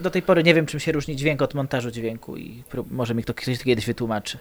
do 0.00 0.10
tej 0.10 0.22
pory 0.22 0.42
nie 0.42 0.54
wiem, 0.54 0.66
czym 0.66 0.80
się 0.80 0.92
różni 0.92 1.16
dźwięk 1.16 1.42
od 1.42 1.54
montażu 1.54 1.90
dźwięku 1.90 2.36
i 2.36 2.62
może 2.90 3.14
mi 3.14 3.24
to 3.24 3.34
ktoś 3.34 3.58
kiedyś 3.58 3.86
wytłumaczy. 3.86 4.38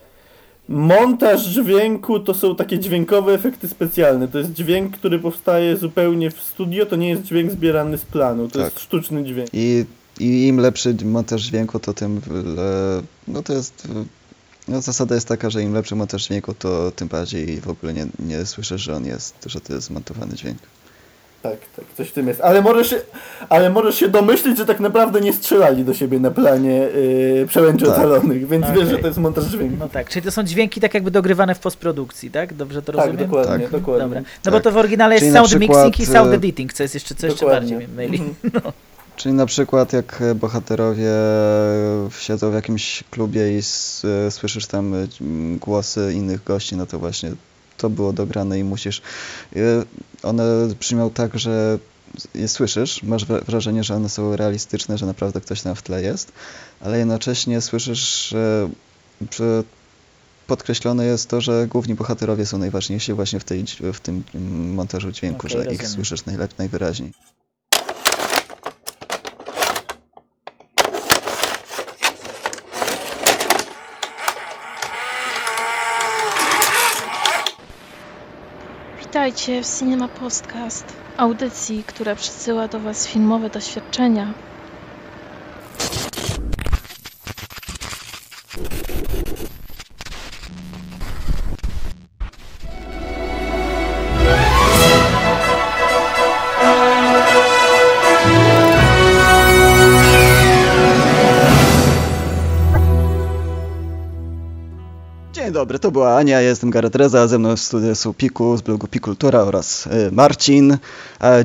Montaż 0.70 1.46
dźwięku 1.46 2.20
to 2.20 2.34
są 2.34 2.56
takie 2.56 2.80
dźwiękowe 2.80 3.34
efekty 3.34 3.68
specjalne. 3.68 4.28
To 4.28 4.38
jest 4.38 4.54
dźwięk, 4.54 4.98
który 4.98 5.20
powstaje 5.20 5.78
zupełnie 5.78 6.32
w 6.32 6.44
studio, 6.44 6.86
to 6.86 6.96
nie 6.96 7.10
jest 7.10 7.24
dźwięk 7.24 7.52
zbierany 7.52 7.98
z 7.98 8.06
planu, 8.06 8.48
to 8.48 8.60
tak. 8.60 8.66
jest 8.66 8.80
sztuczny 8.80 9.24
dźwięk. 9.24 9.50
I, 9.54 9.86
I 10.20 10.48
im 10.48 10.58
lepszy 10.58 10.96
montaż 11.06 11.42
dźwięku, 11.42 11.80
to 11.80 11.94
tym 11.94 12.22
le... 12.56 13.02
no 13.28 13.44
to 13.44 13.54
jest 13.54 13.88
no, 14.68 14.82
zasada 14.82 15.16
jest 15.16 15.28
taka, 15.28 15.50
że 15.50 15.64
im 15.64 15.74
lepszy 15.74 15.96
montaż 15.96 16.24
dźwięku, 16.24 16.54
to 16.54 16.92
tym 16.92 17.08
bardziej 17.08 17.62
w 17.62 17.70
ogóle 17.70 17.94
nie, 17.94 18.08
nie 18.20 18.46
słyszysz, 18.46 18.82
że 18.82 18.96
on 18.96 19.06
jest, 19.06 19.36
że 19.46 19.62
to 19.62 19.74
jest 19.74 19.90
montowany 19.90 20.36
dźwięk. 20.36 20.60
Tak, 21.42 21.58
tak, 21.76 21.86
coś 21.98 22.10
w 22.10 22.12
tym 22.12 22.28
jest. 22.28 22.42
Ale 22.42 22.62
możesz, 22.62 22.90
się, 22.90 23.02
ale 23.50 23.70
możesz 23.70 23.96
się 23.96 24.08
domyślić, 24.08 24.58
że 24.58 24.66
tak 24.66 24.80
naprawdę 24.80 25.22
nie 25.22 25.34
strzelali 25.34 25.84
do 25.84 25.94
siebie 25.94 26.20
na 26.20 26.32
planie 26.32 26.88
yy, 27.36 27.46
przełęczy 27.48 27.86
tak. 27.86 27.94
ocalonych, 27.94 28.48
więc 28.48 28.66
okay. 28.66 28.78
wiesz, 28.78 28.90
że 28.90 28.98
to 28.98 29.08
jest 29.08 29.20
montaż 29.20 29.46
dźwięku. 29.46 29.76
No 29.80 29.90
tak, 29.90 30.10
czyli 30.10 30.26
to 30.26 30.32
są 30.32 30.44
dźwięki 30.44 30.82
tak 30.82 30.94
jakby 30.94 31.12
dogrywane 31.12 31.56
w 31.56 31.60
postprodukcji, 31.60 32.32
tak? 32.32 32.54
Dobrze 32.54 32.82
to 32.82 32.94
tak, 32.94 32.96
rozumiem? 32.96 33.28
Dokładnie, 33.28 33.60
tak, 33.60 33.72
dokładnie. 33.72 34.04
Dobra. 34.04 34.20
No 34.20 34.26
tak. 34.44 34.54
bo 34.54 34.60
to 34.60 34.72
w 34.72 34.78
oryginale 34.78 35.16
jest 35.16 35.26
czyli 35.26 35.34
sound 35.34 35.48
przykład, 35.48 35.86
mixing 35.86 36.00
i 36.00 36.06
sound 36.14 36.32
e, 36.32 36.36
editing, 36.36 36.74
co 36.74 36.84
jest 36.84 36.94
jeszcze, 36.94 37.16
co 37.16 37.28
jeszcze 37.28 37.46
bardziej 37.46 37.88
myli. 37.88 38.18
Mm 38.18 38.34
-hmm. 38.34 38.52
no. 38.64 38.74
Czyli 39.16 39.36
na 39.36 39.46
przykład 39.46 39.94
jak 39.94 40.24
bohaterowie 40.36 41.12
siedzą 42.20 42.52
w 42.52 42.54
jakimś 42.54 43.04
klubie 43.12 43.58
i 43.58 43.62
słyszysz 44.30 44.68
tam 44.68 44.96
głosy 45.60 46.14
innych 46.14 46.44
gości, 46.44 46.76
no 46.76 46.86
to 46.86 47.00
właśnie 47.00 47.32
to 47.82 47.90
było 47.90 48.14
dograne 48.14 48.60
i 48.60 48.64
musisz. 48.64 49.02
One 50.24 50.68
brzmią 50.80 51.10
tak, 51.10 51.40
że 51.40 51.80
je 52.36 52.48
słyszysz, 52.48 53.04
masz 53.04 53.26
wrażenie, 53.26 53.84
że 53.84 53.96
one 53.96 54.10
są 54.10 54.36
realistyczne, 54.36 54.98
że 54.98 55.06
naprawdę 55.06 55.42
ktoś 55.42 55.62
tam 55.62 55.76
w 55.76 55.82
tle 55.82 56.02
jest, 56.04 56.32
ale 56.80 56.98
jednocześnie 56.98 57.62
słyszysz, 57.62 58.36
że 59.32 59.64
podkreślone 60.48 61.06
jest 61.06 61.30
to, 61.30 61.42
że 61.42 61.68
główni 61.68 61.96
bohaterowie 61.96 62.46
są 62.46 62.58
najważniejsi 62.58 63.14
właśnie 63.14 63.40
w, 63.40 63.44
tej, 63.44 63.66
w 63.94 64.00
tym 64.00 64.24
montażu 64.74 65.12
dźwięku, 65.12 65.40
okay, 65.40 65.50
że 65.50 65.58
rozumiem. 65.58 65.76
ich 65.76 65.88
słyszysz 65.88 66.26
najlepiej, 66.26 66.56
najwyraźniej. 66.58 67.12
Witajcie 79.22 79.64
w 79.64 79.68
Cinema 79.80 80.08
Podcast, 80.08 80.94
audycji, 81.18 81.84
która 81.88 82.16
przysyła 82.16 82.68
do 82.68 82.80
Was 82.80 83.08
filmowe 83.08 83.50
doświadczenia 83.50 84.34
dobry, 105.52 105.80
to 105.80 105.92
była 105.92 106.18
Ania, 106.18 106.42
ja 106.42 106.50
jestem 106.50 106.70
Gareth 106.70 106.96
Reza, 106.96 107.28
ze 107.28 107.40
mną 107.40 107.56
w 107.56 107.60
studiu 107.60 107.96
są 107.96 108.14
Piku 108.14 108.58
z 108.58 108.62
blogu 108.62 108.88
Pikultura 108.88 109.40
oraz 109.42 109.88
y, 109.88 110.12
Marcin. 110.12 110.78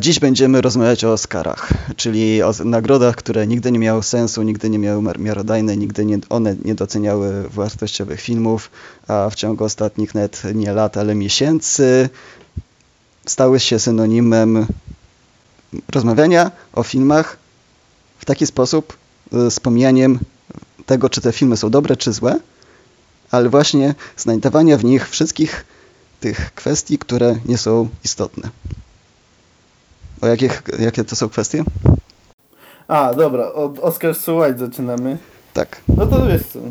Dziś 0.00 0.18
będziemy 0.18 0.60
rozmawiać 0.60 1.04
o 1.04 1.12
Oscarach, 1.12 1.72
czyli 1.96 2.42
o 2.42 2.52
nagrodach, 2.64 3.16
które 3.16 3.46
nigdy 3.46 3.72
nie 3.72 3.78
miały 3.78 4.02
sensu, 4.02 4.42
nigdy 4.42 4.70
nie 4.70 4.78
miały 4.78 5.02
miarodajne, 5.18 5.76
nigdy 5.76 6.04
nie, 6.04 6.18
one 6.28 6.56
nie 6.64 6.74
doceniały 6.74 7.48
wartościowych 7.48 8.20
filmów, 8.20 8.70
a 9.08 9.30
w 9.30 9.34
ciągu 9.34 9.64
ostatnich 9.64 10.14
net 10.14 10.42
nie 10.54 10.72
lat, 10.72 10.96
ale 10.96 11.14
miesięcy 11.14 12.08
stały 13.26 13.60
się 13.60 13.78
synonimem 13.78 14.66
rozmawiania 15.92 16.50
o 16.72 16.82
filmach 16.82 17.36
w 18.18 18.24
taki 18.24 18.46
sposób, 18.46 18.96
y, 19.46 19.50
z 19.50 19.60
pomijaniem 19.60 20.18
tego, 20.86 21.10
czy 21.10 21.20
te 21.20 21.32
filmy 21.32 21.56
są 21.56 21.70
dobre, 21.70 21.96
czy 21.96 22.12
złe, 22.12 22.36
ale 23.30 23.48
właśnie 23.48 23.94
znajdowania 24.16 24.76
w 24.76 24.84
nich 24.84 25.08
wszystkich 25.08 25.64
tych 26.20 26.54
kwestii, 26.54 26.98
które 26.98 27.36
nie 27.44 27.58
są 27.58 27.88
istotne. 28.04 28.48
O 30.20 30.26
jakich, 30.26 30.62
jakie 30.78 31.04
to 31.04 31.16
są 31.16 31.28
kwestie? 31.28 31.64
A, 32.88 33.14
dobra, 33.14 33.52
od 33.52 33.78
Oscar 33.78 34.14
White 34.28 34.58
zaczynamy. 34.58 35.18
Tak. 35.52 35.80
No 35.88 36.06
to 36.06 36.26
wiesz 36.26 36.42
co, 36.42 36.58
e, 36.58 36.62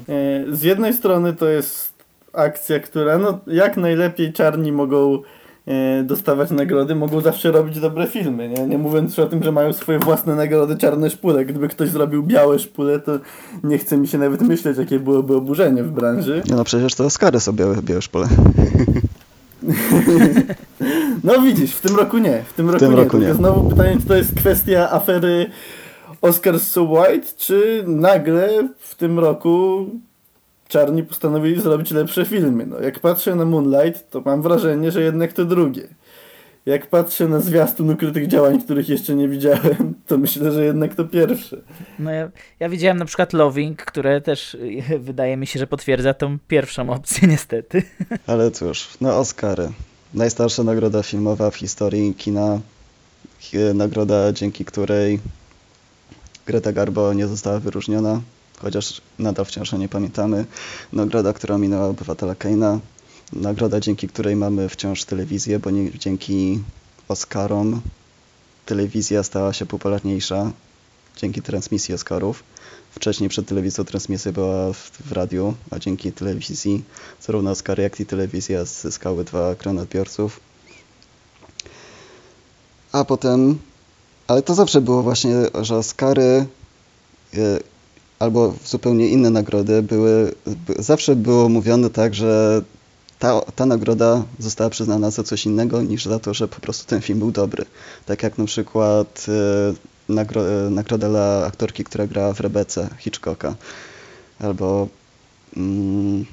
z 0.52 0.62
jednej 0.62 0.94
strony 0.94 1.34
to 1.34 1.48
jest 1.48 1.94
akcja, 2.34 2.80
która 2.80 3.18
no 3.18 3.40
jak 3.48 3.78
najlepiej 3.78 4.34
czarni 4.34 4.72
mogą 4.72 5.22
dostawać 6.04 6.52
nagrody, 6.52 6.96
mogą 6.96 7.22
zawsze 7.22 7.52
robić 7.52 7.80
dobre 7.80 8.08
filmy, 8.08 8.50
nie? 8.50 8.68
Nie 8.68 8.78
mówiąc 8.78 9.20
o 9.20 9.26
tym, 9.26 9.44
że 9.44 9.52
mają 9.52 9.74
swoje 9.74 10.00
własne 10.00 10.36
nagrody 10.36 10.78
czarne 10.78 11.10
szpule. 11.10 11.46
Gdyby 11.46 11.68
ktoś 11.68 11.90
zrobił 11.90 12.24
białe 12.24 12.60
szpule, 12.60 13.00
to 13.00 13.20
nie 13.64 13.78
chce 13.78 13.98
mi 13.98 14.08
się 14.08 14.18
nawet 14.18 14.42
myśleć, 14.42 14.78
jakie 14.78 15.00
byłoby 15.00 15.36
oburzenie 15.36 15.84
w 15.84 15.92
branży. 15.92 16.44
No, 16.50 16.64
przecież 16.64 16.96
to 16.96 17.06
Oscary 17.06 17.40
są 17.40 17.54
białe, 17.54 17.82
białe 17.82 18.02
szpule. 18.02 18.28
no 21.24 21.42
widzisz, 21.42 21.72
w 21.72 21.82
tym 21.82 21.96
roku 21.96 22.18
nie. 22.18 22.44
W 22.44 22.54
tym 22.54 22.70
roku, 22.70 22.78
w 22.78 22.88
tym 22.88 22.92
nie. 22.92 23.04
roku 23.04 23.18
nie. 23.18 23.34
Znowu 23.34 23.70
pytanie, 23.70 23.98
czy 24.02 24.08
to 24.08 24.16
jest 24.16 24.36
kwestia 24.36 24.92
afery 24.92 25.46
Oscar 26.22 26.60
So 26.60 26.84
White, 26.84 27.28
czy 27.38 27.84
nagle 27.88 28.70
w 28.80 28.96
tym 28.96 29.20
roku 29.20 29.86
czarni 30.68 31.04
postanowili 31.04 31.62
zrobić 31.62 31.92
lepsze 31.92 32.26
filmy. 32.26 32.66
No, 32.66 32.80
jak 32.80 33.00
patrzę 33.00 33.36
na 33.36 33.46
Moonlight, 33.46 34.10
to 34.10 34.22
mam 34.22 34.42
wrażenie, 34.42 34.92
że 34.92 35.02
jednak 35.02 35.34
to 35.34 35.46
drugie. 35.46 35.88
Jak 36.66 36.88
patrzę 36.88 37.28
na 37.28 37.40
zwiastun 37.40 37.90
ukrytych 37.90 38.28
działań, 38.28 38.62
których 38.62 38.90
jeszcze 38.90 39.16
nie 39.16 39.28
widziałem, 39.28 39.94
to 40.08 40.18
myślę, 40.18 40.52
że 40.52 40.66
jednak 40.66 40.96
to 40.96 41.06
pierwsze. 41.06 41.58
No 42.00 42.12
ja, 42.12 42.32
ja 42.60 42.70
widziałem 42.70 42.98
na 42.98 43.06
przykład 43.06 43.34
Loving, 43.34 43.86
które 43.86 44.22
też 44.22 44.58
wydaje 45.00 45.38
mi 45.38 45.48
się, 45.48 45.60
że 45.60 45.68
potwierdza 45.68 46.14
tą 46.14 46.38
pierwszą 46.48 46.90
opcję 46.90 47.28
niestety. 47.34 47.84
Ale 48.28 48.52
cóż, 48.52 48.90
no 49.02 49.18
Oscary. 49.18 49.70
Najstarsza 50.14 50.64
nagroda 50.64 51.04
filmowa 51.04 51.52
w 51.52 51.56
historii 51.56 52.14
kina. 52.14 52.60
Nagroda, 53.74 54.32
dzięki 54.32 54.66
której 54.66 55.20
Greta 56.46 56.72
Garbo 56.72 57.14
nie 57.14 57.28
została 57.28 57.60
wyróżniona 57.60 58.22
chociaż 58.62 59.02
nadal 59.20 59.46
wciąż 59.46 59.74
o 59.74 59.78
nie 59.78 59.90
pamiętamy. 59.90 60.46
Nagroda, 60.94 61.34
która 61.34 61.58
minęła 61.58 61.88
obywatela 61.88 62.36
Keina. 62.36 62.80
Nagroda, 63.34 63.80
dzięki 63.80 64.08
której 64.08 64.36
mamy 64.36 64.70
wciąż 64.70 65.04
telewizję, 65.04 65.60
bo 65.60 65.70
nie, 65.72 65.92
dzięki 65.92 66.60
Oscarom 67.08 67.82
telewizja 68.66 69.24
stała 69.24 69.54
się 69.54 69.66
popularniejsza 69.66 70.52
dzięki 71.18 71.42
transmisji 71.42 71.94
Oscarów. 71.94 72.44
Wcześniej 72.92 73.30
przed 73.30 73.48
telewizją 73.48 73.86
transmisja 73.86 74.32
była 74.32 74.74
w, 74.74 74.92
w 75.06 75.12
radiu, 75.12 75.54
a 75.72 75.80
dzięki 75.80 76.12
telewizji 76.12 76.84
zarówno 77.22 77.52
Oscary, 77.52 77.84
jak 77.84 78.00
i 78.00 78.06
telewizja 78.06 78.66
zyskały 78.66 79.24
dwa 79.24 79.56
grona 79.56 79.82
odbiorców. 79.82 80.40
A 82.92 83.06
potem, 83.06 83.60
ale 84.28 84.42
to 84.42 84.56
zawsze 84.56 84.82
było 84.82 85.04
właśnie, 85.04 85.36
że 85.62 85.78
Oscary 85.78 86.46
y, 87.34 87.60
albo 88.20 88.54
zupełnie 88.66 89.08
inne 89.08 89.30
nagrody 89.30 89.82
były, 89.82 90.36
zawsze 90.80 91.16
było 91.16 91.50
mówione 91.50 91.90
tak, 91.90 92.14
że 92.14 92.62
ta, 93.20 93.42
ta 93.42 93.66
nagroda 93.66 94.24
została 94.40 94.70
przyznana 94.70 95.12
za 95.12 95.24
coś 95.24 95.46
innego 95.46 95.82
niż 95.82 96.06
za 96.06 96.20
to, 96.20 96.34
że 96.34 96.48
po 96.48 96.60
prostu 96.60 96.86
ten 96.88 97.02
film 97.02 97.20
był 97.20 97.32
dobry. 97.32 97.66
Tak 98.06 98.24
jak 98.24 98.38
na 98.38 98.46
przykład 98.46 99.26
e, 99.30 100.14
nagro, 100.14 100.50
e, 100.50 100.70
nagroda 100.70 101.10
dla 101.10 101.46
aktorki, 101.46 101.84
która 101.84 102.08
grała 102.08 102.34
w 102.34 102.40
Rebece 102.40 102.90
Hitchcocka, 102.98 103.56
albo 104.40 104.88
mm, 105.58 106.26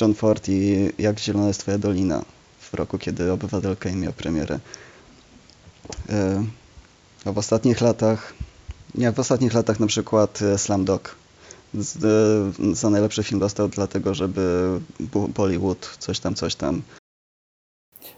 John 0.00 0.14
Ford 0.14 0.48
i 0.48 0.90
Jak 0.98 1.18
zielona 1.18 1.48
jest 1.48 1.60
twoja 1.60 1.78
dolina 1.78 2.24
w 2.60 2.74
roku, 2.74 2.98
kiedy 2.98 3.32
Obywatel 3.32 3.76
Kane 3.76 3.96
miał 3.96 4.12
premierę. 4.12 4.58
E, 6.08 6.44
a 7.24 7.32
w 7.32 7.38
ostatnich 7.38 7.80
latach 7.80 8.34
nie, 8.94 9.12
w 9.12 9.18
ostatnich 9.18 9.54
latach 9.54 9.80
na 9.80 9.86
przykład 9.86 10.42
e, 10.42 10.58
Slamdog 10.58 11.14
e, 11.74 11.78
za 12.74 12.90
najlepszy 12.90 13.22
film 13.22 13.40
dostał 13.40 13.68
dlatego, 13.68 14.14
żeby 14.14 14.68
Bollywood 15.34 15.96
coś 15.98 16.20
tam, 16.20 16.34
coś 16.34 16.54
tam. 16.54 16.82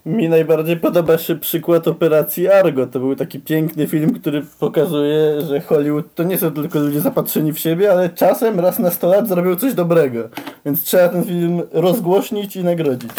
Mi 0.06 0.28
najbardziej 0.28 0.76
podoba 0.76 1.19
się 1.19 1.37
przykład 1.37 1.88
Operacji 1.88 2.49
Argo. 2.49 2.87
To 2.87 3.00
był 3.00 3.17
taki 3.17 3.40
piękny 3.40 3.87
film, 3.87 4.14
który 4.20 4.43
pokazuje, 4.61 5.40
że 5.40 5.61
Hollywood 5.61 6.14
to 6.14 6.22
nie 6.22 6.38
są 6.38 6.50
tylko 6.50 6.78
ludzie 6.78 7.00
zapatrzeni 7.00 7.52
w 7.52 7.58
siebie, 7.58 7.93
ale 7.93 8.08
czasem 8.08 8.61
raz 8.61 8.78
na 8.78 8.90
100 8.90 9.08
lat 9.08 9.28
zrobił 9.28 9.56
coś 9.56 9.75
dobrego. 9.75 10.28
Więc 10.64 10.82
trzeba 10.82 11.08
ten 11.08 11.25
film 11.25 11.62
rozgłośnić 11.72 12.56
i 12.56 12.64
nagrodzić. 12.64 13.11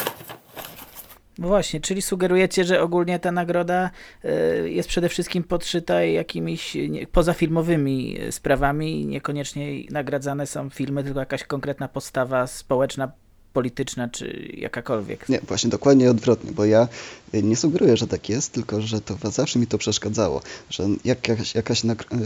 No 1.41 1.47
właśnie, 1.47 1.81
czyli 1.81 2.01
sugerujecie, 2.01 2.63
że 2.63 2.81
ogólnie 2.81 3.19
ta 3.19 3.31
nagroda 3.31 3.89
y, 4.25 4.69
jest 4.71 4.89
przede 4.89 5.09
wszystkim 5.09 5.43
podszyta 5.43 6.03
jakimiś 6.03 6.77
pozafilmowymi 7.11 8.17
sprawami, 8.31 9.05
niekoniecznie 9.05 9.83
nagradzane 9.89 10.47
są 10.47 10.69
filmy, 10.69 11.03
tylko 11.03 11.19
jakaś 11.19 11.43
konkretna 11.43 11.87
postawa 11.87 12.47
społeczna 12.47 13.11
polityczna 13.53 14.09
czy 14.09 14.49
jakakolwiek. 14.53 15.29
Nie, 15.29 15.39
właśnie 15.39 15.69
dokładnie 15.69 16.11
odwrotnie, 16.11 16.51
bo 16.51 16.65
ja 16.65 16.87
nie 17.33 17.55
sugeruję, 17.55 17.97
że 17.97 18.07
tak 18.07 18.29
jest, 18.29 18.53
tylko 18.53 18.81
że 18.81 19.01
to 19.01 19.31
zawsze 19.31 19.59
mi 19.59 19.67
to 19.67 19.77
przeszkadzało, 19.77 20.41
że 20.69 20.83
jak 21.05 21.27
jakaś, 21.27 21.55
jakaś 21.55 21.81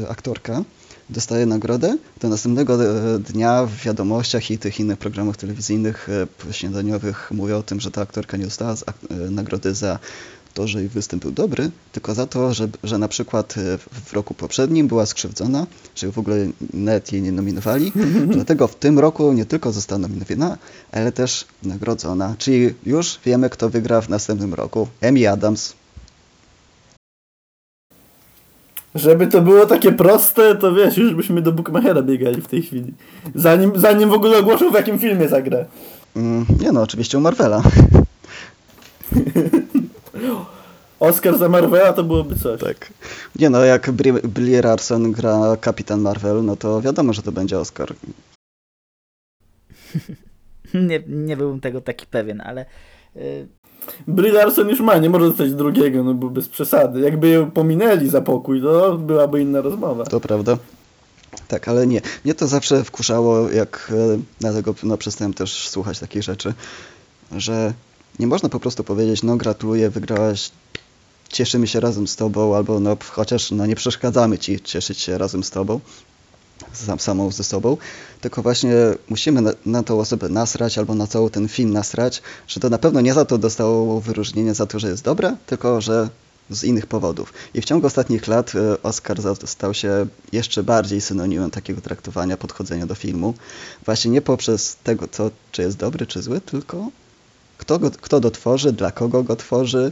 aktorka 0.10 0.64
dostaje 1.10 1.46
nagrodę, 1.46 1.98
to 2.20 2.30
następnego 2.30 2.86
e, 2.86 3.20
dnia 3.20 3.66
w 3.66 3.76
wiadomościach 3.76 4.52
i 4.52 4.58
tych 4.58 4.80
innych 4.80 4.98
programach 4.98 5.38
telewizyjnych 5.38 6.08
e, 6.50 6.54
śniadaniowych 6.54 7.32
mówią 7.32 7.58
o 7.58 7.64
tym, 7.64 7.80
że 7.80 7.92
ta 7.92 8.02
aktorka 8.02 8.38
nie 8.38 8.46
dostała 8.46 8.74
e, 8.74 9.16
nagrody 9.16 9.74
za 9.74 10.00
to, 10.54 10.68
że 10.68 10.80
jej 10.80 10.90
występ 10.90 11.22
był 11.22 11.32
dobry, 11.32 11.72
tylko 11.92 12.14
za 12.14 12.28
to, 12.28 12.54
że, 12.54 12.68
że 12.84 12.98
na 12.98 13.08
przykład 13.08 13.56
w 14.06 14.14
roku 14.14 14.34
poprzednim 14.34 14.88
była 14.88 15.06
skrzywdzona, 15.06 15.68
że 15.96 16.12
w 16.12 16.20
ogóle 16.20 16.38
net 16.74 17.12
jej 17.12 17.22
nie 17.22 17.32
nominowali. 17.32 17.92
Dlatego 18.36 18.68
w 18.68 18.76
tym 18.76 19.00
roku 19.00 19.34
nie 19.34 19.46
tylko 19.46 19.72
została 19.72 20.00
nominowana, 20.00 20.58
ale 20.92 21.12
też 21.12 21.46
nagrodzona. 21.64 22.36
Czyli 22.38 22.74
już 22.86 23.20
wiemy, 23.26 23.50
kto 23.50 23.70
wygra 23.70 24.02
w 24.02 24.10
następnym 24.10 24.54
roku. 24.54 24.88
Amy 25.02 25.30
Adams. 25.30 25.74
Żeby 28.96 29.28
to 29.28 29.42
było 29.42 29.66
takie 29.66 29.92
proste, 29.92 30.56
to 30.56 30.74
wiesz, 30.74 30.98
już 30.98 31.14
byśmy 31.14 31.42
do 31.42 31.52
Bookmachera 31.52 32.02
biegali 32.02 32.42
w 32.42 32.48
tej 32.48 32.62
chwili. 32.62 32.94
Zanim, 33.36 33.80
zanim 33.80 34.10
w 34.10 34.14
ogóle 34.14 34.38
ogłoszą, 34.38 34.72
w 34.72 34.74
jakim 34.74 35.00
filmie 35.00 35.30
zagra. 35.30 35.66
Mm, 36.16 36.46
nie 36.60 36.72
no, 36.72 36.82
oczywiście 36.82 37.18
u 37.18 37.22
Marvela. 37.22 37.64
Oscar 41.00 41.38
za 41.38 41.50
Marvela 41.50 41.94
to 41.94 42.04
byłoby 42.04 42.36
coś. 42.36 42.60
Tak. 42.62 42.94
Nie 43.36 43.50
no, 43.50 43.64
jak 43.64 43.92
Brie 44.24 44.62
Larson 44.62 45.12
gra 45.12 45.58
Kapitan 45.62 46.02
Marvel, 46.02 46.46
no 46.46 46.56
to 46.56 46.82
wiadomo, 46.82 47.14
że 47.14 47.22
to 47.22 47.32
będzie 47.32 47.60
Oscar. 47.60 47.94
nie, 50.74 51.04
nie 51.08 51.38
byłbym 51.38 51.62
tego 51.62 51.82
taki 51.82 52.06
pewien, 52.06 52.42
ale... 52.42 52.66
Brie 54.08 54.44
już 54.70 54.80
ma, 54.80 54.98
nie 54.98 55.10
może 55.10 55.28
dostać 55.28 55.54
drugiego, 55.54 56.04
no 56.04 56.14
bo 56.14 56.30
bez 56.30 56.50
przesady. 56.50 57.00
Jakby 57.00 57.30
ją 57.30 57.52
pominęli 57.52 58.10
za 58.10 58.22
pokój, 58.22 58.62
to 58.62 58.98
byłaby 58.98 59.42
inna 59.42 59.62
rozmowa. 59.62 60.04
To 60.04 60.20
prawda. 60.20 60.58
Tak, 61.48 61.68
ale 61.68 61.88
nie. 61.88 62.02
Mnie 62.26 62.34
to 62.34 62.48
zawsze 62.48 62.84
wkurzało, 62.84 63.50
jak 63.50 63.92
e, 64.16 64.20
dlatego 64.40 64.76
no, 64.84 64.98
przestałem 64.98 65.34
też 65.34 65.70
słuchać 65.70 66.00
takich 66.00 66.24
rzeczy, 66.24 66.54
że 67.32 67.74
nie 68.20 68.28
można 68.28 68.50
po 68.50 68.60
prostu 68.60 68.84
powiedzieć, 68.84 69.24
no 69.24 69.38
gratuluję, 69.38 69.90
wygrałaś, 69.90 70.52
cieszymy 71.30 71.68
się 71.68 71.80
razem 71.80 72.08
z 72.08 72.16
tobą, 72.16 72.56
albo 72.56 72.80
no 72.80 72.98
chociaż 73.12 73.52
no, 73.52 73.66
nie 73.66 73.76
przeszkadzamy 73.76 74.38
ci 74.38 74.60
cieszyć 74.60 75.00
się 75.00 75.18
razem 75.18 75.44
z 75.44 75.50
tobą, 75.50 75.80
sam, 76.74 77.00
samą 77.00 77.32
ze 77.32 77.44
sobą, 77.44 77.78
tylko 78.22 78.42
właśnie 78.42 78.74
musimy 79.10 79.42
na, 79.42 79.52
na 79.66 79.84
tą 79.84 80.00
osobę 80.00 80.30
nasrać, 80.30 80.78
albo 80.78 80.96
na 80.96 81.08
cały 81.08 81.32
ten 81.32 81.48
film 81.48 81.74
nasrać, 81.74 82.22
że 82.48 82.60
to 82.60 82.70
na 82.70 82.78
pewno 82.78 83.02
nie 83.02 83.14
za 83.14 83.26
to 83.26 83.38
dostało 83.38 84.02
wyróżnienie 84.02 84.54
za 84.54 84.66
to, 84.66 84.80
że 84.80 84.90
jest 84.90 85.04
dobre, 85.04 85.36
tylko 85.46 85.82
że 85.82 86.10
z 86.50 86.64
innych 86.64 86.86
powodów. 86.86 87.34
I 87.54 87.62
w 87.62 87.66
ciągu 87.66 87.88
ostatnich 87.88 88.28
lat 88.28 88.56
e, 88.56 88.82
Oscar 88.84 89.18
stał 89.46 89.74
się 89.74 90.08
jeszcze 90.32 90.64
bardziej 90.64 91.02
synonimem 91.02 91.52
takiego 91.52 91.82
traktowania, 91.82 92.38
podchodzenia 92.38 92.86
do 92.86 92.96
filmu. 92.96 93.34
Właśnie 93.86 94.12
nie 94.12 94.22
poprzez 94.22 94.78
tego, 94.84 95.08
co, 95.08 95.32
czy 95.52 95.62
jest 95.62 95.78
dobry, 95.78 96.06
czy 96.06 96.22
zły, 96.22 96.42
tylko 96.42 96.90
kto 97.58 97.80
go, 97.80 97.92
kto 97.92 98.20
go 98.20 98.32
tworzy, 98.32 98.74
dla 98.74 98.92
kogo 98.92 99.24
go 99.24 99.36
tworzy. 99.36 99.92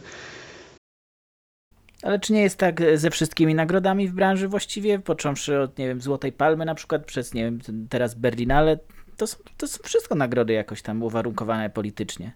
Ale 2.03 2.19
czy 2.19 2.33
nie 2.33 2.41
jest 2.41 2.57
tak 2.57 2.81
ze 2.95 3.09
wszystkimi 3.09 3.55
nagrodami 3.55 4.07
w 4.07 4.13
branży 4.13 4.47
właściwie, 4.47 4.99
począwszy 4.99 5.59
od, 5.59 5.77
nie 5.77 5.87
wiem, 5.87 6.01
Złotej 6.01 6.31
Palmy 6.31 6.65
na 6.65 6.75
przykład, 6.75 7.05
przez, 7.05 7.33
nie 7.33 7.43
wiem, 7.43 7.59
teraz 7.89 8.15
Berlinale, 8.15 8.77
to 9.17 9.27
są, 9.27 9.37
to 9.57 9.67
są 9.67 9.83
wszystko 9.83 10.15
nagrody 10.15 10.53
jakoś 10.53 10.81
tam 10.81 11.03
uwarunkowane 11.03 11.69
politycznie. 11.69 12.31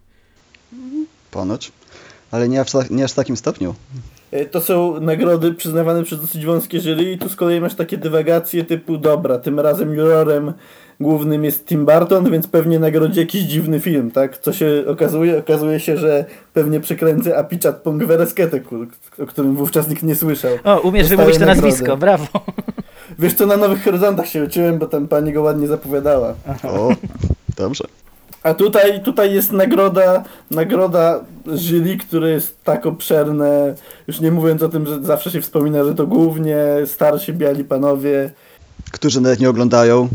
Ponoć, 1.30 1.72
ale 2.30 2.48
nie 2.48 2.64
nie 2.90 3.04
aż 3.04 3.12
w 3.12 3.14
takim 3.14 3.36
stopniu. 3.36 3.74
E, 4.32 4.44
to 4.44 4.60
są 4.60 5.00
nagrody 5.00 5.54
przyznawane 5.54 6.02
przez 6.02 6.20
dosyć 6.20 6.46
wąskie 6.46 6.80
jury 6.80 7.12
i 7.12 7.18
tu 7.18 7.28
z 7.28 7.36
kolei 7.36 7.60
masz 7.60 7.74
takie 7.74 7.96
dywagacje 7.96 8.64
typu 8.64 8.98
dobra, 8.98 9.38
tym 9.38 9.60
razem 9.60 9.94
jurorem 9.94 10.52
głównym 11.00 11.44
jest 11.44 11.66
Tim 11.66 11.86
Burton, 11.86 12.30
więc 12.30 12.46
pewnie 12.46 12.78
nagrodzi 12.78 13.20
jakiś 13.20 13.42
dziwny 13.42 13.80
film, 13.80 14.10
tak? 14.10 14.38
Co 14.38 14.52
się 14.52 14.84
okazuje? 14.86 15.38
Okazuje 15.38 15.80
się, 15.80 15.96
że 15.96 16.24
pewnie 16.52 16.80
przekręcę 16.80 17.38
Apichat 17.38 17.76
Pongwereskete, 17.76 18.60
o 19.22 19.26
którym 19.26 19.56
wówczas 19.56 19.88
nikt 19.88 20.02
nie 20.02 20.16
słyszał. 20.16 20.52
O, 20.64 20.80
umiesz 20.80 21.08
wymówić 21.08 21.38
to 21.38 21.46
nazwisko, 21.46 21.96
brawo. 21.96 22.26
Wiesz 23.18 23.34
co, 23.34 23.46
na 23.46 23.56
Nowych 23.56 23.84
Horyzontach 23.84 24.26
się 24.28 24.44
uczyłem, 24.44 24.78
bo 24.78 24.86
tam 24.86 25.08
pani 25.08 25.32
go 25.32 25.42
ładnie 25.42 25.66
zapowiadała. 25.66 26.34
O, 26.62 26.92
dobrze. 27.56 27.84
A 28.42 28.54
tutaj, 28.54 29.02
tutaj 29.02 29.34
jest 29.34 29.52
nagroda, 29.52 30.24
nagroda 30.50 31.24
jury, 31.46 31.96
które 31.96 32.30
jest 32.30 32.64
tak 32.64 32.86
obszerne, 32.86 33.74
już 34.08 34.20
nie 34.20 34.30
mówiąc 34.30 34.62
o 34.62 34.68
tym, 34.68 34.86
że 34.86 35.02
zawsze 35.02 35.30
się 35.30 35.40
wspomina, 35.40 35.84
że 35.84 35.94
to 35.94 36.06
głównie 36.06 36.64
starsi 36.86 37.32
biali 37.32 37.64
panowie. 37.64 38.30
Którzy 38.90 39.20
nawet 39.20 39.40
nie 39.40 39.50
oglądają. 39.50 40.08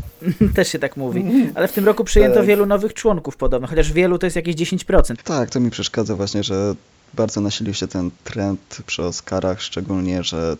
Też 0.56 0.68
się 0.68 0.78
tak 0.78 0.96
mówi. 0.96 1.24
Ale 1.54 1.68
w 1.68 1.72
tym 1.72 1.86
roku 1.86 2.04
przyjęto 2.04 2.36
tak. 2.36 2.46
wielu 2.46 2.66
nowych 2.66 2.94
członków 2.94 3.36
podobno, 3.36 3.68
chociaż 3.68 3.92
wielu 3.92 4.18
to 4.18 4.26
jest 4.26 4.36
jakieś 4.36 4.56
10%. 4.56 5.16
Tak, 5.24 5.50
to 5.50 5.60
mi 5.60 5.70
przeszkadza 5.70 6.16
właśnie, 6.16 6.42
że 6.42 6.74
bardzo 7.14 7.40
nasilił 7.40 7.74
się 7.74 7.88
ten 7.88 8.10
trend 8.24 8.78
przy 8.86 9.02
Oscarach, 9.02 9.62
szczególnie, 9.62 10.22
że 10.22 10.56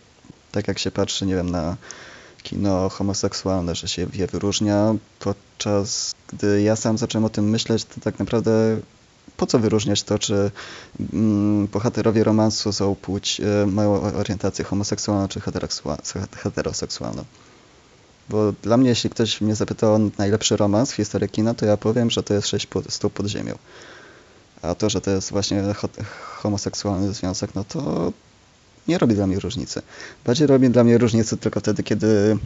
tak 0.53 0.69
jak 0.69 0.79
się 0.79 0.91
patrzy, 0.91 1.27
nie 1.27 1.37
wiem, 1.37 1.51
na 1.51 1.77
kino 2.47 2.89
homoseksualne, 2.89 3.75
że 3.75 3.89
się 3.89 4.07
je 4.15 4.27
wyróżnia, 4.27 4.95
podczas 5.19 6.15
gdy 6.29 6.63
ja 6.63 6.77
sam 6.77 6.99
zacząłem 6.99 7.25
o 7.25 7.29
tym 7.29 7.51
myśleć, 7.51 7.85
to 7.85 8.01
tak 8.01 8.19
naprawdę 8.19 8.77
po 9.37 9.47
co 9.47 9.59
wyróżniać 9.59 10.03
to, 10.03 10.19
czy 10.19 10.51
mm, 11.13 11.67
bohaterowie 11.67 12.25
romansu 12.25 12.73
są 12.73 12.95
płeć, 12.95 13.41
y, 13.63 13.67
mają 13.67 14.03
orientację 14.03 14.65
homoseksualną 14.65 15.29
czy 15.29 15.41
heteroseksualną. 16.37 17.25
Bo 18.29 18.53
dla 18.63 18.77
mnie, 18.77 18.89
jeśli 18.89 19.11
ktoś 19.11 19.41
mnie 19.41 19.55
zapytał 19.55 19.95
o 19.95 19.99
najlepszy 20.19 20.57
romans 20.57 20.93
w 20.93 20.97
historii 20.97 21.29
kina, 21.29 21.55
to 21.55 21.67
ja 21.67 21.77
powiem, 21.77 22.11
że 22.11 22.23
to 22.23 22.35
jest 22.35 22.49
sześć 22.49 22.69
stóp 22.89 23.13
pod 23.13 23.27
ziemią. 23.27 23.59
A 24.63 24.75
to, 24.75 24.91
że 24.91 25.01
to 25.01 25.11
jest 25.11 25.31
właśnie 25.31 25.65
homoseksualny 26.43 27.13
związek, 27.13 27.55
no 27.55 27.65
to 27.65 28.13
nie 28.89 28.99
robi 28.99 29.15
dla 29.15 29.27
mnie 29.27 29.39
różnicy. 29.39 29.83
Bardziej 30.25 30.47
robi 30.47 30.71
dla 30.71 30.85
mnie 30.85 30.99
różnicę 30.99 31.37
tylko 31.37 31.61
wtedy, 31.61 31.83
kiedy 31.83 32.37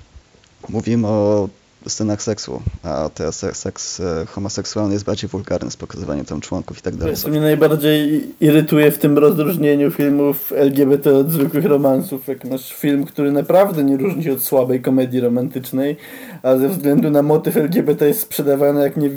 mówimy 0.69 1.07
o 1.07 1.49
scenach 1.89 2.23
seksu, 2.23 2.63
a 2.83 3.11
ten 3.15 3.33
seks 3.33 4.01
e, 4.01 4.27
homoseksualny 4.27 4.93
jest 4.93 5.05
bardziej 5.05 5.31
wulgarny 5.31 5.71
z 5.71 5.77
pokazywaniem 5.77 6.25
tam 6.25 6.41
członków 6.41 6.79
i 6.79 6.83
tak 6.83 6.97
dalej. 6.97 7.17
Co 7.17 7.29
mnie 7.29 7.41
najbardziej 7.41 8.31
irytuje 8.41 8.91
w 8.91 8.99
tym 8.99 9.19
rozróżnieniu 9.19 9.91
filmów 9.91 10.53
LGBT 10.57 11.17
od 11.17 11.31
zwykłych 11.31 11.65
romansów, 11.65 12.29
jak 12.29 12.45
masz 12.45 12.75
film, 12.75 13.05
który 13.05 13.33
naprawdę 13.33 13.85
nie 13.85 13.97
różni 13.97 14.25
się 14.25 14.33
od 14.33 14.43
słabej 14.43 14.83
komedii 14.83 15.21
romantycznej, 15.21 15.97
a 16.43 16.57
ze 16.57 16.69
względu 16.69 17.11
na 17.11 17.23
motyw 17.23 17.57
LGBT 17.57 18.09
jest 18.09 18.21
sprzedawany 18.21 18.83
jak 18.83 18.97
nie, 18.97 19.11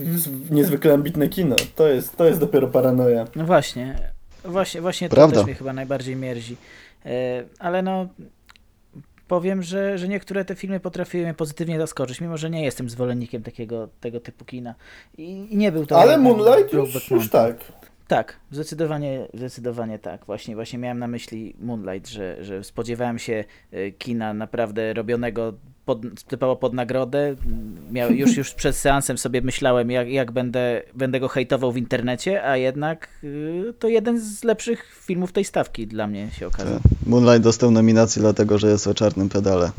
niezwykle 0.51 0.93
ambitne 0.93 1.27
kino. 1.27 1.55
To 1.75 1.87
jest, 1.87 2.17
to 2.17 2.25
jest 2.25 2.39
dopiero 2.39 2.67
paranoja. 2.67 3.27
No 3.35 3.45
właśnie, 3.45 4.11
właśnie, 4.45 4.81
właśnie 4.81 5.09
to 5.09 5.15
Prawda. 5.15 5.35
też 5.35 5.45
mnie 5.45 5.55
chyba 5.55 5.73
najbardziej 5.73 6.15
mierzi. 6.15 6.55
E, 7.05 7.43
ale 7.59 7.81
no 7.81 8.07
powiem, 9.27 9.63
że, 9.63 9.97
że 9.97 10.07
niektóre 10.07 10.45
te 10.45 10.55
filmy 10.55 10.79
potrafiły 10.79 11.23
mnie 11.23 11.33
pozytywnie 11.33 11.79
zaskoczyć, 11.79 12.21
mimo 12.21 12.37
że 12.37 12.49
nie 12.49 12.63
jestem 12.63 12.89
zwolennikiem 12.89 13.43
takiego 13.43 13.89
tego 13.99 14.19
typu 14.19 14.45
kina. 14.45 14.75
I, 15.17 15.53
i 15.53 15.57
nie 15.57 15.71
był 15.71 15.85
to... 15.85 16.01
Ale 16.01 16.17
Moonlight 16.17 16.73
już, 16.73 17.11
już 17.11 17.29
tak. 17.29 17.55
Tak, 18.07 18.39
zdecydowanie, 18.51 19.27
zdecydowanie 19.33 19.99
tak. 19.99 20.25
Właśnie, 20.25 20.55
właśnie 20.55 20.79
miałem 20.79 20.99
na 20.99 21.07
myśli 21.07 21.55
Moonlight, 21.59 22.09
że, 22.09 22.43
że 22.43 22.63
spodziewałem 22.63 23.19
się 23.19 23.43
e, 23.71 23.91
kina 23.91 24.33
naprawdę 24.33 24.93
robionego 24.93 25.53
pod, 25.85 26.23
typowo 26.27 26.55
pod 26.55 26.73
nagrodę. 26.73 27.35
Miał, 27.91 28.11
już, 28.11 28.37
już 28.37 28.53
przed 28.53 28.75
seansem 28.75 29.17
sobie 29.17 29.41
myślałem, 29.41 29.91
jak, 29.91 30.09
jak 30.09 30.31
będę, 30.31 30.81
będę 30.95 31.19
go 31.19 31.27
hejtował 31.27 31.71
w 31.71 31.77
internecie, 31.77 32.45
a 32.45 32.57
jednak 32.57 33.09
y, 33.23 33.73
to 33.79 33.87
jeden 33.87 34.19
z 34.19 34.43
lepszych 34.43 34.99
filmów 35.05 35.31
tej 35.31 35.45
stawki 35.45 35.87
dla 35.87 36.07
mnie 36.07 36.31
się 36.31 36.47
okazał. 36.47 36.73
Tak. 36.73 36.91
Moonlight 37.05 37.41
dostał 37.41 37.71
nominację 37.71 38.21
dlatego, 38.21 38.57
że 38.57 38.69
jest 38.69 38.87
o 38.87 38.93
czarnym 38.93 39.29
pedale. 39.29 39.71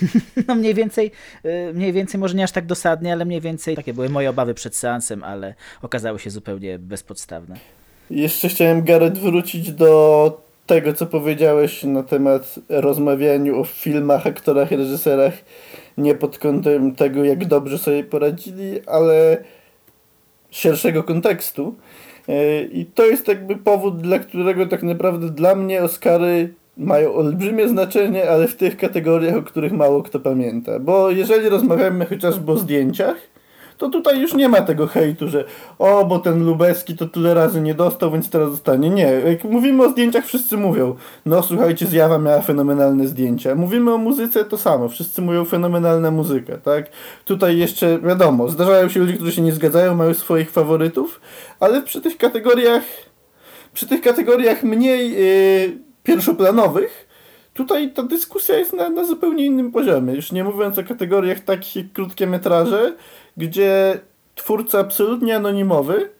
No 0.48 0.54
mniej 0.54 0.74
więcej, 0.74 1.10
y, 1.44 1.72
mniej 1.74 1.92
więcej, 1.92 2.20
może 2.20 2.34
nie 2.34 2.44
aż 2.44 2.52
tak 2.52 2.66
dosadnie, 2.66 3.12
ale 3.12 3.24
mniej 3.24 3.40
więcej 3.40 3.76
takie 3.76 3.94
były 3.94 4.08
moje 4.08 4.30
obawy 4.30 4.54
przed 4.54 4.76
seansem, 4.76 5.24
ale 5.24 5.54
okazały 5.82 6.18
się 6.18 6.30
zupełnie 6.30 6.78
bezpodstawne. 6.78 7.56
Jeszcze 8.10 8.48
chciałem, 8.48 8.84
Gareth, 8.84 9.18
wrócić 9.18 9.72
do 9.72 10.45
tego, 10.66 10.92
co 10.92 11.06
powiedziałeś 11.06 11.84
na 11.84 12.02
temat 12.02 12.54
rozmawianiu 12.68 13.60
o 13.60 13.64
filmach, 13.64 14.26
aktorach 14.26 14.72
i 14.72 14.76
reżyserach, 14.76 15.34
nie 15.98 16.14
pod 16.14 16.38
kątem 16.38 16.94
tego, 16.94 17.24
jak 17.24 17.44
dobrze 17.44 17.78
sobie 17.78 18.04
poradzili, 18.04 18.80
ale 18.86 19.44
szerszego 20.50 21.04
kontekstu. 21.04 21.74
E, 22.28 22.62
I 22.62 22.86
to 22.86 23.06
jest 23.06 23.28
jakby 23.28 23.56
powód, 23.56 24.00
dla 24.00 24.18
którego 24.18 24.66
tak 24.66 24.82
naprawdę 24.82 25.30
dla 25.30 25.54
mnie 25.54 25.82
Oscary 25.82 26.54
mają 26.76 27.14
olbrzymie 27.14 27.68
znaczenie, 27.68 28.30
ale 28.30 28.48
w 28.48 28.56
tych 28.56 28.76
kategoriach, 28.76 29.36
o 29.36 29.42
których 29.42 29.72
mało 29.72 30.02
kto 30.02 30.20
pamięta. 30.20 30.78
Bo 30.78 31.10
jeżeli 31.10 31.48
rozmawiamy 31.48 32.06
chociażby 32.06 32.52
o 32.52 32.56
zdjęciach, 32.56 33.16
to 33.78 33.90
tutaj 33.90 34.20
już 34.20 34.34
nie 34.34 34.48
ma 34.48 34.60
tego 34.60 34.86
hejtu, 34.86 35.28
że 35.28 35.44
o, 35.78 36.04
bo 36.04 36.18
ten 36.18 36.44
Lubeski 36.44 36.96
to 36.96 37.06
tyle 37.06 37.34
razy 37.34 37.60
nie 37.60 37.74
dostał, 37.74 38.10
więc 38.10 38.30
teraz 38.30 38.50
dostanie. 38.50 38.90
Nie, 38.90 39.02
jak 39.02 39.44
mówimy 39.44 39.84
o 39.84 39.90
zdjęciach, 39.90 40.26
wszyscy 40.26 40.56
mówią, 40.56 40.96
no 41.26 41.42
słuchajcie, 41.42 41.86
Zjawa 41.86 42.18
miała 42.18 42.40
fenomenalne 42.40 43.06
zdjęcia. 43.06 43.54
Mówimy 43.54 43.94
o 43.94 43.98
muzyce, 43.98 44.44
to 44.44 44.58
samo, 44.58 44.88
wszyscy 44.88 45.22
mówią 45.22 45.44
fenomenalna 45.44 46.10
muzyka, 46.10 46.58
tak? 46.58 46.90
Tutaj 47.24 47.58
jeszcze, 47.58 47.98
wiadomo, 47.98 48.48
zdarzają 48.48 48.88
się 48.88 49.00
ludzie, 49.00 49.12
którzy 49.12 49.32
się 49.32 49.42
nie 49.42 49.52
zgadzają, 49.52 49.94
mają 49.94 50.14
swoich 50.14 50.50
faworytów, 50.50 51.20
ale 51.60 51.82
przy 51.82 52.00
tych 52.00 52.18
kategoriach, 52.18 52.82
przy 53.74 53.86
tych 53.86 54.00
kategoriach 54.00 54.62
mniej 54.62 55.10
yy, 55.10 55.78
pierwszoplanowych, 56.02 57.06
tutaj 57.54 57.92
ta 57.92 58.02
dyskusja 58.02 58.58
jest 58.58 58.72
na, 58.72 58.88
na 58.88 59.04
zupełnie 59.04 59.46
innym 59.46 59.72
poziomie. 59.72 60.14
Już 60.14 60.32
nie 60.32 60.44
mówiąc 60.44 60.78
o 60.78 60.84
kategoriach 60.84 61.40
takich 61.40 61.76
jak 61.76 61.92
krótkie 61.92 62.26
metraże, 62.26 62.94
gdzie 63.36 64.00
twórca 64.34 64.78
absolutnie 64.78 65.36
anonimowy, 65.36 66.10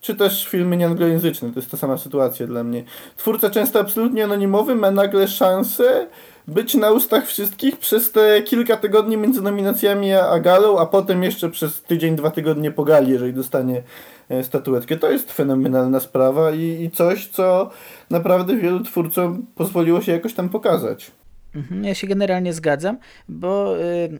czy 0.00 0.14
też 0.14 0.48
filmy 0.48 0.76
nieanglojęzyczne, 0.76 1.50
to 1.52 1.58
jest 1.58 1.70
ta 1.70 1.76
sama 1.76 1.98
sytuacja 1.98 2.46
dla 2.46 2.64
mnie. 2.64 2.84
Twórca 3.16 3.50
często 3.50 3.80
absolutnie 3.80 4.24
anonimowy 4.24 4.74
ma 4.74 4.90
nagle 4.90 5.28
szansę 5.28 6.06
być 6.48 6.74
na 6.74 6.90
ustach 6.90 7.26
wszystkich 7.26 7.78
przez 7.78 8.12
te 8.12 8.42
kilka 8.42 8.76
tygodni 8.76 9.16
między 9.16 9.42
nominacjami 9.42 10.12
a 10.12 10.40
galą, 10.40 10.78
a 10.78 10.86
potem 10.86 11.22
jeszcze 11.22 11.50
przez 11.50 11.82
tydzień, 11.82 12.16
dwa 12.16 12.30
tygodnie 12.30 12.70
po 12.70 12.84
gali, 12.84 13.12
jeżeli 13.12 13.32
dostanie 13.32 13.82
e, 14.28 14.44
statuetkę. 14.44 14.96
To 14.96 15.10
jest 15.10 15.32
fenomenalna 15.32 16.00
sprawa 16.00 16.50
i, 16.50 16.82
i 16.82 16.90
coś, 16.90 17.28
co 17.28 17.70
naprawdę 18.10 18.56
wielu 18.56 18.80
twórcom 18.80 19.46
pozwoliło 19.54 20.00
się 20.00 20.12
jakoś 20.12 20.34
tam 20.34 20.48
pokazać. 20.48 21.10
Mhm, 21.54 21.84
ja 21.84 21.94
się 21.94 22.06
generalnie 22.06 22.52
zgadzam, 22.52 22.98
bo 23.28 23.78
y, 23.80 24.18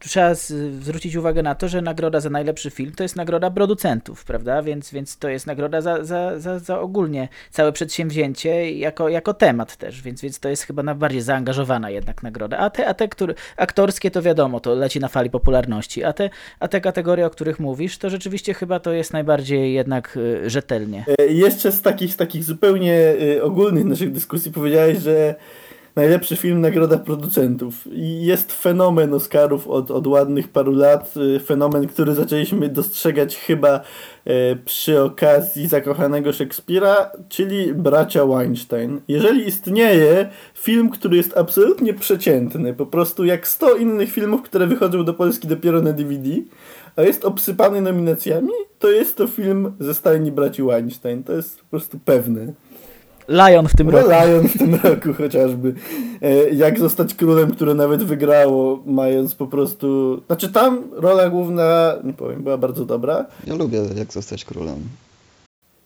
trzeba 0.00 0.34
zwrócić 0.34 1.16
uwagę 1.16 1.42
na 1.42 1.54
to, 1.54 1.68
że 1.68 1.82
nagroda 1.82 2.20
za 2.20 2.30
najlepszy 2.30 2.70
film 2.70 2.92
to 2.96 3.02
jest 3.02 3.16
nagroda 3.16 3.50
producentów, 3.50 4.24
prawda? 4.24 4.62
Więc, 4.62 4.90
więc 4.90 5.18
to 5.18 5.28
jest 5.28 5.46
nagroda 5.46 5.80
za, 5.80 6.04
za, 6.04 6.38
za, 6.38 6.58
za 6.58 6.80
ogólnie 6.80 7.28
całe 7.50 7.72
przedsięwzięcie 7.72 8.72
jako, 8.72 9.08
jako 9.08 9.34
temat 9.34 9.76
też, 9.76 10.02
więc, 10.02 10.20
więc 10.20 10.40
to 10.40 10.48
jest 10.48 10.62
chyba 10.62 10.82
najbardziej 10.82 11.20
zaangażowana 11.20 11.90
jednak 11.90 12.22
nagroda. 12.22 12.58
A 12.58 12.70
te, 12.70 12.86
a 12.86 12.94
te 12.94 13.08
które, 13.08 13.34
aktorskie 13.56 14.10
to 14.10 14.22
wiadomo, 14.22 14.60
to 14.60 14.74
leci 14.74 15.00
na 15.00 15.08
fali 15.08 15.30
popularności, 15.30 16.04
a 16.04 16.12
te, 16.12 16.30
a 16.60 16.68
te 16.68 16.80
kategorie, 16.80 17.26
o 17.26 17.30
których 17.30 17.60
mówisz, 17.60 17.98
to 17.98 18.10
rzeczywiście 18.10 18.54
chyba 18.54 18.80
to 18.80 18.92
jest 18.92 19.12
najbardziej 19.12 19.72
jednak 19.72 20.16
y, 20.16 20.50
rzetelnie. 20.50 21.04
E, 21.18 21.26
jeszcze 21.26 21.72
z 21.72 21.82
takich, 21.82 22.12
z 22.12 22.16
takich 22.16 22.44
zupełnie 22.44 23.14
y, 23.22 23.42
ogólnych 23.42 23.84
naszych 23.84 24.12
dyskusji 24.12 24.52
powiedziałeś, 24.52 24.98
że 24.98 25.34
najlepszy 25.96 26.36
film 26.36 26.60
nagroda 26.60 26.98
producentów. 26.98 27.86
I 27.92 28.24
jest 28.24 28.52
fenomen 28.52 29.14
Oscarów 29.14 29.68
od, 29.68 29.90
od 29.90 30.06
ładnych 30.06 30.48
paru 30.48 30.72
lat. 30.72 31.14
Y, 31.36 31.40
fenomen, 31.40 31.86
który 31.86 32.14
zaczęliśmy 32.14 32.68
dostrzegać 32.68 33.36
chyba 33.36 33.80
e, 34.24 34.56
przy 34.56 35.02
okazji 35.02 35.66
zakochanego 35.66 36.32
Szekspira, 36.32 37.10
czyli 37.28 37.74
bracia 37.74 38.26
Weinstein. 38.26 39.00
Jeżeli 39.08 39.48
istnieje 39.48 40.30
film, 40.54 40.90
który 40.90 41.16
jest 41.16 41.36
absolutnie 41.36 41.94
przeciętny, 41.94 42.74
po 42.74 42.86
prostu 42.86 43.24
jak 43.24 43.48
100 43.48 43.76
innych 43.76 44.12
filmów, 44.12 44.42
które 44.42 44.66
wychodzą 44.66 45.04
do 45.04 45.14
Polski 45.14 45.48
dopiero 45.48 45.82
na 45.82 45.92
DVD, 45.92 46.30
a 46.96 47.02
jest 47.02 47.24
obsypany 47.24 47.80
nominacjami, 47.80 48.52
to 48.78 48.90
jest 48.90 49.16
to 49.16 49.26
film 49.26 49.72
ze 49.80 49.94
stajni 49.94 50.32
braci 50.32 50.62
Weinstein. 50.62 51.24
To 51.24 51.32
jest 51.32 51.60
po 51.60 51.64
prostu 51.70 51.98
pewne. 52.04 52.52
Lion 53.32 53.68
w 53.68 53.76
tym 53.76 53.90
no, 53.90 53.92
roku. 53.92 54.10
Lion 54.10 54.48
w 54.48 54.58
tym 54.58 54.74
roku 54.74 55.14
chociażby. 55.14 55.74
E, 56.22 56.50
jak 56.50 56.78
zostać 56.78 57.14
królem, 57.14 57.50
które 57.50 57.74
nawet 57.74 58.02
wygrało, 58.02 58.82
mając 58.86 59.34
po 59.34 59.46
prostu... 59.46 60.20
Znaczy 60.26 60.52
tam 60.52 60.84
rola 60.92 61.30
główna, 61.30 61.96
nie 62.04 62.12
powiem, 62.12 62.42
była 62.42 62.58
bardzo 62.58 62.84
dobra. 62.84 63.26
Ja 63.46 63.54
lubię 63.54 63.78
jak 63.96 64.12
zostać 64.12 64.44
królem. 64.44 64.78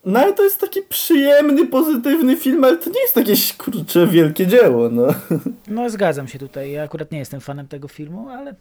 No 0.04 0.20
ale 0.20 0.32
to 0.32 0.44
jest 0.44 0.60
taki 0.60 0.82
przyjemny, 0.82 1.66
pozytywny 1.66 2.36
film, 2.36 2.64
ale 2.64 2.76
to 2.76 2.90
nie 2.90 3.00
jest 3.00 3.16
jakieś, 3.16 3.52
kurcze, 3.52 4.06
wielkie 4.06 4.46
dzieło, 4.46 4.88
no. 4.88 5.06
No 5.68 5.90
zgadzam 5.90 6.28
się 6.28 6.38
tutaj. 6.38 6.70
Ja 6.72 6.82
akurat 6.82 7.12
nie 7.12 7.18
jestem 7.18 7.40
fanem 7.40 7.68
tego 7.68 7.88
filmu, 7.88 8.28
ale 8.28 8.54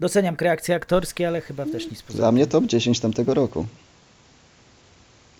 doceniam 0.00 0.36
kreacje 0.36 0.74
aktorskie, 0.74 1.28
ale 1.28 1.40
chyba 1.40 1.66
też 1.66 1.90
nic 1.90 2.02
poza 2.02 2.18
Dla 2.18 2.32
mnie 2.32 2.46
top 2.46 2.64
10 2.64 3.00
tamtego 3.00 3.34
roku. 3.34 3.66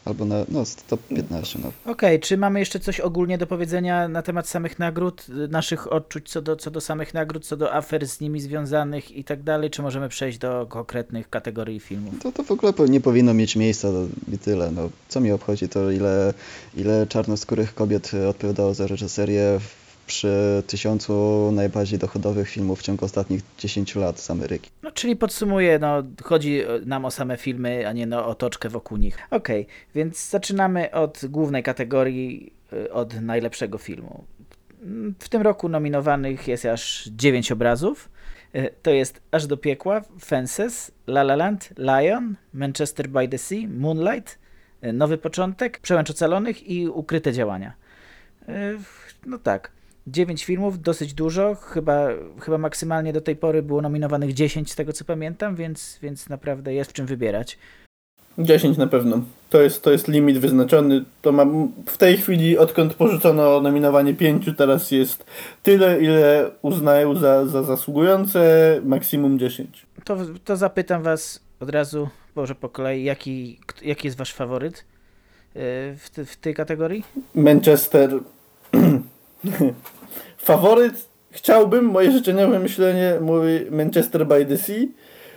Albo 0.04 0.24
na 0.24 0.44
no, 0.48 0.64
top 0.88 1.00
15. 1.08 1.58
No. 1.58 1.68
Okej, 1.68 1.92
okay, 1.92 2.18
czy 2.18 2.36
mamy 2.36 2.58
jeszcze 2.58 2.80
coś 2.80 3.00
ogólnie 3.00 3.38
do 3.38 3.46
powiedzenia 3.46 4.08
na 4.08 4.22
temat 4.22 4.48
samych 4.48 4.78
nagród, 4.78 5.26
naszych 5.48 5.92
odczuć 5.92 6.30
co 6.30 6.42
do, 6.42 6.56
co 6.56 6.70
do 6.70 6.80
samych 6.80 7.14
nagród, 7.14 7.46
co 7.46 7.56
do 7.56 7.74
afer 7.74 8.08
z 8.08 8.20
nimi 8.20 8.40
związanych 8.40 9.10
i 9.10 9.24
tak 9.24 9.42
dalej, 9.42 9.70
czy 9.70 9.82
możemy 9.82 10.08
przejść 10.08 10.38
do 10.38 10.66
konkretnych 10.68 11.30
kategorii 11.30 11.80
filmów? 11.80 12.14
To, 12.22 12.32
to 12.32 12.42
w 12.42 12.50
ogóle 12.50 12.72
nie 12.88 13.00
powinno 13.00 13.34
mieć 13.34 13.56
miejsca 13.56 13.88
i 14.32 14.38
tyle. 14.38 14.70
No, 14.70 14.90
co 15.08 15.20
mi 15.20 15.32
obchodzi 15.32 15.68
to, 15.68 15.90
ile, 15.90 16.34
ile 16.76 17.06
czarnoskórych 17.06 17.74
kobiet 17.74 18.10
odpowiadało 18.28 18.74
za 18.74 18.86
reżyserię 18.86 19.60
przy 20.12 20.62
tysiącu 20.66 21.12
najbardziej 21.52 21.98
dochodowych 21.98 22.48
filmów 22.48 22.80
w 22.80 22.82
ciągu 22.82 23.04
ostatnich 23.04 23.42
10 23.58 23.94
lat 23.94 24.20
z 24.20 24.30
Ameryki. 24.30 24.70
No, 24.82 24.90
czyli 24.90 25.16
podsumuję, 25.16 25.78
no, 25.78 26.02
chodzi 26.22 26.62
nam 26.86 27.04
o 27.04 27.10
same 27.10 27.36
filmy, 27.36 27.88
a 27.88 27.92
nie 27.92 28.06
no, 28.06 28.26
o 28.26 28.34
toczkę 28.34 28.68
wokół 28.68 28.98
nich. 28.98 29.18
Okej, 29.30 29.62
okay, 29.62 29.74
więc 29.94 30.30
zaczynamy 30.30 30.90
od 30.90 31.20
głównej 31.28 31.62
kategorii, 31.62 32.52
y, 32.72 32.92
od 32.92 33.20
najlepszego 33.20 33.78
filmu. 33.78 34.24
W 35.18 35.28
tym 35.28 35.42
roku 35.42 35.68
nominowanych 35.68 36.48
jest 36.48 36.66
aż 36.66 37.04
9 37.04 37.52
obrazów. 37.52 38.08
Y, 38.54 38.70
to 38.82 38.90
jest 38.90 39.20
Aż 39.30 39.46
do 39.46 39.56
piekła, 39.56 40.00
Fences, 40.24 40.92
La 41.06 41.20
La 41.20 41.36
Land, 41.36 41.70
Lion, 41.78 42.34
Manchester 42.54 43.08
by 43.08 43.28
the 43.28 43.38
Sea, 43.38 43.68
Moonlight, 43.68 44.38
y, 44.84 44.92
Nowy 44.92 45.18
Początek, 45.18 45.80
Przełęcz 45.80 46.10
Ocalonych 46.10 46.68
i 46.68 46.88
Ukryte 46.88 47.32
Działania. 47.32 47.72
No 49.26 49.38
tak. 49.38 49.70
9 50.06 50.44
filmów, 50.44 50.82
dosyć 50.82 51.14
dużo, 51.14 51.54
chyba, 51.54 52.08
chyba 52.40 52.58
maksymalnie 52.58 53.12
do 53.12 53.20
tej 53.20 53.36
pory 53.36 53.62
było 53.62 53.82
nominowanych 53.82 54.34
10 54.34 54.72
z 54.72 54.76
tego 54.76 54.92
co 54.92 55.04
pamiętam, 55.04 55.56
więc, 55.56 55.98
więc 56.02 56.28
naprawdę 56.28 56.74
jest 56.74 56.90
w 56.90 56.94
czym 56.94 57.06
wybierać. 57.06 57.58
10 58.38 58.76
na 58.76 58.86
pewno. 58.86 59.20
To 59.50 59.62
jest, 59.62 59.82
to 59.82 59.90
jest 59.90 60.08
limit 60.08 60.38
wyznaczony. 60.38 61.04
To 61.22 61.32
mam 61.32 61.72
w 61.86 61.96
tej 61.96 62.16
chwili, 62.16 62.58
odkąd 62.58 62.94
porzucono 62.94 63.60
nominowanie 63.60 64.14
5, 64.14 64.46
teraz 64.56 64.90
jest 64.90 65.24
tyle, 65.62 66.02
ile 66.02 66.50
uznają 66.62 67.14
za, 67.14 67.46
za 67.46 67.62
zasługujące, 67.62 68.80
maksimum 68.84 69.38
10. 69.38 69.86
To, 70.04 70.16
to 70.44 70.56
zapytam 70.56 71.02
Was 71.02 71.40
od 71.60 71.70
razu, 71.70 72.08
może 72.34 72.54
po 72.54 72.68
kolei, 72.68 73.04
jaki, 73.04 73.60
jaki 73.82 74.06
jest 74.06 74.18
Wasz 74.18 74.34
faworyt 74.34 74.78
y, 74.78 74.84
w, 75.96 76.10
w 76.26 76.36
tej 76.36 76.54
kategorii? 76.54 77.04
Manchester 77.34 78.10
Faworyt 80.38 81.08
chciałbym, 81.30 81.84
moje 81.84 82.12
życzeniowe 82.12 82.58
myślenie 82.58 83.14
mówi 83.20 83.70
Manchester 83.70 84.26
by 84.26 84.46
the 84.46 84.58
Sea, 84.58 84.86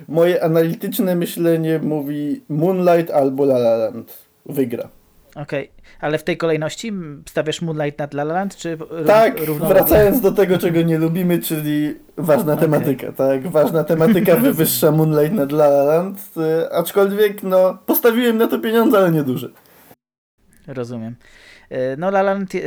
moje 0.08 0.44
analityczne 0.44 1.16
myślenie 1.16 1.80
mówi 1.80 2.42
Moonlight 2.50 3.12
albo 3.12 3.44
La 3.44 3.56
La 3.56 3.78
Land. 3.78 4.26
Wygra. 4.46 4.90
Okej, 5.36 5.70
okay. 5.70 5.98
ale 6.00 6.18
w 6.18 6.24
tej 6.24 6.38
kolejności 6.38 6.94
stawiasz 7.30 7.62
Moonlight 7.62 8.00
nad 8.00 8.14
La 8.14 8.24
La 8.24 8.34
Land, 8.34 8.56
czy 8.56 8.78
Tak, 9.08 9.40
wracając 9.42 10.22
do 10.22 10.32
tego, 10.32 10.58
czego 10.58 10.82
nie 10.82 10.98
lubimy, 10.98 11.40
czyli 11.40 11.96
ważna 12.18 12.54
okay. 12.54 12.66
tematyka, 12.66 13.12
tak? 13.12 13.48
Ważna 13.48 13.84
tematyka 13.84 14.36
wywyższa 14.48 14.92
Moonlight 14.92 15.34
nad 15.34 15.52
La 15.52 15.66
La 15.66 15.84
Land, 15.84 16.20
y, 16.38 16.72
aczkolwiek 16.72 17.44
no, 17.44 17.78
postawiłem 17.86 18.38
na 18.38 18.48
to 18.48 18.60
pieniądze, 18.60 18.98
ale 18.98 19.12
nieduże. 19.12 19.50
Rozumiem. 20.68 21.16
E, 21.70 21.98
no 21.98 22.08
La 22.08 22.22
Land 22.22 22.56
e, 22.56 22.60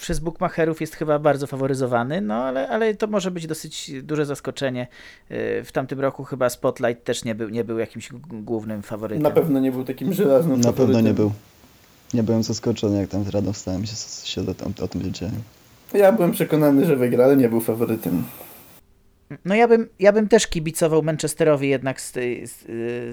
przez 0.00 0.18
bookmacherów 0.18 0.80
jest 0.80 0.94
chyba 0.96 1.18
bardzo 1.18 1.46
faworyzowany, 1.46 2.20
no 2.20 2.34
ale, 2.34 2.68
ale 2.68 2.94
to 2.94 3.06
może 3.06 3.30
być 3.30 3.46
dosyć 3.46 3.92
duże 4.02 4.26
zaskoczenie. 4.26 4.86
E, 5.28 5.64
w 5.64 5.72
tamtym 5.72 6.00
roku 6.00 6.24
chyba 6.24 6.50
Spotlight 6.50 7.04
też 7.04 7.24
nie 7.24 7.34
był, 7.34 7.48
nie 7.48 7.64
był 7.64 7.78
jakimś 7.78 8.08
głównym 8.28 8.82
faworytem. 8.82 9.22
Na 9.22 9.30
pewno 9.30 9.60
nie 9.60 9.72
był 9.72 9.84
takim 9.84 10.12
żelaznym 10.12 10.56
Na 10.56 10.62
faworytem. 10.62 10.86
pewno 10.86 11.08
nie 11.08 11.14
był. 11.14 11.32
Nie 12.14 12.22
byłem 12.22 12.42
zaskoczony, 12.42 13.00
jak 13.00 13.08
tam 13.08 13.24
rano 13.32 13.52
wstałem 13.52 13.86
się, 13.86 13.96
się 14.24 14.40
o, 14.40 14.84
o 14.84 14.88
tym 14.88 15.00
wiedziałem. 15.00 15.34
Ja 15.94 16.12
byłem 16.12 16.32
przekonany, 16.32 16.86
że 16.86 16.96
wygra, 16.96 17.24
ale 17.24 17.36
nie 17.36 17.48
był 17.48 17.60
faworytem. 17.60 18.24
No 19.44 19.54
ja 19.54 19.68
bym, 19.68 19.88
ja 19.98 20.12
bym 20.12 20.28
też 20.28 20.46
kibicował 20.46 21.02
Manchesterowi 21.02 21.68
jednak 21.68 22.00
z 22.00 22.12
tej, 22.12 22.46
z, 22.46 22.64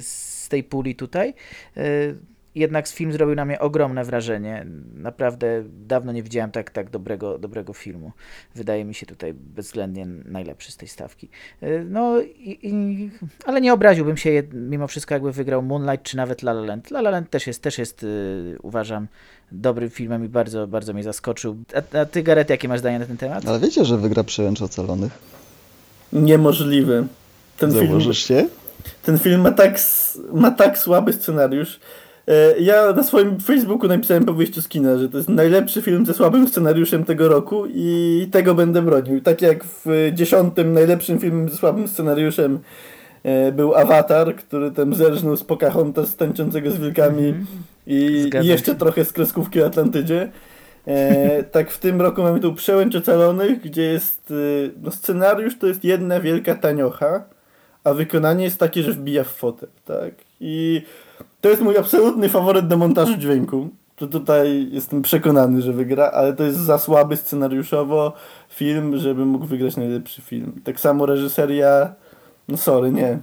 z 0.05 0.49
tej 0.49 0.63
puli 0.63 0.95
tutaj 0.95 1.33
jednak 2.59 2.87
film 2.87 3.11
zrobił 3.11 3.35
na 3.35 3.45
mnie 3.45 3.59
ogromne 3.59 4.03
wrażenie. 4.03 4.65
Naprawdę 4.95 5.63
dawno 5.87 6.11
nie 6.11 6.23
widziałem 6.23 6.51
tak, 6.51 6.71
tak 6.71 6.89
dobrego, 6.89 7.37
dobrego 7.37 7.73
filmu. 7.73 8.11
Wydaje 8.55 8.85
mi 8.85 8.93
się 8.93 9.05
tutaj 9.05 9.33
bezwzględnie 9.33 10.05
najlepszy 10.05 10.71
z 10.71 10.77
tej 10.77 10.87
stawki. 10.87 11.29
Y, 11.63 11.85
no, 11.89 12.21
i, 12.21 12.59
i, 12.61 13.09
ale 13.45 13.61
nie 13.61 13.73
obraziłbym 13.73 14.17
się 14.17 14.43
mimo 14.53 14.87
wszystko, 14.87 15.13
jakby 15.13 15.31
wygrał 15.31 15.61
Moonlight 15.61 16.03
czy 16.03 16.17
nawet 16.17 16.43
La 16.43 16.51
La 16.51 16.61
Land. 16.61 16.91
La 16.91 16.99
La 16.99 17.09
Land 17.09 17.29
też 17.29 17.47
jest, 17.47 17.61
też 17.61 17.77
jest 17.77 18.03
yy, 18.03 18.57
uważam, 18.61 19.07
dobrym 19.51 19.89
filmem 19.89 20.25
i 20.25 20.29
bardzo, 20.29 20.67
bardzo 20.67 20.93
mnie 20.93 21.03
zaskoczył. 21.03 21.57
A, 21.75 21.99
a 21.99 22.05
ty, 22.05 22.23
Gareth, 22.23 22.49
jakie 22.49 22.67
masz 22.67 22.79
zdanie 22.79 22.99
na 22.99 23.05
ten 23.05 23.17
temat? 23.17 23.47
Ale 23.47 23.59
wiecie, 23.59 23.85
że 23.85 23.97
wygra 23.97 24.23
Przełęcz 24.23 24.61
Ocalonych? 24.61 25.11
Niemożliwe. 26.13 27.07
Ten 27.57 27.71
Założysz 27.71 28.25
film, 28.25 28.41
się? 28.41 28.47
Ten 29.03 29.19
film 29.19 29.41
ma 29.41 29.51
tak, 29.51 29.79
ma 30.33 30.51
tak 30.51 30.77
słaby 30.77 31.13
scenariusz. 31.13 31.79
E, 32.27 32.59
ja 32.59 32.93
na 32.93 33.03
swoim 33.03 33.39
Facebooku 33.39 33.87
napisałem 33.87 34.25
po 34.25 34.33
wyjściu 34.33 34.61
z 34.61 34.67
kina, 34.67 34.97
że 34.97 35.09
to 35.09 35.17
jest 35.17 35.29
najlepszy 35.29 35.81
film 35.81 36.05
ze 36.05 36.13
słabym 36.13 36.47
scenariuszem 36.47 37.03
tego 37.03 37.27
roku 37.27 37.63
i 37.67 38.27
tego 38.31 38.55
będę 38.55 38.81
bronił. 38.81 39.21
Tak 39.21 39.41
jak 39.41 39.63
w 39.63 40.11
dziesiątym 40.13 40.73
najlepszym 40.73 41.19
filmem 41.19 41.49
ze 41.49 41.57
słabym 41.57 41.87
scenariuszem 41.87 42.59
e, 43.23 43.51
był 43.51 43.75
Avatar, 43.75 44.35
który 44.35 44.71
tam 44.71 44.93
zerżnął 44.93 45.37
z 45.37 45.43
Pocahontas 45.43 46.15
tańczącego 46.15 46.71
z 46.71 46.77
wilkami 46.77 47.23
mm 47.27 47.41
-hmm. 47.41 47.45
i, 47.87 48.29
i, 48.43 48.47
jeszcze 48.47 48.75
trochę 48.75 49.05
z 49.05 49.13
kreskówki 49.13 49.61
Atlantydzie. 49.61 50.31
E, 50.87 51.43
tak 51.55 51.71
w 51.71 51.79
tym 51.79 52.01
roku 52.01 52.23
mamy 52.23 52.39
tu 52.39 52.53
Przełęcz 52.53 52.95
Ocalonych, 52.95 53.61
gdzie 53.61 53.81
jest 53.83 54.31
e, 54.31 54.69
no 54.83 54.91
scenariusz 54.91 55.57
to 55.57 55.67
jest 55.67 55.83
jedna 55.83 56.19
wielka 56.19 56.55
taniocha, 56.55 57.23
a 57.83 57.93
wykonanie 57.93 58.43
jest 58.43 58.59
takie, 58.59 58.83
że 58.83 58.91
wbija 58.91 59.23
w 59.23 59.27
fotel, 59.27 59.69
tak? 59.85 60.13
I 60.39 60.81
to 61.47 61.51
jest 61.51 61.61
mój 61.61 61.77
absolutny 61.77 62.29
faworyt 62.29 62.67
do 62.67 62.77
montażu 62.77 63.17
dźwięku. 63.17 63.69
To 63.95 64.07
tutaj 64.07 64.67
jestem 64.71 65.01
przekonany, 65.01 65.61
że 65.61 65.73
wygra, 65.73 66.11
ale 66.11 66.33
to 66.33 66.43
jest 66.43 66.57
za 66.57 66.77
słaby 66.77 67.17
scenariuszowo 67.17 68.13
film, 68.49 68.97
żeby 68.97 69.25
mógł 69.25 69.45
wygrać 69.45 69.77
najlepszy 69.77 70.21
film. 70.21 70.61
Tak 70.63 70.79
samo 70.79 71.05
reżyseria, 71.05 71.93
no 72.47 72.57
sorry, 72.57 72.91
nie. 72.91 73.19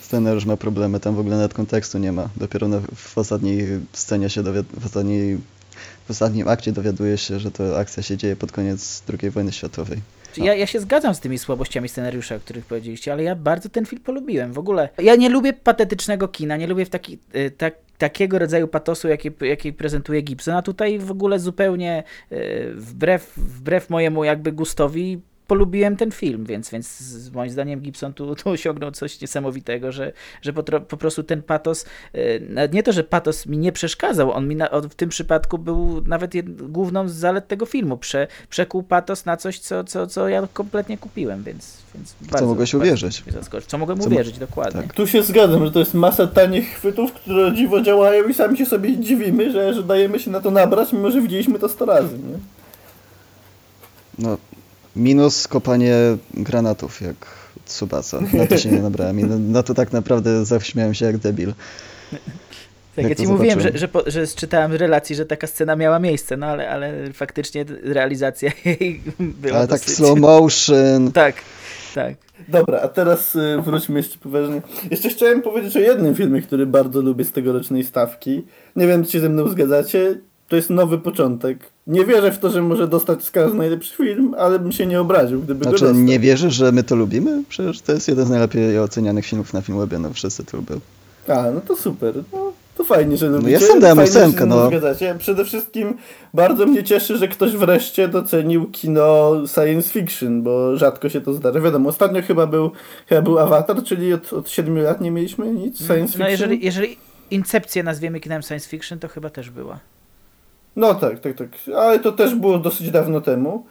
Scenariusz 0.00 0.44
ma 0.44 0.56
problemy, 0.56 1.00
tam 1.00 1.14
w 1.14 1.18
ogóle 1.18 1.36
nawet 1.36 1.54
kontekstu 1.54 1.98
nie 1.98 2.12
ma. 2.12 2.28
Dopiero 2.36 2.68
na, 2.68 2.80
w 2.94 3.18
ostatniej 3.18 3.66
scenie 3.92 4.30
się 4.30 4.42
dowiad... 4.42 4.66
w 4.80 4.86
ostatniej 4.86 5.38
w 6.06 6.10
ostatnim 6.10 6.48
akcie 6.48 6.72
dowiaduje 6.72 7.18
się, 7.18 7.38
że 7.38 7.50
to 7.50 7.78
akcja 7.78 8.02
się 8.02 8.16
dzieje 8.16 8.36
pod 8.36 8.52
koniec 8.52 9.02
II 9.22 9.30
wojny 9.30 9.52
światowej. 9.52 10.00
Ja, 10.36 10.54
ja 10.54 10.66
się 10.66 10.80
zgadzam 10.80 11.14
z 11.14 11.20
tymi 11.20 11.38
słabościami 11.38 11.88
scenariusza, 11.88 12.34
o 12.34 12.40
których 12.40 12.64
powiedzieliście, 12.64 13.12
ale 13.12 13.22
ja 13.22 13.34
bardzo 13.34 13.68
ten 13.68 13.86
film 13.86 14.02
polubiłem. 14.02 14.52
W 14.52 14.58
ogóle 14.58 14.88
ja 14.98 15.16
nie 15.16 15.28
lubię 15.28 15.52
patetycznego 15.52 16.28
kina, 16.28 16.56
nie 16.56 16.66
lubię 16.66 16.84
w 16.84 16.90
taki, 16.90 17.18
y, 17.34 17.50
tak, 17.50 17.74
takiego 17.98 18.38
rodzaju 18.38 18.68
patosu, 18.68 19.08
jaki, 19.08 19.30
jaki 19.40 19.72
prezentuje 19.72 20.22
Gibson, 20.22 20.54
a 20.54 20.62
tutaj 20.62 20.98
w 20.98 21.10
ogóle 21.10 21.38
zupełnie 21.38 22.04
y, 22.32 22.72
wbrew, 22.74 23.32
wbrew 23.36 23.90
mojemu 23.90 24.24
jakby 24.24 24.52
gustowi 24.52 25.20
polubiłem 25.48 25.96
ten 25.96 26.10
film, 26.10 26.44
więc, 26.44 26.70
więc 26.70 27.02
moim 27.34 27.50
zdaniem 27.50 27.80
Gibson 27.80 28.14
tu, 28.14 28.34
tu 28.34 28.50
osiągnął 28.50 28.90
coś 28.90 29.20
niesamowitego, 29.20 29.92
że, 29.92 30.12
że 30.42 30.52
po, 30.52 30.62
po 30.62 30.96
prostu 30.96 31.22
ten 31.22 31.42
patos, 31.42 31.86
e, 32.56 32.68
nie 32.68 32.82
to, 32.82 32.92
że 32.92 33.04
patos 33.04 33.46
mi 33.46 33.58
nie 33.58 33.72
przeszkadzał, 33.72 34.32
on 34.32 34.48
mi 34.48 34.56
na, 34.56 34.70
on 34.70 34.88
w 34.88 34.94
tym 34.94 35.08
przypadku 35.08 35.58
był 35.58 36.02
nawet 36.06 36.34
jed, 36.34 36.70
główną 36.72 37.08
z 37.08 37.12
zalet 37.12 37.48
tego 37.48 37.66
filmu, 37.66 37.96
Prze, 37.96 38.26
przekuł 38.50 38.82
patos 38.82 39.24
na 39.24 39.36
coś, 39.36 39.58
co, 39.58 39.84
co, 39.84 40.06
co 40.06 40.28
ja 40.28 40.48
kompletnie 40.52 40.98
kupiłem, 40.98 41.42
więc, 41.42 41.76
więc 41.94 42.14
bardzo, 42.20 42.38
co 42.38 42.46
mogłeś 42.46 42.74
uwierzyć. 42.74 43.24
Co 43.66 43.78
mogłem 43.78 44.00
co 44.00 44.06
uwierzyć, 44.06 44.38
dokładnie. 44.38 44.82
Tak. 44.82 44.92
Tu 44.92 45.06
się 45.06 45.22
zgadzam, 45.22 45.64
że 45.64 45.72
to 45.72 45.78
jest 45.78 45.94
masa 45.94 46.26
tanich 46.26 46.68
chwytów, 46.68 47.12
które 47.12 47.54
dziwo 47.54 47.80
działają 47.80 48.28
i 48.28 48.34
sami 48.34 48.58
się 48.58 48.66
sobie 48.66 48.96
dziwimy, 48.96 49.52
że, 49.52 49.74
że 49.74 49.82
dajemy 49.82 50.18
się 50.18 50.30
na 50.30 50.40
to 50.40 50.50
nabrać, 50.50 50.92
mimo 50.92 51.10
że 51.10 51.20
widzieliśmy 51.20 51.58
to 51.58 51.68
100 51.68 51.86
razy, 51.86 52.18
nie? 52.18 52.38
No, 54.18 54.38
Minus 54.98 55.48
kopanie 55.48 55.94
granatów, 56.34 57.00
jak 57.00 57.16
Tsubasa. 57.66 58.20
Na 58.32 58.46
to 58.46 58.56
się 58.58 58.68
nie 58.68 58.82
nabrałem 58.82 59.20
i 59.20 59.24
na, 59.24 59.38
na 59.38 59.62
to 59.62 59.74
tak 59.74 59.92
naprawdę 59.92 60.44
zaśmiałem 60.44 60.94
się 60.94 61.06
jak 61.06 61.18
debil. 61.18 61.52
Tak, 62.10 62.20
jak 62.96 63.18
ja 63.18 63.24
ci 63.24 63.32
mówiłem, 63.32 63.60
że, 63.60 63.70
że, 63.74 63.88
że 64.06 64.26
czytałem 64.26 64.72
relacji, 64.72 65.16
że 65.16 65.26
taka 65.26 65.46
scena 65.46 65.76
miała 65.76 65.98
miejsce, 65.98 66.36
no 66.36 66.46
ale, 66.46 66.70
ale 66.70 67.12
faktycznie 67.12 67.64
realizacja 67.82 68.50
jej 68.64 69.00
była 69.18 69.58
Ale 69.58 69.66
dosyć... 69.66 69.86
tak 69.86 69.94
slow 69.94 70.18
motion. 70.18 71.12
Tak, 71.12 71.34
tak. 71.94 72.14
Dobra, 72.48 72.80
a 72.80 72.88
teraz 72.88 73.36
y, 73.36 73.62
wróćmy 73.64 73.96
jeszcze 73.98 74.18
poważnie. 74.18 74.62
Jeszcze 74.90 75.08
chciałem 75.08 75.42
powiedzieć 75.42 75.76
o 75.76 75.80
jednym 75.80 76.14
filmie, 76.14 76.42
który 76.42 76.66
bardzo 76.66 77.00
lubię 77.00 77.24
z 77.24 77.32
tegorocznej 77.32 77.84
stawki. 77.84 78.42
Nie 78.76 78.86
wiem, 78.86 79.04
czy 79.04 79.10
się 79.10 79.20
ze 79.20 79.28
mną 79.28 79.48
zgadzacie 79.48 80.20
to 80.48 80.56
jest 80.56 80.70
nowy 80.70 80.98
początek. 80.98 81.58
Nie 81.86 82.04
wierzę 82.04 82.32
w 82.32 82.38
to, 82.38 82.50
że 82.50 82.62
może 82.62 82.88
dostać 82.88 83.18
Oscar 83.18 83.54
najlepszy 83.54 83.96
film, 83.96 84.34
ale 84.38 84.58
bym 84.58 84.72
się 84.72 84.86
nie 84.86 85.00
obraził, 85.00 85.42
gdyby 85.42 85.64
znaczy, 85.64 85.80
go 85.80 85.86
dostał. 85.86 86.04
nie 86.04 86.18
wierzysz, 86.18 86.54
że 86.54 86.72
my 86.72 86.82
to 86.82 86.96
lubimy? 86.96 87.42
Przecież 87.48 87.80
to 87.80 87.92
jest 87.92 88.08
jeden 88.08 88.26
z 88.26 88.30
najlepiej 88.30 88.78
ocenianych 88.78 89.26
filmów 89.26 89.52
na 89.52 89.62
Filmwebie, 89.62 89.98
no 89.98 90.12
wszyscy 90.12 90.44
to 90.44 90.56
lubią. 90.56 90.80
A, 91.28 91.50
no 91.50 91.60
to 91.60 91.76
super. 91.76 92.14
No, 92.32 92.52
to 92.76 92.84
fajnie, 92.84 93.16
że 93.16 93.28
lubicie. 93.28 93.52
No 93.52 93.60
ja 93.60 93.66
sam 93.66 93.80
dałem 93.80 93.98
ósemkę, 93.98 94.46
no. 94.46 94.66
Zgadzacie. 94.68 95.14
Przede 95.18 95.44
wszystkim 95.44 95.94
bardzo 96.34 96.66
mnie 96.66 96.84
cieszy, 96.84 97.16
że 97.16 97.28
ktoś 97.28 97.52
wreszcie 97.56 98.08
docenił 98.08 98.70
kino 98.70 99.32
science 99.54 99.90
fiction, 99.90 100.42
bo 100.42 100.76
rzadko 100.76 101.08
się 101.08 101.20
to 101.20 101.32
zdarza. 101.32 101.60
Wiadomo, 101.60 101.88
ostatnio 101.88 102.22
chyba 102.22 102.46
był, 102.46 102.70
chyba 103.06 103.22
był 103.22 103.38
Avatar, 103.38 103.82
czyli 103.82 104.12
od, 104.12 104.32
od 104.32 104.50
7 104.50 104.78
lat 104.78 105.00
nie 105.00 105.10
mieliśmy 105.10 105.52
nic 105.52 105.78
science 105.78 105.96
no, 105.98 106.06
fiction. 106.06 106.20
No 106.20 106.28
jeżeli, 106.28 106.64
jeżeli 106.64 106.96
Incepcję 107.30 107.82
nazwiemy 107.82 108.20
kinem 108.20 108.42
science 108.42 108.68
fiction, 108.68 108.98
to 108.98 109.08
chyba 109.08 109.30
też 109.30 109.50
była. 109.50 109.78
No 110.78 110.94
tak, 110.94 111.20
tak, 111.20 111.36
tak. 111.36 111.48
Ale 111.76 111.98
to 111.98 112.12
też 112.12 112.34
było 112.34 112.58
dosyć 112.58 112.90
dawno 112.90 113.20
temu. 113.20 113.66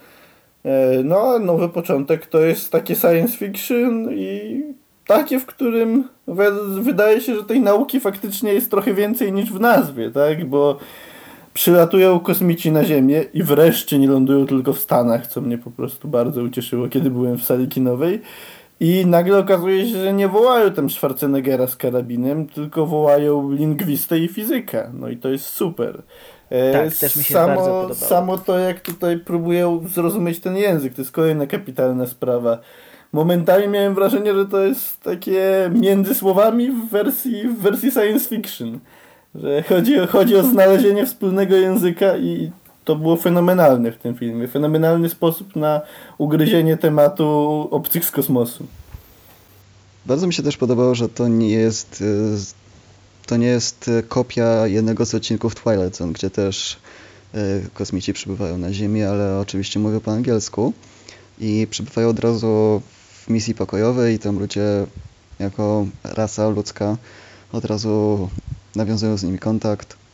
E, 0.66 1.04
no 1.04 1.22
a 1.22 1.40
nowy 1.40 1.70
początek 1.70 2.26
to 2.26 2.40
jest 2.40 2.72
takie 2.72 2.96
science 2.96 3.38
fiction 3.38 4.14
i 4.14 4.62
takie, 5.06 5.40
w 5.40 5.46
którym 5.46 6.04
wydaje 6.82 7.22
się, 7.22 7.36
że 7.36 7.44
tej 7.44 7.62
nauki 7.62 8.00
faktycznie 8.00 8.54
jest 8.54 8.72
trochę 8.72 8.94
więcej 8.94 9.34
niż 9.34 9.52
w 9.54 9.60
nazwie, 9.60 10.12
tak? 10.12 10.46
Bo 10.46 10.78
przylatują 11.54 12.20
kosmici 12.20 12.72
na 12.72 12.84
Ziemię 12.84 13.26
i 13.34 13.44
wreszcie 13.44 14.00
nie 14.00 14.08
lądują 14.08 14.46
tylko 14.46 14.74
w 14.74 14.80
Stanach, 14.80 15.28
co 15.28 15.42
mnie 15.42 15.58
po 15.58 15.72
prostu 15.72 16.08
bardzo 16.08 16.42
ucieszyło, 16.42 16.88
kiedy 16.88 17.10
byłem 17.10 17.38
w 17.38 17.44
sali 17.44 17.68
kinowej. 17.68 18.22
I 18.80 19.06
nagle 19.06 19.38
okazuje 19.38 19.88
się, 19.90 19.98
że 19.98 20.14
nie 20.14 20.28
wołają 20.28 20.72
tam 20.72 20.90
Schwarzeneggera 20.90 21.68
z 21.68 21.76
karabinem, 21.76 22.48
tylko 22.48 22.86
wołają 22.86 23.52
lingwistę 23.52 24.20
i 24.20 24.28
fizyka. 24.28 24.92
No 24.94 25.10
i 25.10 25.18
to 25.18 25.30
jest 25.30 25.46
super. 25.46 26.02
E, 26.50 26.74
tak, 26.74 26.96
też 26.96 27.16
mi 27.16 27.24
się 27.24 27.34
samo, 27.34 27.48
bardzo 27.48 27.66
podobało. 27.66 27.96
Samo 27.96 28.38
to, 28.38 28.60
jak 28.60 28.80
tutaj 28.80 29.18
próbują 29.18 29.88
zrozumieć 29.88 30.40
ten 30.40 30.58
język, 30.58 30.94
to 30.94 31.02
jest 31.02 31.12
kolejna 31.12 31.48
kapitalna 31.48 32.06
sprawa. 32.06 32.60
Momentami 33.14 33.68
miałem 33.68 33.96
wrażenie, 33.96 34.34
że 34.34 34.46
to 34.46 34.60
jest 34.60 35.02
takie 35.02 35.72
między 35.74 36.16
słowami 36.16 36.72
w 36.72 36.90
wersji, 36.90 37.48
w 37.48 37.60
wersji 37.60 37.92
science 37.92 38.30
fiction. 38.30 38.80
Że 39.36 39.64
chodzi, 39.64 39.98
chodzi 40.08 40.36
o 40.36 40.44
znalezienie 40.44 41.06
wspólnego 41.06 41.56
języka 41.56 42.18
i 42.18 42.52
to 42.88 42.96
było 42.96 43.18
fenomenalne 43.18 43.92
w 43.92 43.98
tym 43.98 44.16
filmie. 44.16 44.48
Fenomenalny 44.48 45.10
sposób 45.10 45.56
na 45.56 45.82
ugryzienie 46.18 46.78
tematu 46.78 47.28
obcych 47.72 48.06
z 48.06 48.12
kosmosu. 48.12 48.66
Bardzo 50.06 50.28
mi 50.28 50.34
się 50.34 50.44
też 50.44 50.58
podobało, 50.58 50.96
że 50.96 51.10
to 51.10 51.28
nie 51.28 51.50
jest 51.50 52.02
y, 52.02 52.38
to 53.26 53.38
nie 53.38 53.48
jest 53.48 53.88
e, 53.88 54.04
kopia 54.04 54.68
jednego 54.68 55.06
z 55.06 55.16
odcinków 55.16 55.56
Twilight 55.56 55.98
Zone, 55.98 56.14
gdzie 56.14 56.30
też 56.30 56.78
e, 57.34 57.38
kosmici 57.74 58.14
przybywają 58.14 58.58
na 58.58 58.74
Ziemię, 58.74 59.10
ale 59.10 59.40
oczywiście 59.40 59.80
mówią 59.80 60.00
po 60.00 60.12
angielsku 60.12 60.74
i 61.40 61.68
przybywają 61.70 62.10
od 62.10 62.20
razu 62.20 62.82
w 63.26 63.30
misji 63.30 63.56
pokojowej 63.56 64.16
i 64.16 64.20
tam 64.20 64.40
ludzie 64.40 64.86
jako 65.40 65.88
rasa 66.04 66.50
ludzka 66.50 66.98
od 67.52 67.66
razu 67.66 68.30
nawiązują 68.76 69.18
z 69.18 69.24
nimi 69.24 69.40
kontakt. 69.40 70.07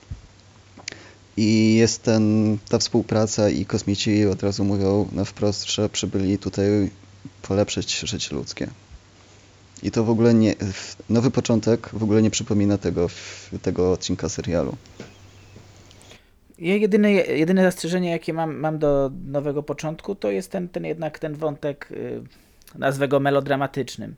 I 1.37 1.75
jest 1.75 2.03
ten, 2.03 2.57
ta 2.69 2.77
współpraca 2.77 3.49
i 3.49 3.65
kosmici 3.65 4.25
od 4.25 4.43
razu 4.43 4.63
mówią 4.63 5.07
na 5.11 5.25
wprost, 5.25 5.71
że 5.71 5.89
przybyli 5.89 6.37
tutaj 6.37 6.89
polepszyć 7.41 7.99
życie 7.99 8.35
ludzkie. 8.35 8.67
I 9.83 9.91
to 9.91 10.03
w 10.03 10.09
ogóle 10.09 10.33
nie. 10.33 10.55
Nowy 11.09 11.31
początek 11.31 11.89
w 11.93 12.03
ogóle 12.03 12.21
nie 12.21 12.31
przypomina 12.31 12.77
tego, 12.77 13.09
tego 13.61 13.91
odcinka 13.91 14.29
serialu. 14.29 14.75
Ja 16.59 16.75
jedyne, 16.75 17.11
jedyne 17.11 17.63
zastrzeżenie, 17.63 18.09
jakie 18.09 18.33
mam, 18.33 18.55
mam 18.55 18.79
do 18.79 19.11
nowego 19.27 19.63
początku, 19.63 20.15
to 20.15 20.31
jest 20.31 20.51
ten, 20.51 20.69
ten 20.69 20.85
jednak 20.85 21.19
ten 21.19 21.35
wątek, 21.35 21.87
y, 21.91 22.21
nazwę 22.75 23.07
go 23.07 23.19
melodramatycznym. 23.19 24.15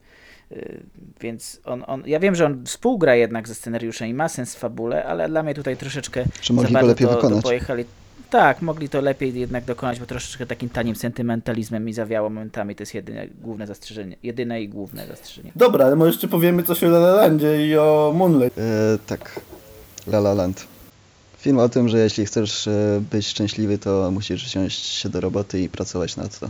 Y, 0.56 0.84
więc 1.22 1.60
on, 1.66 1.84
on, 1.88 2.04
ja 2.06 2.20
wiem, 2.20 2.36
że 2.36 2.46
on 2.46 2.66
współgra 2.66 3.16
jednak 3.16 3.48
ze 3.48 3.56
scenariuszem 3.56 4.08
i 4.08 4.14
ma 4.14 4.30
sens 4.30 4.56
w 4.56 4.60
fabule, 4.60 5.06
ale 5.06 5.30
dla 5.30 5.44
mnie 5.44 5.54
tutaj 5.54 5.78
troszeczkę 5.78 6.26
Czy 6.42 6.54
mogli 6.54 6.74
go 6.74 6.82
lepiej 6.82 7.08
to, 7.08 7.16
wykonać. 7.16 7.38
To 7.38 7.44
pojechali 7.44 7.86
tak, 8.30 8.62
mogli 8.62 8.90
to 8.90 9.02
lepiej 9.02 9.40
jednak 9.40 9.66
dokonać, 9.66 10.00
bo 10.00 10.06
troszeczkę 10.06 10.46
takim 10.46 10.70
tanim 10.70 10.96
sentymentalizmem 10.96 11.86
mi 11.86 11.94
zawiało 11.94 12.30
momentami. 12.30 12.76
To 12.76 12.82
jest 12.82 12.94
jedyne 12.94 13.28
główne 13.28 13.68
zastrzeżenie. 13.68 14.16
Jedyne 14.24 14.62
i 14.62 14.70
główne 14.70 15.08
zastrzeżenie. 15.08 15.52
Dobra, 15.56 15.86
ale 15.86 15.96
może 15.96 16.12
jeszcze 16.12 16.28
powiemy 16.28 16.64
coś 16.64 16.84
o 16.84 16.88
La 16.88 16.98
La 16.98 17.16
Landzie 17.16 17.68
i 17.68 17.78
o 17.78 18.14
Moonlight. 18.16 18.58
E, 18.60 18.62
tak. 19.08 19.40
La 20.08 20.18
La 20.18 20.34
Land. 20.34 20.68
Film 21.38 21.60
o 21.60 21.70
tym, 21.70 21.90
że 21.90 22.00
jeśli 22.00 22.26
chcesz 22.26 22.68
e, 22.68 23.02
być 23.12 23.28
szczęśliwy, 23.28 23.78
to 23.78 24.12
musisz 24.12 24.46
wziąć 24.46 24.74
się 24.74 25.10
do 25.10 25.22
roboty 25.22 25.62
i 25.62 25.70
pracować 25.70 26.18
nad 26.18 26.40
to. 26.40 26.50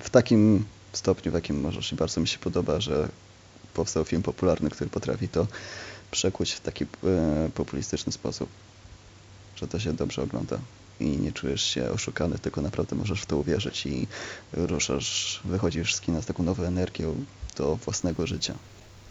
W 0.00 0.10
takim 0.10 0.64
stopniu, 0.92 1.32
w 1.32 1.34
jakim 1.34 1.60
możesz 1.60 1.92
i 1.92 1.96
bardzo 1.96 2.20
mi 2.20 2.28
się 2.28 2.38
podoba, 2.38 2.80
że 2.80 3.08
powstał 3.74 4.04
film 4.04 4.22
popularny, 4.22 4.70
który 4.70 4.90
potrafi 4.90 5.28
to 5.28 5.46
przekuć 6.10 6.52
w 6.52 6.60
taki 6.60 6.84
e, 6.84 7.50
populistyczny 7.54 8.12
sposób, 8.12 8.48
że 9.56 9.68
to 9.68 9.78
się 9.78 9.92
dobrze 9.92 10.22
ogląda 10.22 10.58
i 11.00 11.04
nie 11.04 11.32
czujesz 11.32 11.62
się 11.62 11.90
oszukany, 11.90 12.38
tylko 12.38 12.62
naprawdę 12.62 12.96
możesz 12.96 13.22
w 13.22 13.26
to 13.26 13.36
uwierzyć 13.36 13.86
i 13.86 14.06
ruszasz, 14.52 15.40
wychodzisz 15.44 15.94
z 15.94 16.00
kina 16.00 16.22
z 16.22 16.26
taką 16.26 16.42
nową 16.42 16.62
energią 16.62 17.24
do 17.56 17.76
własnego 17.76 18.26
życia. 18.26 18.54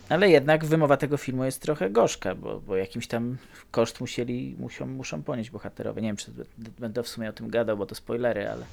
Ale 0.10 0.30
jednak 0.30 0.66
wymowa 0.66 0.98
tego 0.98 1.18
filmu 1.18 1.46
jest 1.46 1.62
trochę 1.62 1.90
gorzka, 1.90 2.36
bo, 2.36 2.60
bo 2.60 2.76
jakimś 2.76 3.08
tam 3.08 3.38
koszt 3.72 4.02
musieli, 4.02 4.56
muszą, 4.60 4.86
muszą 4.86 5.24
ponieść 5.24 5.50
bohaterowie. 5.50 6.02
Nie 6.02 6.08
wiem, 6.08 6.18
czy 6.18 6.32
będę 6.80 7.04
w 7.04 7.08
sumie 7.08 7.30
o 7.30 7.34
tym 7.34 7.50
gadał, 7.50 7.78
bo 7.78 7.86
to 7.86 7.96
spoilery, 7.96 8.50
ale, 8.50 8.66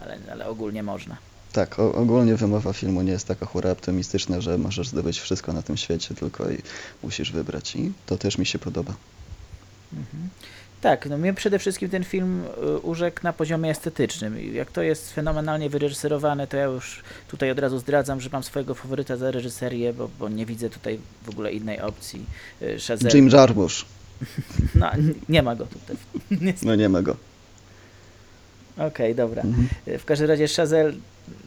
ale, 0.00 0.18
ale 0.32 0.46
ogólnie 0.46 0.82
można. 0.82 1.16
Tak, 1.52 1.78
o, 1.78 1.94
ogólnie 1.94 2.36
wymowa 2.36 2.72
filmu 2.72 3.02
nie 3.02 3.12
jest 3.12 3.26
taka 3.26 3.46
hura 3.46 3.70
optymistyczna, 3.70 4.40
że 4.40 4.58
możesz 4.58 4.88
zdobyć 4.88 5.20
wszystko 5.20 5.52
na 5.52 5.62
tym 5.62 5.76
świecie, 5.76 6.14
tylko 6.14 6.50
i 6.50 6.58
musisz 7.02 7.32
wybrać 7.32 7.76
i 7.76 7.92
to 8.06 8.18
też 8.18 8.38
mi 8.38 8.46
się 8.46 8.58
podoba. 8.58 8.94
Mhm. 9.92 10.28
Tak, 10.80 11.06
no 11.06 11.18
mnie 11.18 11.34
przede 11.34 11.58
wszystkim 11.58 11.90
ten 11.90 12.04
film 12.04 12.42
y, 12.62 12.78
urzekł 12.78 13.20
na 13.22 13.32
poziomie 13.32 13.70
estetycznym. 13.70 14.54
Jak 14.54 14.72
to 14.72 14.82
jest 14.82 15.12
fenomenalnie 15.12 15.70
wyreżyserowane, 15.70 16.46
to 16.46 16.56
ja 16.56 16.64
już 16.64 17.02
tutaj 17.28 17.50
od 17.50 17.58
razu 17.58 17.78
zdradzam, 17.78 18.20
że 18.20 18.30
mam 18.32 18.42
swojego 18.42 18.74
faworyta 18.74 19.16
za 19.16 19.30
reżyserię, 19.30 19.92
bo, 19.92 20.10
bo 20.18 20.28
nie 20.28 20.46
widzę 20.46 20.70
tutaj 20.70 20.98
w 21.22 21.28
ogóle 21.28 21.52
innej 21.52 21.80
opcji. 21.80 22.26
Y, 22.62 22.80
Shazam. 22.80 23.10
Jim 23.14 23.28
Jarmusch. 23.28 23.84
No, 24.74 24.90
nie 25.28 25.42
ma 25.42 25.56
go 25.56 25.66
tutaj. 25.66 25.96
No 26.62 26.74
nie 26.74 26.88
ma 26.88 27.02
go. 27.02 27.16
Okej, 28.76 28.86
okay, 28.86 29.14
dobra. 29.14 29.42
Mhm. 29.42 29.68
W 29.98 30.04
każdym 30.04 30.28
razie 30.28 30.48
Chazelle 30.48 30.92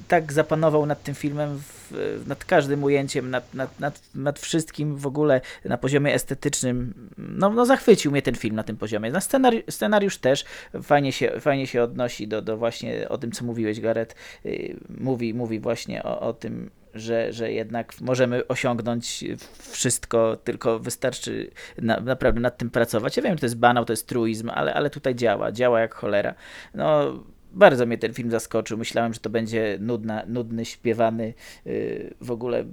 tak 0.08 0.34
zapanował 0.34 0.86
nad 0.86 1.04
tym 1.04 1.16
filmem, 1.16 1.58
w, 1.60 2.24
nad 2.28 2.46
każdym 2.46 2.84
ujęciem, 2.84 3.30
nad, 3.30 3.54
nad, 3.54 3.80
nad, 3.80 4.02
nad, 4.16 4.40
wszystkim 4.40 4.96
w 4.96 5.08
ogóle 5.08 5.42
na 5.66 5.78
poziomie 5.78 6.14
estetycznym. 6.14 6.94
No, 7.18 7.50
no 7.50 7.66
zachwycił 7.66 8.12
mnie 8.12 8.22
ten 8.22 8.36
film 8.36 8.56
na 8.56 8.64
tym 8.64 8.78
poziomie. 8.78 9.12
Na 9.12 9.22
scenari 9.22 9.64
scenariusz 9.70 10.18
też 10.18 10.46
fajnie 10.84 11.12
się, 11.12 11.32
fajnie 11.40 11.68
się 11.68 11.84
odnosi 11.84 12.28
do, 12.28 12.42
do 12.42 12.58
właśnie 12.58 13.10
o 13.10 13.18
tym, 13.18 13.32
co 13.32 13.46
mówiłeś, 13.46 13.80
Gareth. 13.80 14.16
Y, 14.46 14.76
mówi, 14.98 15.34
mówi 15.34 15.60
właśnie 15.60 16.04
o, 16.04 16.20
o 16.20 16.34
tym, 16.34 16.70
że, 16.96 17.34
że 17.34 17.52
jednak 17.52 18.02
możemy 18.02 18.48
osiągnąć 18.48 19.24
wszystko, 19.58 20.38
tylko 20.44 20.80
wystarczy 20.80 21.52
na, 21.78 22.00
naprawdę 22.00 22.42
nad 22.42 22.58
tym 22.58 22.70
pracować. 22.70 23.18
Ja 23.18 23.24
wiem, 23.24 23.34
że 23.34 23.40
to 23.40 23.46
jest 23.46 23.58
banał, 23.58 23.86
to 23.86 23.94
jest 23.94 24.08
truizm, 24.08 24.50
ale, 24.50 24.74
ale 24.74 24.90
tutaj 24.90 25.16
działa, 25.16 25.52
działa 25.52 25.80
jak 25.80 25.96
cholera. 25.96 26.36
No, 26.74 27.14
bardzo 27.52 27.86
mnie 27.86 27.98
ten 27.98 28.14
film 28.14 28.32
zaskoczył. 28.32 28.78
Myślałem, 28.78 29.14
że 29.14 29.20
to 29.20 29.30
będzie 29.30 29.78
nudna, 29.80 30.24
nudny, 30.28 30.66
śpiewany 30.66 31.34
yy, 31.66 32.14
w 32.22 32.32
ogóle 32.32 32.66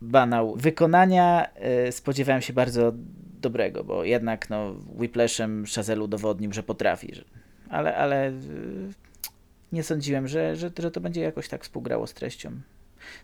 banał. 0.00 0.54
Wykonania 0.56 1.46
yy, 1.84 1.92
spodziewałem 1.92 2.42
się 2.42 2.52
bardzo 2.52 2.92
dobrego, 3.40 3.84
bo 3.84 4.04
jednak 4.04 4.50
no, 4.50 4.74
Whiplashem 4.98 5.64
Chazelle 5.74 6.04
udowodnił, 6.04 6.52
że 6.52 6.62
potrafi. 6.62 7.14
Że, 7.14 7.24
ale 7.68 7.96
ale 7.96 8.32
yy, 8.32 8.92
nie 9.72 9.82
sądziłem, 9.82 10.28
że, 10.28 10.56
że, 10.56 10.70
że 10.78 10.90
to 10.90 11.00
będzie 11.00 11.20
jakoś 11.20 11.48
tak 11.48 11.64
współgrało 11.64 12.06
z 12.06 12.14
treścią. 12.14 12.50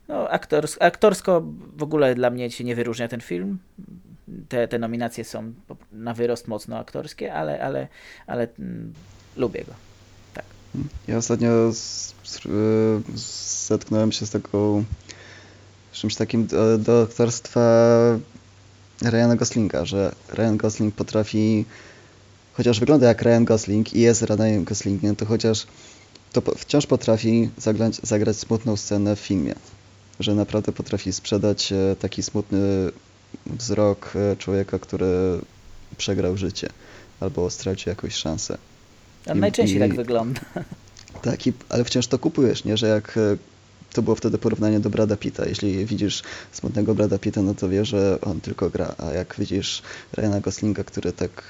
No, 0.08 0.30
aktors, 0.30 0.76
aktorsko 0.80 1.42
w 1.76 1.82
ogóle 1.82 2.14
dla 2.14 2.30
mnie 2.30 2.50
się 2.50 2.64
nie 2.64 2.74
wyróżnia 2.74 3.08
ten 3.08 3.20
film. 3.20 3.58
Te, 4.48 4.68
te 4.68 4.78
nominacje 4.78 5.24
są 5.24 5.52
na 5.92 6.14
wyrost 6.14 6.48
mocno 6.48 6.78
aktorskie, 6.78 7.34
ale, 7.34 7.64
ale, 7.64 7.88
ale 8.26 8.48
mm, 8.58 8.92
lubię 9.36 9.64
go. 9.64 9.72
Tak. 10.34 10.44
Ja 11.08 11.16
ostatnio 11.16 11.50
zetknąłem 13.68 14.12
się 14.12 14.26
z 14.26 14.30
taką 14.30 14.84
czymś 15.92 16.14
takim 16.14 16.46
do, 16.46 16.78
do 16.78 17.02
aktorstwa 17.02 17.60
Ryana 19.02 19.36
Goslinga, 19.36 19.84
że 19.84 20.12
Ryan 20.32 20.56
Gosling 20.56 20.94
potrafi, 20.94 21.64
chociaż 22.52 22.80
wygląda 22.80 23.08
jak 23.08 23.22
Ryan 23.22 23.44
Gosling 23.44 23.94
i 23.94 24.00
jest 24.00 24.22
Ryanem 24.22 24.64
Goslingiem, 24.64 25.16
to 25.16 25.26
chociaż 25.26 25.66
to 26.32 26.42
wciąż 26.56 26.86
potrafi 26.86 27.50
zagrać, 27.58 28.00
zagrać 28.02 28.36
smutną 28.36 28.76
scenę 28.76 29.16
w 29.16 29.20
filmie. 29.20 29.54
Że 30.20 30.34
naprawdę 30.34 30.72
potrafi 30.72 31.12
sprzedać 31.12 31.72
e, 31.72 31.96
taki 31.96 32.22
smutny 32.22 32.90
wzrok 33.46 34.12
e, 34.16 34.36
człowieka, 34.36 34.78
który 34.78 35.40
przegrał 35.96 36.36
życie 36.36 36.68
albo 37.20 37.50
stracił 37.50 37.90
jakąś 37.90 38.14
szansę. 38.14 38.58
A 39.26 39.34
najczęściej 39.34 39.76
i, 39.76 39.80
tak 39.80 39.94
wygląda. 39.94 40.40
Tak, 41.22 41.46
i, 41.46 41.52
ale 41.68 41.84
wciąż 41.84 42.06
to 42.06 42.18
kupujesz, 42.18 42.64
nie? 42.64 42.76
Że 42.76 42.88
jak 42.88 43.16
e, 43.16 43.36
to 43.92 44.02
było 44.02 44.16
wtedy 44.16 44.38
porównanie 44.38 44.80
do 44.80 44.90
Brada 44.90 45.16
Pitta. 45.16 45.46
Jeśli 45.46 45.86
widzisz 45.86 46.22
smutnego 46.52 46.94
Brada 46.94 47.18
Pitta, 47.18 47.42
no 47.42 47.54
to 47.54 47.68
wiesz, 47.68 47.88
że 47.88 48.18
on 48.20 48.40
tylko 48.40 48.70
gra, 48.70 48.94
a 48.98 49.12
jak 49.12 49.34
widzisz 49.38 49.82
Ryana 50.12 50.40
Goslinga, 50.40 50.84
który 50.84 51.12
tak 51.12 51.42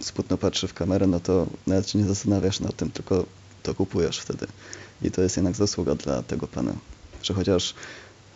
smutno 0.00 0.38
patrzy 0.38 0.68
w 0.68 0.74
kamerę, 0.74 1.06
no 1.06 1.20
to 1.20 1.46
nawet 1.66 1.90
się 1.90 1.98
nie 1.98 2.04
zastanawiasz 2.04 2.60
nad 2.60 2.76
tym, 2.76 2.90
tylko 2.90 3.24
to 3.62 3.74
kupujesz 3.74 4.18
wtedy. 4.18 4.46
I 5.02 5.10
to 5.10 5.22
jest 5.22 5.36
jednak 5.36 5.56
zasługa 5.56 5.94
dla 5.94 6.22
tego 6.22 6.46
pana. 6.46 6.72
Że 7.22 7.34
chociaż 7.34 7.74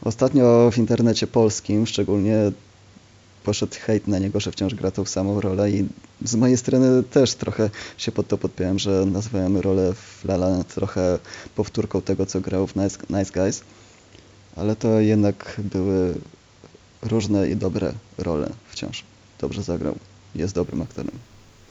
ostatnio 0.03 0.71
w 0.71 0.79
internecie 0.79 1.27
polskim 1.27 1.87
szczególnie 1.87 2.53
poszedł 3.45 3.75
hejt 3.81 4.09
na 4.09 4.19
niego, 4.19 4.41
że 4.41 4.53
wciąż 4.53 4.75
gra 4.75 4.91
tą 4.91 5.05
samą 5.05 5.41
rolę 5.41 5.71
i 5.71 5.89
z 6.25 6.35
mojej 6.35 6.57
strony 6.57 7.03
też 7.03 7.35
trochę 7.35 7.71
się 7.97 8.13
pod 8.13 8.29
to 8.29 8.39
podpiąłem, 8.39 8.79
że 8.79 9.07
nazwałem 9.07 9.57
rolę 9.57 9.95
w 9.95 10.25
Lala 10.25 10.65
trochę 10.65 11.19
powtórką 11.57 12.03
tego, 12.03 12.27
co 12.27 12.41
grał 12.41 12.67
w 12.67 12.77
Nice, 12.77 12.99
nice 13.11 13.33
Guys, 13.33 13.63
ale 14.57 14.77
to 14.77 15.01
jednak 15.01 15.61
były 15.65 16.15
różne 17.03 17.49
i 17.49 17.57
dobre 17.57 17.93
role 18.19 18.51
wciąż. 18.69 19.05
Dobrze 19.41 19.63
zagrał. 19.63 19.99
Jest 20.35 20.55
dobrym 20.55 20.83
aktorem. 20.83 21.19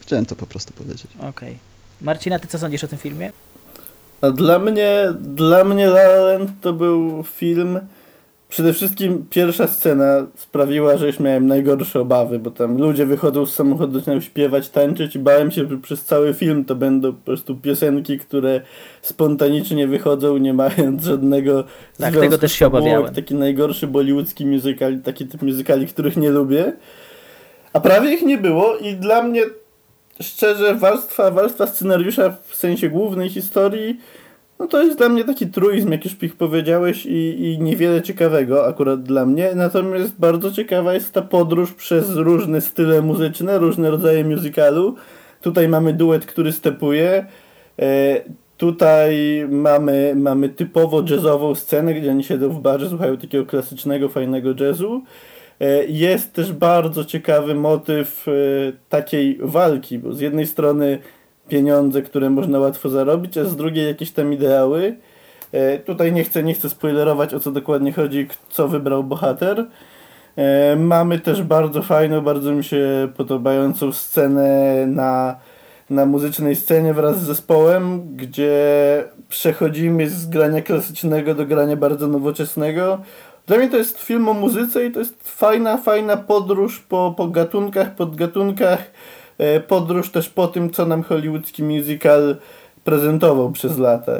Chciałem 0.00 0.26
to 0.26 0.36
po 0.36 0.46
prostu 0.46 0.72
powiedzieć. 0.72 1.10
Okej. 1.18 1.28
Okay. 1.28 1.73
Marcina, 2.02 2.38
ty 2.38 2.48
co 2.48 2.58
sądzisz 2.58 2.84
o 2.84 2.88
tym 2.88 2.98
filmie? 2.98 3.32
A 4.20 4.30
dla 4.30 4.58
mnie, 4.58 5.12
dla 5.20 5.64
mnie 5.64 5.86
La 5.86 6.08
Land 6.08 6.50
to 6.60 6.72
był 6.72 7.22
film, 7.22 7.80
przede 8.48 8.72
wszystkim 8.72 9.26
pierwsza 9.30 9.66
scena 9.66 10.26
sprawiła, 10.36 10.96
że 10.96 11.06
już 11.06 11.20
miałem 11.20 11.46
najgorsze 11.46 12.00
obawy, 12.00 12.38
bo 12.38 12.50
tam 12.50 12.78
ludzie 12.78 13.06
wychodzą 13.06 13.46
z 13.46 13.54
samochodu, 13.54 13.98
zaczynają 13.98 14.20
śpiewać, 14.20 14.68
tańczyć 14.68 15.16
i 15.16 15.18
bałem 15.18 15.50
się, 15.50 15.68
że 15.68 15.78
przez 15.78 16.04
cały 16.04 16.34
film 16.34 16.64
to 16.64 16.74
będą 16.74 17.12
po 17.12 17.24
prostu 17.24 17.56
piosenki, 17.56 18.18
które 18.18 18.60
spontanicznie 19.02 19.86
wychodzą, 19.86 20.36
nie 20.36 20.54
mając 20.54 21.04
żadnego 21.04 21.64
tak, 21.98 22.14
tego 22.14 22.38
też 22.38 22.52
się 22.52 22.66
obawiałem. 22.66 23.14
Taki 23.14 23.34
najgorszy 23.34 23.86
bollywoodzki 23.86 24.46
musical, 24.46 24.98
taki 25.04 25.26
typ 25.26 25.42
musicali, 25.42 25.86
których 25.86 26.16
nie 26.16 26.30
lubię. 26.30 26.72
A 27.72 27.80
prawie 27.80 28.14
ich 28.14 28.22
nie 28.22 28.38
było 28.38 28.76
i 28.76 28.94
dla 28.94 29.22
mnie 29.22 29.42
szczerze, 30.22 30.74
warstwa, 30.74 31.30
warstwa 31.30 31.66
scenariusza 31.66 32.36
w 32.44 32.54
sensie 32.54 32.88
głównej 32.88 33.28
historii, 33.28 34.00
no 34.58 34.66
to 34.66 34.82
jest 34.82 34.98
dla 34.98 35.08
mnie 35.08 35.24
taki 35.24 35.46
truizm, 35.46 35.92
jak 35.92 36.04
już 36.04 36.22
ich 36.22 36.36
powiedziałeś, 36.36 37.06
i, 37.06 37.42
i 37.42 37.58
niewiele 37.58 38.02
ciekawego 38.02 38.66
akurat 38.66 39.02
dla 39.02 39.26
mnie. 39.26 39.50
Natomiast 39.54 40.14
bardzo 40.18 40.52
ciekawa 40.52 40.94
jest 40.94 41.12
ta 41.12 41.22
podróż 41.22 41.72
przez 41.72 42.10
różne 42.10 42.60
style 42.60 43.02
muzyczne, 43.02 43.58
różne 43.58 43.90
rodzaje 43.90 44.24
musicalu. 44.24 44.94
Tutaj 45.40 45.68
mamy 45.68 45.92
duet, 45.92 46.26
który 46.26 46.52
stepuje. 46.52 47.26
E, 47.78 48.20
tutaj 48.56 49.44
mamy, 49.50 50.12
mamy 50.16 50.48
typowo 50.48 51.04
jazzową 51.10 51.54
scenę, 51.54 51.94
gdzie 51.94 52.10
oni 52.10 52.24
siedzą 52.24 52.48
w 52.48 52.60
barze, 52.60 52.88
słuchają 52.88 53.16
takiego 53.16 53.46
klasycznego, 53.46 54.08
fajnego 54.08 54.54
jazzu. 54.60 55.02
E, 55.60 55.84
jest 55.84 56.32
też 56.32 56.52
bardzo 56.52 57.04
ciekawy 57.04 57.54
motyw 57.54 58.26
e, 58.28 58.32
takiej 58.88 59.38
walki, 59.42 59.98
bo 59.98 60.12
z 60.12 60.20
jednej 60.20 60.46
strony 60.46 60.98
pieniądze, 61.48 62.02
które 62.02 62.30
można 62.30 62.58
łatwo 62.58 62.88
zarobić, 62.88 63.38
a 63.38 63.44
z 63.44 63.56
drugiej 63.56 63.86
jakieś 63.86 64.10
tam 64.10 64.32
ideały. 64.32 64.96
E, 65.52 65.78
tutaj 65.78 66.12
nie 66.12 66.24
chcę, 66.24 66.42
nie 66.42 66.54
chcę 66.54 66.68
spoilerować 66.68 67.34
o 67.34 67.40
co 67.40 67.52
dokładnie 67.52 67.92
chodzi, 67.92 68.26
co 68.48 68.68
wybrał 68.68 69.04
bohater. 69.04 69.66
Mamy 70.76 71.18
też 71.18 71.42
bardzo 71.42 71.82
fajną, 71.82 72.20
bardzo 72.20 72.52
mi 72.52 72.64
się 72.64 73.08
podobającą 73.16 73.92
scenę 73.92 74.86
na, 74.86 75.36
na 75.90 76.06
muzycznej 76.06 76.56
scenie 76.56 76.94
wraz 76.94 77.20
z 77.20 77.26
zespołem, 77.26 78.16
gdzie 78.16 78.54
przechodzimy 79.28 80.10
z 80.10 80.26
grania 80.26 80.62
klasycznego 80.62 81.34
do 81.34 81.46
grania 81.46 81.76
bardzo 81.76 82.08
nowoczesnego. 82.08 82.98
Dla 83.46 83.56
mnie 83.56 83.68
to 83.68 83.76
jest 83.76 84.00
film 84.00 84.28
o 84.28 84.34
muzyce 84.34 84.86
i 84.86 84.92
to 84.92 84.98
jest 84.98 85.14
fajna, 85.22 85.76
fajna 85.76 86.16
podróż 86.16 86.80
po, 86.80 87.14
po 87.16 87.28
gatunkach, 87.28 87.94
podgatunkach, 87.94 88.90
e, 89.38 89.60
podróż 89.60 90.10
też 90.10 90.28
po 90.28 90.48
tym, 90.48 90.70
co 90.70 90.86
nam 90.86 91.02
hollywoodzki 91.02 91.62
musical 91.62 92.36
prezentował 92.84 93.52
przez 93.52 93.78
lata. 93.78 94.12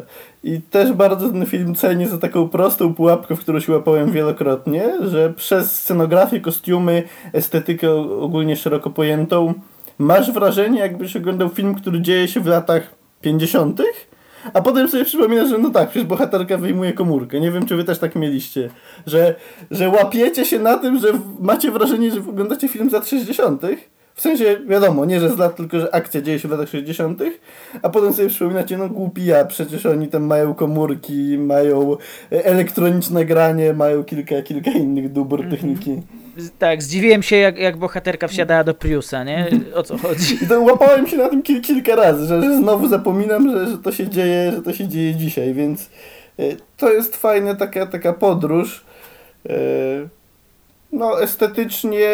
I 0.45 0.61
też 0.61 0.93
bardzo 0.93 1.29
ten 1.29 1.47
film 1.47 1.75
cenię 1.75 2.09
za 2.09 2.19
taką 2.19 2.49
prostą 2.49 2.95
pułapkę, 2.95 3.37
w 3.37 3.41
którą 3.41 3.61
się 3.61 3.73
łapałem 3.73 4.13
wielokrotnie, 4.13 4.93
że 5.01 5.33
przez 5.33 5.81
scenografię, 5.81 6.41
kostiumy, 6.41 7.03
estetykę 7.33 7.93
ogólnie 8.21 8.57
szeroko 8.57 8.91
pojętą, 8.91 9.55
masz 9.99 10.33
wrażenie, 10.33 10.81
jakbyś 10.81 11.17
oglądał 11.17 11.49
film, 11.49 11.75
który 11.75 12.01
dzieje 12.01 12.29
się 12.29 12.41
w 12.41 12.47
latach 12.47 12.95
50., 13.21 13.83
a 14.53 14.63
potem 14.63 14.89
sobie 14.89 15.05
przypominasz, 15.05 15.49
że 15.49 15.59
no 15.59 15.71
tak, 15.71 15.91
przecież 15.91 16.09
bohaterka 16.09 16.57
wyjmuje 16.57 16.93
komórkę. 16.93 17.41
Nie 17.41 17.51
wiem, 17.51 17.67
czy 17.67 17.77
wy 17.77 17.85
też 17.85 17.99
tak 17.99 18.17
mieliście, 18.17 18.71
że, 19.07 19.35
że 19.71 19.89
łapiecie 19.89 20.45
się 20.45 20.59
na 20.59 20.79
tym, 20.79 20.99
że 20.99 21.09
macie 21.41 21.71
wrażenie, 21.71 22.11
że 22.11 22.21
oglądacie 22.21 22.69
film 22.69 22.91
z 22.91 22.93
lat 22.93 23.09
60., 23.09 23.63
w 24.15 24.21
sensie, 24.21 24.57
wiadomo, 24.67 25.05
nie 25.05 25.21
że 25.21 25.31
z 25.31 25.39
lat, 25.39 25.57
tylko 25.57 25.81
że 25.81 25.95
akcja 25.95 26.23
dzieje 26.23 26.39
się 26.39 26.49
w 26.49 26.51
latach 26.51 26.69
60., 26.69 27.23
a 27.83 27.89
potem 27.89 28.13
sobie 28.13 28.29
przypominacie, 28.29 28.79
no 28.79 28.89
głupi 28.89 29.25
ja, 29.25 29.45
przecież 29.45 29.87
oni 29.87 30.09
tam 30.09 30.23
mają 30.23 30.55
komórki, 30.55 31.39
mają 31.39 31.97
elektroniczne 32.31 33.25
granie, 33.25 33.73
mają 33.73 34.05
kilka, 34.05 34.43
kilka 34.43 34.71
innych 34.71 35.13
dóbr 35.13 35.41
mm 35.41 35.49
-hmm. 35.49 35.51
techniki. 35.51 36.03
Tak, 36.59 36.83
zdziwiłem 36.83 37.23
się, 37.23 37.37
jak, 37.37 37.59
jak 37.59 37.77
bohaterka 37.77 38.29
wsiadała 38.29 38.65
do 38.65 38.75
Priusa, 38.75 39.25
nie? 39.25 39.49
O 39.75 39.83
co 39.83 39.99
chodzi? 39.99 40.35
I 40.45 40.47
to 40.47 40.61
łapałem 40.61 41.07
się 41.07 41.17
na 41.17 41.29
tym 41.29 41.43
kil, 41.43 41.61
kilka 41.61 41.97
razy, 41.97 42.27
że, 42.27 42.43
że 42.43 42.57
znowu 42.57 42.89
zapominam, 42.89 43.51
że, 43.51 43.71
że 43.71 43.79
to 43.79 43.93
się 43.93 44.09
dzieje, 44.09 44.53
że 44.53 44.63
to 44.63 44.73
się 44.73 44.89
dzieje 44.89 45.15
dzisiaj, 45.15 45.55
więc 45.55 45.91
y, 46.41 46.57
to 46.77 46.93
jest 46.93 47.17
fajna 47.17 47.55
taka, 47.55 47.87
taka 47.87 48.13
podróż. 48.13 48.85
Y, 49.47 50.09
no, 50.93 51.23
estetycznie 51.23 52.09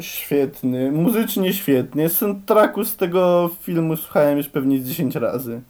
świetny, 0.00 0.92
muzycznie 0.92 1.52
świetnie. 1.52 2.08
Soundtracku 2.08 2.84
z 2.84 2.96
tego 2.96 3.50
filmu 3.62 3.96
słuchałem 3.96 4.38
już 4.38 4.48
pewnie 4.48 4.78
z 4.78 4.88
10 4.88 5.16
razy. 5.16 5.60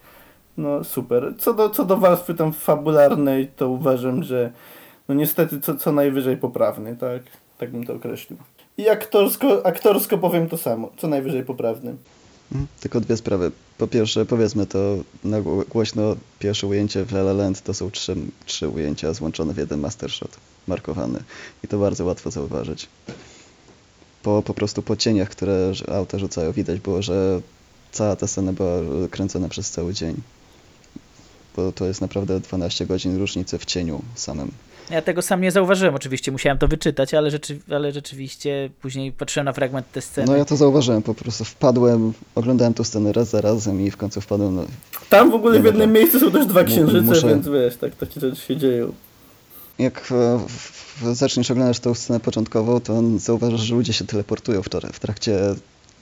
No, 0.56 0.84
super. 0.84 1.34
Co 1.38 1.54
do, 1.54 1.70
co 1.70 1.84
do 1.84 1.96
warstwy 1.96 2.34
tam 2.34 2.52
fabularnej, 2.52 3.48
to 3.56 3.68
uważam, 3.68 4.22
że 4.22 4.50
no 5.08 5.14
niestety 5.14 5.60
co, 5.60 5.74
co 5.74 5.92
najwyżej 5.92 6.36
poprawny, 6.36 6.96
tak? 6.96 7.22
Tak 7.60 7.70
bym 7.70 7.86
to 7.86 7.94
określił. 7.94 8.38
I 8.78 8.88
aktorsko, 8.88 9.66
aktorsko 9.66 10.18
powiem 10.18 10.48
to 10.48 10.58
samo, 10.58 10.90
co 10.96 11.08
najwyżej 11.08 11.44
poprawny. 11.44 11.96
Mhm, 12.52 12.68
tylko 12.80 13.00
dwie 13.00 13.16
sprawy. 13.16 13.50
Po 13.78 13.86
pierwsze, 13.86 14.26
powiedzmy 14.26 14.66
to 14.66 14.78
na 15.24 15.40
głośno, 15.68 16.16
pierwsze 16.38 16.66
ujęcie 16.66 17.04
w 17.04 17.12
La 17.12 17.20
La 17.20 17.32
Land 17.32 17.62
to 17.62 17.74
są 17.74 17.90
trzy, 17.90 18.16
trzy 18.46 18.68
ujęcia 18.68 19.12
złączone 19.12 19.54
w 19.54 19.56
jeden 19.56 19.80
mastershot 19.80 20.30
markowany 20.66 21.22
i 21.64 21.68
to 21.68 21.78
bardzo 21.78 22.04
łatwo 22.04 22.30
zauważyć. 22.30 22.88
Po, 24.22 24.42
po 24.42 24.54
prostu 24.54 24.82
po 24.82 24.96
cieniach, 24.96 25.28
które 25.28 25.72
auta 25.92 26.18
rzucają, 26.18 26.52
widać 26.52 26.80
było, 26.80 27.02
że 27.02 27.40
cała 27.92 28.16
ta 28.16 28.26
scena 28.26 28.52
była 28.52 28.70
kręcona 29.10 29.48
przez 29.48 29.70
cały 29.70 29.94
dzień. 29.94 30.16
Bo 31.56 31.72
to 31.72 31.86
jest 31.86 32.00
naprawdę 32.00 32.40
12 32.40 32.86
godzin 32.86 33.18
różnicy 33.18 33.58
w 33.58 33.64
cieniu 33.64 34.02
samym. 34.14 34.50
Ja 34.90 35.02
tego 35.02 35.22
sam 35.22 35.40
nie 35.40 35.50
zauważyłem, 35.50 35.94
oczywiście 35.94 36.32
musiałem 36.32 36.58
to 36.58 36.68
wyczytać, 36.68 37.14
ale, 37.14 37.30
rzeczy, 37.30 37.58
ale 37.70 37.92
rzeczywiście 37.92 38.70
później 38.82 39.12
patrzyłem 39.12 39.44
na 39.44 39.52
fragment 39.52 39.92
tej 39.92 40.02
sceny. 40.02 40.26
No 40.26 40.36
ja 40.36 40.44
to 40.44 40.56
zauważyłem, 40.56 41.02
po 41.02 41.14
prostu 41.14 41.44
wpadłem, 41.44 42.12
oglądałem 42.34 42.74
tę 42.74 42.84
scenę 42.84 43.12
raz 43.12 43.30
za 43.30 43.40
razem 43.40 43.80
i 43.80 43.90
w 43.90 43.96
końcu 43.96 44.20
wpadłem. 44.20 44.54
No, 44.56 44.64
Tam 45.08 45.30
w 45.30 45.34
ogóle 45.34 45.60
w 45.60 45.64
jednym 45.64 45.92
miejscu 45.92 46.20
są 46.20 46.30
też 46.30 46.46
dwa 46.46 46.64
księżyce, 46.64 47.00
muszę... 47.00 47.28
więc 47.28 47.48
wiesz, 47.48 47.76
tak 47.76 47.94
takie 47.94 48.20
rzeczy 48.20 48.40
się 48.40 48.56
dzieją 48.56 48.92
jak 49.80 50.12
e, 51.02 51.14
zaczniesz 51.14 51.50
oglądać 51.50 51.80
tą 51.80 51.94
scenę 51.94 52.20
początkową, 52.20 52.80
to 52.80 53.02
zauważasz, 53.16 53.60
że 53.60 53.74
ludzie 53.74 53.92
się 53.92 54.06
teleportują 54.06 54.62
w 54.92 54.98
trakcie 55.00 55.38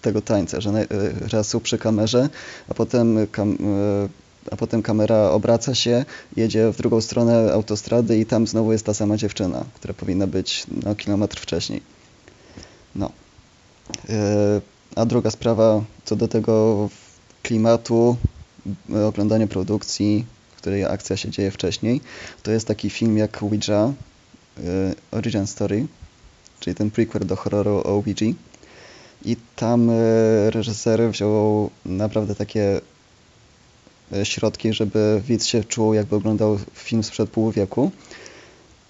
tego 0.02 0.20
tańca, 0.20 0.60
że 0.60 0.70
e, 0.70 0.86
raz 1.32 1.48
są 1.48 1.60
przy 1.60 1.78
kamerze, 1.78 2.28
a 2.68 2.74
potem, 2.74 3.26
kam, 3.32 3.52
e, 3.52 4.08
a 4.50 4.56
potem 4.56 4.82
kamera 4.82 5.30
obraca 5.30 5.74
się, 5.74 6.04
jedzie 6.36 6.72
w 6.72 6.76
drugą 6.76 7.00
stronę 7.00 7.52
autostrady 7.52 8.18
i 8.18 8.26
tam 8.26 8.46
znowu 8.46 8.72
jest 8.72 8.86
ta 8.86 8.94
sama 8.94 9.16
dziewczyna, 9.16 9.64
która 9.74 9.94
powinna 9.94 10.26
być 10.26 10.66
no, 10.84 10.94
kilometr 10.94 11.40
wcześniej. 11.40 11.82
No. 12.94 13.12
A 14.96 15.06
druga 15.06 15.30
sprawa, 15.30 15.84
co 16.04 16.16
do 16.16 16.28
tego 16.28 16.88
klimatu, 17.42 18.16
oglądania 19.06 19.46
produkcji, 19.46 20.24
której 20.56 20.84
akcja 20.84 21.16
się 21.16 21.30
dzieje 21.30 21.50
wcześniej. 21.50 22.00
To 22.42 22.50
jest 22.50 22.66
taki 22.66 22.90
film 22.90 23.18
jak 23.18 23.42
Ouija, 23.42 23.92
y, 24.58 24.62
Origin 25.10 25.46
Story, 25.46 25.86
czyli 26.60 26.76
ten 26.76 26.90
prequel 26.90 27.26
do 27.26 27.36
horroru 27.36 27.76
o 27.76 27.84
Ouija. 27.84 28.34
I 29.24 29.36
tam 29.56 29.90
reżyser 30.50 31.10
wziął 31.10 31.70
naprawdę 31.86 32.34
takie 32.34 32.80
środki, 34.24 34.72
żeby 34.72 35.22
widz 35.28 35.44
się 35.44 35.64
czuł, 35.64 35.94
jakby 35.94 36.16
oglądał 36.16 36.58
film 36.74 37.02
sprzed 37.02 37.30
pół 37.30 37.50
wieku, 37.50 37.90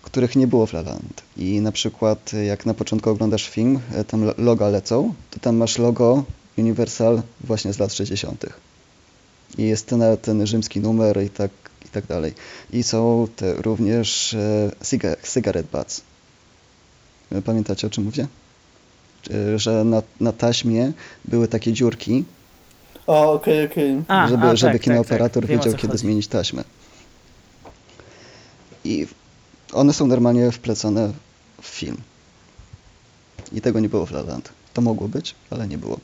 których 0.02 0.36
nie 0.36 0.46
było 0.46 0.66
w 0.66 0.72
La 0.72 0.82
Land. 0.82 1.22
I 1.36 1.60
na 1.60 1.72
przykład 1.72 2.32
jak 2.46 2.66
na 2.66 2.74
początku 2.74 3.10
oglądasz 3.10 3.48
film, 3.48 3.80
tam 4.06 4.32
loga 4.38 4.68
lecą, 4.68 5.14
to 5.30 5.40
tam 5.40 5.56
masz 5.56 5.78
logo 5.78 6.24
Universal 6.58 7.22
właśnie 7.40 7.72
z 7.72 7.78
lat 7.78 7.92
60. 7.92 8.46
I 9.58 9.62
jest 9.62 9.86
ten, 9.86 10.02
ten 10.22 10.46
rzymski 10.46 10.80
numer 10.80 11.22
i 11.22 11.30
tak, 11.30 11.50
i 11.86 11.88
tak 11.88 12.06
dalej. 12.06 12.34
I 12.72 12.82
są 12.82 13.28
te 13.36 13.54
również 13.54 14.34
e, 14.34 14.70
cigarette 15.34 15.78
butts. 15.78 16.02
E, 17.32 17.42
pamiętacie 17.42 17.86
o 17.86 17.90
czym 17.90 18.04
mówię? 18.04 18.26
E, 19.30 19.58
że 19.58 19.84
na, 19.84 20.02
na 20.20 20.32
taśmie 20.32 20.92
były 21.24 21.48
takie 21.48 21.72
dziurki. 21.72 22.24
O, 23.08 23.32
okej, 23.32 23.64
okay, 23.64 23.72
okej. 23.72 23.98
Okay. 23.98 24.28
Żeby, 24.28 24.46
a, 24.46 24.56
żeby 24.56 24.72
tak, 24.72 24.82
kinooperator 24.82 25.42
tak, 25.42 25.50
tak. 25.50 25.58
wiedział, 25.58 25.72
kiedy 25.72 25.92
chodzi. 25.92 25.98
zmienić 25.98 26.28
taśmę. 26.28 26.64
I 28.84 29.06
one 29.72 29.92
są 29.92 30.06
normalnie 30.06 30.50
wplecone 30.50 31.12
w 31.62 31.66
film. 31.66 31.96
I 33.52 33.60
tego 33.60 33.80
nie 33.80 33.88
było 33.88 34.06
w 34.06 34.10
La 34.10 34.22
Land. 34.22 34.52
To 34.74 34.82
mogło 34.82 35.08
być, 35.08 35.34
ale 35.50 35.68
nie 35.68 35.78
było. 35.78 35.98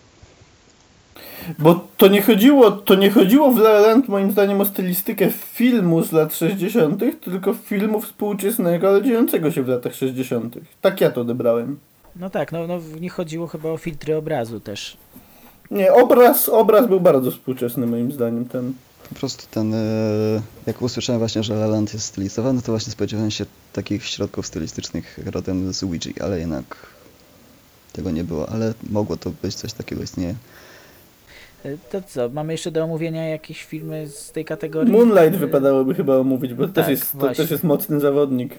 Bo 1.58 1.86
to 1.96 2.08
nie 2.08 2.22
chodziło, 2.22 2.70
to 2.70 2.94
nie 2.94 3.10
chodziło 3.10 3.52
w 3.52 3.58
La 3.58 3.80
Land 3.80 4.08
moim 4.08 4.30
zdaniem 4.30 4.60
o 4.60 4.64
stylistykę 4.64 5.30
filmu 5.30 6.02
z 6.02 6.12
lat 6.12 6.34
60., 6.34 7.00
tylko 7.24 7.54
filmu 7.54 8.00
współczesnego, 8.00 8.88
ale 8.88 9.02
dziejącego 9.02 9.50
się 9.50 9.62
w 9.62 9.68
latach 9.68 9.94
60. 9.94 10.56
Tak 10.80 11.00
ja 11.00 11.10
to 11.10 11.20
odebrałem. 11.20 11.78
No 12.16 12.30
tak, 12.30 12.52
no, 12.52 12.66
no 12.66 12.80
nie 13.00 13.10
chodziło 13.10 13.46
chyba 13.46 13.68
o 13.68 13.76
filtry 13.76 14.16
obrazu 14.16 14.60
też. 14.60 14.96
Nie, 15.74 15.92
obraz, 15.92 16.48
obraz 16.48 16.86
był 16.86 17.00
bardzo 17.00 17.30
współczesny 17.30 17.86
moim 17.86 18.12
zdaniem 18.12 18.44
ten. 18.44 18.72
Po 19.08 19.14
prostu 19.14 19.46
ten, 19.50 19.74
e, 19.74 19.78
jak 20.66 20.82
usłyszałem 20.82 21.18
właśnie, 21.18 21.42
że 21.42 21.54
La 21.54 21.66
Land 21.66 21.94
jest 21.94 22.06
stylizowany, 22.06 22.62
to 22.62 22.72
właśnie 22.72 22.92
spodziewałem 22.92 23.30
się 23.30 23.44
takich 23.72 24.04
środków 24.04 24.46
stylistycznych 24.46 25.18
rodem 25.26 25.72
z 25.72 25.82
Ouija, 25.82 26.24
ale 26.24 26.38
jednak 26.38 26.64
tego 27.92 28.10
nie 28.10 28.24
było, 28.24 28.48
ale 28.48 28.74
mogło 28.90 29.16
to 29.16 29.30
być 29.42 29.54
coś 29.54 29.72
takiego 29.72 30.02
istnieje. 30.02 30.34
E, 31.64 31.78
to 31.90 32.02
co, 32.02 32.28
mamy 32.28 32.52
jeszcze 32.52 32.70
do 32.70 32.84
omówienia 32.84 33.28
jakieś 33.28 33.64
filmy 33.64 34.08
z 34.08 34.32
tej 34.32 34.44
kategorii? 34.44 34.92
Moonlight 34.92 35.38
wypadałoby 35.38 35.94
chyba 35.94 36.16
omówić, 36.16 36.54
bo 36.54 36.64
tak, 36.64 36.74
też 36.74 36.88
jest, 36.88 37.12
to 37.20 37.34
też 37.34 37.50
jest 37.50 37.64
mocny 37.64 38.00
zawodnik. 38.00 38.58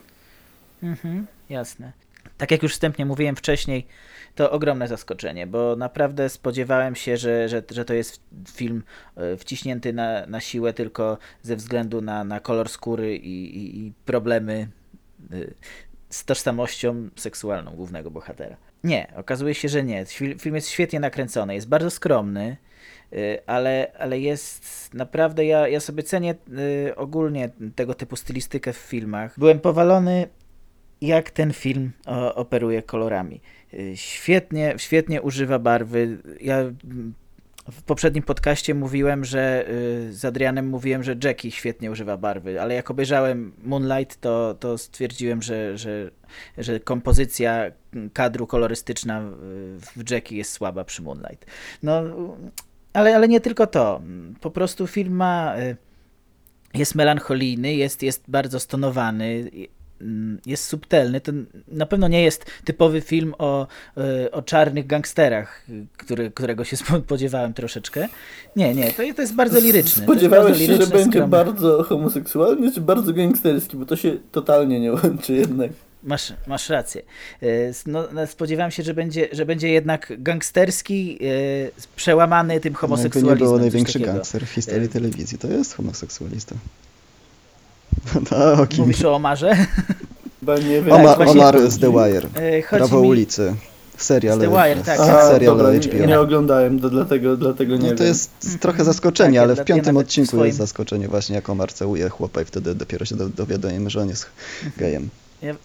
Mhm, 0.84 1.25
jasne. 1.49 1.91
Tak 2.38 2.51
jak 2.51 2.63
już 2.63 2.73
wstępnie 2.73 3.06
mówiłem 3.06 3.36
wcześniej, 3.36 3.88
to 4.35 4.51
ogromne 4.51 4.87
zaskoczenie, 4.87 5.47
bo 5.47 5.75
naprawdę 5.75 6.29
spodziewałem 6.29 6.95
się, 6.95 7.17
że, 7.17 7.49
że, 7.49 7.63
że 7.71 7.85
to 7.85 7.93
jest 7.93 8.21
film 8.51 8.83
e, 9.15 9.37
wciśnięty 9.37 9.93
na, 9.93 10.25
na 10.25 10.39
siłę 10.39 10.73
tylko 10.73 11.17
ze 11.41 11.55
względu 11.55 12.01
na, 12.01 12.23
na 12.23 12.39
kolor 12.39 12.69
skóry 12.69 13.15
i, 13.15 13.57
i, 13.57 13.79
i 13.79 13.93
problemy 14.05 14.67
e, 15.31 15.35
z 16.09 16.25
tożsamością 16.25 17.09
seksualną 17.15 17.71
głównego 17.71 18.11
bohatera. 18.11 18.57
Nie, 18.83 19.13
okazuje 19.15 19.53
się, 19.53 19.69
że 19.69 19.83
nie. 19.83 20.05
Film 20.39 20.55
jest 20.55 20.69
świetnie 20.69 20.99
nakręcony, 20.99 21.55
jest 21.55 21.67
bardzo 21.67 21.89
skromny, 21.89 22.57
Y, 23.13 23.39
ale, 23.45 23.91
ale 23.99 24.19
jest 24.19 24.93
naprawdę, 24.93 25.45
ja, 25.45 25.67
ja 25.67 25.79
sobie 25.79 26.03
cenię 26.03 26.35
ogólnie 26.95 27.49
tego 27.75 27.93
typu 27.93 28.15
stylistykę 28.15 28.73
w 28.73 28.77
filmach. 28.77 29.39
Byłem 29.39 29.59
powalony, 29.59 30.27
jak 31.01 31.31
ten 31.31 31.53
film 31.53 31.91
operuje 32.35 32.83
kolorami. 32.83 33.41
Y, 33.75 33.97
świetnie, 33.97 34.73
świetnie 34.77 35.21
używa 35.21 35.59
barwy. 35.59 36.17
Ja 36.41 36.63
w 37.71 37.83
poprzednim 37.83 38.23
podcaście 38.23 38.73
mówiłem, 38.73 39.25
że 39.25 39.65
z 40.09 40.25
Adrianem 40.25 40.67
mówiłem, 40.67 41.03
że 41.03 41.15
Jackie 41.23 41.51
świetnie 41.51 41.91
używa 41.91 42.17
barwy, 42.17 42.61
ale 42.61 42.73
jak 42.73 42.91
obejrzałem 42.91 43.53
Moonlight, 43.63 44.21
to, 44.21 44.55
to 44.59 44.77
stwierdziłem, 44.77 45.41
że, 45.41 45.77
że, 45.77 46.11
że 46.57 46.79
kompozycja 46.79 47.71
kadru 48.13 48.47
kolorystyczna 48.47 49.21
w 49.95 50.11
Jackie 50.11 50.38
jest 50.38 50.51
słaba 50.51 50.83
przy 50.83 51.01
Moonlight. 51.01 51.45
No, 51.83 52.01
ale, 52.93 53.15
ale 53.15 53.27
nie 53.27 53.41
tylko 53.41 53.67
to. 53.67 54.01
Po 54.41 54.51
prostu 54.51 54.88
film 54.88 55.15
ma, 55.15 55.55
y, 55.59 55.77
jest 56.73 56.95
melancholijny, 56.95 57.73
jest, 57.73 58.03
jest 58.03 58.23
bardzo 58.27 58.59
stonowany, 58.59 59.51
jest 60.45 60.63
subtelny. 60.63 61.21
To 61.21 61.31
na 61.67 61.86
pewno 61.86 62.08
nie 62.08 62.23
jest 62.23 62.45
typowy 62.65 63.01
film 63.01 63.34
o, 63.38 63.67
e, 63.97 64.31
o 64.31 64.41
czarnych 64.41 64.88
gangsterach, 64.88 65.65
który, 65.97 66.31
którego 66.31 66.63
się 66.63 66.77
spodziewałem 66.77 67.53
troszeczkę. 67.53 68.08
Nie, 68.55 68.75
nie, 68.75 68.91
to, 68.91 69.03
to 69.15 69.21
jest 69.21 69.36
bardzo 69.36 69.60
liryczny. 69.60 70.03
Spodziewałeś 70.03 70.58
się, 70.58 70.77
że 70.77 70.88
będzie 70.88 71.10
skromny. 71.10 71.27
bardzo 71.27 71.84
homoseksualny 71.84 72.71
czy 72.71 72.81
bardzo 72.81 73.13
gangsterski, 73.13 73.77
bo 73.77 73.86
to 73.86 73.95
się 73.95 74.17
totalnie 74.31 74.79
nie 74.79 74.91
łączy 74.91 75.34
jednak. 75.34 75.71
Masz, 76.03 76.34
masz 76.47 76.69
rację. 76.69 77.01
E, 77.43 77.47
no, 77.86 78.08
no, 78.13 78.27
spodziewałem 78.27 78.71
się, 78.71 78.84
że 78.84 78.93
będzie, 78.93 79.27
że 79.31 79.45
będzie 79.45 79.69
jednak 79.69 80.13
gangsterski, 80.19 81.19
przełamany 81.95 82.60
tym 82.60 82.73
homoseksualizmem. 82.73 83.38
No, 83.38 83.45
nie 83.45 83.45
było 83.45 83.58
największy 83.60 83.99
gangster 83.99 84.45
w 84.45 84.51
historii 84.51 84.89
telewizji, 84.89 85.38
to 85.38 85.47
jest 85.47 85.73
homoseksualista. 85.73 86.55
No, 88.31 88.67
Mówisz 88.77 89.03
o 89.03 89.15
Omarze? 89.15 89.58
Bo 90.41 90.58
nie 90.58 90.81
wiem. 90.81 90.91
Omar, 90.91 91.29
Omar 91.29 91.71
z 91.71 91.79
The 91.79 91.91
Wire. 91.91 92.27
E, 92.34 92.63
Prawo 92.63 93.01
mi... 93.01 93.08
ulicy. 93.08 93.55
Serial, 93.97 94.39
The 94.39 94.49
Wire, 94.49 94.84
tak. 94.84 94.99
A, 94.99 95.31
serial 95.31 95.58
dobra, 95.58 95.79
HBO. 95.79 95.99
Nie, 95.99 96.08
nie 96.08 96.19
oglądałem, 96.19 96.79
to 96.79 96.89
dlatego, 96.89 97.38
dlatego 97.38 97.75
nie 97.75 97.89
no, 97.89 97.95
to 97.95 98.03
wiem. 98.03 98.08
jest 98.08 98.31
trochę 98.60 98.84
zaskoczenie, 98.84 99.39
tak, 99.39 99.43
ale 99.43 99.55
w 99.55 99.65
piątym 99.65 99.97
odcinku 99.97 100.27
swoim... 100.27 100.45
jest 100.45 100.58
zaskoczenie 100.58 101.08
właśnie, 101.08 101.36
jak 101.36 101.49
Omar 101.49 101.73
całuje 101.73 102.10
chłopa 102.10 102.41
i 102.41 102.45
wtedy 102.45 102.75
dopiero 102.75 103.05
się 103.05 103.15
dowiadujemy, 103.15 103.89
że 103.89 104.01
on 104.01 104.10
jest 104.10 104.25
gejem. 104.77 105.10
Ja, 105.41 105.55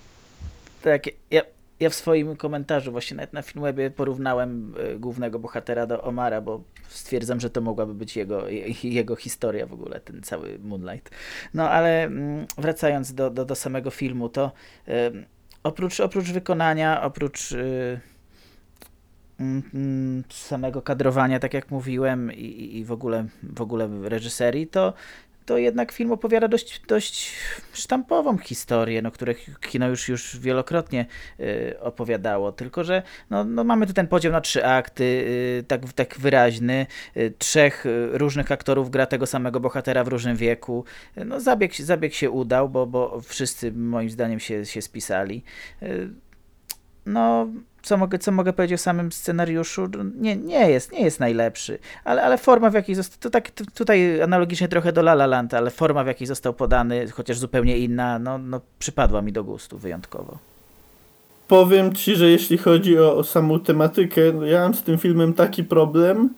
tak, 0.82 1.02
ja, 1.30 1.42
ja 1.80 1.90
w 1.90 1.94
swoim 1.94 2.36
komentarzu 2.36 2.92
właśnie 2.92 3.16
nawet 3.16 3.32
na 3.32 3.42
Filmwebie 3.42 3.90
porównałem 3.90 4.74
e, 4.78 4.98
głównego 4.98 5.38
bohatera 5.38 5.86
do 5.86 6.02
Omara, 6.02 6.40
bo 6.40 6.62
stwierdzam, 6.88 7.40
że 7.40 7.50
to 7.50 7.60
mogłaby 7.60 7.94
być 7.94 8.16
jego, 8.16 8.44
jego 8.82 9.16
historia 9.16 9.66
w 9.66 9.72
ogóle, 9.72 10.00
ten 10.00 10.22
cały 10.22 10.58
Moonlight. 10.58 11.10
No 11.54 11.70
ale 11.70 12.04
mm, 12.04 12.46
wracając 12.58 13.14
do, 13.14 13.30
do, 13.30 13.44
do 13.44 13.54
samego 13.54 13.90
filmu, 13.90 14.28
to 14.28 14.52
oprócz, 15.62 16.00
oprócz 16.00 16.30
wykonania, 16.30 17.02
oprócz 17.02 17.52
y, 17.52 18.00
samego 20.30 20.82
kadrowania, 20.82 21.38
tak 21.38 21.54
jak 21.54 21.70
mówiłem, 21.70 22.32
i, 22.32 22.76
i 22.78 22.84
w, 22.84 22.92
ogóle, 22.92 23.26
w 23.42 23.60
ogóle 23.60 23.88
reżyserii, 24.02 24.66
to 24.66 24.94
to 25.50 25.58
jednak 25.58 25.92
film 25.92 26.12
opowiada 26.12 26.48
dość, 26.48 26.80
dość 26.88 27.32
sztampową 27.72 28.38
historię, 28.38 29.02
no, 29.02 29.10
którą 29.10 29.32
kino 29.60 29.88
już, 29.88 30.08
już 30.08 30.38
wielokrotnie 30.38 31.06
y, 31.40 31.80
opowiadało, 31.80 32.52
tylko 32.52 32.84
że 32.84 33.02
no, 33.30 33.44
no, 33.44 33.64
mamy 33.64 33.86
tu 33.86 33.92
ten 33.92 34.06
podział 34.06 34.32
na 34.32 34.40
trzy 34.40 34.66
akty, 34.66 35.04
y, 35.04 35.64
tak, 35.68 35.92
tak 35.92 36.18
wyraźny, 36.18 36.86
y, 37.16 37.34
trzech 37.38 37.86
y, 37.86 38.18
różnych 38.18 38.52
aktorów 38.52 38.90
gra 38.90 39.06
tego 39.06 39.26
samego 39.26 39.60
bohatera 39.60 40.04
w 40.04 40.08
różnym 40.08 40.36
wieku. 40.36 40.84
No, 41.16 41.40
zabieg, 41.40 41.74
zabieg 41.74 42.14
się 42.14 42.30
udał, 42.30 42.68
bo, 42.68 42.86
bo 42.86 43.20
wszyscy 43.20 43.72
moim 43.72 44.10
zdaniem 44.10 44.40
się, 44.40 44.66
się 44.66 44.82
spisali. 44.82 45.42
Y, 45.82 46.10
no, 47.06 47.48
co 47.82 47.96
mogę, 47.96 48.18
co 48.18 48.32
mogę 48.32 48.52
powiedzieć 48.52 48.80
o 48.80 48.82
samym 48.82 49.12
scenariuszu? 49.12 49.88
Nie, 50.14 50.36
nie 50.36 50.70
jest, 50.70 50.92
nie 50.92 51.02
jest 51.02 51.20
najlepszy, 51.20 51.78
ale, 52.04 52.22
ale 52.22 52.38
forma 52.38 52.70
w 52.70 52.74
jakiej 52.74 52.94
został, 52.94 53.18
to 53.20 53.30
tak 53.30 53.50
tutaj 53.74 54.22
analogicznie 54.22 54.68
trochę 54.68 54.92
do 54.92 55.00
La 55.00 55.12
La 55.12 55.26
Land, 55.26 55.54
ale 55.54 55.70
forma 55.70 56.04
w 56.04 56.06
jakiej 56.06 56.26
został 56.26 56.54
podany, 56.54 57.10
chociaż 57.10 57.38
zupełnie 57.38 57.78
inna, 57.78 58.18
no, 58.18 58.38
no 58.38 58.60
przypadła 58.78 59.22
mi 59.22 59.32
do 59.32 59.44
gustu 59.44 59.78
wyjątkowo. 59.78 60.38
Powiem 61.48 61.94
ci, 61.94 62.16
że 62.16 62.30
jeśli 62.30 62.58
chodzi 62.58 62.98
o, 62.98 63.16
o 63.16 63.24
samą 63.24 63.60
tematykę, 63.60 64.20
no 64.34 64.46
ja 64.46 64.60
mam 64.60 64.74
z 64.74 64.82
tym 64.82 64.98
filmem 64.98 65.34
taki 65.34 65.64
problem, 65.64 66.30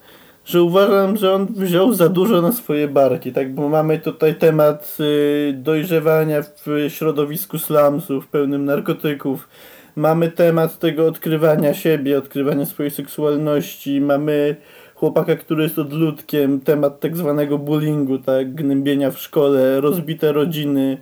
że 0.44 0.62
uważam, 0.62 1.16
że 1.16 1.35
on 1.35 1.46
wziął 1.46 1.92
za 1.92 2.09
dużo 2.09 2.42
na 2.42 2.52
swoje 2.52 2.88
barki, 2.88 3.33
tak, 3.33 3.55
bo 3.55 3.68
mamy 3.68 3.98
tutaj 3.98 4.35
temat 4.35 4.96
y, 5.00 5.55
dojrzewania 5.57 6.42
w 6.42 6.88
środowisku 6.88 7.59
slumsów 7.59 8.26
pełnym 8.26 8.64
narkotyków, 8.64 9.48
mamy 9.96 10.31
temat 10.31 10.78
tego 10.78 11.07
odkrywania 11.07 11.74
siebie, 11.74 12.18
odkrywania 12.18 12.66
swojej 12.66 12.90
seksualności, 12.90 14.00
mamy 14.00 14.57
chłopaka, 14.94 15.37
który 15.37 15.62
jest 15.62 15.78
odludkiem, 15.78 16.61
temat 16.61 17.00
tak 17.00 17.16
zwanego 17.16 17.59
bullyingu, 17.59 18.18
tak, 18.18 18.55
gnębienia 18.55 19.11
w 19.11 19.18
szkole, 19.18 19.81
rozbite 19.81 20.33
rodziny. 20.33 20.98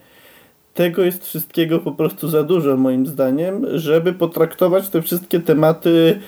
Tego 0.75 1.03
jest 1.05 1.27
wszystkiego 1.27 1.79
po 1.79 1.93
prostu 1.93 2.29
za 2.29 2.43
dużo 2.43 2.77
moim 2.77 3.07
zdaniem, 3.07 3.67
żeby 3.79 4.13
potraktować 4.13 4.89
te 4.89 5.03
wszystkie 5.03 5.41
tematy 5.41 6.21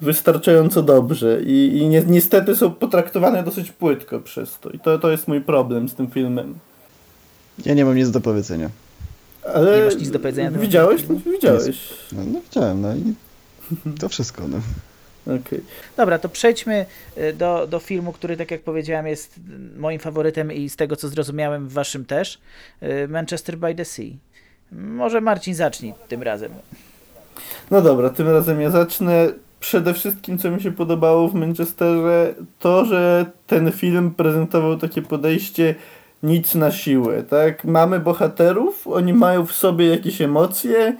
wystarczająco 0.00 0.82
dobrze 0.82 1.42
i, 1.42 1.78
i 1.78 1.88
ni 1.88 1.96
niestety 2.06 2.56
są 2.56 2.70
potraktowane 2.70 3.42
dosyć 3.42 3.72
płytko 3.72 4.20
przez 4.20 4.58
to 4.58 4.70
i 4.70 4.78
to, 4.78 4.98
to 4.98 5.10
jest 5.10 5.28
mój 5.28 5.40
problem 5.40 5.88
z 5.88 5.94
tym 5.94 6.10
filmem. 6.10 6.54
Ja 7.66 7.74
nie 7.74 7.84
mam 7.84 7.96
nic 7.96 8.10
do 8.10 8.20
powiedzenia. 8.20 8.70
Ale 9.54 9.78
nie 9.78 9.84
masz 9.84 9.96
nic 9.96 10.10
do 10.10 10.18
powiedzenia? 10.18 10.50
Widziałeś? 10.50 11.02
No, 11.08 11.32
widziałeś. 11.32 11.88
No, 12.12 12.22
no, 12.32 12.40
widziałem, 12.40 12.80
no 12.80 12.96
i 12.96 13.14
to 14.00 14.08
wszystko. 14.08 14.48
No. 14.48 14.60
Okay. 15.26 15.60
Dobra, 15.96 16.18
to 16.18 16.28
przejdźmy 16.28 16.86
y, 17.18 17.32
do, 17.32 17.66
do 17.66 17.78
filmu, 17.78 18.12
który, 18.12 18.36
tak 18.36 18.50
jak 18.50 18.62
powiedziałem, 18.62 19.06
jest 19.06 19.40
moim 19.76 20.00
faworytem 20.00 20.52
i 20.52 20.68
z 20.68 20.76
tego, 20.76 20.96
co 20.96 21.08
zrozumiałem, 21.08 21.68
waszym 21.68 22.04
też. 22.04 22.38
Y, 22.82 23.08
Manchester 23.08 23.58
by 23.58 23.74
the 23.74 23.84
Sea. 23.84 24.06
Może 24.72 25.20
Marcin 25.20 25.54
zacznij 25.54 25.94
tym 26.08 26.22
razem. 26.22 26.52
No 27.70 27.82
dobra, 27.82 28.10
tym 28.10 28.28
razem 28.28 28.60
ja 28.60 28.70
zacznę. 28.70 29.28
Przede 29.60 29.94
wszystkim, 29.94 30.38
co 30.38 30.50
mi 30.50 30.62
się 30.62 30.72
podobało 30.72 31.28
w 31.28 31.34
Manchesterze, 31.34 32.34
to, 32.58 32.84
że 32.84 33.26
ten 33.46 33.72
film 33.72 34.14
prezentował 34.14 34.78
takie 34.78 35.02
podejście 35.02 35.74
nic 36.22 36.54
na 36.54 36.70
siłę, 36.70 37.22
tak? 37.22 37.64
Mamy 37.64 38.00
bohaterów, 38.00 38.86
oni 38.86 39.12
mają 39.12 39.46
w 39.46 39.52
sobie 39.52 39.86
jakieś 39.86 40.20
emocje, 40.20 40.96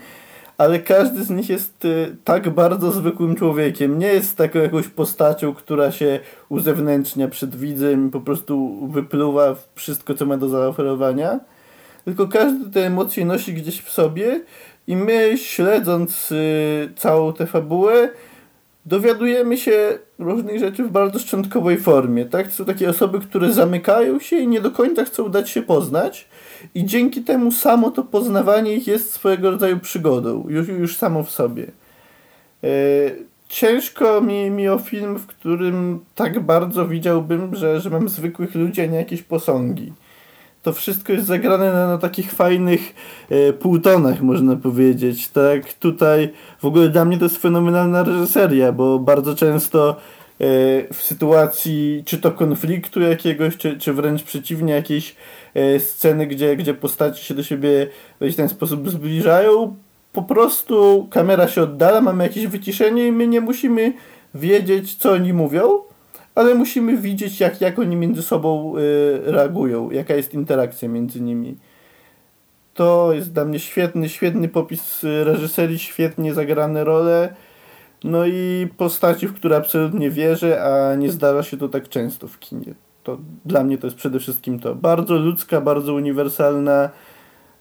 ale 0.59 0.79
każdy 0.79 1.25
z 1.25 1.31
nich 1.31 1.49
jest 1.49 1.85
y, 1.85 2.17
tak 2.25 2.51
bardzo 2.51 2.93
zwykłym 2.93 3.35
człowiekiem. 3.35 3.99
Nie 3.99 4.07
jest 4.07 4.37
taką 4.37 4.59
jakąś 4.59 4.89
postacią, 4.89 5.55
która 5.55 5.93
się 5.93 6.21
uzewnętrznia 6.49 7.29
przed 7.29 7.57
widzem 7.57 8.09
i 8.09 8.11
po 8.11 8.21
prostu 8.21 8.87
wypluwa 8.87 9.57
wszystko, 9.75 10.15
co 10.15 10.27
ma 10.27 10.37
do 10.37 10.49
zaoferowania. 10.49 11.41
Tylko 12.05 12.29
każdy 12.29 12.71
te 12.71 12.87
emocje 12.87 13.25
nosi 13.25 13.55
gdzieś 13.55 13.81
w 13.81 13.91
sobie 13.91 14.41
i 14.87 14.97
my 14.97 15.39
śledząc 15.39 16.33
y, 16.33 16.93
całą 16.97 17.33
tę 17.33 17.47
fabułę 17.47 18.09
dowiadujemy 18.87 19.57
się 19.57 19.99
różnych 20.19 20.59
rzeczy 20.59 20.85
w 20.85 20.91
bardzo 20.91 21.19
szczątkowej 21.19 21.79
formie. 21.79 22.25
Tak? 22.25 22.53
Są 22.53 22.65
takie 22.65 22.91
osoby, 22.91 23.21
które 23.21 23.53
zamykają 23.53 24.21
się 24.21 24.37
i 24.37 24.49
nie 24.49 24.61
do 24.61 24.71
końca 24.71 25.05
chcą 25.05 25.29
dać 25.29 25.51
się 25.51 25.63
poznać 25.63 26.29
i 26.75 26.85
dzięki 26.85 27.23
temu 27.23 27.53
samo 27.53 27.91
to 27.91 28.03
poznawanie 28.03 28.75
ich 28.75 28.87
jest 28.87 29.13
swojego 29.13 29.51
rodzaju 29.51 29.79
przygodą, 29.79 30.45
już, 30.49 30.69
już 30.69 30.97
samo 30.97 31.23
w 31.23 31.31
sobie. 31.31 31.67
E, 32.65 32.69
ciężko 33.49 34.21
mi, 34.21 34.51
mi 34.51 34.69
o 34.69 34.79
film, 34.79 35.19
w 35.19 35.27
którym 35.27 36.01
tak 36.15 36.41
bardzo 36.41 36.89
widziałbym, 36.89 37.55
że, 37.55 37.81
że 37.81 37.91
mam 37.91 38.09
zwykłych 38.09 38.55
ludzi, 38.55 38.81
a 38.81 38.87
nie 38.87 38.99
jakieś 38.99 39.23
posągi 39.23 39.93
to 40.67 40.73
wszystko 40.73 41.13
jest 41.13 41.27
zagrane 41.27 41.73
na, 41.73 41.87
na 41.87 41.99
takich 41.99 42.33
fajnych 42.33 42.95
e, 43.31 43.53
półtonach, 43.53 44.21
można 44.21 44.57
powiedzieć. 44.57 45.29
Tak, 45.29 45.73
tutaj 45.73 46.33
w 46.59 46.65
ogóle 46.65 46.89
dla 46.89 47.05
mnie 47.05 47.19
to 47.19 47.25
jest 47.25 47.37
fenomenalna 47.37 48.03
reżyseria, 48.03 48.73
bo 48.73 48.99
bardzo 48.99 49.35
często 49.35 49.91
e, 49.91 49.95
w 50.93 51.03
sytuacji 51.03 52.03
czy 52.07 52.19
to 52.19 52.33
konfliktu 52.33 53.01
jakiegoś, 53.01 53.57
czy, 53.57 53.79
czy 53.79 53.93
wręcz 53.93 54.23
przeciwnie, 54.23 54.73
jakiejś 54.73 55.17
e, 55.55 55.81
sceny, 55.81 56.27
gdzie, 56.27 56.57
gdzie 56.57 56.75
postaci 56.75 57.25
się 57.25 57.35
do 57.35 57.43
siebie 57.43 57.87
w 58.21 58.35
ten 58.35 58.49
sposób 58.49 58.91
zbliżają, 58.91 59.77
po 60.13 60.23
prostu 60.23 61.09
kamera 61.11 61.49
się 61.49 61.63
oddala, 61.63 62.01
mamy 62.01 62.25
jakieś 62.25 62.47
wyciszenie 62.47 63.07
i 63.07 63.13
my 63.13 63.27
nie 63.27 63.41
musimy 63.41 63.93
wiedzieć, 64.35 64.95
co 64.95 65.13
oni 65.13 65.33
mówią, 65.33 65.69
ale 66.37 66.55
musimy 66.55 66.97
widzieć, 66.97 67.41
jak, 67.41 67.61
jak 67.61 67.79
oni 67.79 67.97
między 67.97 68.23
sobą 68.23 68.77
y, 68.77 68.83
reagują, 69.25 69.91
jaka 69.91 70.15
jest 70.15 70.35
interakcja 70.35 70.89
między 70.89 71.21
nimi. 71.21 71.57
To 72.75 73.13
jest 73.13 73.33
dla 73.33 73.45
mnie 73.45 73.59
świetny, 73.59 74.09
świetny 74.09 74.49
popis 74.49 75.03
reżyserii, 75.03 75.79
świetnie 75.79 76.35
zagrane 76.35 76.85
role. 76.85 77.35
No 78.05 78.27
i 78.27 78.69
postaci, 78.77 79.27
w 79.27 79.35
które 79.35 79.57
absolutnie 79.57 80.11
wierzę, 80.11 80.63
a 80.65 80.95
nie 80.95 81.13
zdarza 81.13 81.43
się 81.43 81.57
to 81.57 81.69
tak 81.69 81.89
często 81.89 82.29
w 82.29 82.39
kinie. 82.39 82.75
To 83.03 83.19
dla 83.45 83.65
mnie 83.65 83.79
to 83.79 83.87
jest 83.87 83.97
przede 83.97 84.21
wszystkim 84.21 84.59
to. 84.59 84.75
Bardzo 84.75 85.15
ludzka, 85.15 85.61
bardzo 85.61 85.95
uniwersalna 85.95 86.91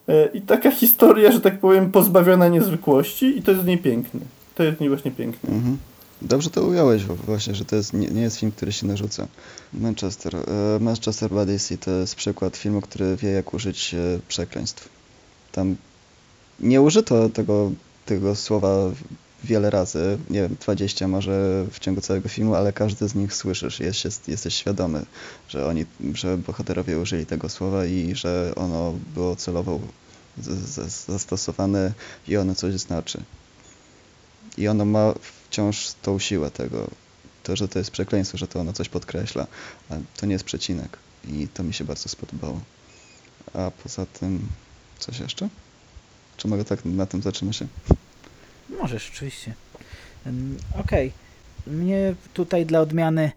y, 0.10 0.30
i 0.34 0.42
taka 0.42 0.72
historia, 0.72 1.32
że 1.32 1.42
tak 1.42 1.60
powiem, 1.60 1.92
pozbawiona 1.92 2.48
niezwykłości 2.48 3.38
i 3.38 3.42
to 3.42 3.52
jest 3.52 3.64
w 3.64 3.68
niej 3.68 3.78
piękne. 3.78 4.20
To 4.56 4.64
jest 4.64 4.78
w 4.78 4.82
niej 4.82 4.90
właśnie 4.90 5.12
piękne. 5.12 5.50
Mhm. 5.50 5.78
Dobrze 6.26 6.50
to 6.50 6.64
ująłeś 6.64 7.04
właśnie, 7.04 7.56
że 7.56 7.66
to 7.66 7.76
jest, 7.76 7.94
nie, 7.94 8.08
nie 8.08 8.22
jest 8.22 8.38
film, 8.38 8.52
który 8.52 8.72
się 8.72 8.88
narzuca. 8.88 9.28
Manchester. 9.74 10.36
E, 10.36 10.80
Manchester 10.80 11.32
by 11.32 11.60
to 11.80 11.92
jest 11.92 12.16
przykład 12.16 12.58
filmu, 12.58 12.82
który 12.82 13.16
wie 13.16 13.30
jak 13.30 13.54
użyć 13.54 13.94
e, 13.94 14.20
przekleństw. 14.28 14.90
Tam 15.52 15.76
nie 16.60 16.82
użyto 16.82 17.30
tego, 17.30 17.72
tego 18.06 18.36
słowa 18.36 18.92
wiele 19.44 19.70
razy, 19.70 20.18
nie 20.30 20.42
wiem, 20.42 20.56
20 20.62 21.08
może 21.08 21.66
w 21.72 21.80
ciągu 21.80 22.02
całego 22.02 22.30
filmu, 22.30 22.56
ale 22.56 22.74
każdy 22.74 23.08
z 23.08 23.16
nich 23.16 23.34
słyszysz, 23.34 23.80
jest, 23.80 24.06
jest, 24.06 24.28
jesteś 24.28 24.56
świadomy, 24.56 25.06
że 25.48 25.68
oni, 25.68 25.86
że 26.14 26.38
bohaterowie 26.38 27.00
użyli 27.00 27.26
tego 27.26 27.50
słowa 27.50 27.86
i 27.86 28.16
że 28.16 28.54
ono 28.56 28.94
było 29.14 29.36
celowo 29.36 29.80
zastosowane 31.08 31.94
i 32.28 32.38
ono 32.38 32.56
coś 32.56 32.76
znaczy. 32.76 33.22
I 34.58 34.68
ono 34.68 34.86
ma 34.86 35.14
wciąż 35.56 35.94
tą 36.02 36.20
siłę 36.20 36.52
tego, 36.52 36.88
to, 37.44 37.56
że 37.56 37.68
to 37.68 37.80
jest 37.80 37.92
przekleństwo, 37.92 38.38
że 38.38 38.48
to 38.48 38.60
ono 38.60 38.74
coś 38.74 38.90
podkreśla, 38.90 39.48
a 39.90 39.94
to 40.18 40.26
nie 40.26 40.34
jest 40.34 40.46
przecinek. 40.46 40.98
I 41.28 41.48
to 41.48 41.64
mi 41.64 41.74
się 41.74 41.84
bardzo 41.84 42.10
spodobało. 42.10 42.62
A 43.54 43.72
poza 43.84 44.06
tym, 44.06 44.48
coś 45.00 45.20
jeszcze? 45.20 45.50
Czy 46.38 46.48
mogę 46.48 46.66
tak 46.66 46.86
na 46.86 47.06
tym 47.06 47.22
zatrzymać 47.22 47.56
się? 47.56 47.68
Możesz, 48.70 49.10
oczywiście. 49.10 49.54
Okej. 50.80 51.14
Okay. 51.64 51.74
Mnie 51.74 52.16
tutaj 52.34 52.66
dla 52.66 52.80
odmiany 52.80 53.32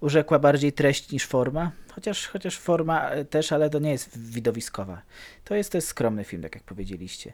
urzekła 0.00 0.38
bardziej 0.38 0.72
treść 0.72 1.10
niż 1.10 1.26
forma. 1.26 1.70
Chociaż, 1.94 2.26
chociaż 2.26 2.58
forma 2.58 3.10
e, 3.10 3.24
też, 3.24 3.52
ale 3.52 3.70
to 3.70 3.78
nie 3.78 3.90
jest 3.90 4.18
widowiskowa. 4.18 5.02
To 5.44 5.54
jest, 5.54 5.72
to 5.72 5.78
jest 5.78 5.88
skromny 5.88 6.24
film, 6.24 6.42
tak 6.42 6.54
jak 6.54 6.64
powiedzieliście. 6.64 7.32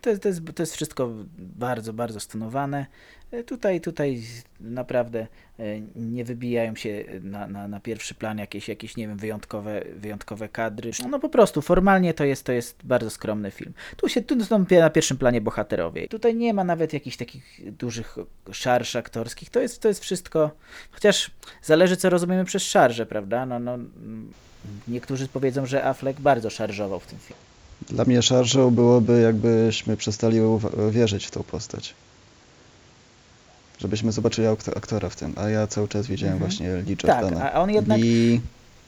E, 0.00 0.16
to, 0.16 0.18
to, 0.18 0.28
jest, 0.28 0.40
to 0.54 0.62
jest 0.62 0.74
wszystko 0.74 1.10
bardzo, 1.38 1.92
bardzo 1.92 2.20
stonowane. 2.20 2.86
E, 3.30 3.44
tutaj, 3.44 3.80
tutaj 3.80 4.22
naprawdę 4.60 5.26
e, 5.58 5.80
nie 5.96 6.24
wybijają 6.24 6.76
się 6.76 7.04
na, 7.22 7.46
na, 7.46 7.68
na, 7.68 7.80
pierwszy 7.80 8.14
plan 8.14 8.38
jakieś, 8.38 8.68
jakieś, 8.68 8.96
nie 8.96 9.08
wiem, 9.08 9.16
wyjątkowe, 9.16 9.82
wyjątkowe 9.96 10.48
kadry. 10.48 10.90
No 11.10 11.18
po 11.18 11.28
prostu 11.28 11.62
formalnie 11.62 12.14
to 12.14 12.24
jest, 12.24 12.44
to 12.44 12.52
jest 12.52 12.76
bardzo 12.84 13.10
skromny 13.10 13.50
film. 13.50 13.72
Tu 13.96 14.08
się 14.08 14.22
tu 14.22 14.44
są 14.44 14.64
na 14.70 14.90
pierwszym 14.90 15.18
planie 15.18 15.40
bohaterowie. 15.40 16.08
Tutaj 16.08 16.34
nie 16.34 16.54
ma 16.54 16.64
nawet 16.64 16.92
jakichś 16.92 17.16
takich 17.16 17.76
dużych 17.76 18.16
szarż 18.52 18.96
aktorskich. 18.96 19.50
To 19.50 19.60
jest, 19.60 19.82
to 19.82 19.88
jest 19.88 20.02
wszystko, 20.02 20.50
chociaż 20.90 21.30
zależy 21.62 21.96
co 21.96 22.10
rozumiemy 22.10 22.44
przez 22.44 22.62
szarże, 22.62 23.06
prawda? 23.06 23.46
No, 23.46 23.58
no, 23.58 23.78
niektórzy 24.88 25.28
powiedzą, 25.28 25.66
że 25.66 25.84
Affleck 25.84 26.20
bardzo 26.20 26.50
szarżował 26.50 27.00
w 27.00 27.06
tym 27.06 27.18
filmie. 27.18 27.49
Dla 27.88 28.04
mnie 28.04 28.22
szarżą 28.22 28.70
byłoby, 28.70 29.20
jakbyśmy 29.20 29.96
przestali 29.96 30.38
wierzyć 30.90 31.26
w 31.26 31.30
tą 31.30 31.42
postać. 31.42 31.94
Żebyśmy 33.78 34.12
zobaczyli 34.12 34.48
aktora 34.76 35.08
w 35.08 35.16
tym, 35.16 35.32
a 35.36 35.48
ja 35.48 35.66
cały 35.66 35.88
czas 35.88 36.06
widziałem 36.06 36.34
mhm. 36.34 36.50
właśnie 36.50 36.76
Lee 36.76 36.96
Jordana. 37.02 37.40
Tak, 37.40 37.54
a 37.54 37.60
on 37.60 37.70
jednak... 37.70 38.00
Lee, 38.00 38.40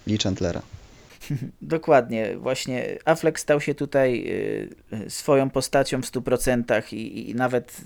Lee 0.06 0.18
Chandlera. 0.18 0.62
Dokładnie, 1.62 2.36
właśnie 2.36 2.98
Affleck 3.04 3.38
stał 3.38 3.60
się 3.60 3.74
tutaj 3.74 4.24
y, 4.92 5.10
swoją 5.10 5.50
postacią 5.50 6.02
w 6.02 6.06
100% 6.06 6.94
i, 6.94 7.30
i 7.30 7.34
nawet 7.34 7.80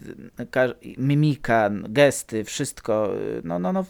mimika, 0.99 1.71
gesty, 1.89 2.45
wszystko, 2.45 3.17
y, 3.17 3.41
no, 3.45 3.59
no, 3.59 3.73
no 3.73 3.85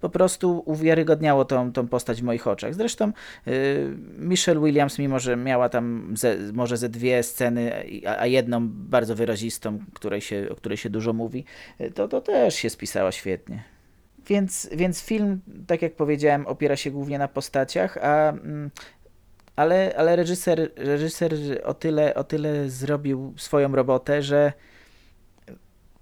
po 0.00 0.08
prostu 0.08 0.62
uwiarygodniało 0.66 1.44
tą, 1.44 1.72
tą 1.72 1.88
postać 1.88 2.20
w 2.20 2.24
moich 2.24 2.46
oczach. 2.46 2.74
Zresztą 2.74 3.12
y, 3.48 3.96
Michelle 4.18 4.60
Williams, 4.60 4.98
mimo 4.98 5.18
że 5.18 5.36
miała 5.36 5.68
tam 5.68 6.14
ze, 6.16 6.36
może 6.52 6.76
ze 6.76 6.88
dwie 6.88 7.22
sceny, 7.22 7.72
a, 8.06 8.20
a, 8.20 8.26
jedną 8.26 8.68
bardzo 8.68 9.14
wyrazistą, 9.14 9.78
której 9.94 10.20
się, 10.20 10.46
o 10.50 10.54
której 10.54 10.78
się 10.78 10.90
dużo 10.90 11.12
mówi, 11.12 11.44
y, 11.80 11.90
to, 11.90 12.08
to 12.08 12.20
też 12.20 12.54
się 12.54 12.70
spisała 12.70 13.12
świetnie. 13.12 13.64
Więc, 14.26 14.68
więc 14.72 15.02
film, 15.02 15.40
tak 15.66 15.82
jak 15.82 15.94
powiedziałem, 15.94 16.46
opiera 16.46 16.76
się 16.76 16.90
głównie 16.90 17.18
na 17.18 17.28
postaciach, 17.28 17.96
a 17.96 18.30
mm, 18.30 18.70
ale, 19.56 19.94
ale 19.96 20.16
reżyser, 20.16 20.70
reżyser 20.76 21.34
o, 21.64 21.74
tyle, 21.74 22.14
o 22.14 22.24
tyle 22.24 22.70
zrobił 22.70 23.34
swoją 23.36 23.76
robotę, 23.76 24.22
że 24.22 24.52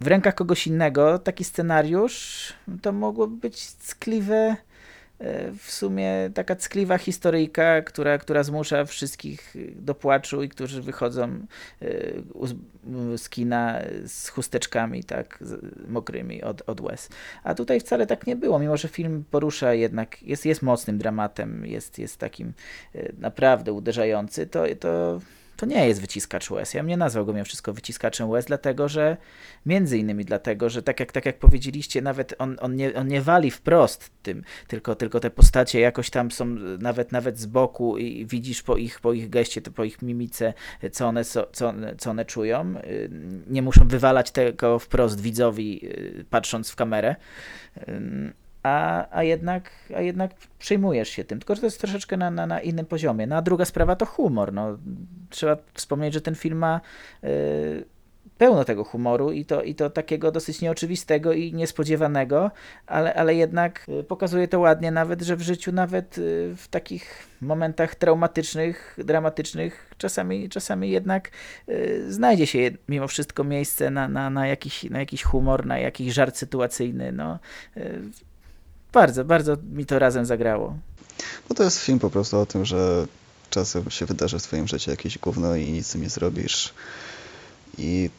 w 0.00 0.06
rękach 0.06 0.34
kogoś 0.34 0.66
innego 0.66 1.18
taki 1.18 1.44
scenariusz 1.44 2.52
to 2.82 2.92
mogłoby 2.92 3.36
być 3.36 3.66
ckliwe, 3.66 4.56
e, 5.18 5.52
w 5.52 5.70
sumie 5.70 6.30
taka 6.34 6.56
ckliwa 6.56 6.98
historyjka, 6.98 7.82
która, 7.82 8.18
która 8.18 8.42
zmusza 8.42 8.84
wszystkich 8.84 9.54
do 9.76 9.94
płaczu 9.94 10.42
i 10.42 10.48
którzy 10.48 10.82
wychodzą 10.82 11.46
e, 11.82 11.86
z 13.16 13.28
kina 13.28 13.80
z 14.06 14.28
chusteczkami 14.28 15.04
tak 15.04 15.44
mokrymi 15.88 16.42
od, 16.42 16.62
od 16.66 16.80
łez. 16.80 17.08
A 17.44 17.54
tutaj 17.54 17.80
wcale 17.80 18.06
tak 18.06 18.26
nie 18.26 18.36
było, 18.36 18.58
mimo 18.58 18.76
że 18.76 18.88
film 18.88 19.24
porusza 19.30 19.74
jednak, 19.74 20.22
jest, 20.22 20.46
jest 20.46 20.62
mocnym 20.62 20.98
dramatem, 20.98 21.66
jest, 21.66 21.98
jest 21.98 22.18
takim 22.18 22.52
e, 22.94 23.12
naprawdę 23.18 23.72
uderzający, 23.72 24.46
to, 24.46 24.64
to 24.80 25.20
to 25.60 25.66
nie 25.66 25.88
jest 25.88 26.00
wyciskacz 26.00 26.50
łez. 26.50 26.74
Ja 26.74 26.80
bym 26.80 26.88
nie 26.88 26.96
nazwał 26.96 27.26
go 27.26 27.32
mimo 27.32 27.44
wszystko 27.44 27.72
wyciskaczem 27.72 28.30
łez, 28.30 28.44
dlatego 28.44 28.88
że 28.88 29.16
między 29.66 29.98
innymi 29.98 30.24
dlatego, 30.24 30.70
że 30.70 30.82
tak 30.82 31.00
jak, 31.00 31.12
tak 31.12 31.26
jak 31.26 31.38
powiedzieliście, 31.38 32.02
nawet 32.02 32.34
on, 32.38 32.56
on, 32.60 32.76
nie, 32.76 32.94
on 32.94 33.08
nie 33.08 33.22
wali 33.22 33.50
wprost 33.50 34.10
tym, 34.22 34.44
tylko, 34.68 34.94
tylko 34.94 35.20
te 35.20 35.30
postacie 35.30 35.80
jakoś 35.80 36.10
tam 36.10 36.30
są 36.30 36.46
nawet 36.78 37.12
nawet 37.12 37.38
z 37.38 37.46
boku 37.46 37.98
i 37.98 38.26
widzisz 38.26 38.62
po 38.62 38.76
ich, 38.76 39.00
po 39.00 39.12
ich 39.12 39.30
geście, 39.30 39.60
po 39.60 39.84
ich 39.84 40.02
mimice, 40.02 40.54
co 40.92 41.06
one, 41.06 41.24
co, 41.24 41.46
co 41.98 42.10
one 42.10 42.24
czują. 42.24 42.74
Nie 43.46 43.62
muszą 43.62 43.88
wywalać 43.88 44.30
tego 44.30 44.78
wprost 44.78 45.20
widzowi, 45.20 45.80
y, 45.84 46.24
patrząc 46.30 46.70
w 46.70 46.76
kamerę 46.76 47.16
a, 48.62 49.06
a, 49.16 49.22
jednak, 49.22 49.70
a 49.96 50.00
jednak 50.00 50.30
przejmujesz 50.58 51.08
się 51.08 51.24
tym. 51.24 51.38
Tylko, 51.38 51.54
że 51.54 51.60
to 51.60 51.66
jest 51.66 51.80
troszeczkę 51.80 52.16
na, 52.16 52.30
na, 52.30 52.46
na 52.46 52.60
innym 52.60 52.86
poziomie. 52.86 53.26
No 53.26 53.36
a 53.36 53.42
druga 53.42 53.64
sprawa 53.64 53.96
to 53.96 54.06
humor. 54.06 54.52
No, 54.52 54.78
trzeba 55.30 55.56
wspomnieć, 55.74 56.14
że 56.14 56.20
ten 56.20 56.34
film 56.34 56.58
ma 56.58 56.80
y, 57.24 57.84
pełno 58.38 58.64
tego 58.64 58.84
humoru 58.84 59.32
i 59.32 59.44
to, 59.44 59.62
i 59.62 59.74
to 59.74 59.90
takiego 59.90 60.32
dosyć 60.32 60.60
nieoczywistego 60.60 61.32
i 61.32 61.52
niespodziewanego, 61.52 62.50
ale, 62.86 63.14
ale 63.14 63.34
jednak 63.34 63.86
y, 64.00 64.04
pokazuje 64.04 64.48
to 64.48 64.60
ładnie 64.60 64.90
nawet, 64.90 65.22
że 65.22 65.36
w 65.36 65.42
życiu 65.42 65.72
nawet 65.72 66.18
y, 66.18 66.54
w 66.56 66.68
takich 66.68 67.28
momentach 67.40 67.94
traumatycznych, 67.94 68.96
dramatycznych 68.98 69.94
czasami, 69.98 70.48
czasami 70.48 70.90
jednak 70.90 71.30
znajdzie 72.08 72.46
się 72.46 72.70
mimo 72.88 73.08
wszystko 73.08 73.44
miejsce 73.44 73.90
na, 73.90 74.08
na, 74.08 74.30
na, 74.30 74.46
jakiś, 74.46 74.84
na 74.84 74.98
jakiś 74.98 75.22
humor, 75.22 75.66
na 75.66 75.78
jakiś 75.78 76.12
żart 76.12 76.36
sytuacyjny. 76.36 77.12
No, 77.12 77.38
bardzo, 78.92 79.24
bardzo 79.24 79.56
mi 79.72 79.86
to 79.86 79.98
razem 79.98 80.26
zagrało. 80.26 80.76
Bo 81.48 81.54
to 81.54 81.62
jest 81.62 81.80
film 81.80 81.98
po 81.98 82.10
prostu 82.10 82.38
o 82.38 82.46
tym, 82.46 82.64
że 82.64 83.06
czasem 83.50 83.90
się 83.90 84.06
wydarzy 84.06 84.38
w 84.38 84.42
twoim 84.42 84.68
życiu 84.68 84.90
jakieś 84.90 85.18
gówno 85.18 85.56
i 85.56 85.72
nic 85.72 85.86
z 85.86 85.90
tym 85.90 86.02
nie 86.02 86.10
zrobisz. 86.10 86.74
I 87.78 88.10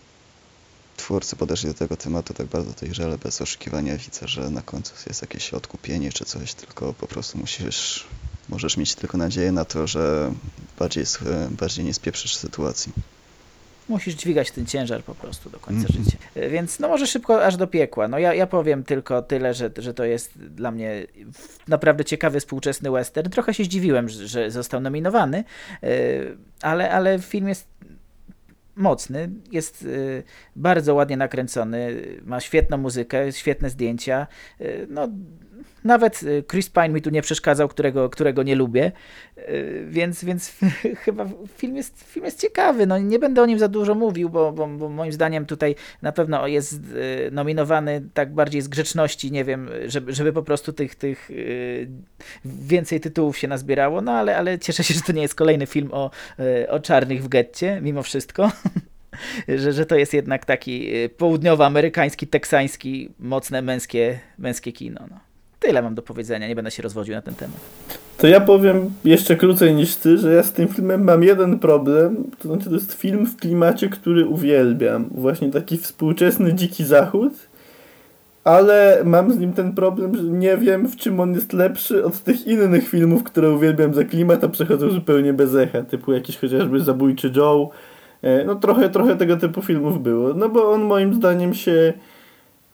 twórcy 0.97 1.35
podeszli 1.35 1.69
do 1.69 1.73
tego 1.73 1.97
tematu 1.97 2.33
tak 2.33 2.47
bardzo 2.47 2.71
dojrzale, 2.81 3.17
bez 3.17 3.41
oszukiwania. 3.41 3.97
Widzę, 3.97 4.27
że 4.27 4.49
na 4.49 4.61
końcu 4.61 4.93
jest 5.07 5.21
jakieś 5.21 5.53
odkupienie 5.53 6.11
czy 6.11 6.25
coś, 6.25 6.53
tylko 6.53 6.93
po 6.93 7.07
prostu 7.07 7.37
musisz, 7.37 8.07
możesz 8.49 8.77
mieć 8.77 8.95
tylko 8.95 9.17
nadzieję 9.17 9.51
na 9.51 9.65
to, 9.65 9.87
że 9.87 10.31
bardziej, 10.79 11.05
bardziej 11.49 11.85
nie 11.85 11.93
spieprzysz 11.93 12.35
sytuacji 12.35 12.93
musisz 13.91 14.13
dźwigać 14.13 14.51
ten 14.51 14.65
ciężar 14.65 15.03
po 15.03 15.15
prostu 15.15 15.49
do 15.49 15.59
końca 15.59 15.87
mm 15.89 16.03
-hmm. 16.03 16.05
życia. 16.05 16.17
E, 16.35 16.49
więc 16.49 16.79
no 16.79 16.87
może 16.87 17.07
szybko 17.07 17.45
aż 17.45 17.57
do 17.57 17.67
piekła. 17.67 18.07
No 18.07 18.19
ja, 18.19 18.33
ja 18.33 18.47
powiem 18.47 18.83
tylko 18.83 19.21
tyle, 19.21 19.53
że, 19.53 19.71
że 19.77 19.93
to 19.93 20.05
jest 20.05 20.39
dla 20.39 20.71
mnie 20.71 21.07
naprawdę 21.67 22.05
ciekawy 22.05 22.39
współczesny 22.39 22.91
western. 22.91 23.29
Trochę 23.29 23.53
się 23.53 23.63
zdziwiłem, 23.63 24.09
że 24.09 24.51
został 24.51 24.81
nominowany, 24.81 25.43
e, 25.83 25.87
ale, 26.61 26.91
ale 26.91 27.19
film 27.19 27.47
jest 27.47 27.67
mocny, 28.75 29.29
jest 29.51 29.83
e, 29.83 30.23
bardzo 30.55 30.95
ładnie 30.95 31.17
nakręcony, 31.17 32.01
ma 32.23 32.39
świetną 32.39 32.77
muzykę, 32.77 33.31
świetne 33.31 33.69
zdjęcia. 33.69 34.27
No, 34.89 35.07
nawet 35.83 36.23
y, 36.23 36.43
Chris 36.51 36.69
Pine 36.69 36.89
mi 36.89 37.01
tu 37.01 37.09
nie 37.09 37.21
przeszkadzał, 37.21 37.67
którego, 37.67 38.09
którego 38.09 38.43
nie 38.43 38.55
lubię, 38.55 38.91
y, 39.37 39.85
więc, 39.89 40.23
więc 40.23 40.53
chyba 41.05 41.25
film 41.57 41.75
jest, 41.75 42.03
film 42.03 42.25
jest 42.25 42.41
ciekawy. 42.41 42.87
No, 42.87 42.97
nie 42.97 43.19
będę 43.19 43.41
o 43.41 43.45
nim 43.45 43.59
za 43.59 43.67
dużo 43.67 43.95
mówił, 43.95 44.29
bo, 44.29 44.51
bo, 44.51 44.67
bo 44.67 44.89
moim 44.89 45.11
zdaniem 45.11 45.45
tutaj 45.45 45.75
na 46.01 46.11
pewno 46.11 46.47
jest 46.47 46.73
y, 46.73 47.29
nominowany 47.31 48.01
tak 48.13 48.33
bardziej 48.33 48.61
z 48.61 48.67
grzeczności, 48.67 49.31
nie 49.31 49.45
wiem, 49.45 49.69
żeby, 49.85 50.13
żeby 50.13 50.33
po 50.33 50.43
prostu 50.43 50.73
tych, 50.73 50.95
tych 50.95 51.29
więcej 52.45 52.99
tytułów 52.99 53.37
się 53.37 53.47
nazbierało, 53.47 54.01
no 54.01 54.11
ale, 54.11 54.37
ale 54.37 54.59
cieszę 54.59 54.83
się, 54.83 54.93
że 54.93 55.01
to 55.01 55.11
nie 55.11 55.21
jest 55.21 55.35
kolejny 55.35 55.65
film 55.65 55.89
o, 55.91 56.11
o 56.69 56.79
czarnych 56.79 57.23
w 57.23 57.27
getcie, 57.27 57.79
mimo 57.81 58.03
wszystko. 58.03 58.51
że, 59.61 59.73
że 59.73 59.85
to 59.85 59.95
jest 59.95 60.13
jednak 60.13 60.45
taki 60.45 60.91
południowoamerykański, 61.17 62.27
teksański, 62.27 63.09
mocne 63.19 63.61
męskie, 63.61 64.19
męskie 64.37 64.71
kino. 64.71 65.01
No. 65.09 65.30
Tyle 65.61 65.81
mam 65.81 65.95
do 65.95 66.01
powiedzenia, 66.01 66.47
nie 66.47 66.55
będę 66.55 66.71
się 66.71 66.83
rozwodził 66.83 67.15
na 67.15 67.21
ten 67.21 67.35
temat. 67.35 67.57
To 68.17 68.27
ja 68.27 68.39
powiem 68.39 68.91
jeszcze 69.05 69.35
krócej 69.35 69.75
niż 69.75 69.95
ty, 69.95 70.17
że 70.17 70.33
ja 70.33 70.43
z 70.43 70.51
tym 70.51 70.67
filmem 70.67 71.03
mam 71.03 71.23
jeden 71.23 71.59
problem, 71.59 72.23
to 72.39 72.47
znaczy 72.47 72.69
to 72.69 72.75
jest 72.75 72.93
film 72.93 73.25
w 73.25 73.37
klimacie, 73.37 73.89
który 73.89 74.25
uwielbiam. 74.25 75.09
Właśnie 75.11 75.51
taki 75.51 75.77
współczesny 75.77 76.53
dziki 76.53 76.83
zachód, 76.83 77.33
ale 78.43 79.01
mam 79.05 79.33
z 79.33 79.39
nim 79.39 79.53
ten 79.53 79.73
problem, 79.73 80.15
że 80.15 80.23
nie 80.23 80.57
wiem 80.57 80.87
w 80.87 80.95
czym 80.95 81.19
on 81.19 81.33
jest 81.33 81.53
lepszy 81.53 82.05
od 82.05 82.19
tych 82.19 82.47
innych 82.47 82.89
filmów, 82.89 83.23
które 83.23 83.51
uwielbiam 83.51 83.93
za 83.93 84.03
klimat, 84.03 84.43
a 84.43 84.49
przechodzą 84.49 84.89
zupełnie 84.89 85.33
bez 85.33 85.55
echa, 85.55 85.81
typu 85.81 86.13
jakiś 86.13 86.37
chociażby 86.37 86.79
Zabójczy 86.79 87.31
Joe. 87.35 87.69
E, 88.21 88.45
no 88.45 88.55
trochę, 88.55 88.89
trochę 88.89 89.15
tego 89.15 89.37
typu 89.37 89.61
filmów 89.61 90.03
było, 90.03 90.33
no 90.33 90.49
bo 90.49 90.71
on 90.71 90.81
moim 90.81 91.13
zdaniem 91.13 91.53
się 91.53 91.93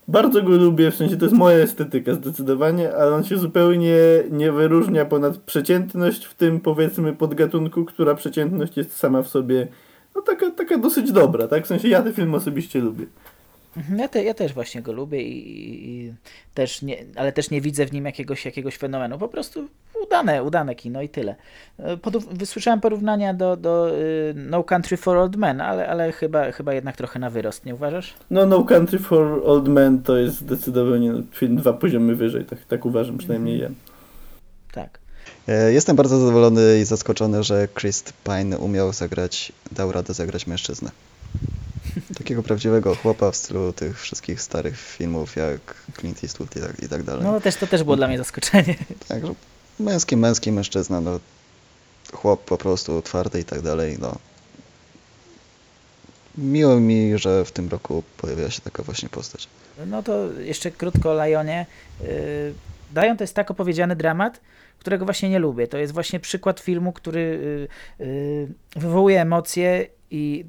bardzo 0.08 0.43
go 0.43 0.49
lubię, 0.49 0.91
w 0.91 0.95
sensie 0.95 1.18
to 1.18 1.26
jest 1.26 1.38
moja 1.38 1.58
estetyka 1.58 2.14
zdecydowanie, 2.14 2.95
ale 2.95 3.16
on 3.16 3.24
się 3.24 3.38
zupełnie 3.38 3.97
nie 4.32 4.51
wyróżnia 4.51 5.05
ponad 5.05 5.38
przeciętność 5.38 6.26
w 6.26 6.36
tym 6.36 6.60
powiedzmy 6.60 7.14
podgatunku, 7.14 7.86
która 7.86 8.16
przeciętność 8.16 8.78
jest 8.78 8.97
sama 8.97 9.22
w 9.22 9.28
sobie 9.28 9.68
no 10.16 10.22
taka, 10.22 10.51
taka 10.51 10.78
dosyć 10.78 11.12
dobra, 11.12 11.47
tak? 11.47 11.64
W 11.64 11.68
sensie 11.68 11.88
ja 11.88 12.01
ten 12.01 12.14
film 12.14 12.36
osobiście 12.36 12.80
lubię. 12.80 13.05
Mhm, 13.78 14.00
ja, 14.00 14.08
te, 14.08 14.24
ja 14.24 14.34
też 14.34 14.54
właśnie 14.54 14.82
go 14.82 14.92
lubię 14.92 15.22
i, 15.22 15.90
i, 15.90 16.14
też 16.54 16.82
nie, 16.82 16.98
ale 17.16 17.32
też 17.32 17.50
nie 17.50 17.62
widzę 17.62 17.86
w 17.86 17.94
nim 17.94 18.06
jakiegoś, 18.06 18.46
jakiegoś 18.46 18.78
fenomenu. 18.78 19.18
Po 19.18 19.28
prostu 19.28 19.68
udane, 20.06 20.44
udane 20.44 20.76
kino 20.76 21.02
i 21.02 21.10
tyle. 21.10 21.36
E, 21.80 21.98
Pod, 21.98 22.18
wysłyszałem 22.18 22.82
porównania 22.82 23.34
do, 23.34 23.58
do 23.58 23.92
y, 23.98 24.34
No 24.36 24.64
Country 24.64 24.98
for 24.98 25.18
Old 25.18 25.36
Men, 25.36 25.62
ale, 25.62 25.88
ale 25.88 26.12
chyba, 26.12 26.52
chyba 26.52 26.74
jednak 26.74 26.98
trochę 26.98 27.20
na 27.20 27.30
wyrost, 27.30 27.66
nie 27.66 27.76
uważasz? 27.76 28.14
No 28.30 28.46
No 28.46 28.64
Country 28.64 29.00
for 29.00 29.42
Old 29.46 29.68
Men 29.68 30.04
to 30.04 30.18
jest 30.18 30.38
zdecydowanie 30.38 31.14
film 31.32 31.56
dwa 31.56 31.74
poziomy 31.74 32.16
wyżej, 32.16 32.46
tak, 32.46 32.60
tak 32.66 32.86
uważam 32.86 33.18
przynajmniej 33.18 33.60
ja. 33.60 33.70
Tak. 34.72 35.00
E, 35.48 35.74
jestem 35.74 35.96
bardzo 35.96 36.20
zadowolony 36.20 36.80
i 36.80 36.86
zaskoczony, 36.86 37.44
że 37.44 37.68
Chris 37.80 38.04
Pine 38.24 38.58
umiał 38.58 38.94
zagrać, 38.94 39.52
dał 39.72 39.92
radę 39.92 40.14
zagrać 40.14 40.48
mężczyznę. 40.48 40.92
Takiego 42.18 42.43
prawdziwego 42.43 42.95
chłopa 42.95 43.32
w 43.32 43.36
stylu 43.36 43.74
tych 43.74 44.02
wszystkich 44.02 44.41
starych 44.41 44.80
filmów 44.80 45.36
jak 45.36 45.76
Clint 46.00 46.24
Eastwood 46.24 46.56
i 46.56 46.60
tak, 46.60 46.84
i 46.84 46.89
tak 46.89 47.04
dalej. 47.04 47.24
No 47.24 47.41
też, 47.41 47.56
to 47.56 47.68
też 47.68 47.84
było 47.84 47.95
dla 47.95 48.08
mnie 48.08 48.18
zaskoczenie. 48.18 48.76
Także 49.08 49.34
męski, 49.80 50.18
męski 50.18 50.52
mężczyzna, 50.52 51.02
no 51.02 51.20
chłop 52.14 52.45
po 52.45 52.58
prostu 52.58 53.02
twardy 53.02 53.39
i 53.39 53.43
tak 53.43 53.62
dalej, 53.62 53.98
no. 54.00 54.16
Miło 56.38 56.80
mi, 56.80 57.18
że 57.18 57.45
w 57.45 57.52
tym 57.52 57.70
roku 57.70 58.04
pojawiła 58.18 58.50
się 58.50 58.62
taka 58.62 58.84
właśnie 58.84 59.10
postać. 59.10 59.48
No 59.88 60.04
to 60.04 60.32
jeszcze 60.32 60.72
krótko 60.72 61.12
o 61.12 61.26
Lionie. 61.26 61.66
Lion 62.95 63.18
to 63.18 63.24
jest 63.24 63.34
tak 63.34 63.52
opowiedziany 63.52 63.95
dramat, 63.95 64.41
którego 64.80 65.06
właśnie 65.06 65.30
nie 65.30 65.39
lubię. 65.39 65.68
To 65.68 65.78
jest 65.78 65.93
właśnie 65.93 66.20
przykład 66.20 66.60
filmu, 66.60 66.93
który 66.93 67.68
yy, 68.00 68.08
yy, 68.08 68.48
wywołuje 68.76 69.22
emocje 69.22 69.88
i 70.12 70.45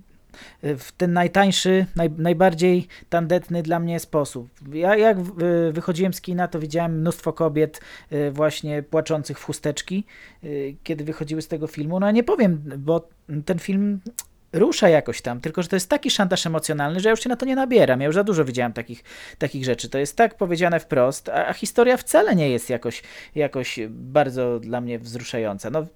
w 0.63 0.93
ten 0.97 1.13
najtańszy, 1.13 1.87
naj, 1.97 2.11
najbardziej 2.19 2.87
tandetny 3.09 3.63
dla 3.63 3.81
mnie 3.81 4.01
sposób. 4.01 4.49
Ja 4.73 4.97
jak 4.97 5.21
wychodziłem 5.73 6.13
z 6.13 6.21
kina, 6.21 6.49
to 6.49 6.61
widziałem 6.61 7.01
mnóstwo 7.01 7.33
kobiet 7.33 7.81
właśnie 8.33 8.83
płaczących 8.83 9.39
w 9.39 9.45
chusteczki, 9.45 10.05
kiedy 10.83 11.05
wychodziły 11.05 11.43
z 11.43 11.49
tego 11.49 11.67
filmu. 11.67 12.01
No 12.01 12.11
nie 12.11 12.25
powiem, 12.25 12.63
bo 12.79 13.09
ten 13.45 13.59
film 13.59 14.01
rusza 14.53 14.89
jakoś 14.89 15.23
tam, 15.23 15.41
tylko 15.41 15.63
że 15.63 15.69
to 15.69 15.77
jest 15.77 15.91
taki 15.91 16.11
szantaż 16.11 16.47
emocjonalny, 16.47 17.01
że 17.01 17.09
ja 17.09 17.11
już 17.11 17.21
się 17.21 17.29
na 17.29 17.37
to 17.37 17.47
nie 17.47 17.57
nabieram. 17.57 18.01
Ja 18.01 18.07
już 18.07 18.15
za 18.15 18.25
dużo 18.25 18.45
widziałem 18.45 18.73
takich, 18.73 19.05
takich 19.39 19.65
rzeczy. 19.65 19.89
To 19.89 19.99
jest 19.99 20.17
tak 20.17 20.35
powiedziane 20.35 20.81
wprost, 20.81 21.29
a, 21.29 21.47
a 21.47 21.53
historia 21.53 21.97
wcale 21.97 22.37
nie 22.37 22.51
jest 22.51 22.71
jakoś, 22.71 23.03
jakoś 23.35 23.81
bardzo 23.91 24.61
dla 24.61 24.81
mnie 24.81 24.99
wzruszająca. 24.99 25.71
No, 25.71 25.87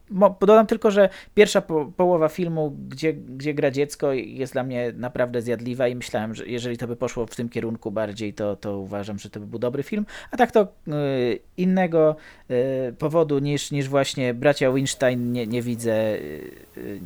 dodam 0.40 0.66
tylko, 0.66 0.90
że 0.90 1.09
pierwsza 1.34 1.61
po, 1.61 1.92
połowa 1.96 2.28
filmu, 2.28 2.76
gdzie, 2.88 3.12
gdzie 3.12 3.55
gra 3.55 3.70
dziecko, 3.70 4.12
jest 4.12 4.53
dla 4.53 4.62
mnie 4.62 4.92
naprawdę 4.96 5.42
zjadliwa 5.42 5.88
i 5.88 5.94
myślałem, 5.94 6.34
że 6.34 6.46
jeżeli 6.46 6.78
to 6.78 6.88
by 6.88 6.96
poszło 6.96 7.26
w 7.26 7.36
tym 7.36 7.48
kierunku 7.48 7.90
bardziej, 7.90 8.34
to, 8.34 8.57
to 8.57 8.78
uważam, 8.78 9.18
że 9.18 9.30
to 9.30 9.40
by 9.40 9.46
był 9.46 9.59
dobry 9.59 9.82
film. 9.82 10.07
A 10.30 10.36
tak 10.36 10.50
to 10.50 10.62
y, 10.62 11.38
innego 11.57 12.16
y, 12.50 12.94
powodu 12.98 13.38
niż, 13.38 13.70
niż 13.70 13.88
właśnie 13.88 14.34
bracia 14.34 14.72
Winstein 14.72 15.32
nie, 15.32 15.46
nie 15.46 15.62
widzę. 15.62 16.14
Y, 16.14 17.00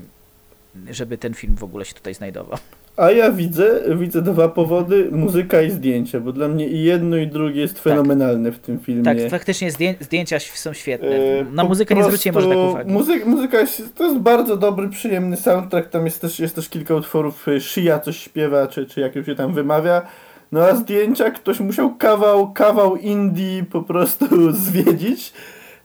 żeby 0.91 1.19
ten 1.19 1.35
film 1.35 1.57
w 1.57 1.65
ogóle 1.65 1.85
się 1.85 1.95
tutaj 1.95 2.15
znajdował. 2.15 2.59
A 2.97 3.11
ja 3.11 3.33
widzę, 3.33 3.81
widzę 3.97 4.23
dwa 4.23 4.49
powody, 4.49 5.09
muzyka 5.13 5.63
i 5.63 5.71
zdjęcia, 5.71 6.21
bo 6.21 6.33
dla 6.33 6.49
mnie 6.49 6.69
i 6.69 6.83
jedno 6.83 7.17
i 7.17 7.27
drugie 7.27 7.61
jest 7.61 7.81
fenomenalne 7.81 8.51
tak. 8.51 8.59
w 8.59 8.63
tym 8.63 8.81
filmie. 8.81 9.03
Tak, 9.03 9.19
faktycznie 9.31 9.71
zdjęcia 10.01 10.41
są 10.41 10.73
świetne. 10.73 11.09
E, 11.09 11.45
Na 11.45 11.65
muzykę 11.65 11.95
nie 11.95 12.05
zwróciłem 12.05 12.35
może 12.35 12.49
tak 12.49 12.59
uwagi. 12.59 12.93
Muzyka, 12.93 13.27
muzyka 13.27 13.61
jest, 13.61 13.95
to 13.95 14.05
jest 14.05 14.19
bardzo 14.19 14.57
dobry, 14.57 14.89
przyjemny 14.89 15.37
soundtrack, 15.37 15.89
tam 15.89 16.05
jest 16.05 16.21
też, 16.21 16.41
jest 16.41 16.55
też 16.55 16.69
kilka 16.69 16.95
utworów, 16.95 17.49
e, 17.49 17.61
Shia 17.61 17.99
coś 17.99 18.17
śpiewa, 18.17 18.67
czy, 18.67 18.87
czy 18.87 19.01
jak 19.01 19.27
się 19.27 19.35
tam 19.35 19.55
wymawia. 19.55 20.03
No 20.53 20.65
a 20.65 20.75
zdjęcia 20.75 21.31
ktoś 21.31 21.61
musiał 21.61 21.95
kawał, 21.95 22.53
kawał 22.53 22.97
indie 22.97 23.65
po 23.71 23.83
prostu 23.83 24.53
zwiedzić. 24.67 25.33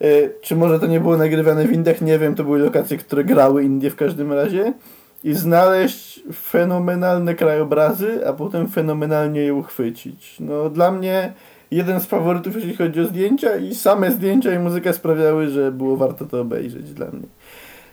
E, 0.02 0.30
czy 0.42 0.56
może 0.56 0.80
to 0.80 0.88
nie 0.88 1.00
było 1.00 1.18
nagrywane 1.18 1.68
w 1.68 1.72
Indiach, 1.72 2.02
nie 2.02 2.20
wiem, 2.20 2.36
to 2.36 2.44
były 2.44 2.60
lokacje, 2.60 2.98
które 2.98 3.24
grały 3.24 3.64
Indie 3.64 3.90
w 3.90 3.96
każdym 3.96 4.34
razie. 4.34 4.74
I 5.24 5.34
znaleźć 5.34 6.24
fenomenalne 6.34 7.36
krajobrazy, 7.36 8.28
a 8.28 8.34
potem 8.34 8.68
fenomenalnie 8.68 9.42
je 9.42 9.54
uchwycić. 9.54 10.36
No 10.40 10.70
dla 10.70 10.92
mnie 10.92 11.34
jeden 11.72 12.00
z 12.00 12.06
faworytów, 12.06 12.56
jeśli 12.56 12.76
chodzi 12.76 13.02
o 13.02 13.06
zdjęcia 13.06 13.58
i 13.58 13.76
same 13.76 14.12
zdjęcia 14.12 14.54
i 14.54 14.60
muzyka 14.60 14.94
sprawiały, 14.94 15.48
że 15.48 15.72
było 15.72 15.98
warto 15.98 16.26
to 16.26 16.42
obejrzeć 16.42 16.94
dla 16.94 17.06
mnie. 17.06 17.28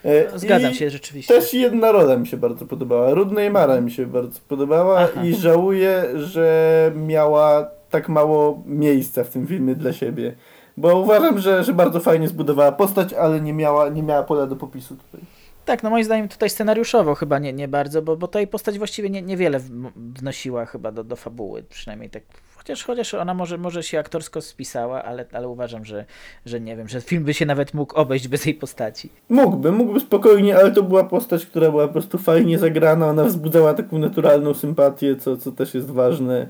E, 0.05 0.39
Zgadzam 0.39 0.73
I 0.73 0.75
się 0.75 0.91
rzeczywiście. 0.91 1.35
Też 1.35 1.55
jedna 1.55 1.93
rola 1.93 2.17
mi 2.17 2.27
się 2.27 2.37
bardzo 2.37 2.67
podobała. 2.67 3.15
Rudnej 3.15 3.51
Mara 3.51 3.81
mi 3.81 3.91
się 3.91 4.07
bardzo 4.07 4.41
podobała 4.49 4.99
Aha. 4.99 5.25
i 5.25 5.35
żałuję, 5.35 6.05
że 6.15 6.93
miała 6.97 7.71
tak 7.91 8.09
mało 8.09 8.63
miejsca 8.67 9.25
w 9.25 9.29
tym 9.29 9.47
filmie 9.47 9.75
dla 9.75 9.93
siebie. 9.93 10.35
Bo 10.79 10.99
uważam, 10.99 11.39
że, 11.39 11.65
że 11.65 11.73
bardzo 11.73 12.01
fajnie 12.01 12.29
zbudowała 12.29 12.73
postać, 12.73 13.13
ale 13.13 13.41
nie 13.41 13.53
miała, 13.53 13.89
nie 13.89 14.03
miała 14.03 14.23
pola 14.23 14.47
do 14.47 14.57
popisu 14.57 14.97
tutaj. 14.97 15.21
Tak, 15.65 15.83
no 15.83 15.91
moim 15.91 16.05
zdaniem 16.05 16.29
tutaj 16.29 16.51
scenariuszowo 16.51 17.15
chyba 17.15 17.39
nie, 17.39 17.53
nie 17.53 17.69
bardzo, 17.69 18.03
bo, 18.03 18.17
bo 18.17 18.29
tej 18.29 18.47
postać 18.47 18.79
właściwie 18.79 19.11
nie, 19.11 19.23
niewiele 19.23 19.61
wnosiła 19.97 20.67
chyba 20.67 20.93
do, 20.93 21.05
do 21.05 21.17
fabuły, 21.17 21.63
przynajmniej 21.63 22.11
tak. 22.11 22.23
Chociaż, 22.57 22.85
chociaż 22.85 23.15
ona 23.15 23.35
może, 23.35 23.59
może 23.59 23.83
się 23.83 23.99
aktorsko 23.99 24.41
spisała, 24.41 25.03
ale, 25.05 25.27
ale 25.33 25.49
uważam, 25.49 25.85
że, 25.85 26.05
że 26.47 26.61
nie 26.61 26.77
wiem, 26.77 26.89
że 26.89 27.01
film 27.01 27.25
by 27.25 27.35
się 27.35 27.47
nawet 27.47 27.75
mógł 27.75 27.95
obejść 27.97 28.29
bez 28.29 28.47
jej 28.47 28.55
postaci. 28.55 29.11
Mógłby, 29.29 29.73
mógłby 29.73 30.01
spokojnie, 30.01 30.57
ale 30.57 30.71
to 30.71 30.83
była 30.83 31.05
postać, 31.05 31.47
która 31.47 31.71
była 31.71 31.87
po 31.87 31.93
prostu 31.93 32.19
fajnie 32.19 32.59
zagrana, 32.59 33.07
ona 33.07 33.25
wzbudzała 33.25 33.75
taką 33.75 33.99
naturalną 33.99 34.55
sympatię, 34.55 35.17
co, 35.17 35.37
co 35.37 35.53
też 35.53 35.75
jest 35.75 35.91
ważne. 35.91 36.47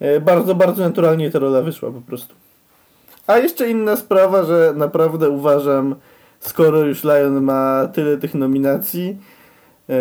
E, 0.00 0.20
bardzo, 0.20 0.54
bardzo 0.54 0.82
naturalnie 0.82 1.30
ta 1.30 1.38
rola 1.38 1.62
wyszła 1.62 1.90
po 1.90 2.00
prostu. 2.00 2.34
A 3.26 3.38
jeszcze 3.38 3.70
inna 3.70 3.96
sprawa, 3.96 4.44
że 4.44 4.72
naprawdę 4.76 5.30
uważam, 5.30 5.94
skoro 6.40 6.80
już 6.80 7.04
Lion 7.04 7.40
ma 7.40 7.88
tyle 7.92 8.16
tych 8.16 8.34
nominacji, 8.34 9.18
e, 9.90 9.94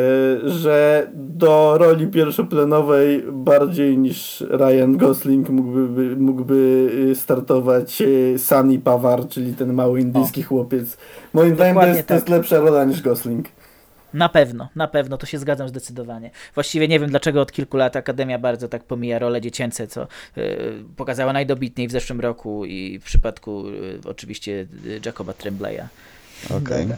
że 0.49 1.07
do 1.13 1.77
roli 1.77 2.07
pierwszoplanowej 2.07 3.23
bardziej 3.31 3.97
niż 3.97 4.43
Ryan 4.49 4.97
Gosling 4.97 5.49
mógłby, 5.49 6.15
mógłby 6.15 6.89
y, 7.11 7.15
startować 7.15 8.01
y, 8.01 8.35
Sunny 8.37 8.79
Pawar, 8.79 9.27
czyli 9.27 9.53
ten 9.53 9.73
mały 9.73 10.01
indyjski 10.01 10.41
o. 10.41 10.47
chłopiec. 10.47 10.97
Moim 11.33 11.55
zdaniem 11.55 11.75
to 11.75 11.85
jest, 11.87 11.99
tak. 11.99 12.07
to 12.07 12.13
jest 12.13 12.29
lepsza 12.29 12.59
rola 12.59 12.85
niż 12.85 13.01
Gosling. 13.01 13.45
Na 14.13 14.29
pewno, 14.29 14.69
na 14.75 14.87
pewno, 14.87 15.17
to 15.17 15.25
się 15.25 15.39
zgadzam 15.39 15.67
zdecydowanie. 15.67 16.31
Właściwie 16.53 16.87
nie 16.87 16.99
wiem, 16.99 17.09
dlaczego 17.09 17.41
od 17.41 17.51
kilku 17.51 17.77
lat 17.77 17.95
Akademia 17.95 18.39
bardzo 18.39 18.67
tak 18.67 18.83
pomija 18.83 19.19
role 19.19 19.41
dziecięce, 19.41 19.87
co 19.87 20.07
y, 20.37 20.83
pokazała 20.95 21.33
najdobitniej 21.33 21.87
w 21.87 21.91
zeszłym 21.91 22.21
roku 22.21 22.65
i 22.65 22.99
w 22.99 23.03
przypadku 23.03 23.67
y, 23.67 23.99
oczywiście 24.05 24.67
Jacoba 25.05 25.31
Tremblay'a. 25.33 25.87
Okej. 26.49 26.85
Okay. 26.85 26.97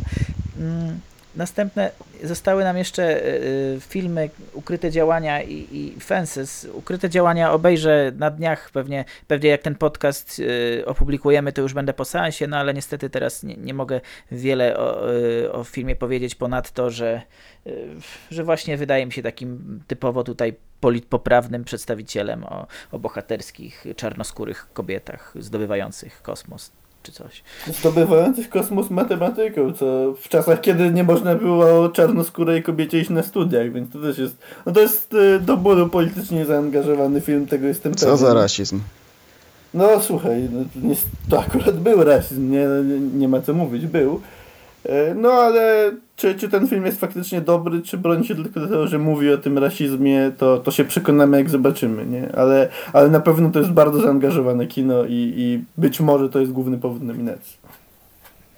Następne 1.36 1.92
zostały 2.24 2.64
nam 2.64 2.78
jeszcze 2.78 3.26
y, 3.26 3.78
filmy 3.80 4.30
Ukryte 4.54 4.92
działania 4.92 5.44
i, 5.44 5.68
i, 5.72 6.00
Fences. 6.00 6.68
Ukryte 6.74 7.10
działania 7.10 7.52
obejrzę 7.52 8.12
na 8.18 8.32
dniach, 8.32 8.70
pewnie, 8.72 9.06
pewnie 9.28 9.50
jak 9.50 9.62
ten 9.62 9.76
podcast 9.76 10.40
y, 10.40 10.84
opublikujemy, 10.86 11.54
to 11.54 11.62
już 11.62 11.74
będę 11.74 11.94
po 11.94 12.06
seansie, 12.06 12.48
no 12.48 12.58
ale 12.58 12.74
niestety 12.74 13.10
teraz 13.10 13.44
nie, 13.44 13.56
nie 13.56 13.74
mogę 13.74 14.02
wiele 14.32 14.78
o, 14.78 15.02
o, 15.52 15.64
filmie 15.64 15.96
powiedzieć 15.96 16.36
ponad 16.36 16.72
to, 16.72 16.90
że, 16.90 17.22
że 18.32 18.44
właśnie 18.44 18.78
wydaje 18.78 19.06
mi 19.06 19.12
się 19.12 19.24
takim 19.24 19.80
typowo 19.88 20.24
tutaj 20.24 20.56
politpoprawnym 20.80 21.64
przedstawicielem 21.64 22.44
o, 22.44 22.68
o 22.92 23.00
bohaterskich, 23.00 23.86
czarnoskórych 23.96 24.68
kobietach 24.74 25.34
zdobywających 25.40 26.22
kosmos 26.22 26.72
czy 27.06 27.12
coś. 27.12 27.44
Zdobywających 27.68 28.50
kosmos 28.50 28.90
matematyką, 28.90 29.74
co 29.74 30.14
w 30.22 30.30
czasach, 30.30 30.62
kiedy 30.62 30.92
nie 30.92 31.04
można 31.04 31.36
było 31.36 31.90
czarnoskórej 31.90 32.64
kobiecie 32.64 33.00
iść 33.00 33.10
na 33.10 33.24
studiach, 33.24 33.72
więc 33.72 33.94
to 33.94 34.02
też 34.02 34.18
jest, 34.18 34.38
no 34.66 34.72
to 34.72 34.82
jest 34.82 35.14
y, 35.14 35.40
do 35.40 35.58
bólu 35.58 35.90
politycznie 35.90 36.46
zaangażowany 36.46 37.22
film, 37.22 37.48
tego 37.48 37.68
jestem 37.68 37.94
pewien. 37.94 38.08
Co 38.08 38.18
za 38.18 38.34
rasizm? 38.34 38.80
No 39.74 40.02
słuchaj, 40.02 40.50
no, 40.52 40.96
to 41.30 41.40
akurat 41.40 41.80
był 41.80 42.04
rasizm, 42.04 42.52
nie, 42.52 42.66
nie, 42.86 43.00
nie 43.00 43.28
ma 43.28 43.42
co 43.42 43.54
mówić, 43.54 43.86
był. 43.86 44.22
E, 44.86 45.14
no 45.16 45.32
ale 45.32 45.92
czy, 46.16 46.36
czy 46.36 46.50
ten 46.50 46.68
film 46.68 46.86
jest 46.86 47.00
faktycznie 47.00 47.42
dobry, 47.42 47.82
czy 47.82 47.98
broni 47.98 48.26
się 48.26 48.36
tylko 48.36 48.60
dlatego, 48.60 48.88
że 48.88 49.00
mówi 49.00 49.34
o 49.34 49.38
tym 49.38 49.58
rasizmie, 49.58 50.32
to, 50.38 50.58
to 50.58 50.72
się 50.72 50.86
przekonamy 50.86 51.38
jak 51.38 51.50
zobaczymy, 51.50 52.06
nie? 52.06 52.36
Ale, 52.36 52.70
ale 52.94 53.10
na 53.10 53.20
pewno 53.20 53.50
to 53.50 53.60
jest 53.60 53.72
bardzo 53.72 54.02
zaangażowane 54.02 54.68
kino 54.68 55.04
i, 55.06 55.34
i 55.38 55.64
być 55.78 56.00
może 56.00 56.30
to 56.30 56.40
jest 56.40 56.52
główny 56.52 56.78
powód 56.78 57.04
nominacji. 57.04 57.58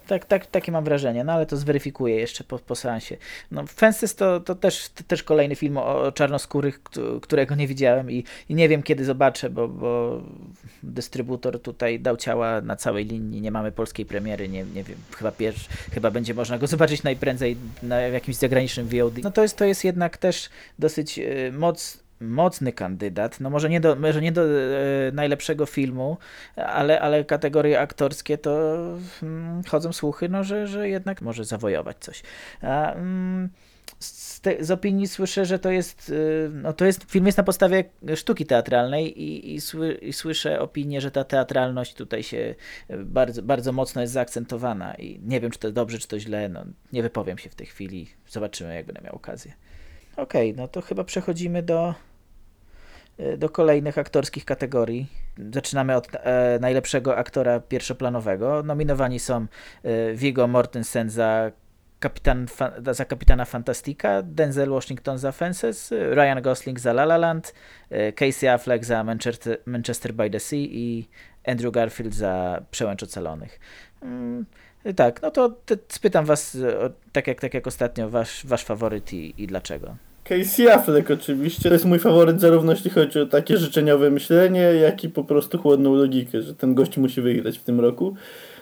Tak, 0.08 0.26
tak, 0.26 0.46
takie 0.46 0.72
mam 0.72 0.84
wrażenie, 0.84 1.24
no 1.24 1.34
ale 1.34 1.46
to 1.46 1.58
zweryfikuję 1.58 2.16
jeszcze 2.16 2.44
po, 2.44 2.60
po 2.60 2.76
seansie. 2.76 3.18
No, 3.52 3.68
Fences 3.68 4.16
to, 4.16 4.40
to, 4.40 4.56
też, 4.56 4.90
to 4.90 5.04
też 5.04 5.24
kolejny 5.24 5.56
film 5.56 5.78
o, 5.78 6.12
czarnoskórych, 6.12 6.84
którego 7.22 7.56
nie 7.56 7.68
widziałem 7.68 8.12
i, 8.12 8.24
i 8.50 8.56
nie 8.56 8.70
wiem 8.70 8.84
kiedy 8.84 9.06
zobaczę, 9.06 9.50
bo, 9.50 9.68
bo 9.68 10.22
dystrybutor 10.84 11.62
tutaj 11.62 12.00
dał 12.00 12.18
ciała 12.18 12.62
na 12.62 12.76
całej 12.76 13.06
linii, 13.06 13.42
nie 13.42 13.52
mamy 13.52 13.72
polskiej 13.72 14.06
premiery, 14.06 14.50
nie, 14.50 14.64
nie 14.64 14.84
wiem, 14.84 14.98
chyba 15.18 15.32
pierwszy, 15.32 15.70
chyba 15.92 16.12
będzie 16.12 16.34
można 16.34 16.58
go 16.58 16.68
zobaczyć 16.68 17.04
najprędzej 17.04 17.58
na 17.84 18.02
jakimś 18.02 18.38
zagranicznym 18.38 18.88
VOD. 18.88 19.24
No 19.24 19.32
to 19.32 19.42
jest, 19.42 19.58
to 19.58 19.66
jest 19.66 19.84
jednak 19.84 20.18
też 20.18 20.50
dosyć 20.80 21.20
y, 21.20 21.52
moc 21.54 22.07
mocny 22.20 22.74
kandydat, 22.74 23.40
no 23.40 23.50
może 23.50 23.70
nie 23.70 23.80
do, 23.80 23.96
może 23.96 24.22
nie 24.22 24.32
do 24.32 24.42
e, 24.42 25.12
najlepszego 25.14 25.66
filmu, 25.66 26.18
ale, 26.56 27.02
ale 27.02 27.26
kategorie 27.26 27.80
aktorskie 27.80 28.38
to 28.38 28.78
mm, 29.24 29.64
chodzą 29.64 29.94
słuchy, 29.94 30.30
no, 30.30 30.44
że, 30.44 30.68
że 30.68 30.90
jednak 30.90 31.22
może 31.22 31.46
zawojować 31.46 31.98
coś. 32.00 32.24
A, 32.62 32.94
mm, 32.94 33.50
z, 34.00 34.42
te, 34.42 34.66
z, 34.66 34.72
opinii 34.72 35.08
słyszę, 35.08 35.46
że 35.46 35.60
to 35.60 35.72
jest, 35.72 36.14
e, 36.46 36.50
no 36.50 36.74
to 36.74 36.86
jest, 36.86 37.12
film 37.12 37.26
jest 37.26 37.38
na 37.38 37.44
podstawie 37.44 37.84
sztuki 38.16 38.46
teatralnej 38.46 39.22
i, 39.22 39.56
i, 39.56 39.62
sły, 39.62 39.94
i, 39.94 40.14
słyszę 40.14 40.62
opinię, 40.62 41.02
że 41.02 41.12
ta 41.12 41.24
teatralność 41.24 41.94
tutaj 41.94 42.24
się 42.24 42.56
bardzo, 43.06 43.44
bardzo 43.44 43.72
mocno 43.72 44.02
jest 44.02 44.14
zaakcentowana 44.14 44.96
i 44.96 45.20
nie 45.24 45.42
wiem, 45.42 45.52
czy 45.52 45.60
to 45.60 45.72
dobrze, 45.72 46.00
czy 46.00 46.08
to 46.08 46.20
źle, 46.20 46.50
no 46.50 46.66
nie 46.94 47.04
wypowiem 47.04 47.38
się 47.38 47.50
w 47.50 47.56
tej 47.56 47.68
chwili, 47.68 48.08
zobaczymy, 48.28 48.76
jak 48.76 48.86
będę 48.86 49.02
miał 49.02 49.16
okazję. 49.16 49.54
Okej, 50.18 50.52
okay, 50.52 50.62
no 50.62 50.68
to 50.68 50.82
chyba 50.82 51.04
przechodzimy 51.04 51.64
do, 51.64 51.94
e, 53.18 53.38
do 53.38 53.50
kolejnych 53.50 53.98
aktorskich 53.98 54.46
kategorii. 54.46 55.08
Zaczynamy 55.54 55.96
od 55.96 56.08
e, 56.14 56.60
najlepszego 56.62 57.18
aktora 57.18 57.60
pierwszoplanowego. 57.60 58.64
Nominowani 58.64 59.20
są 59.20 59.46
e, 59.84 60.14
Viggo 60.14 60.48
Mortensen 60.48 61.10
za, 61.10 61.52
kapitan, 62.00 62.48
fa, 62.48 62.72
za 62.92 63.06
kapitana 63.06 63.46
Fantastika, 63.46 64.22
Denzel 64.22 64.70
Washington 64.70 65.18
za 65.18 65.32
Fences, 65.32 65.92
Ryan 65.92 66.42
Gosling 66.42 66.80
za 66.80 66.92
La 66.92 67.04
La 67.04 67.18
Land, 67.18 67.54
e, 67.90 68.12
Casey 68.14 68.50
Affleck 68.50 68.86
za 68.86 69.04
Manchester, 69.04 69.58
Manchester 69.66 70.14
by 70.14 70.30
the 70.30 70.40
Sea 70.40 70.60
i 70.60 71.08
Andrew 71.48 71.72
Garfield 71.72 72.14
za 72.14 72.62
Przełęcz 72.72 73.04
Ocalonych. 73.04 73.60
Mm, 74.02 74.46
tak, 74.96 75.22
no 75.22 75.32
to 75.32 75.58
spytam 75.90 76.26
was, 76.26 76.58
tak 77.12 77.28
jak, 77.28 77.42
tak 77.42 77.54
jak 77.54 77.68
ostatnio, 77.68 78.10
wasz, 78.10 78.46
wasz 78.46 78.64
faworyt 78.64 79.14
i, 79.14 79.44
i 79.44 79.48
dlaczego? 79.48 80.07
Casey 80.30 80.70
Affleck 80.70 81.12
oczywiście. 81.12 81.70
To 81.70 81.74
jest 81.74 81.86
mój 81.86 82.00
faworyt 82.00 82.42
zarówno 82.42 82.72
jeśli 82.72 82.92
chodzi 82.92 83.20
o 83.20 83.26
takie 83.26 83.58
życzeniowe 83.58 84.10
myślenie, 84.10 84.62
jak 84.62 85.04
i 85.04 85.10
po 85.10 85.24
prostu 85.24 85.58
chłodną 85.58 85.96
logikę, 85.96 86.42
że 86.42 86.56
ten 86.56 86.76
gość 86.76 86.98
musi 86.98 87.22
wygrać 87.22 87.58
w 87.58 87.64
tym 87.64 87.80
roku. 87.80 88.16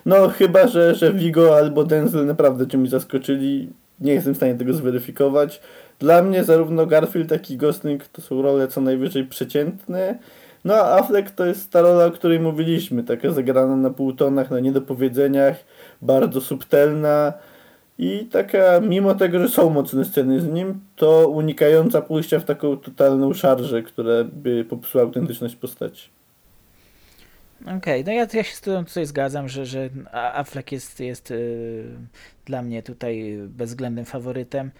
No 0.05 0.29
chyba, 0.29 0.67
że, 0.67 0.95
że 0.95 1.13
Vigo 1.13 1.57
albo 1.57 1.83
Denzel 1.83 2.25
naprawdę 2.25 2.67
czymś 2.67 2.89
zaskoczyli. 2.89 3.69
Nie 3.99 4.13
jestem 4.13 4.33
w 4.33 4.37
stanie 4.37 4.55
tego 4.55 4.73
zweryfikować. 4.73 5.61
Dla 5.99 6.21
mnie 6.21 6.43
zarówno 6.43 6.85
Garfield, 6.85 7.31
jak 7.31 7.51
i 7.51 7.57
Gosling 7.57 8.07
to 8.07 8.21
są 8.21 8.41
role 8.41 8.67
co 8.67 8.81
najwyżej 8.81 9.25
przeciętne. 9.25 10.19
No 10.65 10.73
a 10.73 10.99
Affleck 10.99 11.31
to 11.31 11.45
jest 11.45 11.71
ta 11.71 11.81
rola, 11.81 12.05
o 12.05 12.11
której 12.11 12.39
mówiliśmy, 12.39 13.03
taka 13.03 13.31
zagrana 13.31 13.75
na 13.75 13.89
półtonach, 13.89 14.51
na 14.51 14.59
niedopowiedzeniach, 14.59 15.55
bardzo 16.01 16.41
subtelna 16.41 17.33
i 17.97 18.25
taka, 18.31 18.79
mimo 18.81 19.15
tego, 19.15 19.39
że 19.39 19.49
są 19.49 19.69
mocne 19.69 20.05
sceny 20.05 20.41
z 20.41 20.47
nim, 20.47 20.79
to 20.95 21.27
unikająca 21.27 22.01
pójścia 22.01 22.39
w 22.39 22.45
taką 22.45 22.77
totalną 22.77 23.33
szarżę, 23.33 23.83
która 23.83 24.23
by 24.23 24.65
popsuła 24.69 25.03
autentyczność 25.03 25.55
postaci. 25.55 26.09
Okej, 27.61 27.77
okay, 27.77 28.03
no 28.05 28.11
ja, 28.11 28.27
ja 28.33 28.43
się 28.43 28.55
z 28.55 28.61
tym 28.61 28.85
tutaj 28.85 29.05
zgadzam, 29.05 29.49
że, 29.49 29.65
że 29.65 29.89
Affleck 30.11 30.71
jest, 30.71 30.99
jest 30.99 31.29
yy, 31.29 31.85
dla 32.45 32.61
mnie 32.61 32.83
tutaj 32.83 33.37
bezwzględnym 33.47 34.05
faworytem. 34.05 34.71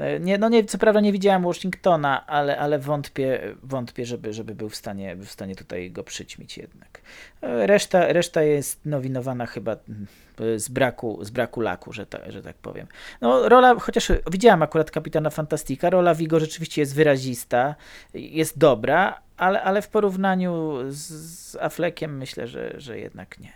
E, 0.00 0.20
nie, 0.20 0.38
no 0.38 0.48
nie, 0.48 0.64
co 0.64 0.78
prawda 0.78 1.00
nie 1.00 1.12
widziałem 1.12 1.42
Washingtona, 1.42 2.26
ale, 2.26 2.58
ale 2.58 2.78
wątpię, 2.78 3.54
wątpię 3.62 4.06
żeby, 4.06 4.32
żeby 4.32 4.54
był 4.54 4.68
w 4.68 4.76
stanie, 4.76 5.16
w 5.16 5.28
stanie 5.28 5.56
tutaj 5.56 5.90
go 5.90 6.04
przyćmić 6.04 6.58
jednak. 6.58 7.00
E, 7.42 7.66
reszta, 7.66 8.12
reszta 8.12 8.42
jest 8.42 8.86
nowinowana 8.86 9.46
chyba 9.46 9.76
mm, 9.88 10.06
z 10.58 10.68
braku, 10.68 11.18
z 11.24 11.30
braku 11.30 11.60
laku, 11.60 11.92
że, 11.92 12.06
ta, 12.06 12.30
że 12.30 12.42
tak 12.42 12.56
powiem. 12.56 12.86
No 13.20 13.48
rola, 13.48 13.74
chociaż 13.74 14.12
widziałem 14.30 14.62
akurat 14.62 14.90
Kapitana 14.90 15.30
Fantastika, 15.30 15.90
rola 15.90 16.14
Vigo 16.14 16.40
rzeczywiście 16.40 16.82
jest 16.82 16.94
wyrazista, 16.94 17.74
jest 18.14 18.58
dobra, 18.58 19.20
ale, 19.36 19.62
ale 19.62 19.82
w 19.82 19.88
porównaniu 19.88 20.78
z, 20.88 21.56
Affleckiem 21.56 22.18
myślę, 22.18 22.46
że, 22.46 22.74
że 22.76 22.98
jednak 22.98 23.38
nie. 23.38 23.52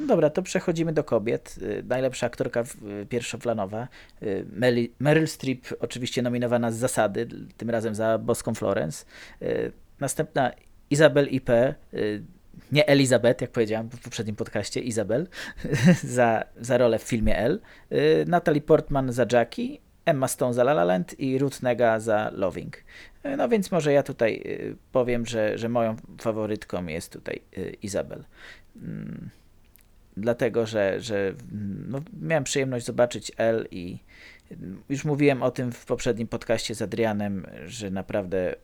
Dobra, 0.00 0.30
to 0.30 0.42
przechodzimy 0.42 0.92
do 0.92 1.04
kobiet. 1.04 1.54
Y, 1.62 1.82
najlepsza 1.88 2.26
aktorka 2.26 2.64
y, 3.02 3.06
pierwszoplanowa. 3.06 3.88
Y, 4.22 4.46
Meryl 4.98 5.28
Streep 5.28 5.66
oczywiście 5.80 6.22
nominowana 6.22 6.72
z 6.72 6.76
zasady, 6.76 7.28
tym 7.56 7.70
razem 7.70 7.94
za 7.94 8.18
Boską 8.18 8.54
Florence. 8.54 9.04
Następna 10.00 10.52
Isabel 10.90 11.28
IP, 11.28 11.50
nie 12.72 12.86
Elizabeth, 12.86 13.40
jak 13.40 13.50
powiedziałem 13.50 13.88
w 13.88 14.00
poprzednim 14.00 14.36
podcaście, 14.36 14.80
Isabel, 14.80 15.26
za, 16.02 16.44
za 16.60 16.78
rolę 16.78 16.98
w 16.98 17.02
filmie 17.02 17.38
L. 17.38 17.60
Natalie 18.26 18.60
Portman 18.60 19.12
za 19.12 19.26
Jackie, 19.32 19.78
Emma 20.04 20.28
Stone 20.28 20.54
za 20.54 20.62
La 20.62 20.72
La 20.72 20.84
Land 20.84 21.20
i 21.20 21.38
Ruth 21.38 21.62
Nega 21.62 22.00
za 22.00 22.30
Loving. 22.34 22.76
No 23.36 23.48
więc 23.48 23.70
może 23.70 23.92
ja 23.92 24.02
tutaj 24.02 24.44
powiem, 24.92 25.26
że, 25.26 25.58
że 25.58 25.68
moją 25.68 25.96
faworytką 26.20 26.86
jest 26.86 27.12
tutaj 27.12 27.40
Isabel. 27.82 28.24
Mm 30.18 30.28
dlatego 30.28 30.66
że, 30.66 31.00
że 31.00 31.32
no, 31.88 32.00
miałem 32.20 32.44
przyjemność 32.44 32.86
zobaczyć 32.86 33.32
L 33.36 33.66
i 33.70 33.98
już 34.88 35.04
mówiłem 35.04 35.42
o 35.42 35.50
tym 35.50 35.72
w 35.72 35.86
poprzednim 35.86 36.28
podcaście 36.28 36.74
z 36.74 36.82
Adrianem, 36.82 37.46
że 37.66 37.90
naprawdę 37.90 38.54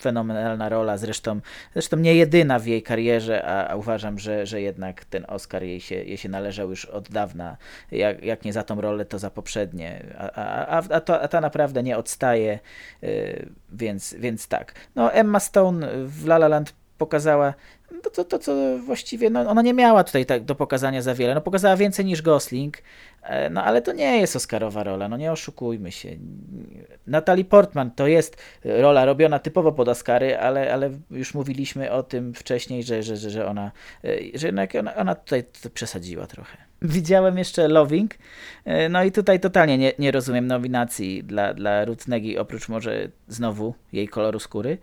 fenomenalna 0.00 0.68
rola, 0.68 0.96
zresztą, 0.96 1.40
zresztą 1.72 1.96
nie 1.96 2.14
jedyna 2.14 2.58
w 2.58 2.66
jej 2.66 2.82
karierze, 2.82 3.44
a, 3.44 3.68
a, 3.68 3.76
uważam, 3.76 4.18
że, 4.18 4.46
że 4.46 4.60
jednak 4.60 5.04
ten 5.04 5.24
Oscar 5.28 5.62
jej 5.62 5.80
się, 5.80 5.94
jej 5.94 6.16
się 6.16 6.28
należał 6.28 6.70
już 6.70 6.84
od 6.84 7.08
dawna. 7.08 7.56
Jak, 7.90 8.22
jak 8.22 8.44
nie 8.44 8.52
za 8.52 8.62
tą 8.62 8.80
rolę, 8.80 9.04
to 9.04 9.18
za 9.18 9.30
poprzednie. 9.30 10.04
A, 10.18 10.30
a, 10.66 10.82
a, 10.90 11.00
to, 11.00 11.22
a 11.22 11.28
ta 11.28 11.40
naprawdę 11.40 11.82
nie 11.82 11.96
odstaje, 11.96 12.58
yy, 13.02 13.48
więc, 13.72 14.14
więc 14.18 14.48
tak. 14.48 14.74
No, 14.94 15.12
Emma 15.12 15.40
Stone 15.40 15.88
w 16.06 16.24
La 16.26 16.36
La 16.36 16.48
Land 16.48 16.74
pokazała 16.98 17.54
to, 18.02 18.10
to, 18.10 18.24
to 18.24 18.38
co 18.38 18.78
właściwie, 18.78 19.30
no, 19.30 19.40
ona 19.40 19.62
nie 19.62 19.74
miała 19.74 20.04
tutaj 20.04 20.26
tak 20.26 20.44
do 20.44 20.54
pokazania 20.54 21.02
za 21.02 21.14
wiele. 21.14 21.34
No, 21.34 21.40
pokazała 21.40 21.76
więcej 21.76 22.04
niż 22.04 22.22
Gosling, 22.22 22.78
e, 23.22 23.50
no 23.50 23.64
ale 23.64 23.82
to 23.82 23.92
nie 23.92 24.20
jest 24.20 24.36
Oscarowa 24.36 24.84
rola, 24.84 25.08
no 25.08 25.16
nie 25.16 25.32
oszukujmy 25.32 25.92
się. 25.92 26.08
Natalie 27.06 27.44
Portman 27.44 27.90
to 27.90 28.06
jest 28.06 28.42
rola 28.64 29.04
robiona 29.04 29.38
typowo 29.38 29.72
pod 29.72 29.88
Oscary, 29.88 30.38
ale, 30.38 30.72
ale 30.72 30.90
już 31.10 31.34
mówiliśmy 31.34 31.90
o 31.90 32.02
tym 32.02 32.34
wcześniej, 32.34 32.82
że, 32.82 33.02
że, 33.02 33.16
że, 33.16 33.30
że 33.30 33.46
ona, 33.46 33.72
e, 34.04 34.38
że 34.38 34.48
ona, 34.80 34.94
ona 34.94 35.14
tutaj 35.14 35.44
przesadziła 35.74 36.26
trochę. 36.26 36.56
Widziałem 36.82 37.38
jeszcze 37.38 37.68
Loving, 37.68 38.14
e, 38.64 38.88
no 38.88 39.04
i 39.04 39.12
tutaj 39.12 39.40
totalnie 39.40 39.78
nie, 39.78 39.92
nie 39.98 40.10
rozumiem 40.10 40.46
nominacji 40.46 41.24
dla, 41.24 41.54
dla 41.54 41.84
Ruth 41.84 42.08
Negi, 42.08 42.38
oprócz 42.38 42.68
może 42.68 43.08
znowu 43.28 43.74
jej 43.92 44.08
koloru 44.08 44.38
skóry 44.38 44.78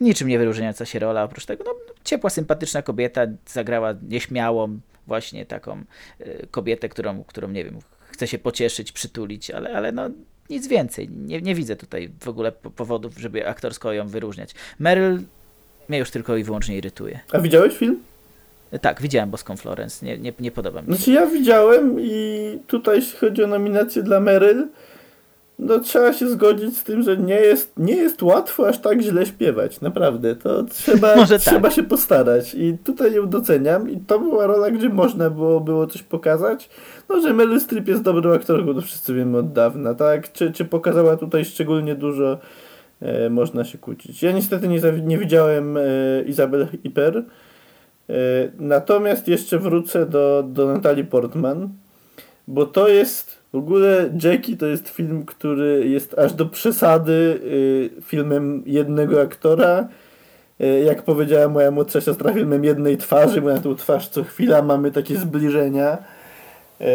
niczym 0.00 0.28
nie 0.28 0.38
wyróżniająca 0.38 0.84
się 0.84 0.98
rola, 0.98 1.24
oprócz 1.24 1.46
tego, 1.46 1.64
no, 1.64 1.74
ciepła, 2.04 2.30
sympatyczna 2.30 2.82
kobieta, 2.82 3.26
zagrała 3.46 3.94
nieśmiałą, 4.08 4.78
właśnie 5.06 5.46
taką 5.46 5.84
y, 6.20 6.46
kobietę, 6.50 6.88
którą, 6.88 7.24
którą, 7.24 7.48
nie 7.48 7.64
wiem, 7.64 7.78
chce 8.10 8.26
się 8.26 8.38
pocieszyć, 8.38 8.92
przytulić, 8.92 9.50
ale, 9.50 9.72
ale 9.72 9.92
no, 9.92 10.10
nic 10.50 10.68
więcej. 10.68 11.08
Nie, 11.08 11.42
nie 11.42 11.54
widzę 11.54 11.76
tutaj 11.76 12.10
w 12.20 12.28
ogóle 12.28 12.52
powodów, 12.52 13.18
żeby 13.18 13.48
aktorsko 13.48 13.92
ją 13.92 14.08
wyróżniać. 14.08 14.54
Meryl 14.78 15.20
mnie 15.88 15.98
już 15.98 16.10
tylko 16.10 16.36
i 16.36 16.44
wyłącznie 16.44 16.76
irytuje. 16.76 17.20
A 17.32 17.38
widziałeś 17.38 17.76
film? 17.76 18.02
Tak, 18.80 19.02
widziałem 19.02 19.30
Boską 19.30 19.56
Florence. 19.56 20.06
Nie, 20.06 20.18
nie, 20.18 20.32
nie 20.40 20.50
podoba 20.50 20.82
mi 20.82 20.86
się. 20.86 20.94
Znaczy 20.94 21.10
ja 21.10 21.26
widziałem 21.26 21.96
i 22.00 22.58
tutaj 22.66 22.96
jeśli 22.96 23.18
chodzi 23.18 23.44
o 23.44 23.46
nominację 23.46 24.02
dla 24.02 24.20
Meryl, 24.20 24.68
no 25.58 25.78
trzeba 25.78 26.12
się 26.12 26.28
zgodzić 26.28 26.78
z 26.78 26.84
tym, 26.84 27.02
że 27.02 27.16
nie 27.16 27.34
jest, 27.34 27.72
nie 27.76 27.96
jest 27.96 28.22
łatwo 28.22 28.68
aż 28.68 28.78
tak 28.78 29.02
źle 29.02 29.26
śpiewać, 29.26 29.80
naprawdę. 29.80 30.36
To 30.36 30.64
trzeba, 30.64 31.14
tak. 31.26 31.40
trzeba 31.40 31.70
się 31.70 31.82
postarać 31.82 32.54
i 32.54 32.78
tutaj 32.84 33.14
ją 33.14 33.28
doceniam 33.28 33.90
i 33.90 33.96
to 33.96 34.18
była 34.18 34.46
rola, 34.46 34.70
gdzie 34.70 34.88
można 34.88 35.30
było, 35.30 35.60
było 35.60 35.86
coś 35.86 36.02
pokazać. 36.02 36.70
No, 37.08 37.20
że 37.20 37.34
Meryl 37.34 37.60
Streep 37.60 37.88
jest 37.88 38.02
dobrą 38.02 38.32
aktorką, 38.32 38.74
to 38.74 38.80
wszyscy 38.80 39.14
wiemy 39.14 39.38
od 39.38 39.52
dawna, 39.52 39.94
tak? 39.94 40.32
Czy, 40.32 40.52
czy 40.52 40.64
pokazała 40.64 41.16
tutaj 41.16 41.44
szczególnie 41.44 41.94
dużo, 41.94 42.38
e, 43.00 43.30
można 43.30 43.64
się 43.64 43.78
kłócić. 43.78 44.22
Ja 44.22 44.32
niestety 44.32 44.68
nie, 44.68 44.80
nie 45.04 45.18
widziałem 45.18 45.76
e, 45.76 45.80
Izabel 46.26 46.66
Hiper, 46.82 47.16
e, 47.16 48.14
natomiast 48.58 49.28
jeszcze 49.28 49.58
wrócę 49.58 50.06
do, 50.06 50.44
do 50.48 50.66
Natalii 50.66 51.04
Portman, 51.04 51.68
bo 52.48 52.66
to 52.66 52.88
jest 52.88 53.43
w 53.54 53.56
ogóle 53.56 54.10
Jackie 54.22 54.56
to 54.56 54.66
jest 54.66 54.88
film, 54.88 55.24
który 55.26 55.88
jest 55.88 56.18
aż 56.18 56.32
do 56.32 56.46
przesady 56.46 57.12
y, 57.12 57.90
filmem 58.02 58.62
jednego 58.66 59.22
aktora. 59.22 59.88
e, 60.60 60.66
jak 60.66 61.02
powiedziała 61.02 61.48
moja 61.48 61.70
młodsza 61.70 62.00
siostra, 62.00 62.32
filmem 62.32 62.64
jednej 62.64 62.96
twarzy, 62.96 63.40
bo 63.40 63.48
na 63.48 63.60
tą 63.60 63.74
twarz 63.76 64.08
co 64.08 64.24
chwila 64.24 64.62
mamy 64.62 64.90
takie 64.90 65.16
zbliżenia. 65.16 65.98
E, 66.80 66.86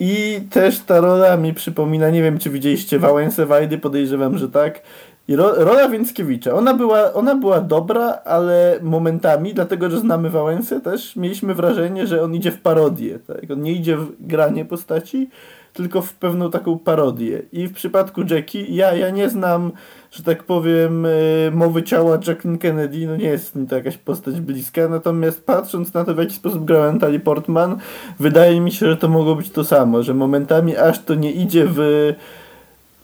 I 0.00 0.40
też 0.50 0.78
ta 0.78 1.00
rola 1.00 1.36
mi 1.36 1.54
przypomina, 1.54 2.10
nie 2.10 2.22
wiem 2.22 2.38
czy 2.38 2.50
widzieliście 2.50 2.98
Wałęsę 2.98 3.46
Wajdy, 3.46 3.78
podejrzewam, 3.78 4.38
że 4.38 4.48
tak. 4.48 4.82
I 5.28 5.36
ro, 5.36 5.64
rola 5.64 5.88
Więckiewicza, 5.88 6.54
ona 6.54 6.74
była, 6.74 7.12
ona 7.12 7.34
była 7.34 7.60
dobra, 7.60 8.18
ale 8.24 8.78
momentami, 8.82 9.54
dlatego 9.54 9.90
że 9.90 9.98
znamy 9.98 10.30
Wałęsę 10.30 10.80
też, 10.80 11.16
mieliśmy 11.16 11.54
wrażenie, 11.54 12.06
że 12.06 12.22
on 12.22 12.34
idzie 12.34 12.50
w 12.50 12.60
parodię. 12.60 13.18
Tak? 13.18 13.50
On 13.50 13.62
nie 13.62 13.72
idzie 13.72 13.96
w 13.96 14.26
granie 14.26 14.64
postaci, 14.64 15.30
tylko 15.72 16.02
w 16.02 16.14
pewną 16.14 16.50
taką 16.50 16.78
parodię. 16.78 17.42
I 17.52 17.66
w 17.66 17.72
przypadku 17.72 18.22
Jackie, 18.30 18.64
ja, 18.74 18.94
ja 18.94 19.10
nie 19.10 19.28
znam, 19.28 19.72
że 20.10 20.22
tak 20.22 20.44
powiem, 20.44 21.06
y, 21.06 21.50
mowy 21.54 21.82
ciała 21.82 22.18
Jacqueline 22.26 22.58
Kennedy, 22.58 23.06
no 23.06 23.16
nie 23.16 23.28
jest 23.28 23.54
mi 23.54 23.66
to 23.66 23.76
jakaś 23.76 23.96
postać 23.96 24.40
bliska, 24.40 24.88
natomiast 24.88 25.46
patrząc 25.46 25.94
na 25.94 26.04
to, 26.04 26.14
w 26.14 26.18
jaki 26.18 26.34
sposób 26.34 26.64
grała 26.64 26.92
Natalie 26.92 27.20
Portman, 27.20 27.76
wydaje 28.20 28.60
mi 28.60 28.72
się, 28.72 28.86
że 28.86 28.96
to 28.96 29.08
mogło 29.08 29.34
być 29.34 29.50
to 29.50 29.64
samo, 29.64 30.02
że 30.02 30.14
momentami 30.14 30.76
aż 30.76 31.04
to 31.04 31.14
nie 31.14 31.32
idzie 31.32 31.66
w 31.68 32.12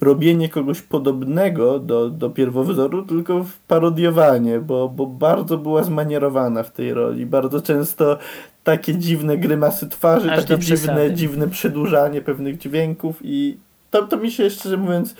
robienie 0.00 0.48
kogoś 0.48 0.82
podobnego 0.82 1.78
do, 1.78 2.10
do 2.10 2.30
pierwowzoru, 2.30 3.02
tylko 3.02 3.44
w 3.44 3.58
parodiowanie, 3.58 4.60
bo, 4.60 4.88
bo 4.88 5.06
bardzo 5.06 5.58
była 5.58 5.82
zmanierowana 5.82 6.62
w 6.62 6.72
tej 6.72 6.94
roli. 6.94 7.26
Bardzo 7.26 7.60
często 7.60 8.18
takie 8.66 8.94
dziwne 8.94 9.38
grymasy 9.38 9.88
twarzy, 9.88 10.32
Aż 10.32 10.44
takie 10.44 10.58
dziwne, 10.58 11.12
dziwne 11.12 11.48
przedłużanie 11.48 12.22
pewnych 12.22 12.58
dźwięków 12.58 13.16
i 13.22 13.56
to, 13.90 14.06
to 14.06 14.16
mi 14.16 14.30
się 14.30 14.50
szczerze 14.50 14.76
mówiąc 14.76 15.14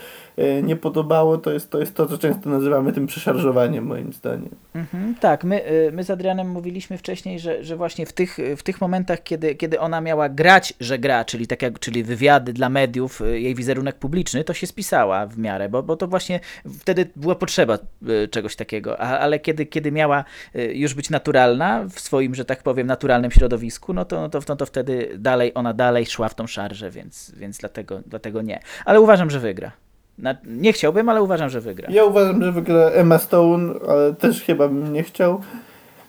nie 0.63 0.77
podobało, 0.77 1.39
to 1.39 1.53
jest, 1.53 1.71
to 1.71 1.81
jest 1.81 1.95
to, 1.95 2.07
co 2.07 2.19
często 2.19 2.51
nazywamy 2.51 2.93
tym 2.93 3.07
przeszarżowaniem, 3.07 3.87
moim 3.87 4.13
zdaniem. 4.13 4.51
Mhm, 4.75 5.15
tak, 5.21 5.45
my, 5.45 5.65
e, 5.65 5.91
my 5.93 6.05
z 6.05 6.11
Adrianem 6.11 6.51
mówiliśmy 6.51 6.99
wcześniej, 6.99 7.41
że, 7.41 7.65
że 7.65 7.77
właśnie 7.77 8.07
w 8.07 8.13
tych, 8.13 8.39
w 8.57 8.63
tych 8.63 8.81
momentach, 8.81 9.23
kiedy, 9.23 9.55
kiedy 9.55 9.81
ona 9.81 10.01
miała 10.01 10.29
grać, 10.29 10.75
że 10.81 10.99
gra, 10.99 11.25
czyli, 11.25 11.47
tak 11.47 11.63
jak, 11.63 11.79
czyli 11.79 12.05
wywiady 12.05 12.53
dla 12.53 12.69
mediów, 12.69 13.23
e, 13.23 13.41
jej 13.41 13.55
wizerunek 13.55 13.97
publiczny, 13.97 14.45
to 14.45 14.55
się 14.55 14.67
spisała 14.67 15.27
w 15.27 15.39
miarę, 15.39 15.69
bo, 15.69 15.83
bo 15.83 15.97
to 15.97 16.09
właśnie 16.09 16.41
wtedy 16.81 17.11
była 17.17 17.35
potrzeba 17.35 17.79
czegoś 18.31 18.57
takiego, 18.57 19.01
A, 19.01 19.19
ale 19.19 19.39
kiedy, 19.39 19.67
kiedy 19.67 19.93
miała 19.93 20.25
już 20.73 20.95
być 20.95 21.11
naturalna 21.11 21.85
w 21.91 22.01
swoim, 22.01 22.35
że 22.35 22.45
tak 22.45 22.63
powiem, 22.63 22.87
naturalnym 22.87 23.31
środowisku, 23.31 23.93
no 23.93 24.05
to, 24.05 24.21
no 24.21 24.29
to, 24.29 24.41
no 24.49 24.57
to 24.57 24.67
wtedy 24.67 25.17
dalej, 25.19 25.53
ona 25.55 25.73
dalej 25.73 26.07
szła 26.07 26.29
w 26.29 26.35
tą 26.35 26.47
szarżę, 26.47 26.91
więc, 26.91 27.33
więc 27.37 27.59
dlatego, 27.59 28.01
dlatego 28.07 28.43
nie. 28.43 28.61
Ale 28.85 29.01
uważam, 29.01 29.31
że 29.31 29.41
wygra. 29.41 29.86
Nie 30.47 30.73
chciałbym, 30.73 31.09
ale 31.09 31.23
uważam, 31.23 31.49
że 31.49 31.61
wygra. 31.61 31.89
Ja 31.91 32.05
uważam, 32.05 32.45
że 32.45 32.53
wygra 32.53 32.81
Emma 32.81 33.19
Stone, 33.19 33.75
ale 33.89 34.15
też 34.15 34.43
chyba 34.43 34.69
bym 34.69 34.93
nie 34.93 35.03
chciał. 35.03 35.41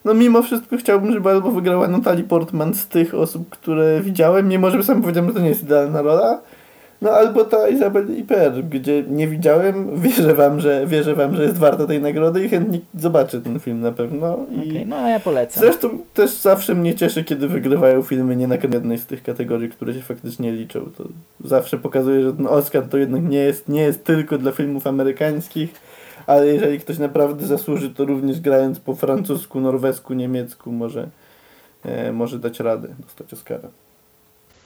No 0.05 0.13
mimo 0.13 0.41
wszystko 0.41 0.77
chciałbym, 0.77 1.13
żeby 1.13 1.29
albo 1.29 1.51
wygrała 1.51 1.87
Natalie 1.87 2.23
Portman 2.23 2.73
z 2.73 2.87
tych 2.87 3.13
osób, 3.13 3.49
które 3.49 4.01
widziałem, 4.01 4.47
mimo 4.47 4.71
że 4.71 4.83
sam 4.83 5.01
powiedziałem, 5.01 5.29
że 5.29 5.35
to 5.35 5.41
nie 5.41 5.49
jest 5.49 5.63
idealna 5.63 6.01
rola, 6.01 6.41
no 7.01 7.11
albo 7.11 7.45
ta 7.45 7.69
Izabel 7.69 8.17
Iper, 8.17 8.63
gdzie 8.63 9.03
nie 9.09 9.27
widziałem, 9.27 10.01
wierzę 10.01 10.33
wam, 10.33 10.59
że, 10.59 10.87
wierzę 10.87 11.15
wam, 11.15 11.35
że 11.35 11.43
jest 11.43 11.57
warta 11.57 11.85
tej 11.85 12.01
nagrody 12.01 12.45
i 12.45 12.49
chętnie 12.49 12.79
zobaczę 12.95 13.41
ten 13.41 13.59
film 13.59 13.81
na 13.81 13.91
pewno. 13.91 14.45
I 14.51 14.69
okay, 14.69 14.85
no 14.85 15.07
ja 15.07 15.19
polecam. 15.19 15.61
Zresztą 15.61 15.89
też 16.13 16.31
zawsze 16.31 16.75
mnie 16.75 16.95
cieszy, 16.95 17.23
kiedy 17.23 17.47
wygrywają 17.47 18.01
filmy 18.01 18.35
nie 18.35 18.47
na 18.47 18.55
jednej 18.55 18.97
z 18.97 19.05
tych 19.05 19.23
kategorii, 19.23 19.69
które 19.69 19.93
się 19.93 20.01
faktycznie 20.01 20.51
liczą. 20.51 20.89
To 20.97 21.03
zawsze 21.43 21.77
pokazuje, 21.77 22.23
że 22.23 22.33
ten 22.33 22.47
Oscar 22.47 22.87
to 22.87 22.97
jednak 22.97 23.23
nie 23.23 23.39
jest, 23.39 23.69
nie 23.69 23.81
jest 23.81 24.03
tylko 24.03 24.37
dla 24.37 24.51
filmów 24.51 24.87
amerykańskich, 24.87 25.73
ale 26.27 26.47
jeżeli 26.47 26.79
ktoś 26.79 26.97
naprawdę 26.97 27.45
zasłuży, 27.45 27.89
to 27.89 28.05
również 28.05 28.39
grając 28.39 28.79
po 28.79 28.95
francusku, 28.95 29.59
norwesku, 29.59 30.13
niemiecku 30.13 30.71
może, 30.71 31.07
e, 31.85 32.11
może 32.11 32.39
dać 32.39 32.59
radę 32.59 32.87
dostać 32.99 33.33
Oscara. 33.33 33.69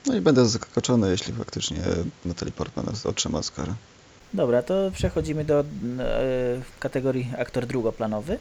No 0.05 0.15
i 0.15 0.21
będę 0.21 0.45
zaskoczony, 0.45 1.11
jeśli 1.11 1.33
faktycznie 1.33 1.77
Natalie 2.25 2.51
Portman 2.51 2.85
otrzyma 3.05 3.37
Oscara. 3.39 3.73
Dobra, 4.33 4.63
to 4.63 4.91
przechodzimy 4.93 5.45
do 5.45 5.59
e, 5.59 5.63
kategorii 6.79 7.27
aktor 7.37 7.65
drugoplanowy. 7.65 8.37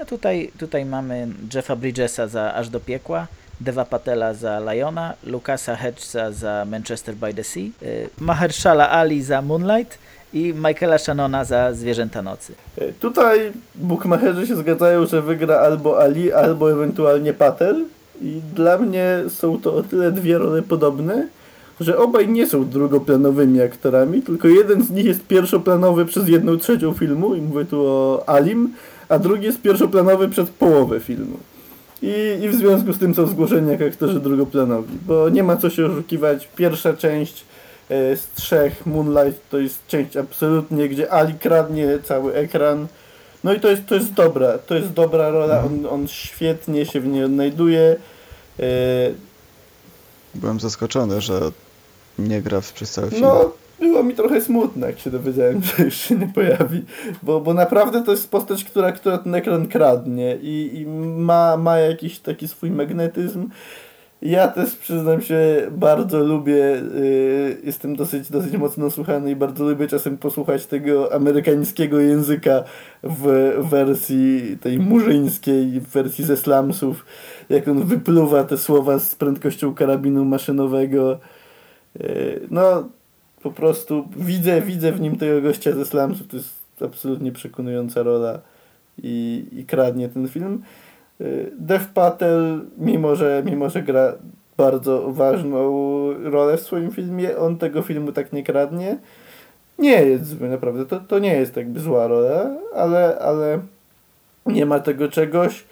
A 0.00 0.04
tutaj, 0.04 0.52
tutaj 0.58 0.84
mamy 0.84 1.28
Jeffa 1.54 1.76
Bridgesa 1.76 2.28
za 2.28 2.54
Aż 2.54 2.68
do 2.68 2.80
piekła, 2.80 3.26
Deva 3.60 3.84
Patela 3.84 4.34
za 4.34 4.60
Liona, 4.60 5.14
Lucasa 5.24 5.76
Hedgesa 5.76 6.32
za 6.32 6.64
Manchester 6.64 7.14
by 7.14 7.34
the 7.34 7.44
Sea, 7.44 7.62
e, 7.62 8.08
Mahershala 8.20 8.90
Ali 8.90 9.22
za 9.22 9.42
Moonlight 9.42 9.98
i 10.32 10.54
Michaela 10.54 10.98
Shannona 10.98 11.44
za 11.44 11.72
Zwierzęta 11.74 12.22
Nocy. 12.22 12.52
E, 12.78 12.92
tutaj 12.92 13.52
bookmacherzy 13.74 14.46
się 14.46 14.56
zgadzają, 14.56 15.06
że 15.06 15.22
wygra 15.22 15.58
albo 15.58 16.02
Ali, 16.02 16.32
albo 16.32 16.72
ewentualnie 16.72 17.32
Patel. 17.34 17.84
I 18.22 18.40
dla 18.54 18.78
mnie 18.78 19.18
są 19.28 19.60
to 19.60 19.74
o 19.74 19.82
tyle 19.82 20.12
dwie 20.12 20.38
role 20.38 20.62
podobne, 20.62 21.28
że 21.80 21.98
obaj 21.98 22.28
nie 22.28 22.46
są 22.46 22.68
drugoplanowymi 22.68 23.60
aktorami, 23.60 24.22
tylko 24.22 24.48
jeden 24.48 24.82
z 24.82 24.90
nich 24.90 25.04
jest 25.04 25.26
pierwszoplanowy 25.26 26.06
przez 26.06 26.28
jedną 26.28 26.56
trzecią 26.58 26.92
filmu, 26.92 27.34
i 27.34 27.40
mówię 27.40 27.64
tu 27.64 27.80
o 27.80 28.28
Alim, 28.28 28.74
a 29.08 29.18
drugi 29.18 29.46
jest 29.46 29.62
pierwszoplanowy 29.62 30.28
przez 30.28 30.50
połowę 30.50 31.00
filmu. 31.00 31.36
I, 32.02 32.14
I 32.42 32.48
w 32.48 32.54
związku 32.54 32.92
z 32.92 32.98
tym 32.98 33.14
są 33.14 33.26
zgłoszeni 33.26 33.70
jak 33.70 33.82
aktorzy 33.82 34.20
drugoplanowi, 34.20 34.98
bo 35.06 35.28
nie 35.28 35.42
ma 35.42 35.56
co 35.56 35.70
się 35.70 35.86
oszukiwać. 35.86 36.48
Pierwsza 36.56 36.94
część 36.94 37.44
e, 37.88 38.16
z 38.16 38.30
trzech, 38.34 38.86
Moonlight, 38.86 39.50
to 39.50 39.58
jest 39.58 39.86
część 39.86 40.16
absolutnie, 40.16 40.88
gdzie 40.88 41.12
Ali 41.12 41.34
kradnie 41.34 41.98
cały 42.02 42.34
ekran, 42.34 42.86
no 43.44 43.54
i 43.54 43.60
to 43.60 43.68
jest, 43.68 43.86
to 43.86 43.94
jest 43.94 44.12
dobra, 44.12 44.58
to 44.58 44.74
jest 44.74 44.92
dobra 44.92 45.30
rola, 45.30 45.64
on, 45.64 45.86
on 45.90 46.08
świetnie 46.08 46.86
się 46.86 47.00
w 47.00 47.06
niej 47.06 47.24
odnajduje. 47.24 47.96
E, 48.60 49.30
Byłem 50.34 50.60
zaskoczony, 50.60 51.20
że 51.20 51.40
nie 52.18 52.42
gra 52.42 52.60
przez 52.74 52.92
cały 52.92 53.10
film. 53.10 53.22
No, 53.22 53.52
było 53.80 54.02
mi 54.02 54.14
trochę 54.14 54.40
smutne, 54.40 54.86
jak 54.86 54.98
się 54.98 55.10
dowiedziałem, 55.10 55.62
że 55.76 55.84
już 55.84 55.94
się 55.94 56.14
nie 56.16 56.28
pojawi, 56.28 56.84
bo, 57.22 57.40
bo 57.40 57.54
naprawdę 57.54 58.02
to 58.02 58.10
jest 58.10 58.30
postać, 58.30 58.64
która, 58.64 58.92
która 58.92 59.18
ten 59.18 59.34
ekran 59.34 59.68
kradnie 59.68 60.36
i, 60.42 60.70
i 60.74 60.86
ma, 61.16 61.56
ma 61.56 61.78
jakiś 61.78 62.18
taki 62.18 62.48
swój 62.48 62.70
magnetyzm. 62.70 63.48
Ja 64.22 64.48
też 64.48 64.76
przyznam 64.76 65.22
się, 65.22 65.68
bardzo 65.70 66.18
lubię, 66.24 66.54
yy, 66.94 67.56
jestem 67.64 67.96
dosyć, 67.96 68.30
dosyć 68.30 68.56
mocno 68.56 68.90
słuchany 68.90 69.30
i 69.30 69.36
bardzo 69.36 69.64
lubię 69.64 69.88
czasem 69.88 70.18
posłuchać 70.18 70.66
tego 70.66 71.14
amerykańskiego 71.14 72.00
języka 72.00 72.64
w 73.02 73.52
wersji 73.70 74.58
tej 74.60 74.78
murzyńskiej, 74.78 75.80
w 75.80 75.88
wersji 75.88 76.24
ze 76.24 76.36
slumsów, 76.36 77.06
jak 77.48 77.68
on 77.68 77.84
wypluwa 77.84 78.44
te 78.44 78.58
słowa 78.58 78.98
z 78.98 79.14
prędkością 79.14 79.74
karabinu 79.74 80.24
maszynowego. 80.24 81.18
Yy, 82.00 82.40
no, 82.50 82.88
po 83.42 83.50
prostu 83.50 84.08
widzę, 84.16 84.62
widzę 84.62 84.92
w 84.92 85.00
nim 85.00 85.16
tego 85.16 85.42
gościa 85.42 85.72
ze 85.72 85.84
slumsów, 85.84 86.26
to 86.26 86.36
jest 86.36 86.60
absolutnie 86.84 87.32
przekonująca 87.32 88.02
rola 88.02 88.40
i, 89.02 89.44
i 89.52 89.64
kradnie 89.64 90.08
ten 90.08 90.28
film. 90.28 90.62
Y, 91.20 91.52
Dev 91.58 91.84
Patel, 91.94 92.60
mimo 92.78 93.16
że, 93.16 93.42
mimo 93.46 93.70
że 93.70 93.82
gra 93.82 94.12
bardzo 94.56 95.12
ważną 95.12 95.72
rolę 96.30 96.56
w 96.56 96.60
swoim 96.60 96.90
filmie, 96.90 97.36
on 97.38 97.58
tego 97.58 97.82
filmu 97.82 98.12
tak 98.12 98.32
nie 98.32 98.44
kradnie. 98.44 98.98
Nie 99.78 100.02
jest 100.02 100.26
zły, 100.26 100.48
naprawdę. 100.48 100.86
To, 100.86 101.00
to 101.00 101.18
nie 101.18 101.34
jest 101.34 101.56
jakby 101.56 101.80
zła 101.80 102.06
rola, 102.06 102.50
ale, 102.74 103.18
ale 103.18 103.60
nie 104.46 104.66
ma 104.66 104.80
tego 104.80 105.08
czegoś. 105.08 105.64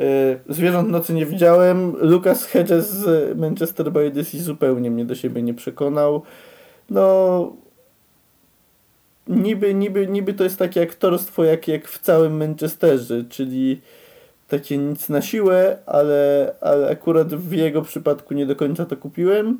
Y, 0.00 0.38
Zwierząt 0.48 0.90
nocy 0.90 1.14
nie 1.14 1.26
widziałem. 1.26 1.96
Lucas 2.00 2.46
Hedges 2.46 2.90
z 2.90 3.38
Manchester 3.38 3.92
by 3.92 4.12
zupełnie 4.24 4.90
mnie 4.90 5.04
do 5.04 5.14
siebie 5.14 5.42
nie 5.42 5.54
przekonał. 5.54 6.22
No, 6.90 7.52
niby, 9.28 9.74
niby, 9.74 10.06
niby 10.06 10.34
to 10.34 10.44
jest 10.44 10.58
takie 10.58 10.82
aktorstwo 10.82 11.44
jak, 11.44 11.68
jak 11.68 11.88
w 11.88 11.98
całym 11.98 12.36
Manchesterze, 12.36 13.24
czyli 13.28 13.80
takie 14.52 14.78
nic 14.78 15.08
na 15.08 15.22
siłę, 15.22 15.78
ale, 15.86 16.54
ale 16.60 16.90
akurat 16.90 17.34
w 17.34 17.52
jego 17.52 17.82
przypadku 17.82 18.34
nie 18.34 18.46
do 18.46 18.56
końca 18.56 18.86
to 18.86 18.96
kupiłem. 18.96 19.58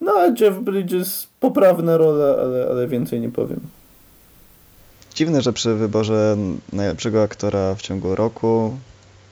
No 0.00 0.12
a 0.12 0.26
Jeff 0.40 0.58
Bridges 0.58 1.26
poprawna 1.40 1.96
rola, 1.96 2.36
ale, 2.42 2.66
ale 2.70 2.88
więcej 2.88 3.20
nie 3.20 3.28
powiem. 3.28 3.60
Dziwne, 5.14 5.42
że 5.42 5.52
przy 5.52 5.74
wyborze 5.74 6.36
najlepszego 6.72 7.22
aktora 7.22 7.74
w 7.74 7.82
ciągu 7.82 8.14
roku 8.14 8.76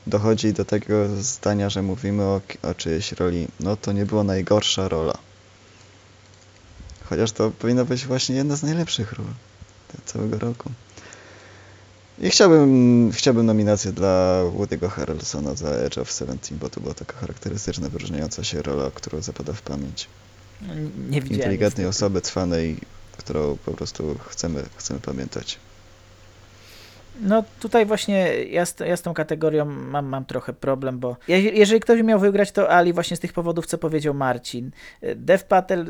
dochodzi 0.07 0.53
do 0.53 0.65
tego 0.65 0.95
zdania, 1.19 1.71
że 1.71 1.83
mówimy 1.83 2.23
o, 2.23 2.41
o 2.63 2.75
czyjejś 2.75 3.13
roli. 3.13 3.47
No 3.61 3.77
to 3.77 3.93
nie 3.93 4.07
była 4.07 4.25
najgorsza 4.25 4.89
rola. 4.89 5.15
Chociaż 7.05 7.33
to 7.33 7.51
powinna 7.51 7.85
być 7.85 8.07
właśnie 8.07 8.37
jedna 8.37 8.57
z 8.57 8.63
najlepszych 8.63 9.13
ról 9.13 9.27
całego 10.05 10.39
roku. 10.39 10.71
I 12.19 12.31
chciałbym, 12.31 13.11
chciałbym 13.13 13.47
nominację 13.47 13.93
dla 13.93 14.43
Woody'ego 14.57 14.89
Harrelsona 14.89 15.55
za 15.55 15.69
Edge 15.69 15.99
of 15.99 16.13
Seventeen, 16.13 16.59
bo 16.59 16.69
to 16.71 16.81
była 16.81 16.95
taka 16.95 17.17
charakterystyczna, 17.17 17.89
wyróżniająca 17.89 18.45
się 18.45 18.63
rola, 18.63 18.91
którą 18.95 19.21
zapada 19.21 19.53
w 19.53 19.63
pamięć. 19.63 20.09
No, 20.63 20.75
nie 20.75 21.21
widziałem. 21.21 21.27
Inteligentnej 21.31 21.87
osoby, 21.87 22.21
trwanej, 22.21 22.77
którą 23.17 23.57
po 23.65 23.73
prostu 23.73 24.19
chcemy, 24.29 24.63
chcemy 24.77 25.01
pamiętać. 25.01 25.59
No 27.21 27.45
tutaj 27.61 27.87
właśnie 27.87 28.45
ja 28.45 28.67
z, 28.67 28.75
ja 28.81 28.97
z 28.97 29.03
tą 29.03 29.15
kategorią 29.15 29.65
mam, 29.65 30.07
mam 30.07 30.25
trochę 30.25 30.53
problem, 30.53 30.99
bo 30.99 31.17
jeżeli 31.29 31.81
ktoś 31.81 32.03
miał 32.03 32.21
wygrać, 32.21 32.53
to 32.53 32.71
Ali 32.71 32.93
właśnie 32.93 33.17
z 33.17 33.21
tych 33.21 33.33
powodów, 33.33 33.67
co 33.67 33.79
powiedział 33.79 34.15
Marcin. 34.15 34.71
Dev 35.17 35.45
Patel 35.49 35.87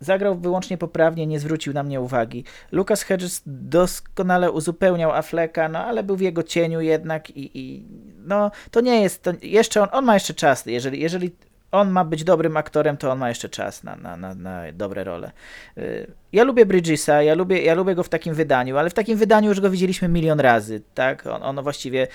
zagrał 0.00 0.38
wyłącznie 0.38 0.78
poprawnie, 0.78 1.26
nie 1.26 1.40
zwrócił 1.40 1.72
na 1.72 1.82
mnie 1.82 2.00
uwagi. 2.00 2.44
Lucas 2.72 3.02
Hedges 3.02 3.42
doskonale 3.46 4.52
uzupełniał 4.52 5.12
Affleka, 5.12 5.68
no 5.68 5.78
ale 5.78 6.02
był 6.02 6.16
w 6.16 6.20
jego 6.20 6.42
cieniu 6.42 6.80
jednak 6.80 7.30
i, 7.30 7.50
i 7.60 7.84
no 8.24 8.50
to 8.70 8.80
nie 8.80 9.02
jest, 9.02 9.22
to 9.22 9.32
jeszcze 9.42 9.82
on, 9.82 9.88
on 9.92 10.04
ma 10.04 10.14
jeszcze 10.14 10.34
czas, 10.34 10.66
jeżeli, 10.66 11.00
jeżeli 11.00 11.30
on 11.72 11.90
ma 11.90 12.04
być 12.04 12.24
dobrym 12.24 12.56
aktorem, 12.56 12.96
to 12.96 13.10
on 13.10 13.18
ma 13.18 13.28
jeszcze 13.28 13.48
czas 13.48 13.84
na, 13.84 13.96
na, 13.96 14.16
na, 14.16 14.34
na 14.34 14.62
dobre 14.72 15.04
role. 15.04 15.32
Y, 15.78 16.12
ja 16.32 16.44
lubię 16.44 16.66
Bridgesa, 16.66 17.22
ja 17.22 17.34
lubię, 17.34 17.62
ja 17.62 17.74
lubię 17.74 17.94
go 17.94 18.02
w 18.02 18.08
takim 18.08 18.34
wydaniu, 18.34 18.76
ale 18.76 18.90
w 18.90 18.94
takim 18.94 19.18
wydaniu 19.18 19.48
już 19.48 19.60
go 19.60 19.70
widzieliśmy 19.70 20.08
milion 20.08 20.40
razy, 20.40 20.82
tak? 20.94 21.26
On, 21.26 21.62
właściwie 21.62 22.06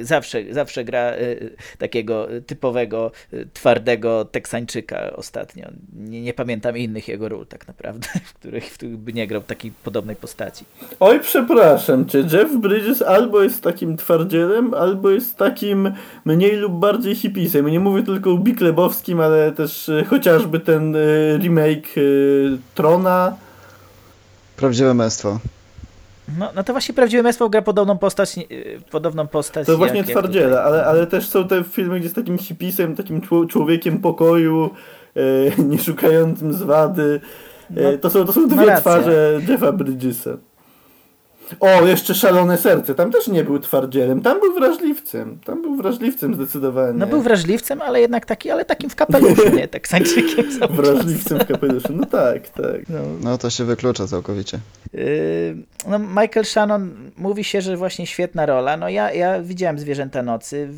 zawsze, 0.00 0.42
zawsze 0.50 0.84
gra 0.84 1.12
y, 1.12 1.56
takiego 1.78 2.28
typowego, 2.46 3.12
y, 3.32 3.48
twardego 3.52 4.24
Teksańczyka 4.24 5.16
ostatnio. 5.16 5.68
Nie, 5.92 6.22
nie 6.22 6.34
pamiętam 6.34 6.76
innych 6.76 7.08
jego 7.08 7.28
ról 7.28 7.46
tak 7.46 7.68
naprawdę, 7.68 8.08
w 8.24 8.34
których, 8.34 8.64
w 8.64 8.74
których 8.74 8.96
by 8.96 9.12
nie 9.12 9.26
grał 9.26 9.42
takiej 9.42 9.72
podobnej 9.84 10.16
postaci. 10.16 10.64
Oj, 11.00 11.20
przepraszam 11.20 12.06
cię, 12.06 12.18
Jeff 12.18 12.56
Bridges 12.56 13.02
albo 13.02 13.42
jest 13.42 13.62
takim 13.62 13.96
twardzielem, 13.96 14.74
albo 14.74 15.10
jest 15.10 15.36
takim 15.36 15.92
mniej 16.24 16.56
lub 16.56 16.72
bardziej 16.72 17.14
hipisem. 17.14 17.68
Nie 17.68 17.80
mówię 17.80 18.02
tylko 18.02 18.30
o 18.32 18.38
Biklebowskim, 18.38 19.20
ale 19.20 19.52
też 19.52 19.88
y, 19.88 20.04
chociażby 20.04 20.60
ten 20.60 20.96
y, 20.96 21.38
remake 21.42 21.96
y, 21.96 22.58
Trona, 22.74 23.36
Prawdziwe 24.60 24.94
męstwo. 24.94 25.38
No, 26.38 26.50
no 26.56 26.64
to 26.64 26.72
właśnie 26.72 26.94
prawdziwe 26.94 27.22
męstwo 27.22 27.48
gra 27.48 27.62
podobną 27.62 27.98
postać, 27.98 28.38
y, 28.38 28.80
podobną 28.90 29.26
postać. 29.26 29.66
To 29.66 29.76
właśnie 29.76 30.04
twardziela, 30.04 30.62
ale, 30.62 30.84
ale 30.84 31.06
też 31.06 31.28
są 31.28 31.48
te 31.48 31.64
filmy, 31.64 32.00
gdzie 32.00 32.08
z 32.08 32.12
takim 32.12 32.38
hipisem, 32.38 32.96
takim 32.96 33.20
człowiekiem 33.48 33.98
pokoju, 33.98 34.70
e, 35.16 35.20
nie 35.70 35.78
szukającym 35.78 36.52
zwady. 36.52 37.20
E, 37.76 37.92
no, 37.92 37.98
to, 37.98 38.10
są, 38.10 38.24
to 38.24 38.32
są 38.32 38.48
dwie 38.48 38.76
twarze 38.76 39.40
Jeffa 39.48 39.72
Bridgesa. 39.72 40.30
O, 41.60 41.86
jeszcze 41.86 42.14
Szalone 42.14 42.58
Serce. 42.58 42.94
Tam 42.94 43.12
też 43.12 43.28
nie 43.28 43.44
był 43.44 43.58
twardzielem. 43.58 44.22
Tam 44.22 44.40
był 44.40 44.54
wrażliwcem. 44.54 45.38
Tam 45.44 45.62
był 45.62 45.76
wrażliwcem 45.76 46.34
zdecydowanie. 46.34 46.98
No 46.98 47.06
był 47.06 47.22
wrażliwcem, 47.22 47.82
ale 47.82 48.00
jednak 48.00 48.26
taki, 48.26 48.50
ale 48.50 48.64
takim 48.64 48.90
w 48.90 48.96
kapeluszu, 48.96 49.56
nie? 49.56 49.68
Tak 49.68 49.88
sańczykiem 49.88 50.44
Wrażliwcem 50.70 51.38
w 51.38 51.46
kapeluszu. 51.46 51.92
No 51.92 52.06
tak, 52.06 52.48
tak. 52.48 52.88
No, 52.88 52.98
no 53.22 53.38
to 53.38 53.50
się 53.50 53.64
wyklucza 53.64 54.06
całkowicie. 54.06 54.58
Yy, 54.92 55.02
no 55.88 55.98
Michael 55.98 56.44
Shannon 56.44 57.10
mówi 57.16 57.44
się, 57.44 57.60
że 57.60 57.76
właśnie 57.76 58.06
świetna 58.06 58.46
rola. 58.46 58.76
No 58.76 58.88
ja, 58.88 59.12
ja 59.12 59.42
widziałem 59.42 59.78
Zwierzęta 59.78 60.22
Nocy 60.22 60.68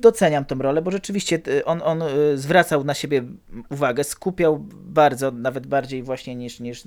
doceniam 0.00 0.44
tą 0.44 0.58
rolę, 0.58 0.82
bo 0.82 0.90
rzeczywiście 0.90 1.40
y, 1.48 1.64
on, 1.64 1.82
on 1.84 2.02
y, 2.02 2.38
zwracał 2.38 2.84
na 2.84 2.94
siebie 2.94 3.22
uwagę, 3.70 4.04
skupiał 4.04 4.58
bardzo, 4.72 5.30
nawet 5.30 5.66
bardziej 5.66 6.02
właśnie 6.02 6.34
niż, 6.34 6.60
niż 6.60 6.84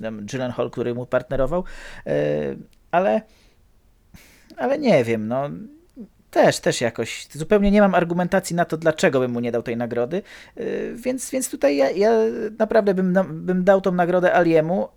Hall, 0.56 0.70
który 0.70 0.94
mu 0.94 1.06
partnerował. 1.06 1.64
Y, 2.94 2.96
ale, 2.96 3.22
ale 4.56 4.78
nie 4.78 5.04
wiem, 5.04 5.28
no 5.28 5.50
też, 6.30 6.60
też 6.60 6.80
jakoś, 6.80 7.28
zupełnie 7.32 7.70
nie 7.70 7.80
mam 7.80 7.94
argumentacji 7.94 8.56
na 8.56 8.64
to, 8.64 8.76
dlaczego 8.76 9.20
bym 9.20 9.30
mu 9.30 9.40
nie 9.40 9.52
dał 9.52 9.62
tej 9.62 9.76
nagrody, 9.76 10.22
yy, 10.56 10.94
więc, 10.94 11.30
więc 11.30 11.50
tutaj 11.50 11.76
ja, 11.76 11.90
ja 11.90 12.10
naprawdę 12.58 12.94
bym, 12.94 13.14
bym 13.30 13.64
dał 13.64 13.80
tą 13.80 13.92
nagrodę 13.92 14.36
Aliemu, 14.36 14.88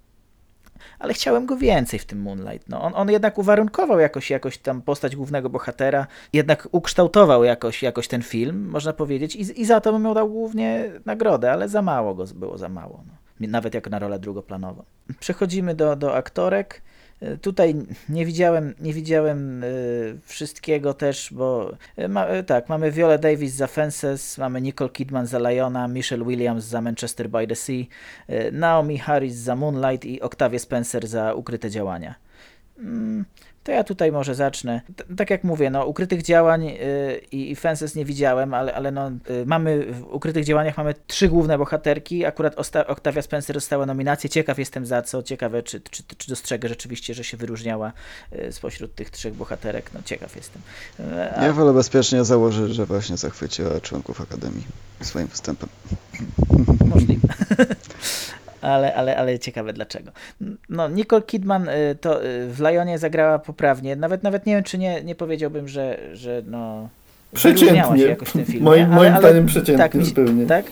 ale 1.00 1.14
chciałem 1.14 1.45
go 1.45 1.58
więcej 1.58 2.00
w 2.00 2.06
tym 2.06 2.22
Moonlight. 2.22 2.70
No, 2.70 2.82
on, 2.82 2.93
on 2.95 3.12
jednak 3.12 3.38
uwarunkował 3.38 4.00
jakoś, 4.00 4.30
jakoś 4.30 4.58
tam 4.58 4.82
postać 4.82 5.16
głównego 5.16 5.50
bohatera, 5.50 6.08
jednak 6.34 6.68
ukształtował 6.72 7.43
jakoś, 7.43 7.84
jakoś 7.84 8.08
ten 8.08 8.22
film, 8.22 8.70
można 8.70 8.93
powiedzieć, 8.93 9.36
i, 9.36 9.62
i 9.62 9.66
za 9.66 9.82
to 9.82 9.93
bym 9.93 10.02
mu 10.02 10.14
dał 10.14 10.30
głównie 10.30 10.91
nagrodę, 11.06 11.52
ale 11.52 11.70
za 11.70 11.82
mało 11.82 12.16
go 12.16 12.26
było, 12.36 12.58
za 12.58 12.70
mało. 12.70 13.04
No. 13.08 13.14
Nawet 13.48 13.74
jak 13.74 13.89
na 13.89 14.00
rolę 14.00 14.20
drugoplanową. 14.20 14.84
Przechodzimy 15.20 15.76
do, 15.76 15.95
do 15.95 16.16
aktorek. 16.16 16.82
Tutaj 17.41 17.76
nie 18.09 18.26
widziałem, 18.26 18.74
nie 18.80 18.93
widziałem 18.93 19.63
y, 19.63 20.20
wszystkiego 20.24 20.93
też, 20.93 21.30
bo 21.32 21.72
y, 21.99 22.07
ma, 22.07 22.26
tak, 22.47 22.70
mamy 22.70 22.91
Viola 22.91 23.18
Davis 23.18 23.53
za 23.53 23.68
Fences, 23.68 24.38
mamy 24.38 24.61
Nicole 24.61 24.89
Kidman 24.89 25.28
za 25.28 25.49
Liona, 25.49 25.88
Michelle 25.88 26.26
Williams 26.26 26.65
za 26.65 26.82
Manchester 26.82 27.30
by 27.30 27.47
the 27.47 27.55
Sea, 27.55 27.84
Naomi 28.51 28.97
Harris 28.97 29.36
za 29.36 29.55
Moonlight 29.55 30.05
i 30.05 30.22
Octavia 30.22 30.59
Spencer 30.59 31.07
za 31.07 31.34
Ukryte 31.34 31.70
Działania. 31.70 32.15
To 33.68 33.72
ja 33.72 33.84
tutaj 33.84 34.11
może 34.11 34.36
zacznę. 34.36 34.82
T 34.95 35.03
tak 35.18 35.30
jak 35.30 35.43
mówię, 35.43 35.70
no, 35.70 35.86
ukrytych 35.86 36.22
działań 36.22 36.65
yy, 36.65 36.76
i 37.32 37.55
Fences 37.55 37.95
nie 37.95 38.05
widziałem, 38.05 38.53
ale, 38.53 38.76
ale 38.76 38.91
no, 38.91 39.09
yy, 39.30 39.45
mamy 39.45 39.93
w 39.93 40.03
ukrytych 40.03 40.45
działaniach 40.45 40.78
mamy 40.78 40.93
trzy 41.07 41.28
główne 41.28 41.57
bohaterki. 41.57 42.26
Akurat 42.26 42.55
Osta 42.55 42.88
Octavia 42.88 43.22
Spencer 43.22 43.53
dostała 43.53 43.86
nominację. 43.86 44.30
Ciekaw 44.30 44.59
jestem 44.59 44.86
za 44.86 45.01
co. 45.01 45.24
Ciekawe, 45.24 45.63
czy, 45.63 45.82
czy, 45.82 46.03
czy 46.18 46.30
dostrzegę 46.30 46.70
rzeczywiście, 46.70 47.13
że 47.13 47.24
się 47.24 47.38
wyróżniała 47.38 47.93
yy, 48.32 48.51
spośród 48.51 48.95
tych 48.95 49.09
trzech 49.09 49.34
bohaterek. 49.34 49.89
No, 49.93 49.99
ciekaw 50.05 50.36
jestem. 50.36 50.61
A... 51.36 51.45
Ja 51.45 51.53
wolę 51.53 51.74
bezpiecznie 51.74 52.24
założyć, 52.24 52.76
że 52.76 52.86
właśnie 52.86 53.18
zachwyciła 53.18 53.80
członków 53.82 54.22
Akademii 54.22 54.68
swoim 55.01 55.28
występem. 55.28 55.70
Możliwe. 56.86 57.28
ale, 58.62 58.95
ale, 58.95 59.18
ale 59.18 59.39
ciekawe 59.39 59.74
dlaczego. 59.74 60.12
No, 60.70 60.89
Nicole 60.89 61.22
Kidman 61.22 61.70
y, 61.70 61.95
to 62.01 62.26
y, 62.26 62.47
w 62.47 62.60
Lionie 62.60 62.97
zagrała 62.97 63.39
poprawnie. 63.39 63.95
Nawet 63.95 64.24
nawet 64.24 64.45
nie 64.45 64.55
wiem, 64.55 64.64
czy 64.64 64.78
nie, 64.78 65.03
nie 65.03 65.16
powiedziałbym, 65.16 65.68
że, 65.68 65.97
że 66.14 66.41
no. 66.47 66.89
Przeciętnie. 67.34 67.97
Się 67.97 68.08
jakoś 68.08 68.30
w 68.30 68.34
tym 68.34 68.45
filmie, 68.45 68.62
moim, 68.62 68.86
ale, 68.86 68.95
moim 68.95 69.14
ale, 69.14 69.22
zdaniem 69.22 69.45
przeciętnie 69.45 69.89
tak, 69.89 70.05
zupełnie. 70.05 70.45
Tak? 70.45 70.66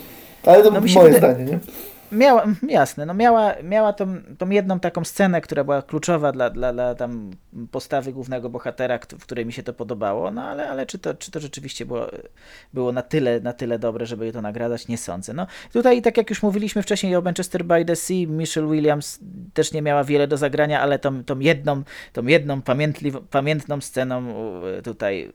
Ale 0.43 0.63
to 0.63 0.71
no, 0.71 0.81
moje 0.81 0.89
wydaje... 0.89 1.17
zdanie, 1.17 1.45
nie? 1.45 1.59
Miała, 2.11 2.45
jasne, 2.69 3.05
no 3.05 3.13
miała, 3.13 3.53
miała 3.63 3.93
tą, 3.93 4.07
tą 4.37 4.49
jedną 4.49 4.79
taką 4.79 5.03
scenę, 5.03 5.41
która 5.41 5.63
była 5.63 5.81
kluczowa 5.81 6.31
dla, 6.31 6.49
dla, 6.49 6.73
dla 6.73 6.95
tam 6.95 7.31
postawy 7.71 8.13
głównego 8.13 8.49
bohatera, 8.49 8.99
w 9.19 9.23
której 9.23 9.45
mi 9.45 9.53
się 9.53 9.63
to 9.63 9.73
podobało, 9.73 10.31
no 10.31 10.43
ale, 10.43 10.69
ale 10.69 10.85
czy, 10.85 10.99
to, 10.99 11.13
czy 11.13 11.31
to 11.31 11.39
rzeczywiście 11.39 11.85
było, 11.85 12.07
było 12.73 12.91
na, 12.91 13.01
tyle, 13.01 13.39
na 13.39 13.53
tyle 13.53 13.79
dobre, 13.79 14.05
żeby 14.05 14.31
to 14.31 14.41
nagradać, 14.41 14.87
nie 14.87 14.97
sądzę. 14.97 15.33
No, 15.33 15.47
tutaj, 15.73 16.01
tak 16.01 16.17
jak 16.17 16.29
już 16.29 16.43
mówiliśmy 16.43 16.83
wcześniej 16.83 17.15
o 17.15 17.21
Manchester 17.21 17.65
by 17.65 17.85
the 17.85 17.95
Sea, 17.95 18.27
Michelle 18.27 18.67
Williams 18.67 19.19
też 19.53 19.73
nie 19.73 19.81
miała 19.81 20.03
wiele 20.03 20.27
do 20.27 20.37
zagrania, 20.37 20.81
ale 20.81 20.99
tą, 20.99 21.23
tą 21.23 21.39
jedną, 21.39 21.83
tą 22.13 22.25
jedną 22.25 22.61
pamiętną 23.29 23.81
sceną 23.81 24.23
tutaj 24.83 25.33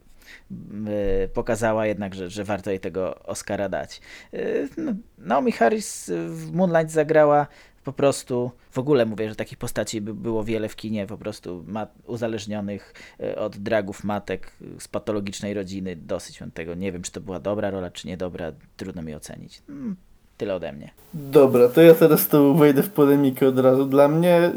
pokazała 1.33 1.85
jednak, 1.85 2.15
że, 2.15 2.29
że 2.29 2.43
warto 2.43 2.69
jej 2.69 2.79
tego 2.79 3.19
Oscara 3.23 3.69
dać. 3.69 4.01
Y, 4.33 4.69
no, 4.77 4.93
Naomi 5.17 5.51
Harris 5.51 6.11
w 6.27 6.51
Moonlight 6.51 6.91
zagrała 6.91 7.47
po 7.83 7.93
prostu, 7.93 8.51
w 8.71 8.79
ogóle 8.79 9.05
mówię, 9.05 9.29
że 9.29 9.35
takich 9.35 9.57
postaci 9.57 10.01
by 10.01 10.13
było 10.13 10.43
wiele 10.43 10.69
w 10.69 10.75
kinie, 10.75 11.07
po 11.07 11.17
prostu 11.17 11.65
uzależnionych 12.07 12.93
y, 13.19 13.35
od 13.35 13.57
dragów 13.57 14.03
matek 14.03 14.51
z 14.79 14.87
patologicznej 14.87 15.53
rodziny, 15.53 15.95
dosyć 15.95 16.39
tego. 16.53 16.75
Nie 16.75 16.91
wiem, 16.91 17.01
czy 17.01 17.11
to 17.11 17.21
była 17.21 17.39
dobra 17.39 17.69
rola, 17.69 17.91
czy 17.91 18.07
niedobra, 18.07 18.51
trudno 18.77 19.01
mi 19.01 19.15
ocenić. 19.15 19.61
Hmm, 19.67 19.95
tyle 20.37 20.55
ode 20.55 20.73
mnie. 20.73 20.91
Dobra, 21.13 21.69
to 21.69 21.81
ja 21.81 21.95
teraz 21.95 22.27
tu 22.27 22.55
wejdę 22.55 22.83
w 22.83 22.89
polemikę 22.89 23.47
od 23.47 23.59
razu. 23.59 23.85
Dla 23.85 24.07
mnie 24.07 24.51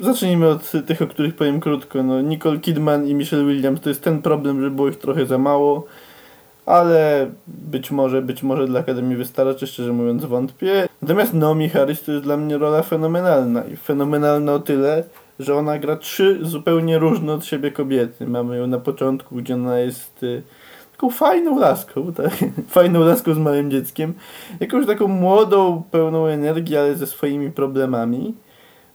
Zacznijmy 0.00 0.48
od 0.48 0.72
tych, 0.86 1.02
o 1.02 1.06
których 1.06 1.36
powiem 1.36 1.60
krótko. 1.60 2.02
No, 2.02 2.20
Nicole 2.20 2.58
Kidman 2.58 3.06
i 3.06 3.14
Michelle 3.14 3.44
Williams 3.44 3.80
to 3.80 3.88
jest 3.88 4.02
ten 4.02 4.22
problem, 4.22 4.62
że 4.62 4.70
było 4.70 4.88
ich 4.88 4.98
trochę 4.98 5.26
za 5.26 5.38
mało, 5.38 5.86
ale 6.66 7.30
być 7.46 7.90
może, 7.90 8.22
być 8.22 8.42
może 8.42 8.66
dla 8.66 8.80
Akademii 8.80 9.16
wystarczy, 9.16 9.66
szczerze 9.66 9.92
mówiąc 9.92 10.24
wątpię. 10.24 10.88
Natomiast 11.02 11.34
Naomi 11.34 11.68
Harris 11.68 12.02
to 12.02 12.12
jest 12.12 12.24
dla 12.24 12.36
mnie 12.36 12.58
rola 12.58 12.82
fenomenalna 12.82 13.64
i 13.64 13.76
fenomenalna 13.76 14.52
o 14.52 14.58
tyle, 14.58 15.04
że 15.38 15.54
ona 15.54 15.78
gra 15.78 15.96
trzy 15.96 16.38
zupełnie 16.42 16.98
różne 16.98 17.32
od 17.32 17.44
siebie 17.44 17.70
kobiety. 17.70 18.26
Mamy 18.26 18.56
ją 18.58 18.66
na 18.66 18.78
początku, 18.78 19.36
gdzie 19.36 19.54
ona 19.54 19.78
jest 19.78 20.22
y, 20.22 20.42
taką 20.92 21.10
fajną 21.10 21.58
laską, 21.58 22.12
tak? 22.16 22.32
fajną 22.68 23.00
laską 23.00 23.34
z 23.34 23.38
małym 23.38 23.70
dzieckiem, 23.70 24.14
jakąś 24.60 24.86
taką 24.86 25.08
młodą, 25.08 25.82
pełną 25.90 26.26
energii, 26.26 26.76
ale 26.76 26.94
ze 26.94 27.06
swoimi 27.06 27.50
problemami. 27.50 28.34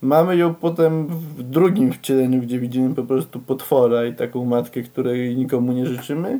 Mamy 0.02 0.38
ją 0.38 0.54
potem 0.54 1.08
w 1.08 1.44
drugim 1.44 1.94
wcieleniu, 1.94 2.42
gdzie 2.42 2.60
widzimy 2.60 2.96
po 2.96 3.04
prostu 3.04 3.40
potwora 3.40 4.06
i 4.06 4.16
taką 4.16 4.46
matkę, 4.46 4.82
której 4.82 5.38
nikomu 5.38 5.72
nie 5.72 5.86
życzymy. 5.86 6.40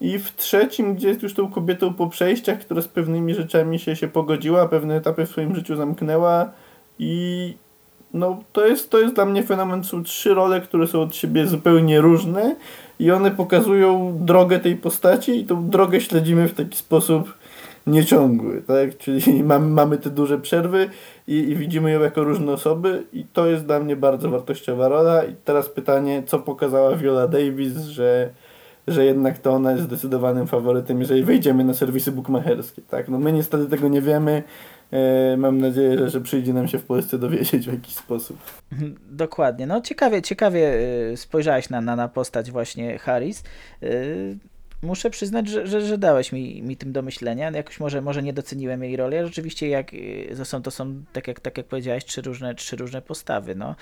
I 0.00 0.18
w 0.18 0.36
trzecim, 0.36 0.94
gdzie 0.94 1.08
jest 1.08 1.22
już 1.22 1.34
tą 1.34 1.50
kobietą 1.50 1.94
po 1.94 2.08
przejściach, 2.08 2.58
która 2.58 2.82
z 2.82 2.88
pewnymi 2.88 3.34
rzeczami 3.34 3.78
się, 3.78 3.96
się 3.96 4.08
pogodziła, 4.08 4.68
pewne 4.68 4.96
etapy 4.96 5.26
w 5.26 5.28
swoim 5.28 5.54
życiu 5.54 5.76
zamknęła 5.76 6.50
i 6.98 7.54
no 8.14 8.42
to 8.52 8.66
jest, 8.66 8.90
to 8.90 8.98
jest 8.98 9.14
dla 9.14 9.24
mnie 9.24 9.42
fenomen. 9.42 9.84
Są 9.84 10.02
trzy 10.02 10.34
role, 10.34 10.60
które 10.60 10.86
są 10.86 11.02
od 11.02 11.16
siebie 11.16 11.46
zupełnie 11.46 12.00
różne 12.00 12.56
i 12.98 13.10
one 13.10 13.30
pokazują 13.30 14.18
drogę 14.20 14.58
tej 14.58 14.76
postaci 14.76 15.40
i 15.40 15.44
tą 15.44 15.68
drogę 15.68 16.00
śledzimy 16.00 16.48
w 16.48 16.54
taki 16.54 16.76
sposób 16.76 17.34
nieciągły, 17.86 18.62
tak? 18.62 18.98
Czyli 18.98 19.42
mamy, 19.44 19.66
mamy 19.66 19.98
te 19.98 20.10
duże 20.10 20.38
przerwy 20.38 20.88
i, 21.28 21.34
i 21.34 21.56
widzimy 21.56 21.92
ją 21.92 22.00
jako 22.00 22.24
różne 22.24 22.52
osoby 22.52 23.04
i 23.12 23.24
to 23.32 23.46
jest 23.46 23.66
dla 23.66 23.80
mnie 23.80 23.96
bardzo 23.96 24.30
wartościowa 24.30 24.88
rola 24.88 25.24
i 25.24 25.34
teraz 25.44 25.68
pytanie, 25.68 26.22
co 26.26 26.38
pokazała 26.38 26.96
Viola 26.96 27.28
Davis, 27.28 27.76
że 27.76 28.30
że 28.88 29.04
jednak 29.04 29.38
to 29.38 29.52
ona 29.52 29.72
jest 29.72 29.84
zdecydowanym 29.84 30.46
faworytem, 30.46 31.00
jeżeli 31.00 31.22
wejdziemy 31.22 31.64
na 31.64 31.74
serwisy 31.74 32.12
bukmacherskie. 32.12 32.82
Tak? 32.82 33.08
No 33.08 33.18
my 33.18 33.32
niestety 33.32 33.66
tego 33.66 33.88
nie 33.88 34.02
wiemy. 34.02 34.42
E, 34.92 35.36
mam 35.36 35.58
nadzieję, 35.58 35.98
że, 35.98 36.10
że 36.10 36.20
przyjdzie 36.20 36.52
nam 36.52 36.68
się 36.68 36.78
w 36.78 36.84
Polsce 36.84 37.18
dowiedzieć 37.18 37.66
w 37.66 37.72
jakiś 37.72 37.94
sposób. 37.94 38.38
Dokładnie. 39.10 39.66
No 39.66 39.80
ciekawie, 39.80 40.22
ciekawie 40.22 40.74
e, 41.12 41.16
spojrzałeś 41.16 41.70
na, 41.70 41.80
na, 41.80 41.96
na 41.96 42.08
postać 42.08 42.50
właśnie 42.50 42.98
Harris. 42.98 43.42
Muszę 44.84 45.10
przyznać, 45.10 45.48
że, 45.48 45.66
że, 45.66 45.80
że, 45.80 45.98
dałeś 45.98 46.32
mi, 46.32 46.62
mi 46.62 46.76
tym 46.76 46.92
do 46.92 47.02
myślenia. 47.02 47.50
Jakoś 47.50 47.80
może, 47.80 48.02
może 48.02 48.22
nie 48.22 48.32
doceniłem 48.32 48.84
jej 48.84 48.96
roli, 48.96 49.16
ale 49.16 49.26
rzeczywiście 49.26 49.68
jak, 49.68 49.90
to 50.36 50.44
są, 50.44 50.62
to 50.62 50.70
są 50.70 51.04
tak, 51.12 51.28
jak, 51.28 51.40
tak 51.40 51.58
jak 51.58 51.66
powiedziałeś, 51.66 52.04
trzy 52.04 52.22
różne, 52.22 52.54
trzy 52.54 52.76
różne 52.76 53.02
postawy. 53.02 53.54
No. 53.54 53.74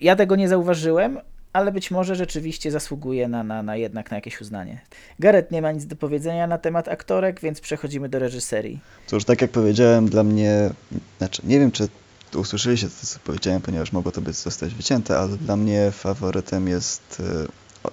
Ja 0.00 0.16
tego 0.16 0.36
nie 0.36 0.48
zauważyłem, 0.48 1.18
ale 1.52 1.72
być 1.72 1.90
może 1.90 2.16
rzeczywiście 2.16 2.70
zasługuje 2.70 3.28
na, 3.28 3.44
na, 3.44 3.62
na 3.62 3.76
jednak 3.76 4.10
na 4.10 4.16
jakieś 4.16 4.40
uznanie. 4.40 4.80
Gareth 5.18 5.50
nie 5.50 5.62
ma 5.62 5.72
nic 5.72 5.86
do 5.86 5.96
powiedzenia 5.96 6.46
na 6.46 6.58
temat 6.58 6.88
aktorek, 6.88 7.40
więc 7.40 7.60
przechodzimy 7.60 8.08
do 8.08 8.18
reżyserii. 8.18 8.80
Cóż, 9.06 9.24
tak 9.24 9.42
jak 9.42 9.50
powiedziałem, 9.50 10.08
dla 10.08 10.24
mnie, 10.24 10.70
znaczy 11.18 11.42
nie 11.44 11.58
wiem, 11.58 11.72
czy 11.72 11.88
usłyszeliście 12.34 12.86
to, 12.86 13.06
co 13.06 13.18
powiedziałem, 13.24 13.62
ponieważ 13.62 13.92
mogło 13.92 14.12
to 14.12 14.20
być 14.20 14.36
zostać 14.36 14.74
wycięte, 14.74 15.18
ale 15.18 15.36
dla 15.36 15.56
mnie 15.56 15.90
faworytem 15.90 16.68
jest, 16.68 17.22
e, 17.44 17.46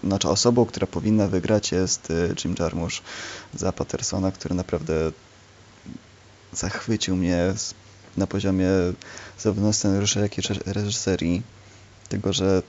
znaczy 0.04 0.30
osobą, 0.30 0.66
która 0.66 0.88
powinna 0.88 1.28
wygrać 1.28 1.72
jest 1.72 2.12
e, 2.12 2.14
Jim 2.44 2.56
Jarmusch 2.60 3.02
za 3.54 3.72
Pattersona, 3.72 4.32
który 4.32 4.56
naprawdę 4.56 5.12
zachwycił 6.54 7.16
mnie 7.16 7.54
na 8.18 8.28
poziomie 8.28 8.70
zarówno 9.40 9.74
scenariusza, 9.74 10.20
jak 10.20 10.38
i 10.38 10.42
reżyserii. 10.66 11.42
Tego, 12.10 12.34
że 12.34 12.64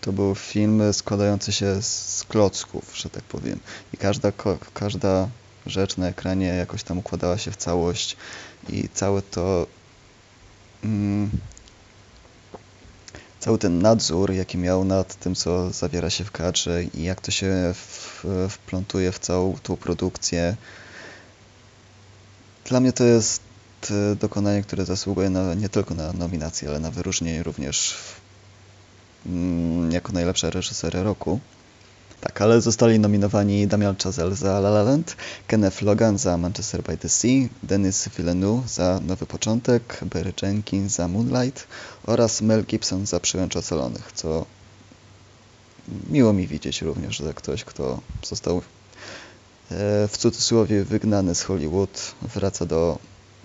to 0.00 0.12
był 0.12 0.34
film 0.34 0.92
składający 0.92 1.52
się 1.52 1.82
z 1.82 2.24
klocków, 2.28 2.96
że 2.96 3.10
tak 3.10 3.22
powiem. 3.22 3.60
I 3.94 3.96
każda, 3.96 4.32
każda 4.74 5.28
rzecz 5.66 5.96
na 5.96 6.08
ekranie 6.08 6.46
jakoś 6.46 6.82
tam 6.82 6.98
układała 6.98 7.38
się 7.38 7.50
w 7.50 7.56
całość 7.56 8.16
i 8.68 8.88
całe 8.94 9.22
to 9.22 9.66
mm, 10.84 11.30
cały 13.46 13.58
ten 13.58 13.78
nadzór, 13.82 14.32
jaki 14.32 14.58
miał 14.58 14.84
nad 14.84 15.14
tym, 15.14 15.34
co 15.34 15.70
zawiera 15.70 16.10
się 16.10 16.24
w 16.24 16.30
kadrze 16.30 16.84
i 16.84 17.02
jak 17.02 17.20
to 17.20 17.30
się 17.30 17.74
wplątuje 18.48 19.12
w 19.12 19.18
całą 19.18 19.58
tą 19.62 19.76
produkcję. 19.76 20.56
Dla 22.64 22.80
mnie 22.80 22.92
to 22.92 23.04
jest 23.04 23.42
e, 23.90 24.16
dokonanie, 24.16 24.62
które 24.62 24.84
zasługuje 24.84 25.30
na, 25.30 25.54
nie 25.54 25.68
tylko 25.68 25.94
na 25.94 26.12
nominację, 26.12 26.68
ale 26.68 26.80
na 26.80 26.90
wyróżnienie 26.90 27.42
również 27.42 27.92
w 27.92 28.26
Mm, 29.26 29.92
jako 29.92 30.12
najlepsza 30.12 30.50
reżyseria 30.50 31.02
roku. 31.02 31.40
Tak, 32.26 32.40
ale 32.40 32.60
zostali 32.60 32.98
nominowani 32.98 33.66
Damian 33.66 33.96
Chazelle 33.96 34.36
za 34.36 34.58
La 34.58 34.68
La 34.68 34.82
Land, 34.82 35.16
Kenneth 35.46 35.82
Logan 35.82 36.18
za 36.18 36.36
Manchester 36.36 36.82
by 36.82 36.98
the 36.98 37.08
Sea, 37.08 37.48
Denis 37.62 38.08
Villeneuve 38.08 38.68
za 38.68 39.00
Nowy 39.00 39.26
Początek, 39.26 40.00
Barry 40.02 40.32
Jenkins 40.42 40.92
za 40.92 41.08
Moonlight 41.08 41.66
oraz 42.06 42.42
Mel 42.42 42.64
Gibson 42.64 43.06
za 43.06 43.20
Przyłęcz 43.20 43.56
Ocalonych, 43.56 44.12
co 44.12 44.46
miło 46.10 46.32
mi 46.32 46.46
widzieć 46.46 46.82
również, 46.82 47.16
że 47.16 47.34
ktoś, 47.34 47.64
kto 47.64 48.00
został 48.22 48.56
e, 48.58 48.62
w 50.08 50.16
cudzysłowie 50.16 50.84
wygnany 50.84 51.34
z 51.34 51.42
Hollywood, 51.42 52.14
wraca 52.34 52.66
do 52.66 52.98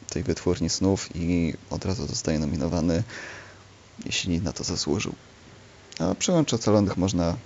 tej 0.09 0.23
wytwórni 0.23 0.69
snów 0.69 1.09
i 1.15 1.53
od 1.69 1.85
razu 1.85 2.07
zostaje 2.07 2.39
nominowany, 2.39 3.03
jeśli 4.05 4.41
na 4.41 4.53
to 4.53 4.63
zasłużył. 4.63 5.13
A 5.99 6.15
przełęcz 6.15 6.53
ocalonych 6.53 6.97
można, 6.97 7.37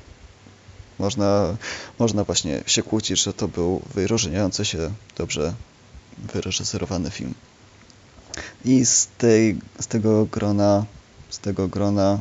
można, 0.99 1.57
można 1.99 2.23
właśnie 2.23 2.63
się 2.65 2.83
kłócić, 2.83 3.23
że 3.23 3.33
to 3.33 3.47
był 3.47 3.81
wyróżniający 3.93 4.65
się 4.65 4.91
dobrze 5.17 5.53
wyreżyserowany 6.17 7.09
film. 7.09 7.33
I 8.65 8.85
z, 8.85 9.07
tej, 9.17 9.57
z 9.79 9.87
tego 9.87 10.25
grona, 10.25 10.85
z 11.29 11.39
tego 11.39 11.67
grona 11.67 12.19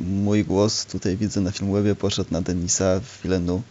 mój 0.00 0.44
głos 0.44 0.86
tutaj 0.86 1.16
widzę 1.16 1.40
na 1.40 1.50
Filmwebie 1.50 1.94
poszedł 1.94 2.32
na 2.32 2.42
Denisa 2.42 3.00
Villeneuve. 3.22 3.62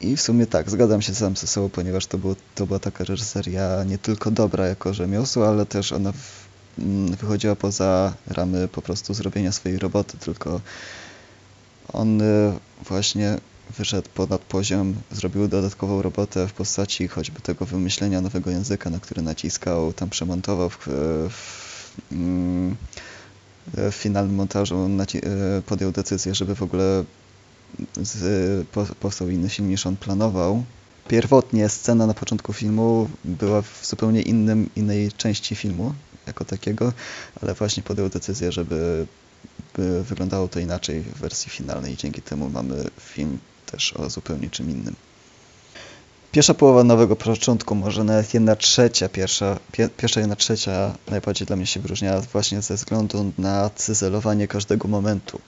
I 0.00 0.16
w 0.16 0.20
sumie 0.20 0.46
tak, 0.46 0.70
zgadzam 0.70 1.02
się 1.02 1.14
sam 1.14 1.36
ze 1.36 1.46
sobą, 1.46 1.68
ponieważ 1.68 2.06
to, 2.06 2.18
było, 2.18 2.36
to 2.54 2.66
była 2.66 2.78
taka 2.78 3.04
reżyseria 3.04 3.84
nie 3.84 3.98
tylko 3.98 4.30
dobra 4.30 4.66
jako 4.66 4.94
rzemiosło, 4.94 5.48
ale 5.48 5.66
też 5.66 5.92
ona 5.92 6.12
w, 6.12 6.42
Mm, 6.78 7.16
wychodziła 7.16 7.56
poza 7.56 8.14
ramy 8.26 8.68
po 8.68 8.82
prostu 8.82 9.14
zrobienia 9.14 9.52
swojej 9.52 9.78
roboty, 9.78 10.18
tylko 10.18 10.60
on 11.92 12.20
y, 12.20 12.52
właśnie 12.88 13.38
wyszedł 13.78 14.08
ponad 14.14 14.40
poziom, 14.40 14.94
zrobił 15.10 15.48
dodatkową 15.48 16.02
robotę 16.02 16.48
w 16.48 16.52
postaci 16.52 17.08
choćby 17.08 17.40
tego 17.40 17.66
wymyślenia 17.66 18.20
nowego 18.20 18.50
języka, 18.50 18.90
na 18.90 19.00
który 19.00 19.22
naciskał, 19.22 19.92
tam 19.92 20.10
przemontował 20.10 20.70
w, 20.70 20.78
w, 21.30 21.90
mm, 22.12 22.76
w 23.66 23.94
finalnym 23.94 24.34
montażu 24.34 24.90
podjął 25.66 25.92
decyzję, 25.92 26.34
żeby 26.34 26.54
w 26.54 26.62
ogóle 26.62 27.04
z, 27.96 28.66
powstał 29.00 29.30
inny 29.30 29.48
film 29.48 29.68
niż 29.68 29.86
on 29.86 29.96
planował. 29.96 30.64
Pierwotnie 31.08 31.68
scena 31.68 32.06
na 32.06 32.14
początku 32.14 32.52
filmu 32.52 33.08
była 33.24 33.62
w 33.62 33.80
zupełnie 33.86 34.22
innym, 34.22 34.70
innej 34.76 35.12
części 35.12 35.54
filmu, 35.54 35.94
jako 36.26 36.44
takiego, 36.44 36.92
ale 37.42 37.54
właśnie 37.54 37.82
podjął 37.82 38.08
decyzję, 38.08 38.52
żeby 38.52 38.74
by 38.74 39.06
wyglądało 40.02 40.48
to 40.48 40.60
inaczej 40.60 41.00
w 41.00 41.18
wersji 41.18 41.50
finalnej 41.50 41.96
dzięki 41.96 42.22
temu 42.22 42.50
mamy 42.50 42.84
film 43.00 43.38
też 43.66 43.92
o 43.92 44.10
zupełnie 44.10 44.50
czym 44.50 44.70
innym. 44.70 44.96
Pierwsza 46.32 46.54
połowa 46.54 46.84
nowego 46.84 47.16
początku, 47.16 47.74
może 47.74 48.04
nawet 48.04 48.34
jedna 48.34 48.56
trzecia, 48.56 49.08
pierwsza, 49.08 49.58
pierwsza 49.96 50.20
jedna 50.20 50.36
trzecia 50.36 50.94
najbardziej 51.10 51.46
dla 51.46 51.56
mnie 51.56 51.66
się 51.66 51.80
wyróżniała 51.80 52.20
właśnie 52.20 52.62
ze 52.62 52.74
względu 52.74 53.32
na 53.38 53.70
cyzelowanie 53.70 54.48
każdego 54.48 54.88
momentu, 54.88 55.40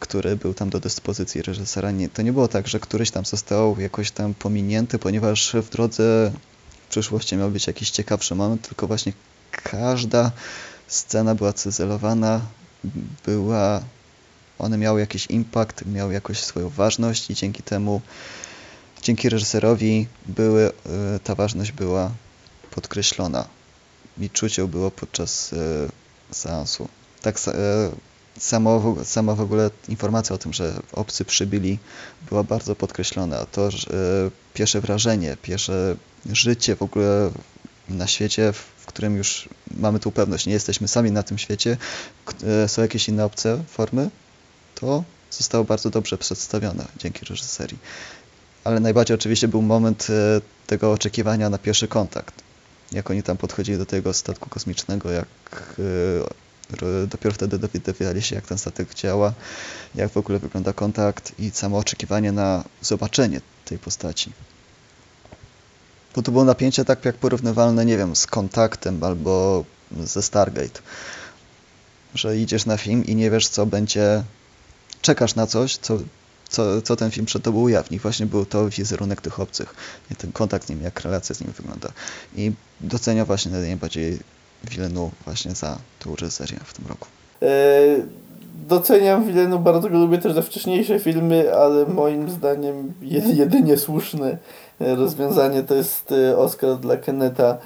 który 0.00 0.36
był 0.36 0.54
tam 0.54 0.70
do 0.70 0.80
dyspozycji 0.80 1.42
reżysera. 1.42 1.90
Nie, 1.90 2.08
to 2.08 2.22
nie 2.22 2.32
było 2.32 2.48
tak, 2.48 2.68
że 2.68 2.80
któryś 2.80 3.10
tam 3.10 3.24
został 3.24 3.80
jakoś 3.80 4.10
tam 4.10 4.34
pominięty, 4.34 4.98
ponieważ 4.98 5.56
w 5.62 5.70
drodze 5.70 6.32
w 6.86 6.90
przyszłości 6.90 7.36
miał 7.36 7.50
być 7.50 7.66
jakiś 7.66 7.90
ciekawszy 7.90 8.34
moment, 8.34 8.68
tylko 8.68 8.86
właśnie 8.86 9.12
każda 9.50 10.32
scena 10.86 11.34
była 11.34 11.52
cyzelowana, 11.52 12.40
była, 13.26 13.82
one 14.58 14.78
miały 14.78 15.00
jakiś 15.00 15.26
impact, 15.26 15.86
miały 15.86 16.12
jakoś 16.12 16.40
swoją 16.44 16.68
ważność 16.68 17.30
i 17.30 17.34
dzięki 17.34 17.62
temu, 17.62 18.00
dzięki 19.02 19.28
reżyserowi 19.28 20.06
były, 20.26 20.66
e, 20.66 20.72
ta 21.24 21.34
ważność 21.34 21.72
była 21.72 22.10
podkreślona 22.70 23.48
i 24.20 24.30
czucie 24.30 24.68
było 24.68 24.90
podczas 24.90 25.52
e, 25.52 25.56
seansu. 26.34 26.88
Tak 27.22 27.36
e, 27.46 27.90
samo, 28.38 28.96
sama 29.04 29.34
w 29.34 29.40
ogóle 29.40 29.70
informacja 29.88 30.34
o 30.34 30.38
tym, 30.38 30.52
że 30.52 30.80
obcy 30.92 31.24
przybyli 31.24 31.78
była 32.28 32.42
bardzo 32.42 32.76
podkreślona. 32.76 33.46
To 33.46 33.70
że 33.70 33.88
pierwsze 34.54 34.80
wrażenie, 34.80 35.36
pierwsze 35.42 35.96
życie 36.26 36.76
w 36.76 36.82
ogóle 36.82 37.30
na 37.88 38.06
świecie, 38.06 38.52
w 38.52 38.86
którym 38.86 39.16
już 39.16 39.48
mamy 39.76 40.00
tu 40.00 40.12
pewność, 40.12 40.46
nie 40.46 40.52
jesteśmy 40.52 40.88
sami 40.88 41.12
na 41.12 41.22
tym 41.22 41.38
świecie, 41.38 41.76
e, 42.44 42.68
są 42.68 42.82
jakieś 42.82 43.08
inne 43.08 43.24
obce 43.24 43.64
formy, 43.68 44.10
to 44.74 45.04
zostało 45.30 45.64
bardzo 45.64 45.90
dobrze 45.90 46.18
przedstawione 46.18 46.84
dzięki 46.98 47.24
reżyserii. 47.24 47.78
Ale 48.64 48.80
najbardziej 48.80 49.14
oczywiście 49.14 49.48
był 49.48 49.62
moment 49.62 50.06
e, 50.10 50.40
tego 50.66 50.92
oczekiwania 50.92 51.50
na 51.50 51.58
pierwszy 51.58 51.88
kontakt. 51.88 52.34
Jak 52.92 53.10
oni 53.10 53.22
tam 53.22 53.36
podchodzili 53.36 53.78
do 53.78 53.86
tego 53.86 54.14
statku 54.14 54.50
kosmicznego, 54.50 55.10
jak 55.10 55.28
e, 55.78 57.06
dopiero 57.06 57.34
wtedy 57.34 57.58
dowiadywali 57.58 58.22
się, 58.22 58.34
jak 58.34 58.46
ten 58.46 58.58
statek 58.58 58.94
działa, 58.94 59.32
jak 59.94 60.10
w 60.10 60.16
ogóle 60.16 60.38
wygląda 60.38 60.72
kontakt 60.72 61.32
i 61.38 61.50
samo 61.50 61.78
oczekiwanie 61.78 62.32
na 62.32 62.64
zobaczenie 62.82 63.40
tej 63.64 63.78
postaci. 63.78 64.32
Bo 66.18 66.22
to 66.22 66.32
było 66.32 66.44
napięcie 66.44 66.84
tak 66.84 67.04
jak 67.04 67.16
porównywalne, 67.16 67.84
nie 67.84 67.96
wiem, 67.96 68.16
z 68.16 68.26
kontaktem 68.26 69.04
albo 69.04 69.64
ze 70.04 70.22
Stargate. 70.22 70.80
Że 72.14 72.38
idziesz 72.38 72.66
na 72.66 72.76
film 72.76 73.06
i 73.06 73.14
nie 73.14 73.30
wiesz, 73.30 73.48
co 73.48 73.66
będzie. 73.66 74.22
Czekasz 75.02 75.34
na 75.34 75.46
coś, 75.46 75.76
co, 75.76 75.98
co, 76.48 76.82
co 76.82 76.96
ten 76.96 77.10
film 77.10 77.26
przed 77.26 77.42
tobą 77.42 77.60
ujawni. 77.60 77.98
Właśnie 77.98 78.26
był 78.26 78.46
to 78.46 78.68
wizerunek 78.68 79.20
tych 79.20 79.40
obcych, 79.40 79.74
i 80.10 80.16
ten 80.16 80.32
kontakt 80.32 80.66
z 80.66 80.68
nimi, 80.68 80.84
jak 80.84 81.00
relacja 81.00 81.34
z 81.34 81.40
nimi 81.40 81.52
wygląda. 81.52 81.88
I 82.36 82.52
docenia 82.80 83.24
właśnie 83.24 83.52
najbardziej 83.52 84.18
Villeneuve 84.70 85.14
właśnie 85.24 85.54
za 85.54 85.78
tą 85.98 86.16
reżyserię 86.16 86.58
w 86.64 86.74
tym 86.74 86.86
roku. 86.86 87.06
E, 87.42 87.48
doceniam 88.68 89.26
Wilenu, 89.26 89.58
bardzo 89.58 89.90
go 89.90 89.98
lubię 89.98 90.18
też 90.18 90.32
za 90.32 90.42
wcześniejsze 90.42 90.98
filmy, 90.98 91.54
ale 91.54 91.86
moim 91.86 92.30
zdaniem 92.30 92.92
jedynie 93.32 93.76
słuszne 93.76 94.38
rozwiązanie 94.80 95.62
to 95.62 95.74
jest 95.74 96.14
Oscar 96.36 96.76
dla 96.76 96.96
Keneta 96.96 97.58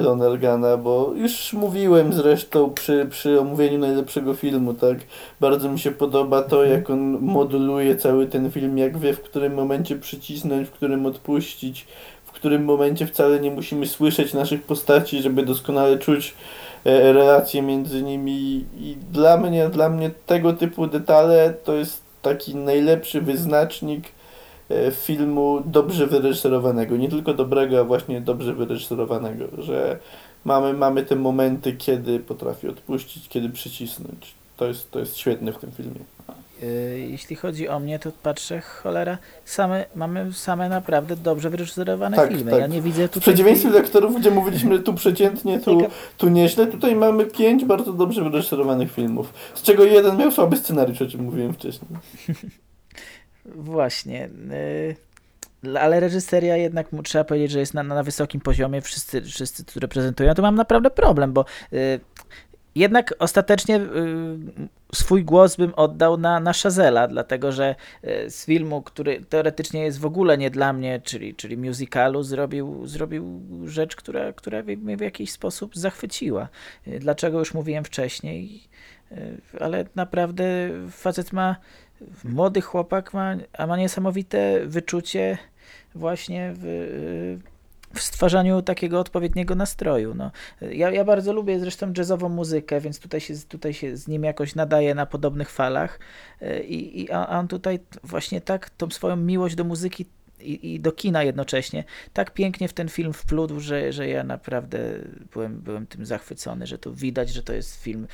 Lonergana, 0.00 0.76
bo 0.76 1.12
już 1.16 1.52
mówiłem 1.52 2.12
zresztą 2.12 2.70
przy, 2.70 3.06
przy 3.10 3.40
omówieniu 3.40 3.78
najlepszego 3.78 4.34
filmu, 4.34 4.74
tak? 4.74 4.98
Bardzo 5.40 5.68
mi 5.68 5.78
się 5.78 5.90
podoba 5.90 6.42
to, 6.42 6.64
jak 6.64 6.90
on 6.90 7.18
moduluje 7.20 7.96
cały 7.96 8.26
ten 8.26 8.50
film, 8.50 8.78
jak 8.78 8.98
wie 8.98 9.12
w 9.12 9.20
którym 9.20 9.54
momencie 9.54 9.96
przycisnąć, 9.96 10.68
w 10.68 10.72
którym 10.72 11.06
odpuścić, 11.06 11.86
w 12.24 12.32
którym 12.32 12.64
momencie 12.64 13.06
wcale 13.06 13.40
nie 13.40 13.50
musimy 13.50 13.86
słyszeć 13.86 14.34
naszych 14.34 14.62
postaci, 14.62 15.22
żeby 15.22 15.42
doskonale 15.42 15.98
czuć 15.98 16.34
e, 16.84 17.12
relacje 17.12 17.62
między 17.62 18.02
nimi 18.02 18.64
i 18.80 18.96
dla 19.12 19.36
mnie, 19.36 19.68
dla 19.68 19.88
mnie 19.88 20.10
tego 20.26 20.52
typu 20.52 20.86
detale 20.86 21.54
to 21.64 21.74
jest 21.74 22.02
taki 22.22 22.54
najlepszy 22.54 23.20
wyznacznik 23.20 24.04
filmu 24.92 25.62
dobrze 25.66 26.06
wyreżyserowanego. 26.06 26.96
Nie 26.96 27.08
tylko 27.08 27.34
dobrego, 27.34 27.80
a 27.80 27.84
właśnie 27.84 28.20
dobrze 28.20 28.54
wyreżyserowanego, 28.54 29.44
że 29.58 29.98
mamy, 30.44 30.72
mamy 30.72 31.02
te 31.02 31.16
momenty, 31.16 31.72
kiedy 31.72 32.18
potrafi 32.18 32.68
odpuścić, 32.68 33.28
kiedy 33.28 33.48
przycisnąć. 33.48 34.34
To 34.56 34.66
jest, 34.66 34.90
to 34.90 34.98
jest 34.98 35.16
świetne 35.16 35.52
w 35.52 35.58
tym 35.58 35.72
filmie. 35.72 36.00
Y, 36.62 37.08
jeśli 37.10 37.36
chodzi 37.36 37.68
o 37.68 37.80
mnie, 37.80 37.98
to 37.98 38.10
patrzę, 38.22 38.60
cholera, 38.60 39.18
same, 39.44 39.84
mamy 39.94 40.32
same 40.32 40.68
naprawdę 40.68 41.16
dobrze 41.16 41.50
wyreżyserowane 41.50 42.16
tak, 42.16 42.30
filmy. 42.30 42.50
Tak. 42.50 42.60
Ja 42.60 42.66
nie 42.66 42.82
widzę 42.82 43.08
tutaj... 43.08 43.20
W 43.20 43.24
przeciwieństwie 43.24 43.70
do 43.70 43.78
aktorów, 43.78 44.20
gdzie 44.20 44.30
mówiliśmy 44.30 44.78
tu 44.78 44.94
przeciętnie, 44.94 45.60
tu, 45.60 45.82
tu 46.18 46.28
nieźle, 46.28 46.66
tutaj 46.66 46.96
mamy 46.96 47.24
pięć 47.24 47.64
bardzo 47.64 47.92
dobrze 47.92 48.24
wyreżyserowanych 48.24 48.92
filmów, 48.92 49.32
z 49.54 49.62
czego 49.62 49.84
jeden 49.84 50.16
miał 50.16 50.30
słaby 50.30 50.56
scenariusz, 50.56 51.02
o 51.02 51.06
czym 51.06 51.24
mówiłem 51.24 51.52
wcześniej. 51.52 51.90
Właśnie. 53.44 54.28
Y, 55.64 55.78
ale 55.80 56.00
reżyseria 56.00 56.56
jednak 56.56 56.88
trzeba 57.04 57.24
powiedzieć, 57.24 57.50
że 57.50 57.58
jest 57.58 57.74
na, 57.74 57.82
na 57.82 58.02
wysokim 58.02 58.40
poziomie. 58.40 58.80
Wszyscy, 58.80 59.22
wszyscy, 59.22 59.64
którzy 59.64 59.80
reprezentują, 59.80 60.34
to 60.34 60.42
mam 60.42 60.54
naprawdę 60.54 60.90
problem, 60.90 61.32
bo 61.32 61.44
y, 61.72 62.00
jednak 62.74 63.14
ostatecznie 63.18 63.76
y, 63.76 63.88
swój 64.94 65.24
głos 65.24 65.56
bym 65.56 65.74
oddał 65.74 66.16
na, 66.16 66.40
na 66.40 66.52
Shazela, 66.52 67.08
dlatego 67.08 67.52
że 67.52 67.74
z 68.28 68.44
filmu, 68.44 68.82
który 68.82 69.24
teoretycznie 69.28 69.84
jest 69.84 70.00
w 70.00 70.06
ogóle 70.06 70.38
nie 70.38 70.50
dla 70.50 70.72
mnie, 70.72 71.00
czyli, 71.04 71.34
czyli 71.34 71.56
musicalu, 71.56 72.22
zrobił, 72.22 72.86
zrobił 72.86 73.40
rzecz, 73.64 73.96
która, 73.96 74.32
która 74.32 74.62
mnie 74.62 74.96
w 74.96 75.00
jakiś 75.00 75.32
sposób 75.32 75.76
zachwyciła. 75.76 76.48
Dlaczego 76.86 77.38
już 77.38 77.54
mówiłem 77.54 77.84
wcześniej, 77.84 78.62
ale 79.60 79.84
naprawdę 79.94 80.44
facet 80.90 81.32
ma, 81.32 81.56
młody 82.24 82.60
chłopak 82.60 83.14
ma, 83.14 83.36
a 83.52 83.66
ma 83.66 83.76
niesamowite 83.76 84.66
wyczucie 84.66 85.38
właśnie 85.94 86.54
w 86.56 87.38
w 87.94 88.00
stwarzaniu 88.00 88.62
takiego 88.62 89.00
odpowiedniego 89.00 89.54
nastroju. 89.54 90.14
No. 90.14 90.30
Ja, 90.60 90.90
ja 90.90 91.04
bardzo 91.04 91.32
lubię 91.32 91.60
zresztą 91.60 91.92
jazzową 91.96 92.28
muzykę, 92.28 92.80
więc 92.80 92.98
tutaj 92.98 93.20
się, 93.20 93.34
tutaj 93.48 93.74
się 93.74 93.96
z 93.96 94.08
nim 94.08 94.24
jakoś 94.24 94.54
nadaje 94.54 94.94
na 94.94 95.06
podobnych 95.06 95.50
falach 95.50 95.98
i, 96.64 97.02
i 97.02 97.12
a 97.12 97.28
on 97.28 97.48
tutaj 97.48 97.80
właśnie 98.04 98.40
tak 98.40 98.70
tą 98.70 98.90
swoją 98.90 99.16
miłość 99.16 99.54
do 99.54 99.64
muzyki 99.64 100.06
i, 100.42 100.74
i, 100.74 100.80
do 100.80 100.92
kina 100.92 101.22
jednocześnie. 101.22 101.84
Tak 102.12 102.30
pięknie 102.30 102.68
w 102.68 102.72
ten 102.72 102.88
film 102.88 103.12
wplódł, 103.12 103.60
że, 103.60 103.92
że 103.92 104.08
ja 104.08 104.24
naprawdę 104.24 104.78
byłem, 105.32 105.60
byłem 105.60 105.86
tym 105.86 106.06
zachwycony, 106.06 106.66
że 106.66 106.78
tu 106.78 106.94
widać, 106.94 107.28
że 107.30 107.42
to 107.42 107.52
jest 107.52 107.82
film, 107.82 108.06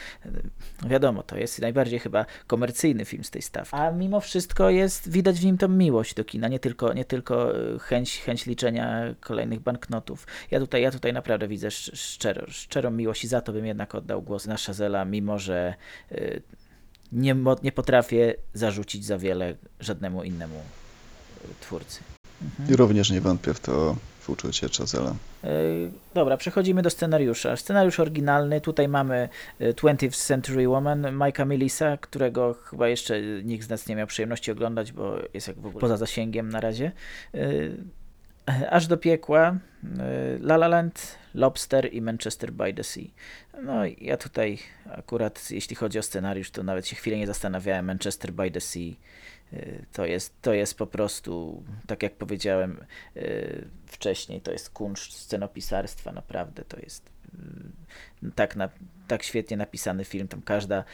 no 0.83 0.89
wiadomo, 0.89 1.22
to 1.22 1.37
jest 1.37 1.61
najbardziej 1.61 1.99
chyba 1.99 2.26
komercyjny 2.47 3.05
film 3.05 3.24
z 3.24 3.31
tej 3.31 3.43
stawki. 3.43 3.76
A 3.76 3.91
mimo 3.91 4.20
wszystko 4.20 4.70
jest, 4.70 5.11
widać 5.11 5.41
w 5.41 5.45
nim 5.45 5.59
tą 5.59 5.68
miłość 5.68 6.14
do 6.14 6.24
kina, 6.24 6.49
nie 6.49 6.59
tylko, 6.59 6.93
nie 6.93 7.05
tylko 7.05 7.59
e, 7.74 7.79
chęć, 7.79 8.18
chęć 8.18 8.47
liczenia 8.47 9.14
kolejnych 9.20 9.61
banknotów. 9.61 10.26
Ja 10.51 10.61
tutaj, 10.61 10.83
ja 10.83 10.91
tutaj 10.91 11.12
naprawdę 11.12 11.49
widzę 11.49 11.70
szczero, 11.70 12.47
szczerą 12.49 12.91
miłość 12.91 13.24
i 13.24 13.29
za 13.29 13.41
to 13.41 13.53
bym 13.53 13.66
jednak 13.66 13.95
oddał 13.95 14.22
głos 14.22 14.47
na 14.47 14.57
Szazela, 14.57 15.05
mimo 15.05 15.39
że 15.39 15.74
e, 16.12 16.41
nie, 17.12 17.37
nie 17.62 17.72
potrafię 17.72 18.35
zarzucić 18.55 19.05
za 19.05 19.18
wiele 19.18 19.55
żadnemu 19.81 20.24
innemu 20.24 20.62
twórcy. 21.61 22.18
Mhm. 22.43 22.76
Również 22.78 23.11
nie 23.11 23.20
wątpię 23.20 23.55
w 23.55 23.61
to 23.61 23.97
w 24.20 24.30
uczucie 24.30 24.68
Chazela. 24.78 25.14
E, 25.45 25.49
dobra, 26.14 26.36
przechodzimy 26.36 26.82
do 26.82 26.91
scenariusza. 26.91 27.57
Scenariusz 27.57 28.01
oryginalny, 28.01 28.61
tutaj 28.61 28.89
mamy 28.89 29.28
20th 29.61 30.07
e, 30.07 30.11
Century 30.11 30.68
Woman 30.68 31.03
Mike'a 31.03 31.47
Millisa, 31.47 31.97
którego 31.97 32.55
chyba 32.55 32.89
jeszcze 32.89 33.22
nikt 33.22 33.66
z 33.66 33.68
nas 33.68 33.89
nie 33.89 33.97
miał 33.97 34.07
przyjemności 34.07 34.53
oglądać, 34.53 34.93
bo 34.93 35.16
jest 35.34 35.49
jak 35.49 35.57
w 35.57 35.66
ogóle 35.66 35.80
poza 35.80 35.97
zasięgiem 35.97 36.49
na 36.49 36.61
razie. 36.61 36.93
E, 37.34 37.41
aż 38.70 38.86
do 38.86 38.97
piekła, 38.97 39.57
La 40.41 40.55
La 40.55 40.68
Land, 40.68 41.18
Lobster 41.34 41.95
i 41.95 42.03
Manchester 42.03 42.53
by 42.53 42.74
the 42.74 42.84
Sea. 42.84 43.05
No 43.62 43.72
ja 44.01 44.16
tutaj 44.16 44.59
akurat, 44.93 45.51
jeśli 45.51 45.76
chodzi 45.76 45.99
o 45.99 46.03
scenariusz, 46.03 46.51
to 46.51 46.62
nawet 46.62 46.86
się 46.86 46.97
chwilę 46.97 47.16
nie 47.16 47.26
zastanawiałem. 47.26 47.86
Manchester 47.86 48.32
by 48.32 48.51
the 48.51 48.61
Sea 48.61 48.93
to 49.92 50.07
jest, 50.07 50.42
to 50.42 50.53
jest 50.53 50.78
po 50.78 50.86
prostu, 50.86 51.62
tak 51.86 52.03
jak 52.03 52.14
powiedziałem 52.14 52.84
y, 53.16 53.68
wcześniej, 53.86 54.40
to 54.40 54.53
jest 54.53 54.70
kunszt 54.70 55.12
scenopisarstwa, 55.12 56.12
naprawdę 56.12 56.64
to 56.64 56.80
jest 56.80 57.11
y, 58.22 58.30
tak, 58.34 58.57
na, 58.57 58.68
tak 59.09 59.22
świetnie 59.22 59.57
napisany 59.57 60.05
film, 60.05 60.28
tam 60.28 60.42
każda 60.42 60.84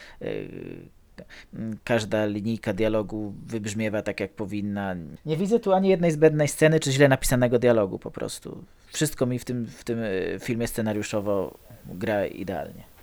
każda 1.83 2.25
linijka 2.25 2.73
dialogu 2.73 3.33
wybrzmiewa 3.45 4.01
tak, 4.01 4.19
jak 4.19 4.31
powinna. 4.31 4.95
Nie 5.25 5.37
widzę 5.37 5.59
tu 5.59 5.73
ani 5.73 5.89
jednej 5.89 6.11
zbędnej 6.11 6.47
sceny, 6.47 6.79
czy 6.79 6.91
źle 6.91 7.07
napisanego 7.07 7.59
dialogu 7.59 7.99
po 7.99 8.11
prostu. 8.11 8.63
Wszystko 8.87 9.25
mi 9.25 9.39
w 9.39 9.45
tym, 9.45 9.65
w 9.65 9.83
tym 9.83 9.99
filmie 10.39 10.67
scenariuszowo 10.67 11.57
gra 11.85 12.25
idealnie. 12.25 12.94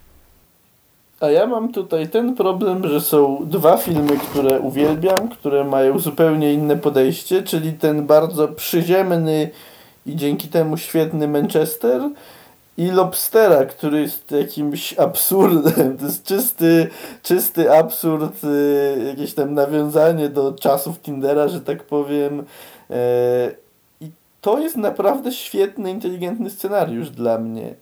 A 1.23 1.31
ja 1.31 1.47
mam 1.47 1.73
tutaj 1.73 2.09
ten 2.09 2.35
problem, 2.35 2.89
że 2.89 3.01
są 3.01 3.47
dwa 3.47 3.77
filmy, 3.77 4.17
które 4.17 4.61
uwielbiam, 4.61 5.29
które 5.29 5.65
mają 5.65 5.99
zupełnie 5.99 6.53
inne 6.53 6.77
podejście, 6.77 7.43
czyli 7.43 7.73
ten 7.73 8.07
bardzo 8.07 8.49
przyziemny 8.49 9.51
i 10.07 10.17
dzięki 10.17 10.49
temu 10.49 10.77
świetny 10.77 11.29
Manchester 11.29 12.03
i 12.79 12.91
Lobstera, 12.91 13.65
który 13.65 14.01
jest 14.01 14.31
jakimś 14.31 14.99
absurdem. 14.99 15.99
To 15.99 16.05
jest 16.05 16.25
czysty, 16.25 16.89
czysty 17.23 17.73
absurd, 17.73 18.45
y, 18.45 19.05
jakieś 19.09 19.35
tam 19.35 19.55
nawiązanie 19.55 20.29
do 20.29 20.53
czasów 20.53 21.01
Tindera, 21.01 21.49
że 21.49 21.61
tak 21.61 21.85
powiem. 21.85 22.45
E, 22.91 22.95
I 24.01 24.11
to 24.41 24.59
jest 24.59 24.77
naprawdę 24.77 25.33
świetny, 25.33 25.91
inteligentny 25.91 26.51
scenariusz 26.51 27.11
dla 27.11 27.39
mnie. 27.39 27.75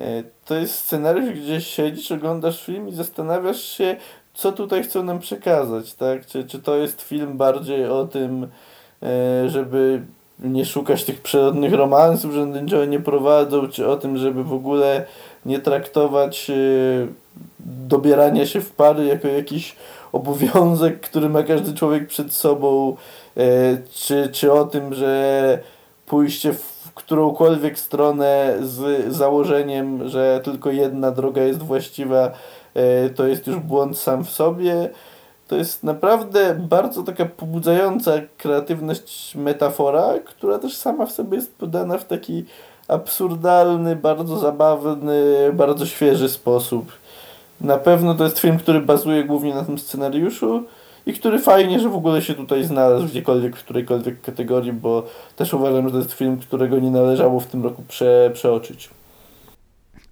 E, 0.00 0.22
to 0.44 0.54
jest 0.54 0.74
scenariusz, 0.74 1.30
gdzie 1.30 1.60
siedzisz, 1.60 2.12
oglądasz 2.12 2.66
film 2.66 2.88
i 2.88 2.92
zastanawiasz 2.92 3.62
się, 3.62 3.96
co 4.34 4.52
tutaj 4.52 4.82
chcą 4.82 5.02
nam 5.02 5.18
przekazać, 5.18 5.94
tak? 5.94 6.26
Czy, 6.26 6.44
czy 6.44 6.58
to 6.58 6.76
jest 6.76 7.02
film 7.02 7.36
bardziej 7.36 7.86
o 7.86 8.06
tym, 8.06 8.48
e, 9.02 9.48
żeby 9.48 10.02
nie 10.38 10.64
szukać 10.66 11.04
tych 11.04 11.20
przyrodnych 11.20 11.72
romansów, 11.72 12.32
że 12.32 12.46
niczego 12.46 12.84
nie 12.84 13.00
prowadzą, 13.00 13.68
czy 13.68 13.88
o 13.88 13.96
tym, 13.96 14.16
żeby 14.16 14.44
w 14.44 14.52
ogóle 14.52 15.06
nie 15.46 15.58
traktować 15.58 16.50
e, 16.50 16.54
dobierania 17.60 18.46
się 18.46 18.60
w 18.60 18.70
pary 18.70 19.04
jako 19.04 19.28
jakiś 19.28 19.76
obowiązek, 20.12 21.00
który 21.00 21.28
ma 21.28 21.42
każdy 21.42 21.74
człowiek 21.74 22.08
przed 22.08 22.32
sobą, 22.32 22.96
czy, 23.92 24.28
czy 24.32 24.52
o 24.52 24.64
tym, 24.64 24.94
że 24.94 25.58
pójście 26.06 26.52
w 26.52 26.71
którąkolwiek 27.04 27.78
stronę 27.78 28.56
z 28.60 29.06
założeniem, 29.14 30.08
że 30.08 30.40
tylko 30.44 30.70
jedna 30.70 31.10
droga 31.10 31.42
jest 31.42 31.62
właściwa, 31.62 32.30
e, 32.74 33.10
to 33.10 33.26
jest 33.26 33.46
już 33.46 33.56
błąd 33.56 33.98
sam 33.98 34.24
w 34.24 34.30
sobie. 34.30 34.90
To 35.48 35.56
jest 35.56 35.84
naprawdę 35.84 36.54
bardzo 36.54 37.02
taka 37.02 37.24
pobudzająca 37.24 38.12
kreatywność 38.38 39.34
metafora, 39.34 40.14
która 40.24 40.58
też 40.58 40.76
sama 40.76 41.06
w 41.06 41.12
sobie 41.12 41.36
jest 41.36 41.54
podana 41.54 41.98
w 41.98 42.04
taki 42.04 42.44
absurdalny, 42.88 43.96
bardzo 43.96 44.38
zabawny, 44.38 45.50
bardzo 45.52 45.86
świeży 45.86 46.28
sposób. 46.28 46.92
Na 47.60 47.78
pewno 47.78 48.14
to 48.14 48.24
jest 48.24 48.38
film, 48.38 48.58
który 48.58 48.80
bazuje 48.80 49.24
głównie 49.24 49.54
na 49.54 49.64
tym 49.64 49.78
scenariuszu, 49.78 50.64
i 51.06 51.12
który 51.12 51.38
fajnie, 51.38 51.80
że 51.80 51.88
w 51.88 51.96
ogóle 51.96 52.22
się 52.22 52.34
tutaj 52.34 52.64
znalazł 52.64 53.06
gdziekolwiek, 53.06 53.56
w 53.56 53.64
którejkolwiek 53.64 54.20
kategorii, 54.20 54.72
bo 54.72 55.02
też 55.36 55.54
uważam, 55.54 55.86
że 55.86 55.92
to 55.92 55.98
jest 55.98 56.12
film, 56.12 56.36
którego 56.38 56.78
nie 56.78 56.90
należało 56.90 57.40
w 57.40 57.46
tym 57.46 57.64
roku 57.64 57.82
prze, 57.88 58.30
przeoczyć. 58.34 58.90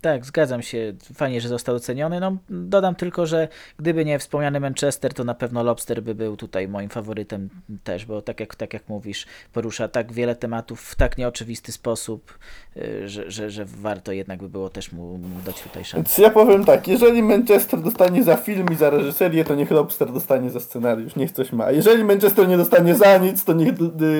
Tak, 0.00 0.24
zgadzam 0.24 0.62
się. 0.62 0.92
Fajnie, 1.14 1.40
że 1.40 1.48
został 1.48 1.74
doceniony. 1.74 2.20
No, 2.20 2.36
dodam 2.50 2.94
tylko, 2.94 3.26
że 3.26 3.48
gdyby 3.78 4.04
nie 4.04 4.18
wspomniany 4.18 4.60
Manchester, 4.60 5.14
to 5.14 5.24
na 5.24 5.34
pewno 5.34 5.62
Lobster 5.62 6.02
by 6.02 6.14
był 6.14 6.36
tutaj 6.36 6.68
moim 6.68 6.88
faworytem 6.88 7.48
też, 7.84 8.06
bo 8.06 8.22
tak 8.22 8.40
jak, 8.40 8.54
tak 8.54 8.74
jak 8.74 8.88
mówisz, 8.88 9.26
porusza 9.52 9.88
tak 9.88 10.12
wiele 10.12 10.34
tematów 10.36 10.80
w 10.80 10.94
tak 10.94 11.18
nieoczywisty 11.18 11.72
sposób, 11.72 12.38
y, 12.76 13.08
że, 13.08 13.30
że, 13.30 13.50
że 13.50 13.64
warto 13.64 14.12
jednak 14.12 14.40
by 14.40 14.48
było 14.48 14.68
też 14.68 14.92
mu, 14.92 15.18
mu 15.18 15.40
dać 15.46 15.62
tutaj 15.62 15.84
szansę. 15.84 16.22
Ja 16.22 16.30
powiem 16.30 16.64
tak, 16.64 16.88
jeżeli 16.88 17.22
Manchester 17.22 17.80
dostanie 17.80 18.24
za 18.24 18.36
film 18.36 18.66
i 18.72 18.74
za 18.74 18.90
reżyserię, 18.90 19.44
to 19.44 19.54
niech 19.54 19.70
Lobster 19.70 20.12
dostanie 20.12 20.50
za 20.50 20.60
scenariusz, 20.60 21.16
niech 21.16 21.30
coś 21.30 21.52
ma. 21.52 21.64
A 21.64 21.70
jeżeli 21.70 22.04
Manchester 22.04 22.48
nie 22.48 22.56
dostanie 22.56 22.94
za 22.94 23.18
nic, 23.18 23.44
to 23.44 23.52
niech 23.52 23.74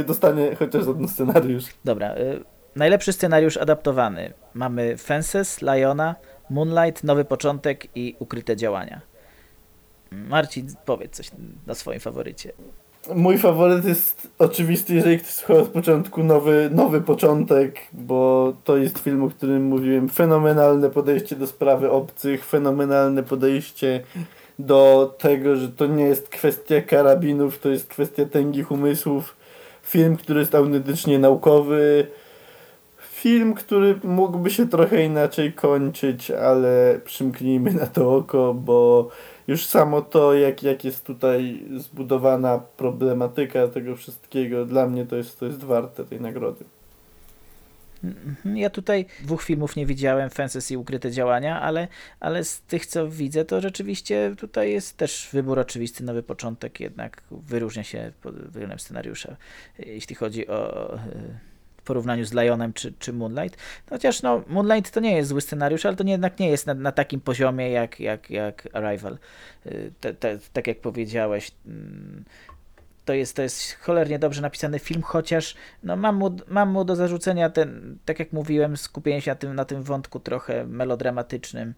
dostanie 0.07 0.57
chociaż 0.57 0.85
za 0.85 0.95
ten 0.95 1.09
scenariusz. 1.09 1.65
Dobra, 1.85 2.17
y 2.17 2.60
Najlepszy 2.77 3.13
scenariusz 3.13 3.57
adaptowany. 3.57 4.33
Mamy 4.55 4.97
Fences, 4.97 5.63
Liona, 5.63 6.15
Moonlight, 6.51 7.05
Nowy 7.05 7.25
Początek 7.25 7.87
i 7.95 8.17
Ukryte 8.19 8.57
Działania. 8.57 9.01
Marcin, 10.11 10.67
powiedz 10.85 11.17
coś 11.17 11.31
na 11.67 11.75
swoim 11.75 12.01
faworycie. 12.01 12.53
Mój 13.15 13.39
faworyt 13.39 13.85
jest 13.85 14.29
oczywisty, 14.39 14.95
jeżeli 14.95 15.19
ktoś 15.19 15.31
słuchał 15.31 15.65
z 15.65 15.69
początku, 15.69 16.23
nowy, 16.23 16.71
nowy 16.73 17.01
początek, 17.01 17.77
bo 17.93 18.53
to 18.65 18.77
jest 18.77 18.99
film, 18.99 19.25
o 19.25 19.31
którym 19.31 19.65
mówiłem. 19.65 20.09
Fenomenalne 20.09 20.91
podejście 20.91 21.37
do 21.37 21.47
sprawy 21.47 21.91
obcych, 21.91 22.45
fenomenalne 22.45 23.23
podejście 23.23 24.01
do 24.59 25.15
tego, 25.19 25.57
że 25.57 25.69
to 25.69 25.87
nie 25.87 26.05
jest 26.05 26.29
kwestia 26.29 26.83
karabinów, 26.83 27.59
to 27.59 27.69
jest 27.69 27.87
kwestia 27.87 28.27
tęgich 28.27 28.71
umysłów. 28.71 29.37
Film, 29.83 30.17
który 30.17 30.41
jest 30.41 30.55
autentycznie 30.55 31.19
naukowy, 31.19 32.07
film, 33.21 33.55
który 33.55 34.01
mógłby 34.05 34.51
się 34.51 34.69
trochę 34.69 35.05
inaczej 35.05 35.53
kończyć, 35.53 36.31
ale 36.31 37.01
przymknijmy 37.05 37.75
na 37.75 37.87
to 37.87 38.17
oko, 38.17 38.55
bo 38.55 39.09
już 39.49 39.67
samo 39.67 40.03
to, 40.03 40.35
jak, 40.35 40.63
jak 40.63 40.85
jest 40.85 41.05
tutaj 41.05 41.65
zbudowana 41.77 42.59
problematyka 42.59 43.69
tego 43.69 43.97
wszystkiego, 43.97 44.65
dla 44.65 44.87
mnie 44.87 45.07
to 45.07 45.17
jest, 45.17 45.41
to 45.41 45.47
jest 45.47 45.65
warte 45.65 46.05
tej 46.05 46.21
nagrody. 46.21 46.65
Mhm, 48.05 48.57
ja 48.57 48.71
tutaj 48.71 49.07
dwóch 49.23 49.43
filmów 49.43 49.77
nie 49.77 49.87
widziałem, 49.87 50.31
Fences 50.31 50.71
i 50.71 50.77
Ukryte 50.77 51.11
Działania, 51.11 51.61
ale, 51.61 51.89
ale 52.21 52.45
z 52.45 52.61
tych, 52.61 52.87
co 52.87 53.09
widzę, 53.09 53.45
to 53.45 53.61
rzeczywiście 53.61 54.35
tutaj 54.39 54.73
jest 54.73 54.97
też 54.97 55.29
wybór 55.33 55.59
oczywisty, 55.59 56.05
nowy 56.05 56.23
początek, 56.23 56.81
jednak 56.81 57.23
wyróżnia 57.31 57.85
się 57.85 58.13
pod 58.23 58.35
względem 58.35 58.79
scenariusza, 58.79 59.37
jeśli 59.79 60.17
chodzi 60.17 60.49
o 60.49 60.91
w 61.47 61.50
porównaniu 61.91 62.25
z 62.25 62.33
Lionem 62.33 62.73
czy, 62.73 62.93
czy 62.99 63.13
Moonlight. 63.13 63.59
Chociaż 63.91 64.23
no, 64.23 64.43
Moonlight 64.47 64.95
to 64.95 65.01
nie 65.01 65.17
jest 65.17 65.29
zły 65.29 65.41
scenariusz, 65.41 65.87
ale 65.87 65.97
to 65.97 66.05
nie, 66.05 66.13
jednak 66.13 66.39
nie 66.39 66.49
jest 66.49 66.67
na, 66.67 66.75
na 66.75 66.93
takim 66.93 67.21
poziomie 67.21 67.71
jak, 67.71 68.01
jak, 68.01 68.31
jak 68.31 68.69
Arrival. 68.73 69.19
Y, 69.67 69.93
te, 70.01 70.15
te, 70.15 70.39
tak 70.53 70.67
jak 70.67 70.81
powiedziałeś, 70.81 71.51
mm, 71.67 72.25
to 73.05 73.13
jest, 73.15 73.37
to 73.37 73.43
jest 73.43 73.73
cholernie 73.81 74.19
dobrze 74.19 74.43
napisany 74.43 74.79
film, 74.79 75.03
chociaż 75.03 75.55
no, 75.83 75.97
mam, 75.97 76.17
mu, 76.17 76.37
mam 76.49 76.71
mu 76.71 76.85
do 76.85 76.97
zarzucenia 76.97 77.51
ten, 77.51 77.99
tak 78.05 78.19
jak 78.19 78.33
mówiłem, 78.33 78.77
skupienie 78.77 79.21
się 79.21 79.31
na 79.31 79.35
tym, 79.35 79.55
na 79.55 79.65
tym 79.65 79.83
wątku 79.83 80.21
trochę 80.21 80.67
melodramatycznym. 80.67 81.75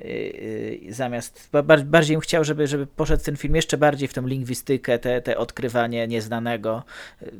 Y, 0.00 0.80
y, 0.88 0.94
zamiast 0.94 1.50
bardziej 1.84 2.16
bym 2.16 2.20
chciał, 2.20 2.44
żeby, 2.44 2.66
żeby 2.66 2.86
poszedł 2.86 3.24
ten 3.24 3.36
film 3.36 3.56
jeszcze 3.56 3.76
bardziej 3.76 4.08
w 4.08 4.14
tą 4.14 4.26
lingwistykę, 4.26 4.98
te, 4.98 5.22
te 5.22 5.38
odkrywanie 5.38 6.08
nieznanego, 6.08 6.82
y, 7.22 7.32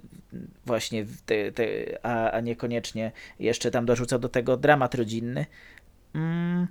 właśnie, 0.66 1.06
te, 1.26 1.52
te, 1.52 1.64
a, 2.02 2.30
a 2.30 2.40
niekoniecznie 2.40 3.12
jeszcze 3.38 3.70
tam 3.70 3.86
dorzucał 3.86 4.18
do 4.18 4.28
tego 4.28 4.56
dramat 4.56 4.94
rodzinny. 4.94 5.46
Mm, 6.14 6.66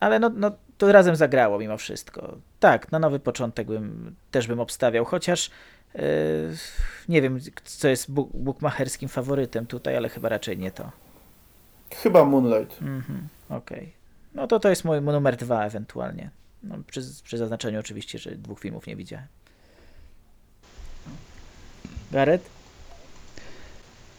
ale 0.00 0.18
no, 0.18 0.30
no, 0.34 0.50
to 0.78 0.92
razem 0.92 1.16
zagrało 1.16 1.58
mimo 1.58 1.76
wszystko. 1.76 2.36
Tak, 2.60 2.92
na 2.92 2.98
nowy 2.98 3.20
początek 3.20 3.66
bym, 3.66 4.14
też 4.30 4.46
bym 4.46 4.60
obstawiał, 4.60 5.04
chociaż 5.04 5.50
yy, 5.94 6.02
nie 7.08 7.22
wiem, 7.22 7.38
co 7.64 7.88
jest 7.88 8.12
buk 8.12 8.30
bukmacherskim 8.32 9.08
faworytem 9.08 9.66
tutaj, 9.66 9.96
ale 9.96 10.08
chyba 10.08 10.28
raczej 10.28 10.58
nie 10.58 10.70
to. 10.70 10.90
Chyba 11.94 12.24
Moonlight. 12.24 12.82
Mhm, 12.82 13.28
Okej. 13.48 13.78
Okay. 13.78 13.95
No 14.36 14.46
to 14.46 14.60
to 14.60 14.68
jest 14.68 14.84
mój 14.84 15.00
numer 15.00 15.36
dwa 15.36 15.64
ewentualnie. 15.64 16.30
No, 16.62 16.74
przy, 16.86 17.00
przy 17.24 17.38
zaznaczeniu 17.38 17.80
oczywiście, 17.80 18.18
że 18.18 18.30
dwóch 18.30 18.60
filmów 18.60 18.86
nie 18.86 18.96
widziałem. 18.96 19.26
Gareth? 22.12 22.44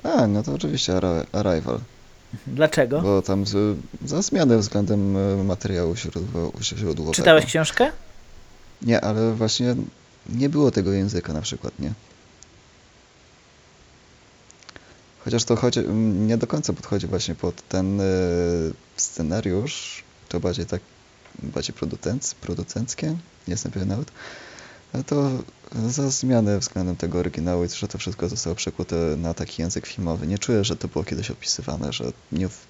A, 0.04 0.28
no 0.28 0.44
to 0.44 0.54
oczywiście 0.54 0.94
Arrival. 1.32 1.80
Dlaczego? 2.48 3.02
Bo 3.02 3.22
tam 3.22 3.46
z, 3.46 3.78
za 4.06 4.22
zmianę 4.22 4.58
względem 4.58 5.18
e, 5.18 5.44
materiału 5.44 5.96
źródłowego. 5.96 7.12
Czytałeś 7.14 7.46
książkę? 7.46 7.92
Nie, 8.82 9.02
ale 9.02 9.34
właśnie 9.34 9.76
nie 10.30 10.50
było 10.50 10.72
tego 10.72 10.92
języka 10.92 11.34
na 11.34 11.42
przykład, 11.42 11.80
nie? 11.80 11.94
Chociaż 15.20 15.44
to 15.44 15.56
chodzi, 15.56 15.80
nie 16.28 16.38
do 16.38 16.48
końca 16.48 16.74
podchodzi 16.74 17.08
właśnie 17.08 17.36
pod 17.36 17.68
ten 17.68 18.02
y, 18.02 18.04
scenariusz, 18.98 20.04
to 20.28 20.40
bardziej 20.40 20.66
tak, 20.66 20.82
bardziej 21.44 21.76
producenc, 21.76 22.34
producenckie, 22.34 23.08
nie 23.08 23.18
jestem 23.54 23.72
pewien 23.72 23.88
nawet, 23.88 24.12
ale 24.94 25.04
to 25.04 25.44
za 25.88 26.10
zmianę 26.10 26.60
względem 26.60 26.96
tego 26.96 27.20
oryginału 27.20 27.66
i 27.66 27.70
że 27.70 27.88
to 27.88 27.98
wszystko 27.98 28.30
zostało 28.30 28.56
przekute 28.56 28.96
na 28.96 29.34
taki 29.34 29.62
język 29.62 29.86
filmowy. 29.86 30.28
Nie 30.28 30.38
czuję, 30.38 30.64
że 30.64 30.76
to 30.76 30.88
było 30.88 31.04
kiedyś 31.04 31.32
opisywane, 31.32 31.94
że 31.94 32.12
nie 32.32 32.50
w, 32.50 32.66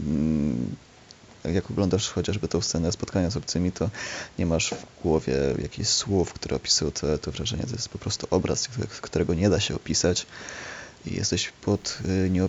mm, 0.00 0.76
jak 1.44 1.70
oglądasz 1.70 2.08
chociażby 2.08 2.48
tą 2.48 2.60
scenę 2.60 2.92
spotkania 2.92 3.30
z 3.30 3.36
obcymi, 3.36 3.72
to 3.72 3.90
nie 4.38 4.46
masz 4.46 4.70
w 4.70 5.02
głowie 5.02 5.34
jakichś 5.62 5.88
słów, 5.88 6.32
które 6.32 6.56
opisują 6.56 6.90
to, 6.90 7.18
to 7.18 7.32
wrażenie. 7.32 7.62
To 7.62 7.72
jest 7.72 7.88
po 7.88 7.98
prostu 7.98 8.26
obraz, 8.30 8.68
którego 9.00 9.34
nie 9.34 9.50
da 9.50 9.60
się 9.60 9.74
opisać 9.74 10.26
i 11.06 11.14
jesteś 11.14 11.52
pod 11.60 11.98
y, 12.26 12.30
nie, 12.30 12.48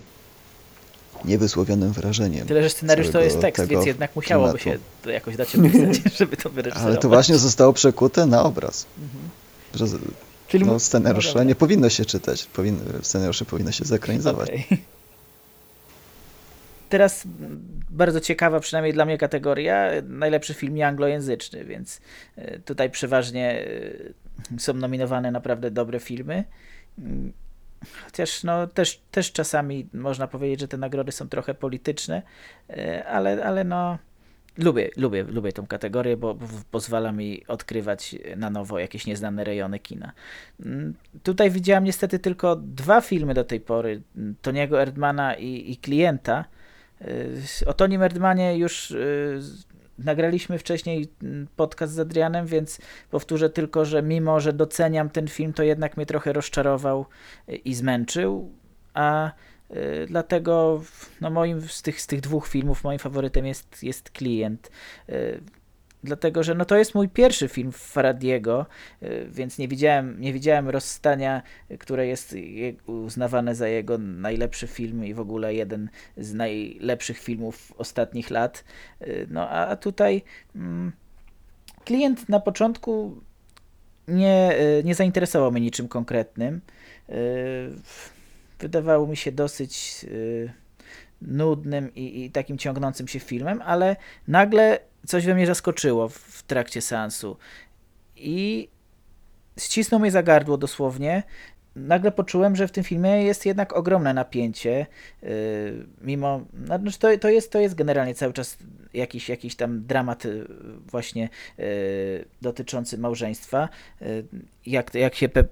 niewysłowionym 1.26 1.92
wrażeniem. 1.92 2.46
Tyle, 2.46 2.62
że 2.62 2.70
scenariusz 2.70 3.10
to 3.10 3.20
jest 3.20 3.40
tekst, 3.40 3.64
więc 3.66 3.86
jednak 3.86 4.16
musiałoby 4.16 4.58
klimatu. 4.58 4.80
się 4.80 5.02
to 5.02 5.10
jakoś 5.10 5.36
dać 5.36 5.56
opisać, 5.56 6.02
żeby 6.18 6.36
to 6.36 6.50
wyreżyserować. 6.50 6.92
Ale 6.92 7.02
to 7.02 7.08
właśnie 7.08 7.38
zostało 7.38 7.72
przekute 7.72 8.26
na 8.26 8.42
obraz. 8.42 8.86
Mhm. 8.98 9.28
Że, 9.74 9.98
Czyli 10.48 10.66
no, 10.66 10.80
scenariusze 10.80 11.34
no 11.34 11.44
nie 11.44 11.54
powinno 11.54 11.88
się 11.88 12.04
czytać, 12.04 12.44
powin, 12.44 12.78
scenariusze 13.02 13.44
powinno 13.44 13.72
się 13.72 13.84
zekranizować. 13.84 14.50
Okay. 14.50 14.78
Teraz 16.88 17.22
bardzo 17.90 18.20
ciekawa, 18.20 18.60
przynajmniej 18.60 18.94
dla 18.94 19.04
mnie 19.04 19.18
kategoria, 19.18 19.90
najlepszy 20.02 20.54
film 20.54 20.82
anglojęzyczny, 20.82 21.64
więc 21.64 22.00
y, 22.38 22.60
tutaj 22.64 22.90
przeważnie 22.90 23.66
y, 23.66 24.14
są 24.58 24.74
nominowane 24.74 25.30
naprawdę 25.30 25.70
dobre 25.70 26.00
filmy. 26.00 26.44
Chociaż 28.04 28.44
no, 28.44 28.66
też, 28.66 29.00
też 29.10 29.32
czasami 29.32 29.88
można 29.94 30.28
powiedzieć, 30.28 30.60
że 30.60 30.68
te 30.68 30.76
nagrody 30.76 31.12
są 31.12 31.28
trochę 31.28 31.54
polityczne, 31.54 32.22
e, 32.70 33.06
ale, 33.06 33.44
ale 33.44 33.64
no, 33.64 33.98
lubię, 34.58 34.90
lubię, 34.96 35.22
lubię 35.22 35.52
tą 35.52 35.66
kategorię, 35.66 36.16
bo 36.16 36.38
pozwala 36.70 37.12
mi 37.12 37.46
odkrywać 37.46 38.16
na 38.36 38.50
nowo 38.50 38.78
jakieś 38.78 39.06
nieznane 39.06 39.44
rejony 39.44 39.78
kina. 39.78 40.12
Mm, 40.64 40.94
tutaj 41.22 41.50
widziałem 41.50 41.84
niestety 41.84 42.18
tylko 42.18 42.56
dwa 42.56 43.00
filmy 43.00 43.34
do 43.34 43.44
tej 43.44 43.60
pory, 43.60 44.02
Toniego 44.42 44.82
Erdmana 44.82 45.34
i, 45.34 45.70
i 45.72 45.76
Klienta. 45.76 46.44
E, 47.00 47.66
o 47.66 47.74
Tonim 47.74 48.02
Erdmanie 48.02 48.58
już 48.58 48.90
e, 48.90 48.96
Nagraliśmy 49.98 50.58
wcześniej 50.58 51.08
mm, 51.22 51.46
podcast 51.56 51.92
z 51.92 51.98
Adrianem, 51.98 52.46
więc 52.46 52.78
powtórzę 53.10 53.50
tylko, 53.50 53.84
że 53.84 54.02
mimo, 54.02 54.40
że 54.40 54.52
doceniam 54.52 55.10
ten 55.10 55.28
film, 55.28 55.52
to 55.52 55.62
jednak 55.62 55.96
mnie 55.96 56.06
trochę 56.06 56.32
rozczarował 56.32 57.06
i 57.64 57.74
zmęczył, 57.74 58.50
a 58.94 59.32
y, 59.70 60.06
dlatego 60.08 60.82
no 61.20 61.30
moim 61.30 61.60
z 61.60 61.82
tych, 61.82 62.00
z 62.00 62.06
tych 62.06 62.20
dwóch 62.20 62.48
filmów 62.48 62.84
moim 62.84 62.98
faworytem 62.98 63.46
jest, 63.46 63.82
jest 63.82 64.10
Klient. 64.10 64.70
Y, 65.08 65.40
dlatego 66.04 66.42
że 66.42 66.54
no 66.54 66.64
to 66.64 66.76
jest 66.76 66.94
mój 66.94 67.08
pierwszy 67.08 67.48
film 67.48 67.72
Faradiego, 67.72 68.66
y, 69.02 69.26
więc 69.30 69.58
nie 69.58 69.68
widziałem, 69.68 70.20
nie 70.20 70.32
widziałem 70.32 70.68
rozstania, 70.68 71.42
które 71.78 72.06
jest 72.06 72.34
uznawane 72.86 73.54
za 73.54 73.68
jego 73.68 73.98
najlepszy 73.98 74.66
film 74.66 75.04
i 75.04 75.14
w 75.14 75.20
ogóle 75.20 75.54
jeden 75.54 75.88
z 76.16 76.34
najlepszych 76.34 77.18
filmów 77.18 77.72
ostatnich 77.78 78.30
lat. 78.30 78.64
Y, 79.02 79.26
no 79.30 79.48
a 79.48 79.76
tutaj 79.76 80.22
mm, 80.56 80.92
klient 81.84 82.28
na 82.28 82.40
początku 82.40 83.20
nie, 84.08 84.60
y, 84.60 84.84
nie 84.84 84.94
zainteresował 84.94 85.52
mnie 85.52 85.60
niczym 85.60 85.88
konkretnym. 85.88 86.60
Wydawało 88.58 89.06
mi 89.06 89.16
się 89.16 89.32
dosyć 89.32 90.06
nudnym 91.22 91.94
i, 91.94 92.24
i 92.24 92.30
takim 92.30 92.58
ciągnącym 92.58 93.08
się 93.08 93.20
filmem, 93.20 93.62
ale 93.64 93.96
nagle 94.28 94.78
coś 95.06 95.26
we 95.26 95.34
mnie 95.34 95.46
zaskoczyło 95.46 96.08
w 96.08 96.42
trakcie 96.42 96.80
seansu. 96.82 97.36
I 98.16 98.68
ścisnął 99.58 100.00
mnie 100.00 100.10
za 100.10 100.22
gardło 100.22 100.58
dosłownie. 100.58 101.22
Nagle 101.76 102.12
poczułem, 102.12 102.56
że 102.56 102.68
w 102.68 102.72
tym 102.72 102.84
filmie 102.84 103.22
jest 103.22 103.46
jednak 103.46 103.72
ogromne 103.72 104.14
napięcie, 104.14 104.86
yy, 105.22 105.28
mimo, 106.00 106.40
znaczy 106.64 106.98
to, 106.98 107.18
to, 107.18 107.28
jest, 107.28 107.52
to 107.52 107.60
jest 107.60 107.74
generalnie 107.74 108.14
cały 108.14 108.32
czas 108.32 108.58
jakiś, 108.94 109.28
jakiś 109.28 109.56
tam 109.56 109.86
dramat 109.86 110.24
yy, 110.24 110.46
właśnie 110.86 111.28
yy, 111.58 111.64
dotyczący 112.42 112.98
małżeństwa, 112.98 113.68
yy, 114.00 114.24
jak, 114.66 114.94
jak 114.94 115.14
się 115.14 115.28
pe, 115.28 115.44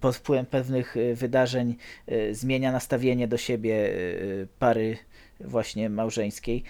pod 0.00 0.16
wpływem 0.16 0.46
pewnych 0.46 0.96
yy, 0.96 1.14
wydarzeń 1.14 1.76
yy, 2.06 2.34
zmienia 2.34 2.72
nastawienie 2.72 3.28
do 3.28 3.36
siebie 3.36 3.92
pary 4.58 4.96
właśnie 5.40 5.90
małżeńskiej, 5.90 6.62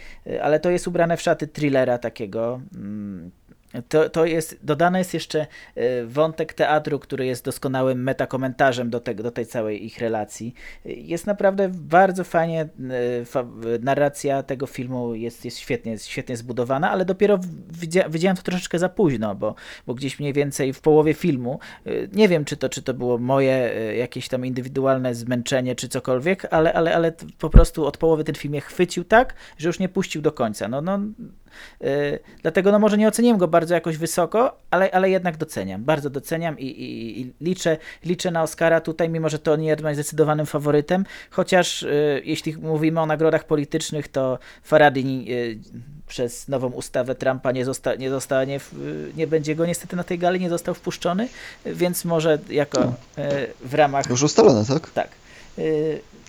ale 0.42 0.60
to 0.60 0.70
jest 0.70 0.88
ubrane 0.88 1.16
w 1.16 1.22
szaty 1.22 1.46
thrillera 1.46 1.98
takiego, 1.98 2.60
mm, 2.74 3.30
to, 3.88 4.10
to 4.10 4.26
jest, 4.26 4.58
dodany 4.62 4.98
jest 4.98 5.14
jeszcze 5.14 5.46
e, 5.74 6.04
wątek 6.04 6.52
teatru, 6.52 6.98
który 6.98 7.26
jest 7.26 7.44
doskonałym 7.44 8.02
metakomentarzem 8.02 8.90
do, 8.90 9.00
do 9.00 9.30
tej 9.30 9.46
całej 9.46 9.86
ich 9.86 9.98
relacji. 9.98 10.54
Jest 10.84 11.26
naprawdę 11.26 11.68
bardzo 11.74 12.24
fajnie, 12.24 12.60
e, 12.60 13.78
narracja 13.80 14.42
tego 14.42 14.66
filmu 14.66 15.14
jest, 15.14 15.44
jest 15.44 15.58
świetnie, 15.58 15.92
jest 15.92 16.06
świetnie 16.06 16.36
zbudowana, 16.36 16.90
ale 16.90 17.04
dopiero 17.04 17.40
widzia, 17.72 18.08
widziałem 18.08 18.36
to 18.36 18.42
troszeczkę 18.42 18.78
za 18.78 18.88
późno, 18.88 19.34
bo, 19.34 19.54
bo 19.86 19.94
gdzieś 19.94 20.20
mniej 20.20 20.32
więcej 20.32 20.72
w 20.72 20.80
połowie 20.80 21.14
filmu, 21.14 21.58
e, 21.86 21.90
nie 22.12 22.28
wiem 22.28 22.44
czy 22.44 22.56
to, 22.56 22.68
czy 22.68 22.82
to 22.82 22.94
było 22.94 23.18
moje 23.18 23.72
jakieś 23.98 24.28
tam 24.28 24.46
indywidualne 24.46 25.14
zmęczenie 25.14 25.74
czy 25.74 25.88
cokolwiek, 25.88 26.46
ale, 26.50 26.72
ale, 26.72 26.94
ale 26.94 27.12
po 27.38 27.50
prostu 27.50 27.86
od 27.86 27.96
połowy 27.96 28.24
ten 28.24 28.34
film 28.34 28.48
mnie 28.50 28.60
chwycił 28.60 29.04
tak, 29.04 29.34
że 29.58 29.68
już 29.68 29.78
nie 29.78 29.88
puścił 29.88 30.22
do 30.22 30.32
końca. 30.32 30.68
No, 30.68 30.82
no, 30.82 30.98
yy, 31.80 32.18
dlatego 32.42 32.72
no 32.72 32.78
może 32.78 32.98
nie 32.98 33.08
oceniłem 33.08 33.38
go 33.38 33.48
bardzo 33.48 33.74
jakoś 33.74 33.96
wysoko, 33.96 34.58
ale, 34.70 34.90
ale 34.90 35.10
jednak 35.10 35.36
doceniam, 35.36 35.84
bardzo 35.84 36.10
doceniam 36.10 36.58
i, 36.58 36.66
i, 36.66 37.20
i 37.20 37.32
liczę, 37.40 37.76
liczę 38.04 38.30
na 38.30 38.42
Oscara 38.42 38.80
tutaj, 38.80 39.08
mimo 39.08 39.28
że 39.28 39.38
to 39.38 39.56
nie 39.56 39.68
jest 39.68 39.94
zdecydowanym 39.94 40.46
faworytem, 40.46 41.04
chociaż 41.30 41.82
yy, 41.82 42.22
jeśli 42.24 42.56
mówimy 42.56 43.00
o 43.00 43.06
nagrodach 43.06 43.44
politycznych, 43.44 44.08
to 44.08 44.38
Faradini 44.62 45.24
yy, 45.24 45.58
przez 46.08 46.48
nową 46.48 46.68
ustawę 46.68 47.14
Trumpa 47.14 47.52
nie, 47.52 47.64
zosta, 47.64 47.94
nie 47.94 48.10
zostanie, 48.10 48.60
w, 48.60 48.72
nie 49.16 49.26
będzie 49.26 49.54
go 49.54 49.66
niestety 49.66 49.96
na 49.96 50.04
tej 50.04 50.18
gali, 50.18 50.40
nie 50.40 50.48
został 50.48 50.74
wpuszczony, 50.74 51.28
więc 51.66 52.04
może 52.04 52.38
jako 52.50 52.80
no. 52.80 52.94
w 53.64 53.74
ramach... 53.74 54.10
Już 54.10 54.22
ustalone, 54.22 54.64
tak? 54.64 54.90
Tak. 54.90 55.08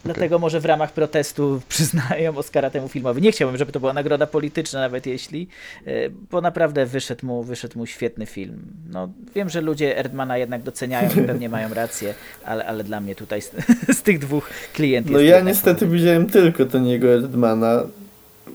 Dlatego 0.05 0.39
może 0.39 0.59
w 0.59 0.65
ramach 0.65 0.93
protestu 0.93 1.61
przyznają 1.69 2.37
Oscara 2.37 2.69
temu 2.69 2.87
filmowi. 2.87 3.21
Nie 3.21 3.31
chciałbym, 3.31 3.57
żeby 3.57 3.71
to 3.71 3.79
była 3.79 3.93
nagroda 3.93 4.27
polityczna, 4.27 4.79
nawet 4.79 5.05
jeśli, 5.05 5.47
e, 5.85 6.09
bo 6.31 6.41
naprawdę 6.41 6.85
wyszedł 6.85 7.25
mu, 7.25 7.43
wyszedł 7.43 7.77
mu 7.77 7.85
świetny 7.85 8.25
film. 8.25 8.59
No, 8.89 9.09
wiem, 9.35 9.49
że 9.49 9.61
ludzie 9.61 9.97
Erdmana 9.97 10.37
jednak 10.37 10.61
doceniają 10.61 11.09
i 11.09 11.27
pewnie 11.27 11.49
mają 11.49 11.73
rację, 11.73 12.13
ale, 12.45 12.65
ale 12.65 12.83
dla 12.83 12.99
mnie 12.99 13.15
tutaj 13.15 13.41
z, 13.41 13.51
z 13.97 14.01
tych 14.01 14.19
dwóch 14.19 14.49
klientów. 14.73 15.11
No 15.11 15.19
ja 15.19 15.41
niestety 15.41 15.87
widziałem 15.87 16.29
tylko 16.29 16.65
Toniego 16.65 17.13
Erdmana. 17.13 17.83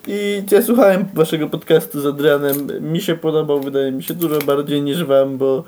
I 0.07 0.43
ja 0.51 0.63
słuchałem 0.63 1.05
waszego 1.15 1.49
podcastu 1.49 2.01
z 2.01 2.07
Adrianem. 2.07 2.69
Mi 2.93 3.01
się 3.01 3.15
podobał, 3.15 3.61
wydaje 3.61 3.93
mi 3.93 4.03
się, 4.03 4.15
dużo 4.15 4.39
bardziej 4.39 4.83
niż 4.83 5.05
wam, 5.05 5.39
bo 5.39 5.65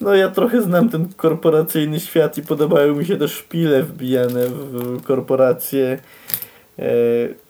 no 0.00 0.14
ja 0.14 0.28
trochę 0.28 0.62
znam 0.62 0.88
ten 0.88 1.08
korporacyjny 1.16 2.00
świat 2.00 2.38
i 2.38 2.42
podobają 2.42 2.96
mi 2.96 3.04
się 3.04 3.16
też 3.16 3.32
szpile 3.32 3.82
wbijane 3.82 4.46
w 4.46 5.02
korporacje. 5.02 5.98
E, 6.78 6.84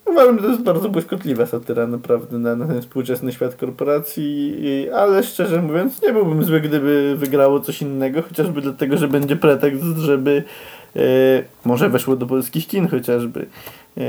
uważam, 0.06 0.36
że 0.36 0.43
to 0.43 0.48
jest 0.48 0.62
bardzo 0.62 0.89
błyskotliwa 0.89 1.47
satyra 1.47 1.86
naprawdę 1.86 2.39
na, 2.39 2.56
na 2.56 2.66
ten 2.66 2.81
współczesny 2.81 3.32
świat 3.32 3.55
korporacji, 3.55 4.56
ale 4.94 5.22
szczerze 5.22 5.62
mówiąc 5.62 6.02
nie 6.02 6.12
byłbym 6.12 6.44
zły, 6.44 6.60
gdyby 6.60 7.16
wygrało 7.16 7.60
coś 7.60 7.82
innego, 7.82 8.22
chociażby 8.22 8.62
dlatego, 8.62 8.97
że 8.97 9.09
będzie 9.09 9.36
pretekst, 9.36 9.85
żeby 9.85 10.43
e, 10.97 11.01
może 11.64 11.89
weszło 11.89 12.16
do 12.16 12.27
polskich 12.27 12.66
kin 12.66 12.89
chociażby. 12.89 13.47
E, 13.98 14.02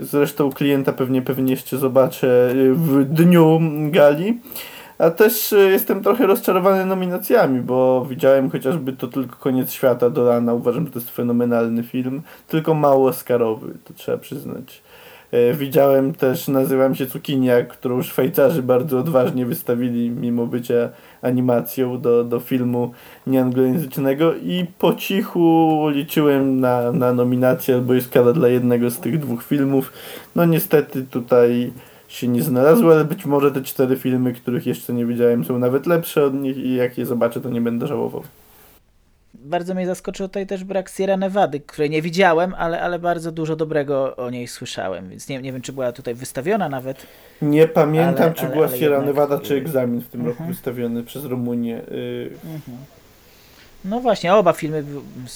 zresztą 0.00 0.52
klienta 0.52 0.92
pewnie 0.92 1.22
pewnie 1.22 1.50
jeszcze 1.50 1.78
zobaczę 1.78 2.54
w 2.74 3.04
dniu 3.04 3.60
gali. 3.90 4.38
A 4.98 5.10
też 5.10 5.52
e, 5.52 5.56
jestem 5.56 6.02
trochę 6.02 6.26
rozczarowany 6.26 6.86
nominacjami, 6.86 7.60
bo 7.60 8.06
widziałem 8.10 8.50
chociażby 8.50 8.92
to 8.92 9.08
tylko 9.08 9.36
koniec 9.36 9.72
świata 9.72 10.10
Dolana. 10.10 10.54
Uważam, 10.54 10.86
że 10.86 10.92
to 10.92 10.98
jest 10.98 11.10
fenomenalny 11.10 11.82
film, 11.82 12.22
tylko 12.48 12.74
mało 12.74 13.08
Oscarowy, 13.08 13.74
to 13.84 13.94
trzeba 13.94 14.18
przyznać. 14.18 14.82
E, 15.32 15.54
widziałem 15.54 16.14
też 16.14 16.48
Nazywam 16.48 16.94
się 16.94 17.06
Cukinia, 17.06 17.62
którą 17.62 18.02
Szwajcarzy 18.02 18.62
bardzo 18.62 18.98
odważnie 18.98 19.46
wystawili, 19.46 20.10
mimo 20.10 20.46
bycia 20.46 20.88
animacją 21.22 22.00
do, 22.00 22.24
do 22.24 22.40
filmu 22.40 22.92
nieanglojęzycznego 23.26 24.34
i 24.34 24.66
po 24.78 24.94
cichu 24.94 25.78
liczyłem 25.90 26.60
na, 26.60 26.92
na 26.92 27.12
nominację 27.12 27.74
albo 27.74 27.94
Oscara 27.94 28.32
dla 28.32 28.48
jednego 28.48 28.90
z 28.90 29.00
tych 29.00 29.18
dwóch 29.18 29.44
filmów. 29.44 29.92
No 30.36 30.44
niestety 30.44 31.02
tutaj 31.02 31.72
się 32.08 32.28
nie 32.28 32.42
znalazły, 32.42 32.94
ale 32.94 33.04
być 33.04 33.26
może 33.26 33.52
te 33.52 33.62
cztery 33.62 33.96
filmy, 33.96 34.32
których 34.32 34.66
jeszcze 34.66 34.92
nie 34.92 35.06
widziałem, 35.06 35.44
są 35.44 35.58
nawet 35.58 35.86
lepsze 35.86 36.24
od 36.24 36.34
nich 36.34 36.56
i 36.56 36.74
jak 36.74 36.98
je 36.98 37.06
zobaczę, 37.06 37.40
to 37.40 37.50
nie 37.50 37.60
będę 37.60 37.86
żałował. 37.86 38.22
Bardzo 39.34 39.74
mnie 39.74 39.86
zaskoczył 39.86 40.28
tutaj 40.28 40.46
też 40.46 40.64
brak 40.64 40.88
Sierra 40.88 41.16
Nevady, 41.16 41.60
której 41.60 41.90
nie 41.90 42.02
widziałem, 42.02 42.54
ale, 42.54 42.80
ale 42.80 42.98
bardzo 42.98 43.32
dużo 43.32 43.56
dobrego 43.56 44.16
o 44.16 44.30
niej 44.30 44.48
słyszałem, 44.48 45.08
więc 45.08 45.28
nie, 45.28 45.42
nie 45.42 45.52
wiem, 45.52 45.62
czy 45.62 45.72
była 45.72 45.92
tutaj 45.92 46.14
wystawiona 46.14 46.68
nawet. 46.68 47.06
Nie 47.42 47.68
pamiętam, 47.68 48.24
ale, 48.24 48.34
czy 48.34 48.42
ale, 48.44 48.54
była 48.54 48.66
ale 48.66 48.78
Sierra 48.78 48.96
jednak... 48.96 49.14
Nevada, 49.14 49.38
czy 49.38 49.54
egzamin 49.54 50.00
w 50.00 50.08
tym 50.08 50.20
roku 50.20 50.30
mhm. 50.30 50.50
wystawiony 50.50 51.04
przez 51.04 51.24
Rumunię. 51.24 51.82
Y 51.88 52.30
mhm. 52.44 52.78
No 53.84 54.00
właśnie, 54.00 54.34
oba 54.34 54.52
filmy 54.52 54.84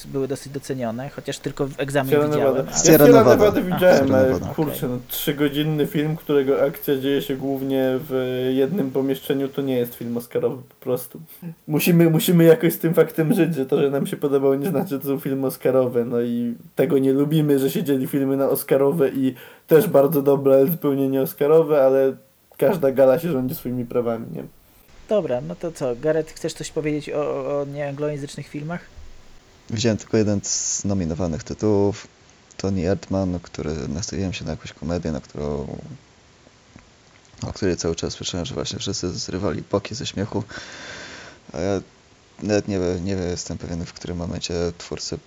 były 0.05 0.29
dosyć 0.29 0.53
docenione, 0.53 1.09
chociaż 1.09 1.39
tylko 1.39 1.67
w 1.67 1.81
egzamin 1.81 2.11
Sierra 2.11 2.27
widziałem. 2.29 2.57
Nevada. 2.57 2.71
Ja 2.71 2.85
Sierra 2.85 3.25
Nevada 3.25 3.61
widziałem, 3.61 4.15
ale 4.15 4.35
kurczę, 4.55 4.89
no, 4.89 4.99
trzygodzinny 5.09 5.87
film, 5.87 6.17
którego 6.17 6.63
akcja 6.63 6.97
dzieje 6.97 7.23
się 7.23 7.37
głównie 7.37 7.99
w 8.09 8.47
jednym 8.55 8.91
pomieszczeniu, 8.91 9.49
to 9.49 9.63
nie 9.63 9.77
jest 9.77 9.95
film 9.95 10.17
Oscarowy 10.17 10.63
po 10.69 10.75
prostu. 10.75 11.21
Musimy, 11.69 12.11
musimy 12.11 12.45
jakoś 12.45 12.73
z 12.73 12.79
tym 12.79 12.95
faktem 12.95 13.35
żyć, 13.35 13.55
że 13.55 13.67
to, 13.67 13.81
że 13.81 13.91
nam 13.91 14.07
się 14.07 14.17
podobało 14.17 14.55
nie 14.55 14.69
znaczy, 14.69 14.89
że 14.89 15.01
to 15.01 15.07
są 15.07 15.19
filmy 15.19 15.47
Oscarowe, 15.47 16.05
no 16.05 16.21
i 16.21 16.55
tego 16.77 16.99
nie 16.99 17.13
lubimy, 17.13 17.59
że 17.59 17.71
się 17.71 17.85
dzieli 17.85 18.07
filmy 18.07 18.37
na 18.37 18.49
Oscarowe 18.49 19.09
i 19.09 19.35
też 19.67 19.89
bardzo 19.89 20.23
dobre, 20.23 20.55
ale 20.55 20.67
zupełnie 20.67 21.09
nie 21.09 21.23
Oscarowe, 21.23 21.85
ale 21.85 22.17
każda 22.57 22.93
gala 22.93 23.19
się 23.19 23.33
rządzi 23.33 23.55
swoimi 23.55 23.85
prawami, 23.85 24.27
nie? 24.33 24.45
Dobra, 25.13 25.41
no 25.41 25.55
to 25.55 25.73
co, 25.73 25.97
Gareth, 25.97 26.35
chcesz 26.35 26.55
coś 26.55 26.71
powiedzieć 26.71 27.11
o, 27.11 27.61
o 27.61 27.65
nieanglojęzycznych 27.65 28.49
filmach? 28.49 28.81
Widziałem 29.71 29.99
tylko 29.99 30.17
jeden 30.17 30.41
z 30.43 30.85
nominowanych 30.85 31.45
tytułów. 31.45 32.09
Tony 32.57 32.91
Erdman, 32.91 33.41
który 33.41 33.89
nastawiłem 33.89 34.33
się 34.33 34.45
na 34.45 34.51
jakąś 34.51 34.73
komedię, 34.73 35.13
na 35.13 35.21
którą 35.21 35.77
o 37.43 37.53
której 37.53 37.77
cały 37.77 37.97
czas 37.97 38.13
słyszałem, 38.13 38.47
że 38.47 38.55
właśnie 38.55 38.79
wszyscy 38.79 39.13
zrywali 39.13 39.63
boki 39.71 39.95
ze 39.95 40.07
śmiechu. 40.07 40.45
A 41.53 41.59
ja 41.59 41.81
nawet 42.43 42.69
nie, 42.69 42.79
nie 42.79 43.13
jestem 43.13 43.59
pewien, 43.59 43.87
w 43.87 43.93
którym 43.93 44.17
momencie 44.17 44.55
twórcy 44.79 45.19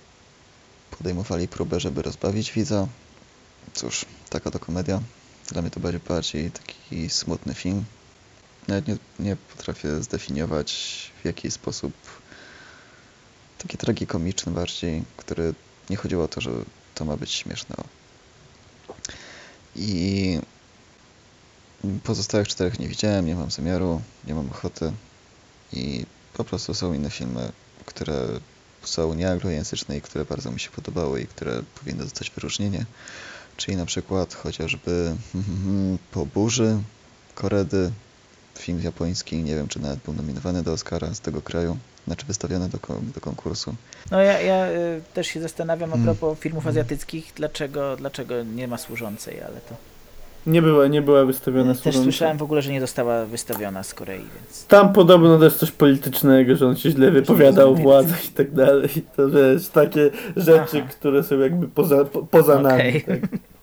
podejmowali 0.97 1.47
próbę, 1.47 1.79
żeby 1.79 2.01
rozbawić 2.01 2.51
widza. 2.51 2.87
Cóż, 3.73 4.05
taka 4.29 4.51
to 4.51 4.59
komedia. 4.59 5.01
Dla 5.51 5.61
mnie 5.61 5.71
to 5.71 5.79
bardziej, 5.79 6.01
bardziej 6.07 6.51
taki 6.51 7.09
smutny 7.09 7.53
film, 7.53 7.85
nawet 8.67 8.87
nie, 8.87 8.97
nie 9.19 9.35
potrafię 9.35 10.03
zdefiniować 10.03 11.11
w 11.21 11.25
jaki 11.25 11.51
sposób 11.51 11.93
taki 13.57 13.77
tragikomiczny 13.77 14.51
bardziej, 14.51 15.03
który 15.17 15.53
nie 15.89 15.95
chodziło 15.95 16.23
o 16.23 16.27
to, 16.27 16.41
że 16.41 16.51
to 16.95 17.05
ma 17.05 17.17
być 17.17 17.31
śmieszne. 17.31 17.75
I 19.75 20.39
pozostałych 22.03 22.47
czterech 22.47 22.79
nie 22.79 22.87
widziałem, 22.87 23.25
nie 23.25 23.35
mam 23.35 23.51
zamiaru, 23.51 24.01
nie 24.27 24.35
mam 24.35 24.49
ochoty 24.49 24.91
i 25.73 26.05
po 26.33 26.43
prostu 26.43 26.73
są 26.73 26.93
inne 26.93 27.09
filmy, 27.09 27.51
które 27.85 28.27
są 28.83 29.13
nieanglojęzyczne 29.13 29.97
i 29.97 30.01
które 30.01 30.25
bardzo 30.25 30.51
mi 30.51 30.59
się 30.59 30.69
podobały 30.69 31.21
i 31.21 31.27
które 31.27 31.63
powinny 31.79 32.03
dostać 32.03 32.29
wyróżnienie. 32.29 32.85
Czyli 33.57 33.77
na 33.77 33.85
przykład 33.85 34.33
chociażby 34.33 35.15
Po 36.11 36.25
burzy 36.25 36.77
Koredy, 37.35 37.91
film 38.59 38.81
japoński, 38.83 39.43
nie 39.43 39.55
wiem 39.55 39.67
czy 39.67 39.81
nawet 39.81 39.99
był 39.99 40.13
nominowany 40.13 40.63
do 40.63 40.73
Oscara 40.73 41.13
z 41.13 41.19
tego 41.19 41.41
kraju, 41.41 41.77
znaczy 42.07 42.25
wystawiony 42.25 42.69
do, 42.69 42.79
do 43.15 43.21
konkursu. 43.21 43.75
No 44.11 44.21
ja, 44.21 44.41
ja 44.41 44.67
y, 44.67 45.01
też 45.13 45.27
się 45.27 45.41
zastanawiam 45.41 45.89
a 45.89 45.95
hmm. 45.95 46.05
propos 46.05 46.29
mm. 46.29 46.41
filmów 46.41 46.67
azjatyckich, 46.67 47.31
dlaczego, 47.35 47.95
dlaczego 47.97 48.43
nie 48.43 48.67
ma 48.67 48.77
służącej, 48.77 49.41
ale 49.41 49.61
to... 49.61 49.75
Nie 50.47 50.61
była, 50.61 50.87
nie 50.87 51.01
była 51.01 51.25
wystawiona 51.25 51.73
Też 51.73 51.81
służąca. 51.81 52.03
słyszałem 52.03 52.37
w 52.37 52.43
ogóle, 52.43 52.61
że 52.61 52.71
nie 52.71 52.81
została 52.81 53.25
wystawiona 53.25 53.83
z 53.83 53.93
Korei, 53.93 54.25
więc... 54.35 54.65
Tam 54.65 54.93
podobno 54.93 55.39
też 55.39 55.55
coś 55.55 55.71
politycznego, 55.71 56.55
że 56.55 56.67
on 56.67 56.75
się 56.75 56.91
źle 56.91 57.11
wypowiadał 57.11 57.71
o 57.71 57.75
władzach 57.75 58.25
i 58.25 58.29
tak 58.29 58.51
dalej. 58.51 58.89
To 59.15 59.29
wiesz, 59.29 59.67
takie 59.67 60.09
rzeczy, 60.35 60.77
Aha. 60.83 60.87
które 60.91 61.23
są 61.23 61.39
jakby 61.39 61.67
poza, 61.67 62.05
po, 62.05 62.23
poza 62.23 62.59
okay. 62.59 62.77
nami. 62.77 63.01
Tak. 63.01 63.19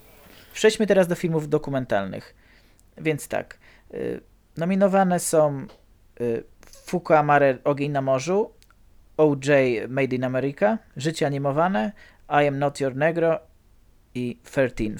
Przejdźmy 0.55 0.87
teraz 0.87 1.09
do 1.09 1.15
filmów 1.15 1.49
dokumentalnych. 1.49 2.35
Więc 2.99 3.29
tak, 3.29 3.59
y, 3.95 4.21
Nominowane 4.57 5.21
są 5.21 5.67
y, 6.21 6.45
Fuku 6.87 7.15
Amare 7.15 7.59
Ogień 7.65 7.93
na 7.93 8.03
morzu, 8.03 8.51
OJ 9.17 9.49
Made 9.89 10.17
in 10.17 10.25
America, 10.25 10.79
Życie 10.97 11.27
animowane, 11.27 11.93
I 12.29 12.47
Am 12.47 12.59
Not 12.59 12.81
Your 12.81 12.97
Negro 12.97 13.41
i 14.15 14.39
13 14.45 14.85
y, 14.85 14.95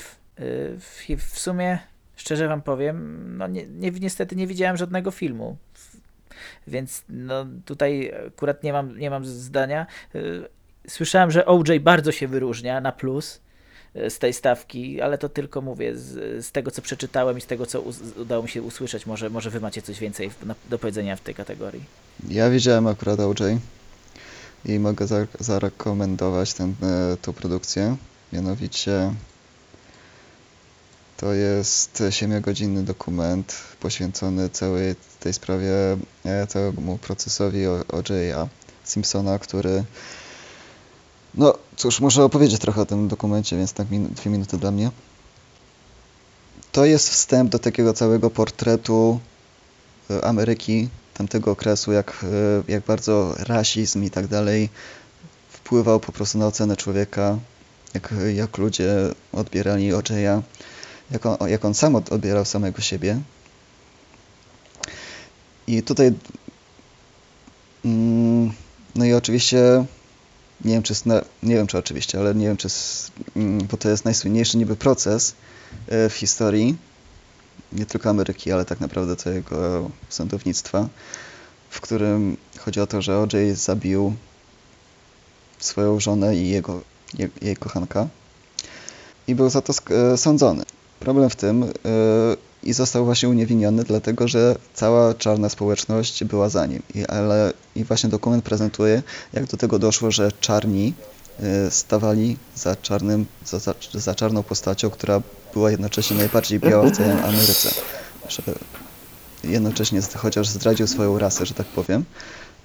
w, 0.79 1.07
w 1.19 1.39
sumie, 1.39 1.79
szczerze 2.17 2.49
wam 2.49 2.63
powiem, 2.63 3.25
no 3.39 3.47
nie, 3.47 3.67
nie, 3.67 3.91
niestety 3.91 4.37
nie 4.37 4.47
widziałem 4.47 4.77
żadnego 4.77 5.11
filmu. 5.11 5.57
Więc 6.67 7.05
no, 7.09 7.47
tutaj 7.65 8.13
akurat 8.29 8.63
nie 8.63 8.73
mam, 8.73 8.99
nie 8.99 9.11
mam 9.11 9.25
zdania. 9.25 9.87
Y, 10.15 10.49
słyszałem, 10.89 11.31
że 11.31 11.47
OJ 11.47 11.81
bardzo 11.81 12.13
się 12.13 12.29
wyróżnia 12.29 12.81
na 12.81 12.93
plus 12.93 13.41
z 13.95 14.19
tej 14.19 14.33
stawki, 14.33 15.01
ale 15.01 15.19
to 15.19 15.29
tylko 15.29 15.61
mówię 15.61 15.97
z, 15.97 16.47
z 16.47 16.53
tego, 16.53 16.71
co 16.71 16.83
przeczytałem 16.83 17.39
i 17.39 17.41
z 17.41 17.47
tego, 17.47 17.67
co 17.67 17.83
udało 18.17 18.43
mi 18.43 18.49
się 18.49 18.63
usłyszeć. 18.63 19.07
Może, 19.07 19.31
może 19.31 19.51
wy 19.51 19.61
macie 19.61 19.83
coś 19.83 19.99
więcej 19.99 20.31
do 20.71 20.79
powiedzenia 20.79 21.17
w 21.17 21.21
tej 21.21 21.35
kategorii. 21.35 21.85
Ja 22.29 22.51
widziałem 22.51 22.87
akurat 22.87 23.21
OJ 23.21 23.59
i 24.65 24.79
mogę 24.79 25.07
zarekomendować 25.41 26.55
tę 26.55 26.73
e, 27.29 27.33
produkcję. 27.33 27.97
Mianowicie 28.33 29.15
to 31.17 31.33
jest 31.33 32.03
7-godzinny 32.09 32.85
dokument 32.85 33.55
poświęcony 33.81 34.49
całej 34.49 34.95
tej 35.21 35.33
sprawie, 35.33 35.73
e, 36.25 36.47
całemu 36.47 36.99
procesowi 36.99 37.67
O.J.A. 37.67 38.49
Simpsona, 38.85 39.39
który 39.39 39.85
no 41.35 41.55
cóż, 41.77 42.01
muszę 42.01 42.25
opowiedzieć 42.25 42.61
trochę 42.61 42.81
o 42.81 42.87
tym 42.87 43.09
dokumencie, 43.09 43.57
więc 43.57 43.73
tak 43.73 43.87
dwie 43.87 44.31
minuty 44.31 44.59
dla 44.59 44.71
mnie. 44.71 44.91
To 46.73 46.85
jest 46.85 47.09
wstęp 47.09 47.51
do 47.51 47.59
takiego 47.59 47.93
całego 47.93 48.31
portretu 48.31 49.21
e, 50.11 50.25
Ameryki 50.25 50.89
tamtego 51.15 51.51
okresu, 51.51 51.93
jak, 51.93 52.25
e, 52.69 52.73
jak 52.73 52.85
bardzo 52.85 53.35
rasizm 53.39 54.05
i 54.05 54.11
tak 54.11 54.27
dalej 54.27 54.69
wpływał 55.49 56.01
po 56.01 56.13
prostu 56.13 56.39
na 56.39 56.47
ocenę 56.47 56.77
człowieka, 56.77 57.39
jak, 57.95 58.15
jak 58.35 58.59
ludzie 58.59 58.95
odbierali 59.33 59.95
O.J.A 59.95 60.43
jak 61.13 61.23
jak 61.49 61.65
on 61.65 61.75
sam 61.75 61.97
odbierał 61.97 62.45
samego 62.45 62.81
siebie. 62.81 63.21
I 65.67 65.83
tutaj, 65.83 66.13
mm, 67.85 68.53
no 68.95 69.05
i 69.05 69.13
oczywiście, 69.13 69.85
nie 70.65 70.73
wiem 70.75 70.83
czy, 70.83 70.95
nie 71.43 71.55
wiem 71.55 71.67
czy 71.67 71.79
oczywiście, 71.79 72.19
ale 72.19 72.35
nie 72.35 72.47
wiem 72.47 72.57
czy, 72.57 72.69
mm, 73.37 73.67
bo 73.71 73.77
to 73.77 73.89
jest 73.89 74.05
najsłynniejszy 74.05 74.59
niby 74.59 74.77
proces 74.77 75.35
e, 75.89 76.09
w 76.09 76.15
historii, 76.15 76.77
nie 77.73 77.87
tylko 77.87 78.11
Ameryki, 78.11 78.53
ale 78.53 78.65
tak 78.65 78.81
naprawdę 78.81 79.17
całego 79.17 79.91
sądownictwa, 80.09 80.89
w 81.71 81.81
którym 81.81 82.37
chodzi 82.59 82.81
o 82.81 82.87
to, 82.87 83.03
że 83.03 83.19
O.J. 83.19 83.57
zabił 83.57 84.15
swoją 85.59 86.01
żonę 86.01 86.37
i 86.37 86.49
jego, 86.49 86.81
jej 87.43 87.57
kochanka 87.57 88.09
i 89.27 89.35
był 89.35 89.51
za 89.51 89.63
to 89.63 89.73
e, 89.91 90.17
sądzony. 90.17 90.65
Problem 91.01 91.31
w 91.31 91.37
tym 91.37 91.61
yy, 91.61 91.73
i 92.63 92.73
został 92.73 93.05
właśnie 93.05 93.29
uniewinniony, 93.29 93.85
dlatego 93.85 94.29
że 94.29 94.57
cała 94.75 95.15
czarna 95.15 95.49
społeczność 95.49 96.25
była 96.25 96.49
za 96.49 96.67
nim. 96.67 96.83
I, 96.95 97.07
ale, 97.07 97.53
I 97.77 97.85
właśnie 97.85 98.11
dokument 98.11 98.45
prezentuje, 98.45 99.03
jak 99.33 99.47
do 99.47 99.57
tego 99.57 99.79
doszło, 99.79 100.11
że 100.11 100.33
czarni 100.41 100.95
yy, 101.41 101.71
stawali 101.71 102.37
za, 102.57 102.77
czarnym, 102.77 103.27
za, 103.45 103.59
za, 103.59 103.75
za, 103.95 104.15
czarną 104.15 104.43
postacią, 104.43 104.91
która 104.91 105.23
była 105.53 105.71
jednocześnie 105.71 106.17
najbardziej 106.17 106.61
biała 106.61 106.85
w 106.85 106.97
całej 106.97 107.13
Ameryce. 107.13 107.71
Że 108.29 108.43
jednocześnie, 109.45 110.01
chociaż 110.17 110.49
zdradził 110.49 110.87
swoją 110.87 111.19
rasę, 111.19 111.47
że 111.47 111.55
tak 111.55 111.67
powiem, 111.67 112.05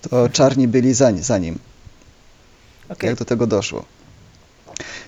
to 0.02 0.30
czarni 0.30 0.68
byli 0.68 0.94
za, 0.94 1.12
za 1.22 1.38
nim. 1.38 1.60
Okay. 2.90 3.10
Jak 3.10 3.20
do 3.20 3.26
tego 3.26 3.48
doszło. 3.48 3.86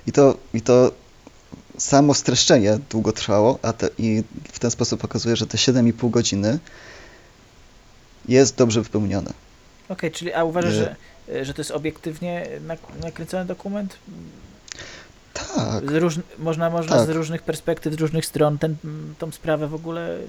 I 0.07 0.11
to, 0.11 0.38
i 0.53 0.61
to 0.61 0.91
samo 1.80 2.14
streszczenie 2.14 2.80
długo 2.89 3.11
trwało, 3.11 3.60
a 3.61 3.73
te, 3.73 3.89
i 3.97 4.23
w 4.51 4.60
ten 4.60 4.72
sposób 4.72 5.01
pokazuje, 5.01 5.35
że 5.35 5.47
te 5.47 5.57
7,5 5.57 6.10
godziny 6.10 6.60
jest 8.27 8.56
dobrze 8.56 8.81
wypełnione. 8.81 9.30
Okej, 9.30 9.39
okay, 9.89 10.11
czyli 10.11 10.34
a 10.34 10.43
uważasz, 10.43 10.73
że, 10.73 10.95
że 11.45 11.53
to 11.53 11.61
jest 11.61 11.72
obiektywnie 11.72 12.47
nakręcony 13.01 13.45
dokument? 13.45 13.97
Tak. 15.56 15.91
Róż, 15.91 16.15
można 16.38 16.69
można 16.69 16.95
tak. 16.95 17.07
z 17.07 17.10
różnych 17.10 17.41
perspektyw, 17.41 17.93
z 17.93 17.97
różnych 17.97 18.26
stron 18.26 18.57
ten, 18.57 18.76
tą 19.19 19.31
sprawę 19.31 19.68
w 19.68 19.73
ogóle 19.73 20.18
y, 20.18 20.22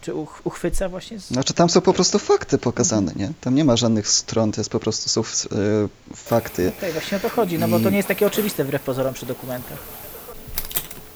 czy 0.00 0.14
uch, 0.14 0.40
uchwyca 0.44 0.88
właśnie? 0.88 1.20
Z... 1.20 1.28
Znaczy 1.28 1.54
tam 1.54 1.70
są 1.70 1.80
po 1.80 1.92
prostu 1.92 2.18
fakty 2.18 2.58
pokazane, 2.58 3.12
nie? 3.16 3.32
Tam 3.40 3.54
nie 3.54 3.64
ma 3.64 3.76
żadnych 3.76 4.08
stron, 4.08 4.52
to 4.52 4.60
jest 4.60 4.70
po 4.70 4.80
prostu 4.80 5.08
są 5.08 5.20
y, 5.20 5.24
fakty. 6.14 6.68
Okej, 6.68 6.78
okay, 6.78 6.92
właśnie 6.92 7.16
o 7.16 7.20
to 7.20 7.28
chodzi, 7.28 7.58
no 7.58 7.68
bo 7.68 7.80
to 7.80 7.90
nie 7.90 7.96
jest 7.96 8.08
takie 8.08 8.26
oczywiste 8.26 8.64
wbrew 8.64 8.82
pozorom 8.82 9.14
przy 9.14 9.26
dokumentach. 9.26 10.07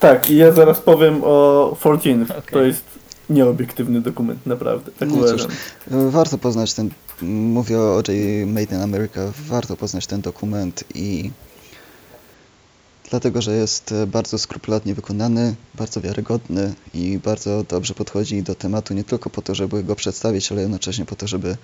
Tak, 0.02 0.30
i 0.30 0.36
ja 0.36 0.52
zaraz 0.52 0.80
powiem 0.80 1.20
o 1.24 1.76
14. 1.80 2.24
Okay. 2.24 2.42
To 2.52 2.62
jest 2.62 2.84
nieobiektywny 3.30 4.00
dokument, 4.00 4.46
naprawdę. 4.46 4.90
Tak 4.98 5.08
no 5.08 5.14
uważam. 5.14 5.38
Cóż, 5.38 5.48
warto 5.90 6.38
poznać 6.38 6.74
ten, 6.74 6.90
mówię 7.22 7.78
o 7.78 7.96
OJ 7.96 8.10
Made 8.46 8.76
in 8.76 8.82
America, 8.82 9.20
warto 9.48 9.76
poznać 9.76 10.06
ten 10.06 10.20
dokument 10.20 10.84
i 10.94 11.30
dlatego, 13.10 13.42
że 13.42 13.52
jest 13.52 13.94
bardzo 14.06 14.38
skrupulatnie 14.38 14.94
wykonany, 14.94 15.54
bardzo 15.74 16.00
wiarygodny 16.00 16.74
i 16.94 17.18
bardzo 17.24 17.64
dobrze 17.68 17.94
podchodzi 17.94 18.42
do 18.42 18.54
tematu 18.54 18.94
nie 18.94 19.04
tylko 19.04 19.30
po 19.30 19.42
to, 19.42 19.54
żeby 19.54 19.84
go 19.84 19.96
przedstawić, 19.96 20.52
ale 20.52 20.60
jednocześnie 20.60 21.04
po 21.04 21.16
to, 21.16 21.26
żeby 21.26 21.56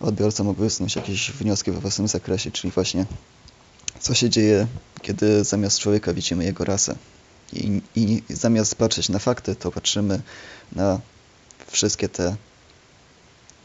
odbiorca 0.00 0.44
mógł 0.44 0.60
wysnuć 0.60 0.96
jakieś 0.96 1.30
wnioski 1.30 1.70
we 1.70 1.80
własnym 1.80 2.08
zakresie, 2.08 2.50
czyli 2.50 2.70
właśnie 2.70 3.06
co 4.00 4.14
się 4.14 4.30
dzieje, 4.30 4.66
kiedy 5.02 5.44
zamiast 5.44 5.78
człowieka 5.78 6.12
widzimy 6.12 6.44
jego 6.44 6.64
rasę. 6.64 6.94
I, 7.52 7.80
I 7.96 8.22
zamiast 8.28 8.74
patrzeć 8.74 9.08
na 9.08 9.18
fakty, 9.18 9.56
to 9.56 9.72
patrzymy 9.72 10.20
na 10.72 11.00
wszystkie 11.66 12.08
te 12.08 12.36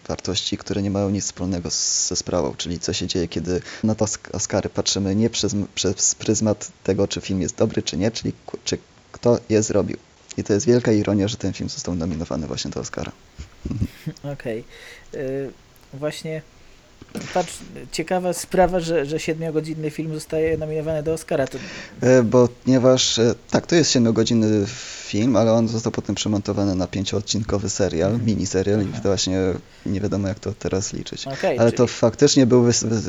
wartości, 0.07 0.57
które 0.57 0.81
nie 0.81 0.91
mają 0.91 1.10
nic 1.10 1.26
wspólnego 1.26 1.69
ze 1.69 2.15
sprawą, 2.15 2.56
czyli 2.57 2.80
co 2.80 2.93
się 2.93 3.07
dzieje, 3.07 3.27
kiedy 3.27 3.61
na 3.84 3.95
to 3.95 4.06
Oscary 4.34 4.69
patrzymy 4.69 5.15
nie 5.15 5.30
przez, 5.30 5.56
przez 5.76 6.15
pryzmat 6.15 6.72
tego, 6.84 7.07
czy 7.07 7.22
film 7.22 7.41
jest 7.41 7.56
dobry, 7.56 7.84
czy 7.84 7.97
nie, 7.97 8.11
czyli 8.11 8.34
czy 8.64 8.77
kto 9.11 9.39
je 9.49 9.64
zrobił. 9.64 9.97
I 10.38 10.43
to 10.43 10.53
jest 10.53 10.65
wielka 10.65 10.91
ironia, 10.91 11.27
że 11.27 11.38
ten 11.38 11.53
film 11.53 11.69
został 11.69 11.95
nominowany 11.95 12.47
właśnie 12.47 12.72
do 12.72 12.80
Oscara. 12.80 13.11
Okej. 14.34 14.64
Okay. 15.11 15.53
Właśnie 15.93 16.41
Patrz, 17.34 17.57
ciekawa 17.91 18.34
sprawa, 18.34 18.80
że, 18.80 19.05
że 19.05 19.17
7-godzinny 19.17 19.89
film 19.89 20.13
zostaje 20.13 20.57
nominowany 20.57 21.03
do 21.03 21.13
Oscara. 21.13 21.47
To... 21.47 21.57
E, 22.01 22.23
bo 22.23 22.49
ponieważ, 22.65 23.19
e, 23.19 23.35
tak, 23.51 23.67
to 23.67 23.76
jest 23.76 23.91
7-godzinny 23.91 24.65
film, 25.07 25.35
ale 25.35 25.53
on 25.53 25.67
został 25.67 25.91
potem 25.91 26.15
przemontowany 26.15 26.76
na 26.76 26.88
pięcioodcinkowy 26.88 27.69
serial, 27.69 28.09
mm. 28.09 28.26
miniserial 28.26 28.81
i 28.81 28.88
to 28.88 29.01
właśnie 29.01 29.39
nie 29.85 30.01
wiadomo 30.01 30.27
jak 30.27 30.39
to 30.39 30.53
teraz 30.53 30.93
liczyć. 30.93 31.27
Okay, 31.27 31.59
ale 31.59 31.71
czyli... 31.71 31.77
to 31.77 31.88
faktycznie 31.88 32.45
był 32.45 32.65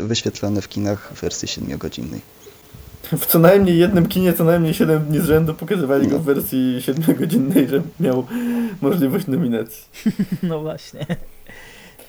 wyświetlony 0.07 0.61
w 0.61 0.69
kinach 0.69 1.13
w 1.15 1.21
wersji 1.21 1.49
7-godzinnej. 1.49 2.21
W 3.19 3.27
co 3.27 3.39
najmniej 3.39 3.79
jednym 3.79 4.09
kinie 4.09 4.33
co 4.33 4.45
najmniej 4.45 4.75
7 4.75 5.05
dni 5.05 5.21
z 5.21 5.25
rzędu 5.25 5.55
pokazywali 5.55 6.07
no. 6.07 6.11
go 6.11 6.19
w 6.19 6.25
wersji 6.25 6.79
7-godzinnej, 6.81 7.69
że 7.69 7.83
miał 8.01 8.27
możliwość 8.81 9.27
nominacji. 9.27 9.85
No 10.43 10.61
właśnie. 10.61 11.07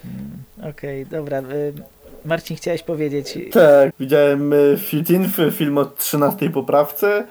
Hmm, 0.03 0.69
okej, 0.69 1.03
okay, 1.03 1.19
dobra. 1.19 1.39
Y, 1.39 1.73
Marcin, 2.25 2.57
chciałeś 2.57 2.83
powiedzieć... 2.83 3.39
Tak, 3.51 3.93
widziałem 3.99 4.53
y, 4.53 4.77
Fit 4.77 5.07
film 5.51 5.77
o 5.77 5.85
13 5.85 6.49
poprawce. 6.49 7.23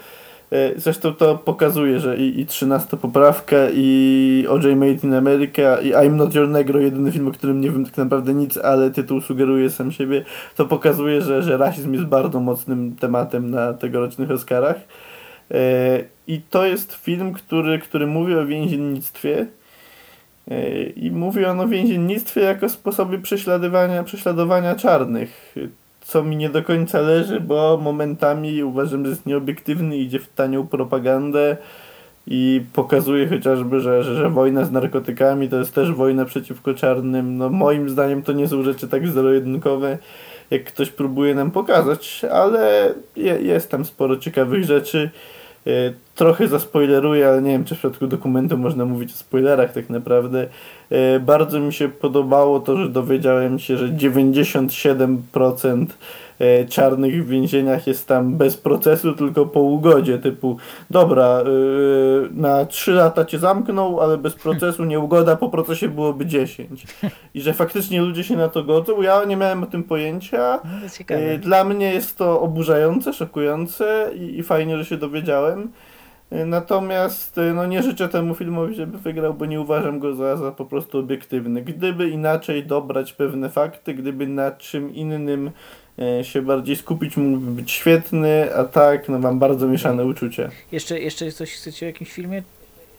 Y, 0.52 0.74
zresztą 0.76 1.14
to 1.14 1.38
pokazuje, 1.38 2.00
że 2.00 2.16
i, 2.16 2.40
i 2.40 2.46
13 2.46 2.96
poprawka, 2.96 3.56
i 3.72 4.46
OJ 4.48 4.76
Made 4.76 5.06
in 5.06 5.14
America, 5.14 5.80
i 5.82 5.92
I'm 5.92 6.12
Not 6.12 6.34
Your 6.34 6.48
Negro, 6.48 6.80
jedyny 6.80 7.12
film, 7.12 7.28
o 7.28 7.32
którym 7.32 7.60
nie 7.60 7.70
wiem 7.70 7.84
tak 7.84 7.96
naprawdę 7.96 8.34
nic, 8.34 8.56
ale 8.56 8.90
tytuł 8.90 9.20
sugeruje 9.20 9.70
sam 9.70 9.92
siebie, 9.92 10.24
to 10.56 10.66
pokazuje, 10.66 11.22
że, 11.22 11.42
że 11.42 11.56
rasizm 11.56 11.92
jest 11.92 12.04
bardzo 12.04 12.40
mocnym 12.40 12.96
tematem 12.96 13.50
na 13.50 13.72
tegorocznych 13.72 14.30
Oscarach. 14.30 14.76
I 16.26 16.40
to 16.50 16.66
jest 16.66 16.92
film, 16.92 17.32
który, 17.32 17.78
który 17.78 18.06
mówi 18.06 18.34
o 18.34 18.46
więziennictwie, 18.46 19.46
i 20.96 21.10
mówi 21.10 21.44
on 21.44 21.60
o 21.60 21.68
więziennictwie 21.68 22.40
jako 22.40 22.68
sposobie 22.68 23.18
prześladowania, 23.18 24.04
prześladowania 24.04 24.74
czarnych, 24.74 25.54
co 26.00 26.22
mi 26.22 26.36
nie 26.36 26.50
do 26.50 26.62
końca 26.62 27.00
leży, 27.00 27.40
bo 27.40 27.80
momentami 27.82 28.62
uważam, 28.62 29.04
że 29.04 29.10
jest 29.10 29.26
nieobiektywny, 29.26 29.96
idzie 29.96 30.18
w 30.18 30.28
tanią 30.28 30.66
propagandę 30.66 31.56
i 32.26 32.62
pokazuje 32.72 33.28
chociażby, 33.28 33.80
że, 33.80 34.02
że, 34.04 34.14
że 34.14 34.30
wojna 34.30 34.64
z 34.64 34.70
narkotykami 34.70 35.48
to 35.48 35.56
jest 35.56 35.74
też 35.74 35.92
wojna 35.92 36.24
przeciwko 36.24 36.74
czarnym. 36.74 37.36
No 37.36 37.48
moim 37.48 37.90
zdaniem 37.90 38.22
to 38.22 38.32
nie 38.32 38.48
są 38.48 38.62
rzeczy 38.62 38.88
tak 38.88 39.08
zero-jedynkowe, 39.08 39.98
jak 40.50 40.64
ktoś 40.64 40.90
próbuje 40.90 41.34
nam 41.34 41.50
pokazać, 41.50 42.24
ale 42.32 42.94
je, 43.16 43.40
jest 43.42 43.70
tam 43.70 43.84
sporo 43.84 44.16
ciekawych 44.16 44.64
rzeczy. 44.64 45.10
E, 45.66 45.70
trochę 46.14 46.48
zaspoileruję, 46.48 47.28
ale 47.28 47.42
nie 47.42 47.50
wiem, 47.50 47.64
czy 47.64 47.74
w 47.74 47.78
przypadku 47.78 48.06
dokumentu 48.06 48.58
można 48.58 48.84
mówić 48.84 49.12
o 49.12 49.16
spoilerach 49.16 49.72
tak 49.72 49.90
naprawdę. 49.90 50.46
E, 50.90 51.20
bardzo 51.20 51.60
mi 51.60 51.72
się 51.72 51.88
podobało 51.88 52.60
to, 52.60 52.76
że 52.76 52.88
dowiedziałem 52.88 53.58
się, 53.58 53.76
że 53.76 53.88
97% 53.88 55.86
e, 55.86 55.86
czarnych 56.68 57.24
w 57.24 57.28
więzieniach 57.28 57.86
jest 57.86 58.08
tam 58.08 58.36
bez 58.36 58.56
procesu, 58.56 59.12
tylko 59.12 59.46
po 59.46 59.60
ugodzie, 59.60 60.18
typu 60.18 60.56
dobra, 60.90 61.24
e, 61.24 61.44
na 62.30 62.64
3 62.64 62.92
lata 62.92 63.24
cię 63.24 63.38
zamknął, 63.38 64.00
ale 64.00 64.18
bez 64.18 64.34
procesu 64.34 64.84
nie 64.90 64.98
ugoda, 64.98 65.36
po 65.36 65.48
procesie 65.48 65.88
byłoby 65.88 66.26
10. 66.26 66.86
I 67.34 67.40
że 67.40 67.54
faktycznie 67.54 68.00
ludzie 68.02 68.24
się 68.24 68.36
na 68.36 68.48
to 68.48 68.64
godzą. 68.64 69.02
Ja 69.02 69.24
nie 69.24 69.36
miałem 69.36 69.62
o 69.62 69.66
tym 69.66 69.84
pojęcia. 69.84 70.60
No, 70.64 70.88
Dla 71.38 71.64
mnie 71.64 71.94
jest 71.94 72.16
to 72.18 72.40
oburzające, 72.40 73.12
szokujące 73.12 74.10
i, 74.14 74.38
i 74.38 74.42
fajnie, 74.42 74.78
że 74.78 74.84
się 74.84 74.96
dowiedziałem. 74.96 75.70
Natomiast 76.46 77.40
no 77.54 77.66
nie 77.66 77.82
życzę 77.82 78.08
temu 78.08 78.34
filmowi, 78.34 78.74
żeby 78.74 78.98
wygrał, 78.98 79.34
bo 79.34 79.46
nie 79.46 79.60
uważam 79.60 79.98
go 79.98 80.14
za, 80.14 80.36
za 80.36 80.52
po 80.52 80.64
prostu 80.64 80.98
obiektywny. 80.98 81.62
Gdyby 81.62 82.08
inaczej 82.08 82.66
dobrać 82.66 83.12
pewne 83.12 83.50
fakty, 83.50 83.94
gdyby 83.94 84.26
na 84.26 84.50
czym 84.50 84.94
innym 84.94 85.48
e, 85.48 85.52
się 86.22 86.42
bardziej 86.42 86.76
skupić, 86.76 87.16
mógłby 87.16 87.50
być 87.50 87.70
świetny, 87.70 88.54
a 88.56 88.64
tak, 88.64 89.08
no 89.08 89.18
mam 89.18 89.38
bardzo 89.38 89.68
mieszane 89.68 90.04
uczucie. 90.04 90.50
Jeszcze, 90.72 91.00
jeszcze 91.00 91.32
coś 91.32 91.52
chcecie 91.52 91.86
o 91.86 91.88
jakimś 91.88 92.12
filmie 92.12 92.42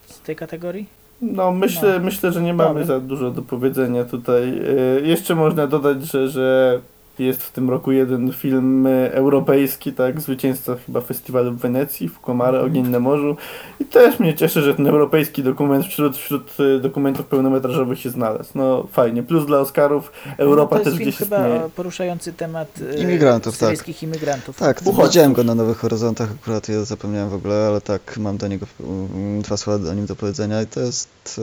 z 0.05 0.19
tej 0.19 0.35
kategorii? 0.35 0.85
No 1.21 1.51
myślę, 1.51 1.93
no. 1.93 2.05
myślę 2.05 2.31
że 2.31 2.41
nie 2.41 2.53
mamy 2.53 2.79
Dobra. 2.79 2.85
za 2.85 2.99
dużo 2.99 3.31
do 3.31 3.41
powiedzenia 3.41 4.05
tutaj. 4.05 4.61
E, 4.97 5.01
jeszcze 5.01 5.35
można 5.35 5.67
dodać, 5.67 6.03
że, 6.03 6.27
że 6.27 6.79
jest 7.25 7.43
w 7.43 7.51
tym 7.51 7.69
roku 7.69 7.91
jeden 7.91 8.33
film 8.33 8.87
e, 8.87 9.13
europejski, 9.13 9.93
tak, 9.93 10.21
zwycięzca 10.21 10.75
chyba 10.85 11.01
festiwalu 11.01 11.51
w 11.51 11.57
Wenecji, 11.57 12.09
w 12.09 12.19
Komary, 12.19 12.57
mhm. 12.57 12.71
Ogień 12.71 12.87
na 12.87 12.99
morzu. 12.99 13.35
I 13.79 13.85
też 13.85 14.19
mnie 14.19 14.33
cieszy, 14.33 14.61
że 14.61 14.75
ten 14.75 14.87
europejski 14.87 15.43
dokument 15.43 15.85
wśród, 15.85 16.17
wśród 16.17 16.57
e, 16.59 16.79
dokumentów 16.79 17.25
pełnometrażowych 17.25 17.99
się 17.99 18.09
znalazł. 18.09 18.51
No 18.55 18.87
fajnie. 18.91 19.23
Plus 19.23 19.45
dla 19.45 19.59
Oscarów 19.59 20.11
Europa 20.37 20.77
no, 20.77 20.83
też 20.83 20.95
gdzieś 20.99 21.17
chyba 21.17 21.37
istnieje. 21.37 21.69
poruszający 21.75 22.33
temat 22.33 22.79
e, 22.95 23.01
imigrantów, 23.01 23.57
tak. 23.57 24.03
imigrantów. 24.03 24.57
Tak, 24.57 24.81
widziałem 25.03 25.33
go 25.33 25.43
na 25.43 25.55
Nowych 25.55 25.77
Horyzontach, 25.77 26.29
akurat 26.41 26.69
ja 26.69 26.83
zapomniałem 26.83 27.29
w 27.29 27.33
ogóle, 27.33 27.67
ale 27.67 27.81
tak, 27.81 28.17
mam 28.17 28.37
do 28.37 28.47
niego 28.47 28.65
mm, 28.79 29.41
dwa 29.41 29.57
słowa 29.57 29.79
do 29.79 29.93
nim 29.93 30.05
do 30.05 30.15
powiedzenia 30.15 30.61
i 30.61 30.67
to 30.67 30.79
jest 30.79 31.41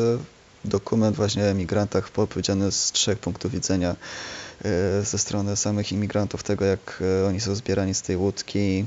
dokument 0.64 1.16
właśnie 1.16 1.42
o 1.42 1.46
emigrantach 1.46 2.10
opowiedziany 2.16 2.72
z 2.72 2.92
trzech 2.92 3.18
punktów 3.18 3.52
widzenia 3.52 3.88
E, 3.90 3.96
ze 5.02 5.18
strony 5.18 5.56
samych 5.56 5.92
imigrantów, 5.92 6.42
tego 6.42 6.64
jak 6.64 7.02
e, 7.22 7.26
oni 7.26 7.40
są 7.40 7.54
zbierani 7.54 7.94
z 7.94 8.02
tej 8.02 8.16
łódki 8.16 8.84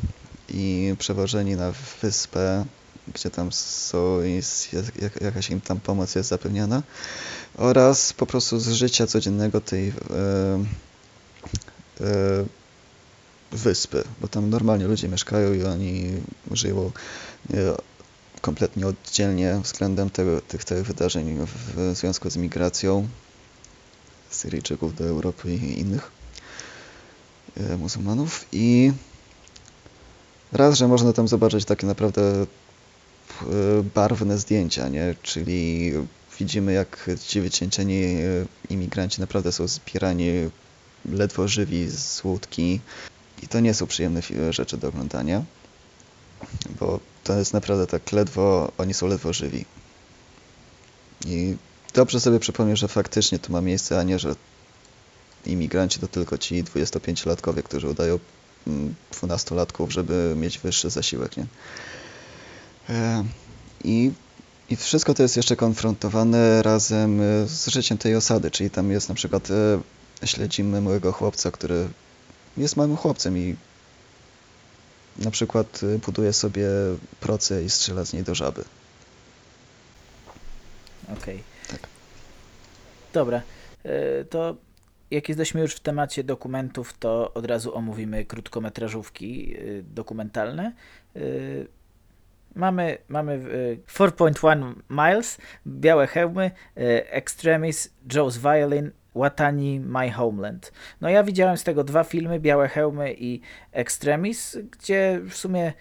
i 0.49 0.95
przewożeni 0.99 1.55
na 1.55 1.73
wyspę, 2.01 2.65
gdzie 3.13 3.29
tam 3.29 3.51
są, 3.51 4.21
jest, 4.21 4.69
jakaś 5.21 5.49
im 5.49 5.61
tam 5.61 5.79
pomoc 5.79 6.15
jest 6.15 6.29
zapewniana 6.29 6.83
oraz 7.57 8.13
po 8.13 8.25
prostu 8.25 8.59
z 8.59 8.67
życia 8.67 9.07
codziennego 9.07 9.61
tej 9.61 9.87
e, 9.89 9.93
e, 12.01 12.45
wyspy, 13.51 14.03
bo 14.21 14.27
tam 14.27 14.49
normalnie 14.49 14.87
ludzie 14.87 15.07
mieszkają 15.07 15.53
i 15.53 15.63
oni 15.63 16.11
żyją 16.51 16.91
e, 17.53 17.57
kompletnie 18.41 18.87
oddzielnie 18.87 19.59
względem 19.63 20.09
tego, 20.09 20.41
tych, 20.41 20.65
tych 20.65 20.85
wydarzeń 20.85 21.37
w 21.45 21.95
związku 21.95 22.29
z 22.29 22.37
migracją. 22.37 23.07
Syryjczyków 24.31 24.95
do 24.95 25.05
Europy 25.05 25.55
i 25.55 25.79
innych 25.79 26.11
e, 27.57 27.77
muzułmanów 27.77 28.45
i 28.51 28.91
raz, 30.51 30.77
że 30.77 30.87
można 30.87 31.13
tam 31.13 31.27
zobaczyć 31.27 31.65
takie 31.65 31.87
naprawdę 31.87 32.21
e, 32.21 32.45
barwne 33.95 34.37
zdjęcia, 34.37 34.89
nie? 34.89 35.15
czyli 35.23 35.91
widzimy 36.39 36.73
jak 36.73 37.09
ci 37.25 37.41
wycieńczeni 37.41 38.03
e, 38.03 38.19
imigranci 38.69 39.21
naprawdę 39.21 39.51
są 39.51 39.67
zbierani 39.67 40.31
ledwo 41.05 41.47
żywi 41.47 41.87
z 41.89 42.23
łódki 42.23 42.79
i 43.43 43.47
to 43.47 43.59
nie 43.59 43.73
są 43.73 43.87
przyjemne 43.87 44.21
rzeczy 44.49 44.77
do 44.77 44.87
oglądania, 44.87 45.43
bo 46.79 46.99
to 47.23 47.37
jest 47.37 47.53
naprawdę 47.53 47.87
tak 47.87 48.11
ledwo, 48.11 48.71
oni 48.77 48.93
są 48.93 49.07
ledwo 49.07 49.33
żywi. 49.33 49.65
I 51.25 51.55
dobrze 51.93 52.19
sobie 52.19 52.39
przypomnieć, 52.39 52.79
że 52.79 52.87
faktycznie 52.87 53.39
to 53.39 53.53
ma 53.53 53.61
miejsce, 53.61 53.99
a 53.99 54.03
nie, 54.03 54.19
że 54.19 54.35
imigranci 55.45 55.99
to 55.99 56.07
tylko 56.07 56.37
ci 56.37 56.63
25-latkowie, 56.63 57.63
którzy 57.63 57.89
udają 57.89 58.19
12-latków, 59.11 59.79
mm, 59.81 59.91
żeby 59.91 60.33
mieć 60.37 60.59
wyższy 60.59 60.89
zasiłek. 60.89 61.37
Nie? 61.37 61.45
E, 62.89 63.23
I, 63.83 64.11
I 64.69 64.75
wszystko 64.75 65.13
to 65.13 65.23
jest 65.23 65.37
jeszcze 65.37 65.55
konfrontowane 65.55 66.61
razem 66.63 67.21
e, 67.21 67.47
z 67.47 67.67
życiem 67.67 67.97
tej 67.97 68.15
osady, 68.15 68.51
czyli 68.51 68.69
tam 68.69 68.91
jest 68.91 69.09
na 69.09 69.15
przykład 69.15 69.49
e, 69.51 70.27
śledzimy 70.27 70.81
małego 70.81 71.11
chłopca, 71.11 71.51
który 71.51 71.89
jest 72.57 72.77
małym 72.77 72.97
chłopcem 72.97 73.37
i 73.37 73.55
na 75.17 75.31
przykład 75.31 75.81
buduje 76.05 76.33
sobie 76.33 76.67
procę 77.19 77.63
i 77.63 77.69
strzela 77.69 78.05
z 78.05 78.13
niej 78.13 78.23
do 78.23 78.35
żaby. 78.35 78.63
Okej. 81.03 81.35
Okay. 81.35 81.50
Dobra, 83.13 83.41
e, 83.83 84.25
to 84.25 84.55
jak 85.11 85.29
jesteśmy 85.29 85.61
już 85.61 85.75
w 85.75 85.79
temacie 85.79 86.23
dokumentów, 86.23 86.97
to 86.97 87.33
od 87.33 87.45
razu 87.45 87.75
omówimy 87.75 88.25
krótkometrażówki 88.25 89.55
e, 89.55 89.59
dokumentalne. 89.83 90.73
E, 91.15 91.19
mamy, 92.55 92.97
mamy 93.09 93.39
4.1 93.87 94.73
Miles, 94.89 95.37
Białe 95.67 96.07
Hełmy, 96.07 96.51
Extremis, 96.75 97.93
Joe's 98.07 98.37
Violin, 98.37 98.91
Watani, 99.15 99.79
My 99.79 100.11
Homeland. 100.11 100.71
No 101.01 101.09
ja 101.09 101.23
widziałem 101.23 101.57
z 101.57 101.63
tego 101.63 101.83
dwa 101.83 102.03
filmy, 102.03 102.39
Białe 102.39 102.67
Hełmy 102.67 103.13
i 103.17 103.41
Extremis, 103.71 104.57
gdzie 104.71 105.19
w 105.29 105.37
sumie 105.37 105.73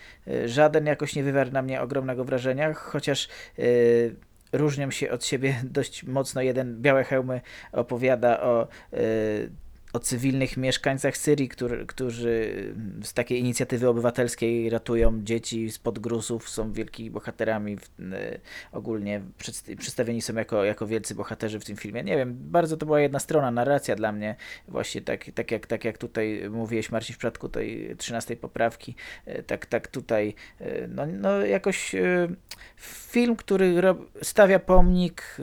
żaden 0.45 0.87
jakoś 0.87 1.17
nie 1.17 1.23
wywarł 1.23 1.51
na 1.51 1.63
mnie 1.63 1.81
ogromnego 1.81 2.25
wrażenia, 2.25 2.75
chociaż 2.75 3.29
yy, 3.59 4.17
różnią 4.53 4.91
się 4.91 5.11
od 5.11 5.25
siebie 5.25 5.61
dość 5.65 6.05
mocno. 6.05 6.43
Jeden 6.43 6.83
Białe 6.83 7.05
Hełmy 7.05 7.41
opowiada 7.73 8.41
o 8.41 8.69
y, 8.95 9.51
o 9.93 9.99
cywilnych 9.99 10.57
mieszkańcach 10.57 11.17
Syrii, 11.17 11.49
który, 11.49 11.87
którzy 11.87 12.65
z 13.03 13.13
takiej 13.13 13.41
inicjatywy 13.41 13.89
obywatelskiej 13.89 14.71
ratują 14.71 15.25
dzieci 15.25 15.71
spod 15.71 15.99
gruzów, 15.99 16.49
są 16.49 16.73
wielkimi 16.73 17.11
bohaterami, 17.11 17.77
y, 18.01 18.41
ogólnie 18.73 19.23
przedstawieni 19.79 20.23
są 20.23 20.35
jako, 20.35 20.65
jako 20.65 20.87
wielcy 20.87 21.15
bohaterzy 21.15 21.61
w 21.61 21.65
tym 21.65 21.77
filmie. 21.77 22.03
Nie 22.03 22.17
wiem, 22.17 22.37
bardzo 22.41 22.77
to 22.77 22.87
była 22.87 23.01
jedna 23.01 23.19
strona, 23.19 23.51
narracja 23.51 23.97
dla 23.97 24.13
mnie, 24.13 24.37
właśnie 24.69 25.01
tak, 25.01 25.25
tak, 25.35 25.51
jak, 25.51 25.67
tak 25.67 25.85
jak 25.85 25.99
tutaj 25.99 26.51
mówiłeś 26.51 26.91
Marcin 26.91 27.15
w 27.15 27.19
przypadku 27.19 27.49
tej 27.49 27.97
trzynastej 27.97 28.37
poprawki, 28.37 28.95
y, 29.29 29.43
tak, 29.43 29.67
tak 29.67 29.89
tutaj, 29.89 30.35
y, 30.61 30.89
no, 30.95 31.07
no 31.07 31.47
jakoś 31.47 31.95
film, 32.77 33.37
który 33.37 33.83
stawia 34.23 34.59
pomnik 34.59 35.37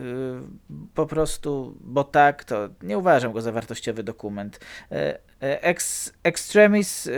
po 0.93 1.05
prostu, 1.05 1.77
bo 1.81 2.03
tak, 2.03 2.43
to 2.43 2.69
nie 2.83 2.97
uważam 2.97 3.31
go 3.31 3.41
za 3.41 3.51
wartościowy 3.51 4.03
dokument. 4.03 4.36
E, 4.39 5.17
e, 5.41 5.63
Ex, 5.63 6.13
Extremis 6.23 7.07
e, 7.07 7.11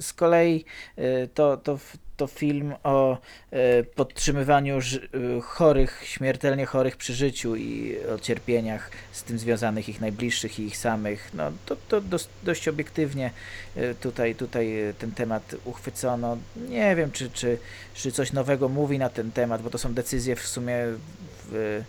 z 0.00 0.12
kolei 0.12 0.64
to, 1.34 1.56
to, 1.56 1.78
to 2.16 2.26
film 2.26 2.74
o 2.82 3.18
podtrzymywaniu 3.94 4.78
chorych, 5.42 6.02
śmiertelnie 6.04 6.66
chorych 6.66 6.96
przy 6.96 7.14
życiu 7.14 7.56
i 7.56 7.96
o 8.14 8.18
cierpieniach 8.18 8.90
z 9.12 9.22
tym 9.22 9.38
związanych 9.38 9.88
ich 9.88 10.00
najbliższych 10.00 10.58
i 10.58 10.62
ich 10.62 10.76
samych. 10.76 11.30
No, 11.34 11.52
to, 11.66 11.76
to 11.88 12.00
dość, 12.00 12.28
dość 12.42 12.68
obiektywnie 12.68 13.30
tutaj, 14.00 14.34
tutaj 14.34 14.74
ten 14.98 15.12
temat 15.12 15.56
uchwycono. 15.64 16.38
Nie 16.68 16.96
wiem, 16.96 17.12
czy, 17.12 17.30
czy, 17.30 17.58
czy 17.94 18.12
coś 18.12 18.32
nowego 18.32 18.68
mówi 18.68 18.98
na 18.98 19.08
ten 19.08 19.32
temat, 19.32 19.62
bo 19.62 19.70
to 19.70 19.78
są 19.78 19.94
decyzje 19.94 20.36
w 20.36 20.46
sumie 20.46 20.76
w, 21.44 21.82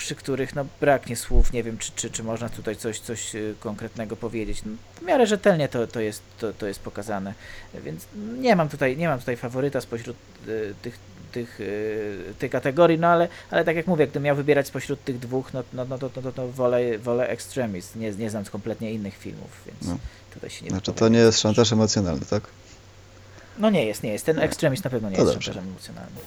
przy 0.00 0.14
których 0.14 0.54
no, 0.54 0.64
braknie 0.80 1.16
słów, 1.16 1.52
nie 1.52 1.62
wiem, 1.62 1.78
czy, 1.78 1.92
czy, 1.96 2.10
czy 2.10 2.22
można 2.22 2.48
tutaj 2.48 2.76
coś, 2.76 3.00
coś 3.00 3.34
y, 3.34 3.54
konkretnego 3.60 4.16
powiedzieć. 4.16 4.62
No, 4.66 4.72
w 4.94 5.02
miarę 5.02 5.26
rzetelnie 5.26 5.68
to, 5.68 5.86
to, 5.86 6.00
jest, 6.00 6.22
to, 6.38 6.52
to 6.52 6.66
jest 6.66 6.80
pokazane, 6.80 7.34
więc 7.84 8.06
nie 8.38 8.56
mam 8.56 8.68
tutaj, 8.68 8.96
nie 8.96 9.08
mam 9.08 9.18
tutaj 9.18 9.36
faworyta 9.36 9.80
spośród 9.80 10.16
y, 10.48 10.74
tych, 10.82 10.98
tych, 11.32 11.60
y, 11.60 12.34
tych 12.38 12.50
kategorii, 12.50 12.98
no 12.98 13.08
ale, 13.08 13.28
ale 13.50 13.64
tak 13.64 13.76
jak 13.76 13.86
mówię, 13.86 14.06
gdybym 14.06 14.22
miał 14.22 14.36
wybierać 14.36 14.66
spośród 14.66 15.04
tych 15.04 15.18
dwóch, 15.18 15.52
no, 15.52 15.62
no, 15.72 15.84
no 15.84 15.98
to, 15.98 16.10
to, 16.10 16.32
to, 16.32 16.48
wolę, 16.48 16.98
wolę 16.98 17.28
Extremis, 17.28 17.94
nie, 17.96 18.12
nie 18.12 18.30
znam 18.30 18.44
kompletnie 18.44 18.92
innych 18.92 19.16
filmów, 19.16 19.50
więc 19.66 19.86
no. 19.86 19.98
tutaj 20.34 20.50
się 20.50 20.64
nie 20.64 20.70
Znaczy 20.70 20.92
to 20.92 21.08
nie 21.08 21.18
jest 21.18 21.40
szantaż 21.40 21.72
emocjonalny, 21.72 22.26
tak? 22.26 22.42
No 23.58 23.70
nie 23.70 23.86
jest, 23.86 24.02
nie 24.02 24.12
jest. 24.12 24.26
Ten 24.26 24.38
Extremis 24.38 24.84
na 24.84 24.90
pewno 24.90 25.10
nie 25.10 25.16
to 25.16 25.22
jest 25.22 25.32
szantażem 25.32 25.64
emocjonalnym 25.68 26.24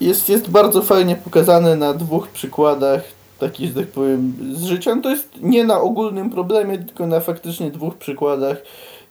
jest, 0.00 0.28
jest 0.28 0.50
bardzo 0.50 0.82
fajnie 0.82 1.16
pokazane 1.16 1.76
na 1.76 1.94
dwóch 1.94 2.28
przykładach 2.28 3.16
takich, 3.38 3.68
że 3.68 3.74
tak 3.74 3.86
powiem, 3.86 4.34
z 4.52 4.64
życia. 4.64 4.94
No 4.94 5.02
to 5.02 5.10
jest 5.10 5.28
nie 5.42 5.64
na 5.64 5.80
ogólnym 5.80 6.30
problemie, 6.30 6.78
tylko 6.78 7.06
na 7.06 7.20
faktycznie 7.20 7.70
dwóch 7.70 7.94
przykładach 7.94 8.56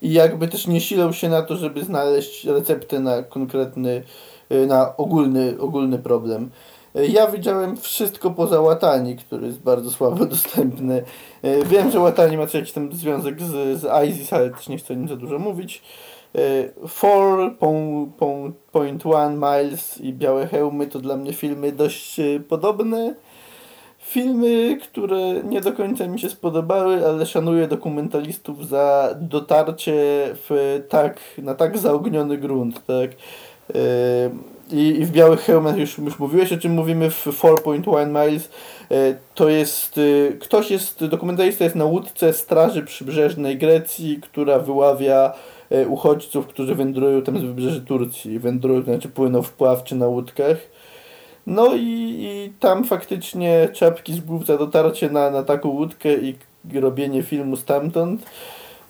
i 0.02 0.14
jakby 0.14 0.48
też 0.48 0.68
nie 0.68 0.82
silał 0.82 1.14
się 1.14 1.30
na 1.30 1.41
to, 1.41 1.56
żeby 1.56 1.84
znaleźć 1.84 2.45
receptę 2.45 2.99
na 2.99 3.24
konkretny, 3.24 4.03
y, 4.52 4.68
na 4.68 4.98
ogólny, 4.98 5.56
ogólny 5.60 5.99
problem. 5.99 6.49
Y, 6.95 7.07
ja 7.07 7.28
widziałem 7.28 7.78
wszystko 7.78 8.32
poza 8.32 8.62
Łatani, 8.62 9.16
który 9.16 9.48
jest 9.48 9.60
bardzo 9.60 9.91
słabo 9.91 10.26
dostępny. 10.36 11.03
Y, 11.45 11.66
wiem, 11.66 11.91
że 11.91 11.99
Łatani 11.99 12.38
ma 12.38 12.44
jakiś 12.53 12.72
tam 12.72 12.94
związek 12.94 13.41
z, 13.41 13.82
z 13.82 14.10
ISIS, 14.10 14.34
ale 14.34 14.49
też 14.49 14.68
nie 14.68 14.78
chcę 14.78 14.94
o 14.94 14.98
nim 14.98 15.07
za 15.07 15.16
dużo 15.16 15.40
mówić. 15.40 15.82
4.1 16.36 19.36
Miles 19.36 20.02
i 20.02 20.14
Białe 20.14 20.48
Hełmy 20.48 20.88
to 20.88 20.99
dla 20.99 21.18
mnie 21.18 21.34
filmy 21.34 21.72
dość 21.72 22.22
podobne. 22.49 23.16
Filmy, 23.99 24.78
które 24.84 25.18
nie 25.44 25.62
do 25.62 25.74
końca 25.74 26.07
mi 26.07 26.20
się 26.20 26.30
spodobały, 26.30 27.07
ale 27.07 27.26
szanuję 27.26 27.68
dokumentalistów 27.68 28.68
za 28.68 29.16
dotarcie 29.22 29.94
w 30.34 30.82
tak, 30.90 31.20
na 31.38 31.56
tak 31.56 31.78
zaogniony 31.78 32.38
grunt, 32.38 32.86
tak. 32.86 33.12
Yy, 33.74 34.32
I, 34.72 34.99
I 34.99 35.06
w 35.06 35.12
Białych 35.12 35.40
Hełmach 35.40 35.78
już, 35.78 35.98
już 35.98 36.20
mówiłeś, 36.20 36.53
o 36.53 36.57
czym 36.57 36.72
mówimy 36.72 37.10
w 37.10 37.26
4.1 37.26 38.26
Miles. 38.26 38.49
To 39.36 39.49
jest, 39.49 39.99
ktoś 40.40 40.72
jest, 40.72 41.06
dokumentalista 41.06 41.64
jest 41.64 41.76
na 41.76 41.86
łódce 41.86 42.34
Straży 42.34 42.84
Przybrzeżnej 42.84 43.57
Grecji, 43.57 44.20
która 44.22 44.60
wyławia 44.60 45.34
uchodźców, 45.89 46.47
którzy 46.47 46.76
wędrują 46.76 47.22
tam 47.22 47.39
z 47.39 47.41
wybrzeży 47.41 47.81
Turcji. 47.81 48.39
Wędrują, 48.39 48.80
to 48.80 48.85
znaczy 48.85 49.10
płyną 49.10 49.41
w 49.41 49.52
pławczy 49.52 49.95
na 49.95 50.07
łódkach. 50.07 50.57
No 51.47 51.76
i, 51.76 52.18
i 52.19 52.53
tam 52.60 52.84
faktycznie 52.84 53.69
czapki 53.73 54.14
z 54.14 54.19
głów 54.19 54.45
dotarcie 54.45 55.10
na, 55.10 55.31
na 55.31 55.43
taką 55.43 55.69
łódkę 55.69 56.14
i 56.14 56.35
robienie 56.73 57.23
filmu 57.23 57.56
stamtąd. 57.56 58.22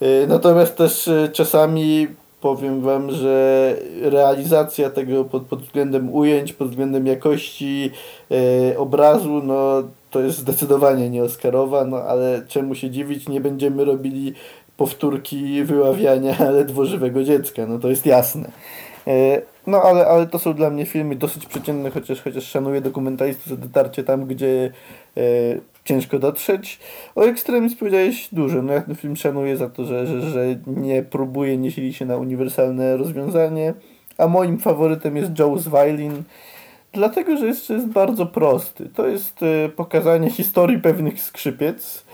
Y, 0.02 0.26
natomiast 0.28 0.76
też 0.76 1.08
y, 1.08 1.30
czasami 1.32 2.06
powiem 2.40 2.80
Wam, 2.80 3.10
że 3.10 3.76
realizacja 4.02 4.90
tego 4.90 5.24
pod, 5.24 5.42
pod 5.42 5.62
względem 5.62 6.14
ujęć, 6.14 6.52
pod 6.52 6.68
względem 6.68 7.06
jakości 7.06 7.90
e, 8.30 8.78
obrazu, 8.78 9.42
no 9.44 9.82
to 10.10 10.20
jest 10.20 10.38
zdecydowanie 10.38 11.10
nie 11.10 11.22
Oscarowa, 11.22 11.84
no 11.84 11.96
ale 11.96 12.42
czemu 12.48 12.74
się 12.74 12.90
dziwić, 12.90 13.28
nie 13.28 13.40
będziemy 13.40 13.84
robili 13.84 14.34
powtórki 14.76 15.64
wyławiania 15.64 16.50
ledwo 16.58 16.84
żywego 16.84 17.24
dziecka, 17.24 17.66
no 17.66 17.78
to 17.78 17.88
jest 17.88 18.06
jasne. 18.06 18.50
E, 19.06 19.42
no 19.66 19.82
ale, 19.82 20.06
ale 20.06 20.26
to 20.26 20.38
są 20.38 20.54
dla 20.54 20.70
mnie 20.70 20.86
filmy 20.86 21.16
dosyć 21.16 21.46
przeciętne, 21.46 21.90
chociaż, 21.90 22.22
chociaż 22.22 22.44
szanuję 22.44 22.80
dokumentalistów 22.80 23.46
za 23.46 23.56
dotarcie 23.56 24.04
tam, 24.04 24.26
gdzie 24.26 24.70
e, 25.16 25.20
ciężko 25.84 26.18
dotrzeć. 26.18 26.78
O 27.14 27.22
Extremis 27.22 27.76
powiedziałeś 27.76 28.28
dużo. 28.32 28.62
No 28.62 28.72
ja 28.72 28.80
ten 28.80 28.94
film 28.94 29.16
szanuję 29.16 29.56
za 29.56 29.70
to, 29.70 29.84
że, 29.84 30.06
że, 30.06 30.30
że 30.30 30.46
nie 30.66 31.02
próbuje, 31.02 31.56
nie 31.56 31.70
sili 31.70 31.94
się 31.94 32.06
na 32.06 32.16
uniwersalne 32.16 32.96
rozwiązanie. 32.96 33.74
A 34.18 34.28
moim 34.28 34.58
faworytem 34.58 35.16
jest 35.16 35.32
Joe's 35.32 35.70
Violin. 35.70 36.22
Dlatego, 36.92 37.36
że 37.36 37.46
jest, 37.46 37.70
jest 37.70 37.86
bardzo 37.86 38.26
prosty. 38.26 38.88
To 38.94 39.06
jest 39.08 39.40
e, 39.42 39.68
pokazanie 39.68 40.30
historii 40.30 40.78
pewnych 40.78 41.22
skrzypiec, 41.22 42.04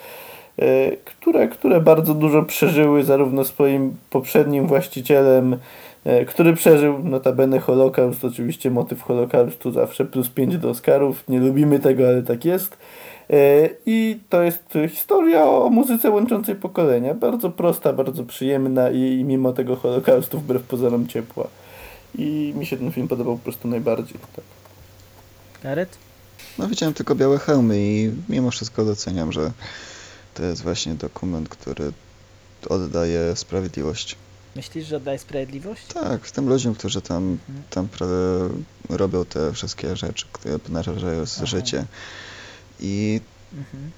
które, 1.05 1.49
które 1.49 1.81
bardzo 1.81 2.15
dużo 2.15 2.43
przeżyły 2.43 3.05
zarówno 3.05 3.45
swoim 3.45 3.97
poprzednim 4.11 4.67
właścicielem, 4.67 5.57
E, 6.05 6.25
który 6.25 6.55
przeżył 6.55 6.99
notabene 7.05 7.61
Holokaust, 7.61 8.25
oczywiście 8.25 8.71
motyw 8.71 9.03
Holokaustu 9.03 9.73
zawsze 9.73 10.05
plus 10.05 10.29
5 10.29 10.59
do 10.59 10.71
Oscarów, 10.71 11.25
nie 11.29 11.41
lubimy 11.41 11.79
tego, 11.79 12.09
ale 12.09 12.23
tak 12.23 12.45
jest. 12.45 12.77
E, 13.31 13.69
I 13.87 14.19
to 14.29 14.43
jest 14.43 14.65
historia 14.89 15.45
o 15.45 15.71
muzyce 15.71 16.11
łączącej 16.11 16.55
pokolenia, 16.55 17.15
bardzo 17.15 17.51
prosta, 17.51 17.93
bardzo 17.93 18.25
przyjemna 18.25 18.91
i, 18.91 18.99
i 18.99 19.25
mimo 19.25 19.53
tego 19.53 19.77
Holokaustu 19.77 20.39
wbrew 20.41 20.63
pozorom 20.63 21.07
ciepła. 21.07 21.49
I 22.19 22.55
mi 22.57 22.67
się 22.67 22.77
ten 22.77 22.93
film 22.93 23.09
podobał 23.09 23.37
po 23.37 23.43
prostu 23.43 23.69
najbardziej. 23.69 24.19
Tak. 24.37 24.45
Gareth? 25.63 25.99
No 26.59 26.69
widziałem 26.69 26.95
tylko 26.95 27.15
Białe 27.15 27.39
Hełmy 27.39 27.79
i 27.79 28.11
mimo 28.29 28.51
wszystko 28.51 28.85
doceniam, 28.85 29.33
że 29.33 29.51
to 30.43 30.47
jest 30.47 30.63
właśnie 30.63 30.95
dokument, 30.95 31.49
który 31.49 31.93
oddaje 32.69 33.37
sprawiedliwość. 33.37 34.17
Myślisz, 34.57 34.87
że 34.87 34.97
oddaje 34.97 35.19
sprawiedliwość? 35.19 35.87
Tak, 35.87 36.31
tym 36.31 36.49
ludziom, 36.49 36.75
którzy 36.75 37.03
tam, 37.03 37.39
mhm. 37.49 37.63
tam 37.71 37.89
robią 38.89 39.25
te 39.25 39.53
wszystkie 39.53 39.97
rzeczy, 39.97 40.27
które 40.33 40.59
narażają 40.69 41.25
życie. 41.43 41.85
I 42.81 43.21
mhm. 43.55 43.91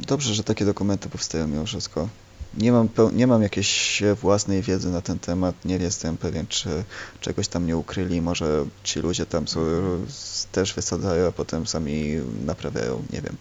dobrze, 0.00 0.34
że 0.34 0.44
takie 0.44 0.64
dokumenty 0.64 1.08
powstają 1.08 1.46
mimo 1.48 1.66
wszystko. 1.66 2.08
Nie 2.54 2.72
mam, 2.72 2.88
nie 3.12 3.26
mam 3.26 3.42
jakiejś 3.42 4.02
własnej 4.20 4.62
wiedzy 4.62 4.88
na 4.88 5.00
ten 5.00 5.18
temat, 5.18 5.64
nie 5.64 5.76
jestem 5.76 6.16
pewien, 6.16 6.46
czy 6.46 6.84
czegoś 7.20 7.48
tam 7.48 7.66
nie 7.66 7.76
ukryli, 7.76 8.20
może 8.20 8.66
ci 8.84 9.00
ludzie 9.00 9.26
tam 9.26 9.48
są, 9.48 9.60
mhm. 9.60 10.06
też 10.52 10.74
wysadzają, 10.74 11.28
a 11.28 11.32
potem 11.32 11.66
sami 11.66 12.16
naprawiają, 12.46 13.02
nie 13.12 13.22
wiem. 13.22 13.36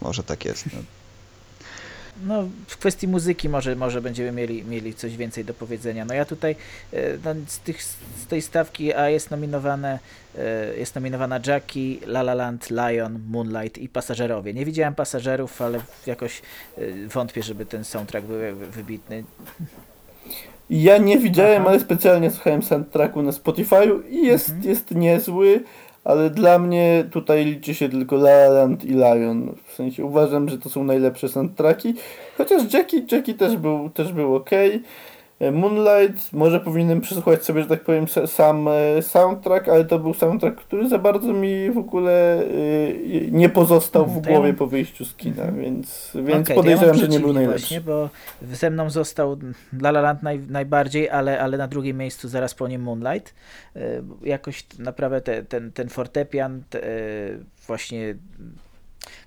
Może 0.00 0.22
tak 0.22 0.44
jest. 0.44 0.66
No 0.66 0.99
no, 2.26 2.48
w 2.66 2.76
kwestii 2.76 3.08
muzyki 3.08 3.48
może, 3.48 3.76
może 3.76 4.00
będziemy 4.00 4.32
mieli, 4.32 4.64
mieli 4.64 4.94
coś 4.94 5.16
więcej 5.16 5.44
do 5.44 5.54
powiedzenia. 5.54 6.04
No 6.04 6.14
ja 6.14 6.24
tutaj 6.24 6.56
e, 6.92 6.96
no, 7.24 7.34
z, 7.46 7.58
tych, 7.58 7.82
z 7.82 8.26
tej 8.28 8.42
stawki 8.42 8.94
A 8.94 9.08
jest 9.08 9.30
nominowane 9.30 9.98
e, 10.38 10.76
jest 10.78 10.94
nominowana 10.94 11.40
Jackie, 11.46 11.98
La 12.06 12.20
La 12.20 12.34
Land, 12.34 12.68
Lion, 12.70 13.20
Moonlight 13.28 13.78
i 13.78 13.88
Pasażerowie. 13.88 14.54
Nie 14.54 14.64
widziałem 14.64 14.94
Pasażerów, 14.94 15.62
ale 15.62 15.80
jakoś 16.06 16.42
e, 16.78 17.08
wątpię, 17.08 17.42
żeby 17.42 17.66
ten 17.66 17.84
soundtrack 17.84 18.26
był 18.26 18.56
wybitny. 18.56 19.24
Ja 20.70 20.98
nie 20.98 21.18
widziałem, 21.18 21.62
Aha. 21.62 21.70
ale 21.70 21.80
specjalnie 21.80 22.30
słuchałem 22.30 22.62
soundtracku 22.62 23.22
na 23.22 23.32
Spotify 23.32 23.76
i 24.08 24.26
jest, 24.26 24.48
mhm. 24.48 24.68
jest 24.68 24.90
niezły 24.90 25.64
ale 26.04 26.30
dla 26.30 26.58
mnie 26.58 27.04
tutaj 27.10 27.44
liczy 27.44 27.74
się 27.74 27.88
tylko 27.88 28.16
La 28.16 28.30
La 28.30 28.48
Land 28.48 28.84
i 28.84 28.94
Lion. 28.94 29.54
W 29.66 29.74
sensie 29.74 30.04
uważam, 30.04 30.48
że 30.48 30.58
to 30.58 30.68
są 30.68 30.84
najlepsze 30.84 31.28
soundtracki. 31.28 31.94
Chociaż 32.38 32.72
Jackie, 32.72 33.02
Jackie 33.12 33.34
też 33.34 33.56
był, 33.56 33.90
też 33.90 34.12
był 34.12 34.34
ok. 34.34 34.52
E, 34.52 34.80
Moonlight, 35.52 36.32
może 36.32 36.60
powinienem 36.60 37.00
przesłuchać 37.00 37.44
sobie, 37.44 37.62
że 37.62 37.68
tak 37.68 37.80
powiem, 37.80 38.06
sam 38.26 38.68
e, 38.68 39.02
soundtrack, 39.02 39.68
ale 39.68 39.84
to 39.84 39.98
był 39.98 40.14
soundtrack, 40.14 40.56
który 40.56 40.88
za 40.88 40.98
bardzo 40.98 41.32
mi 41.32 41.70
w 41.70 41.78
ogóle 41.78 42.42
e, 42.42 42.46
nie 43.30 43.48
pozostał 43.48 44.06
w 44.06 44.20
głowie 44.26 44.54
po 44.54 44.66
wyjściu 44.66 45.04
z 45.04 45.14
kina, 45.14 45.52
więc, 45.52 46.10
więc 46.14 46.46
okay, 46.46 46.56
podejrzewam, 46.56 46.96
ja 46.96 47.00
że 47.00 47.08
nie 47.08 47.20
był 47.20 47.32
najlepszy. 47.32 47.60
Właśnie, 47.60 47.80
bo 47.80 48.08
ze 48.52 48.70
mną 48.70 48.90
został 48.90 49.36
La 49.72 49.88
La 49.88 50.00
Land 50.00 50.22
naj, 50.22 50.38
najbardziej, 50.48 51.10
ale, 51.10 51.40
ale 51.40 51.58
na 51.58 51.68
drugim 51.68 51.96
miejscu 51.96 52.28
zaraz 52.28 52.54
po 52.54 52.68
nim 52.68 52.82
Moonlight. 52.82 53.34
Jakoś 54.22 54.78
naprawdę 54.78 55.20
te, 55.20 55.42
ten, 55.42 55.72
ten 55.72 55.88
fortepian 55.88 56.62
te, 56.70 56.80
właśnie 57.66 58.14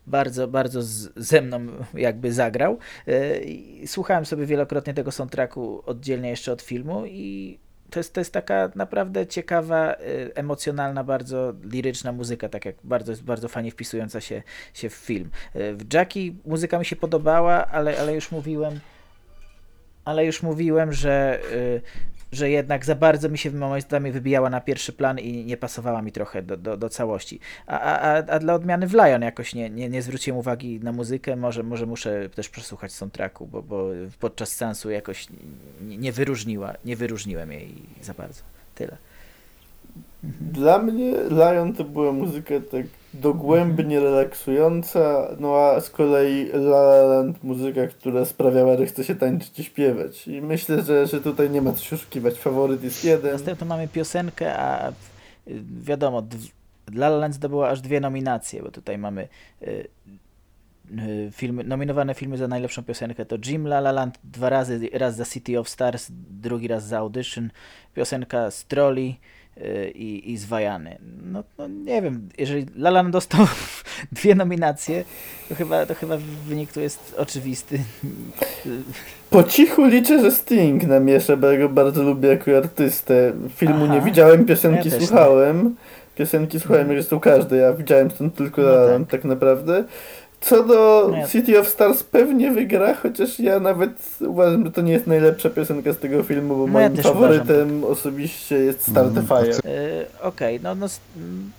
bardzo, 0.08 0.48
bardzo 0.48 0.82
z, 0.82 1.10
ze 1.16 1.42
mną 1.42 1.60
jakby 1.94 2.34
zagrał. 2.34 2.78
E, 3.08 3.88
słuchałem 3.88 4.26
sobie 4.26 4.46
wielokrotnie 4.46 4.94
tego 4.94 5.12
soundtracku 5.12 5.84
oddzielnie 5.86 6.30
jeszcze 6.30 6.52
od 6.52 6.62
filmu 6.62 7.06
i 7.06 7.60
to 7.90 8.00
jest, 8.00 8.14
to 8.14 8.22
jest 8.22 8.34
taka 8.34 8.72
naprawdę 8.76 9.28
ciekawa, 9.28 9.94
e, 9.94 9.98
emocjonalna, 10.36 11.04
bardzo 11.04 11.54
liryczna 11.64 12.12
muzyka, 12.12 12.50
tak 12.50 12.66
jak 12.66 12.76
bardzo, 12.84 13.14
bardzo 13.24 13.48
fajnie 13.48 13.72
wpisująca 13.72 14.22
się, 14.22 14.44
się 14.74 14.90
w 14.90 14.94
film. 14.94 15.30
E, 15.54 15.74
w 15.74 15.94
Jackie 15.94 16.34
muzyka 16.46 16.80
mi 16.80 16.86
się 16.86 16.96
podobała, 16.96 17.68
ale, 17.68 18.00
ale 18.00 18.16
już 18.16 18.32
mówiłem, 18.32 18.80
ale 20.06 20.26
już 20.26 20.44
mówiłem, 20.44 20.94
że 20.94 21.40
że 22.36 22.50
jednak 22.50 22.86
za 22.86 22.96
bardzo 22.96 23.30
mi 23.30 23.38
się 23.38 23.52
momentami 23.52 24.12
wybijała 24.12 24.50
na 24.50 24.62
pierwszy 24.62 24.94
plan 24.94 25.20
i 25.20 25.46
nie 25.46 25.58
pasowała 25.58 26.02
mi 26.02 26.12
trochę 26.12 26.42
do, 26.42 26.58
do, 26.58 26.78
do 26.78 26.90
całości. 26.90 27.40
A, 27.68 27.80
a, 27.80 28.16
a 28.16 28.40
dla 28.40 28.54
odmiany 28.54 28.88
w 28.88 28.94
Lion 28.94 29.22
jakoś 29.22 29.56
nie, 29.56 29.70
nie, 29.70 29.90
nie 29.90 30.02
zwróciłem 30.02 30.38
uwagi 30.38 30.80
na 30.80 30.92
muzykę, 30.92 31.36
może, 31.36 31.64
może 31.64 31.86
muszę 31.86 32.30
też 32.30 32.50
przesłuchać 32.50 32.94
soundtracku, 32.94 33.48
bo, 33.48 33.62
bo 33.62 33.88
podczas 34.20 34.50
sensu 34.50 34.90
jakoś 34.92 35.28
nie, 35.82 35.98
nie 35.98 36.12
wyróżniła, 36.12 36.74
nie 36.86 36.96
wyróżniłem 36.96 37.52
jej 37.52 37.76
za 38.02 38.14
bardzo. 38.14 38.42
Tyle. 38.76 38.98
Dla 40.42 40.80
mnie 40.80 41.14
Lion 41.30 41.74
to 41.74 41.84
była 41.84 42.12
muzyka 42.12 42.54
tak 42.72 42.86
dogłębnie 43.14 44.00
relaksująca, 44.00 45.36
no 45.40 45.56
a 45.56 45.82
z 45.82 45.90
kolei 45.90 46.50
La 46.54 46.78
La 46.78 47.04
Land 47.04 47.44
muzyka, 47.44 47.88
która 47.88 48.26
sprawiała, 48.26 48.78
że 48.78 48.86
chce 48.86 49.04
się 49.04 49.16
tańczyć 49.16 49.60
i 49.60 49.64
śpiewać. 49.64 50.28
I 50.28 50.42
myślę, 50.42 50.82
że, 50.82 51.08
że 51.08 51.22
tutaj 51.22 51.50
nie 51.50 51.62
ma 51.62 51.72
co 51.72 51.96
oszukiwać. 51.96 52.40
Faworyt 52.40 52.84
jest 52.84 53.06
jeden. 53.06 53.32
Następnie 53.32 53.68
mamy 53.68 53.88
piosenkę, 53.88 54.60
a 54.60 54.94
wiadomo, 55.82 56.24
La 56.92 57.08
La 57.08 57.18
Land 57.18 57.36
zdobyła 57.36 57.70
aż 57.70 57.82
dwie 57.82 58.00
nominacje, 58.00 58.64
bo 58.64 58.72
tutaj 58.72 58.98
mamy 58.98 59.28
y, 59.62 59.88
y, 60.98 61.30
filmy, 61.32 61.64
nominowane 61.64 62.14
filmy 62.14 62.38
za 62.38 62.48
najlepszą 62.48 62.84
piosenkę 62.84 63.26
to 63.26 63.38
Jim 63.46 63.68
La 63.68 63.78
La 63.78 63.92
Land 63.92 64.20
dwa 64.24 64.50
razy, 64.50 64.90
raz 64.94 65.16
za 65.16 65.26
City 65.26 65.60
of 65.60 65.70
Stars, 65.70 66.08
drugi 66.42 66.68
raz 66.68 66.86
za 66.86 66.98
Audition, 66.98 67.50
piosenka 67.94 68.52
Strolli, 68.52 69.20
i, 69.96 70.32
i 70.32 70.38
zwajany. 70.38 70.98
No, 71.24 71.44
no 71.58 71.68
nie 71.68 72.02
wiem, 72.02 72.30
jeżeli 72.38 72.66
Lalan 72.76 73.12
dostał 73.12 73.48
dwie 74.12 74.36
nominacje, 74.36 75.04
to 75.50 75.56
chyba, 75.56 75.86
to 75.86 75.96
chyba 75.96 76.18
wynik 76.48 76.74
tu 76.74 76.82
jest 76.82 77.16
oczywisty. 77.18 77.80
Po 79.30 79.44
cichu 79.44 79.86
liczę, 79.86 80.22
że 80.22 80.32
Sting 80.32 80.84
namieszę, 80.84 81.38
bo 81.38 81.52
ja 81.52 81.60
go 81.60 81.70
bardzo 81.70 82.04
lubię 82.04 82.30
jako 82.30 82.58
artystę. 82.58 83.34
Filmu 83.56 83.86
Aha. 83.86 83.96
nie 83.96 84.02
widziałem, 84.02 84.46
piosenki 84.46 84.90
Ja 84.90 85.00
słuchałem. 85.00 85.76
Piosenki 86.16 86.60
słuchałem 86.60 86.88
zresztą 86.88 87.20
każdy, 87.20 87.58
ja 87.58 87.74
widziałem 87.74 88.12
stąd 88.12 88.36
tylko 88.36 88.62
No 88.62 88.68
La 88.68 88.74
La 88.74 88.92
Land 88.92 89.10
tak. 89.10 89.22
tak 89.22 89.30
naprawdę. 89.30 89.84
Co 90.44 90.64
do 90.64 91.08
No 91.12 91.18
ja- 91.18 91.28
City 91.28 91.60
of 91.60 91.68
Stars 91.70 92.04
pewnie 92.04 92.52
wygra, 92.52 92.94
chociaż 92.94 93.40
ja 93.40 93.60
nawet 93.60 94.18
uważam, 94.20 94.66
że 94.66 94.72
to 94.72 94.82
nie 94.82 94.92
jest 94.94 95.08
najlepsza 95.08 95.50
piosenka 95.50 95.94
z 95.94 95.98
tego 95.98 96.24
filmu, 96.24 96.56
bo 96.58 96.68
No 96.68 96.80
ja 96.80 96.88
moim 96.90 96.96
też 96.98 97.06
faworytem 97.06 97.84
osobiście 97.84 98.56
jest 98.56 98.82
Start 98.92 99.14
the 99.14 99.20
Mm, 99.20 99.28
Fire. 99.28 99.72
Y, 99.72 100.06
Okej, 100.22 100.60
no, 100.64 100.76
no 100.76 100.86
s- 100.86 101.00
mm, 101.18 101.52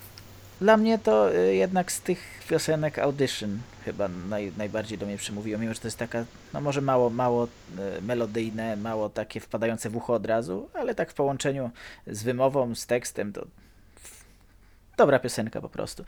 dla 0.60 0.76
mnie 0.76 0.98
to 0.98 1.34
y, 1.34 1.54
jednak 1.54 1.92
z 1.92 2.00
tych 2.00 2.18
piosenek 2.48 2.98
Audition 2.98 3.58
chyba 3.84 4.08
naj, 4.30 4.52
najbardziej 4.58 4.98
do 4.98 5.06
mnie 5.06 5.16
przemówiło, 5.16 5.58
mimo 5.58 5.74
że 5.74 5.80
to 5.80 5.86
jest 5.86 5.98
taka, 5.98 6.24
no 6.52 6.60
może 6.60 6.80
mało, 6.80 7.10
mało 7.10 7.44
y, 7.44 8.02
melodyjne, 8.02 8.76
mało 8.76 9.08
takie 9.08 9.40
wpadające 9.40 9.90
w 9.90 9.96
ucho 9.96 10.12
od 10.14 10.26
razu, 10.26 10.68
ale 10.74 10.94
tak 10.94 11.10
w 11.10 11.14
połączeniu 11.14 11.70
z 12.06 12.22
wymową, 12.22 12.74
z 12.74 12.86
tekstem 12.86 13.32
to 13.32 13.46
dobra 14.96 15.18
piosenka 15.18 15.60
po 15.60 15.68
prostu. 15.68 16.04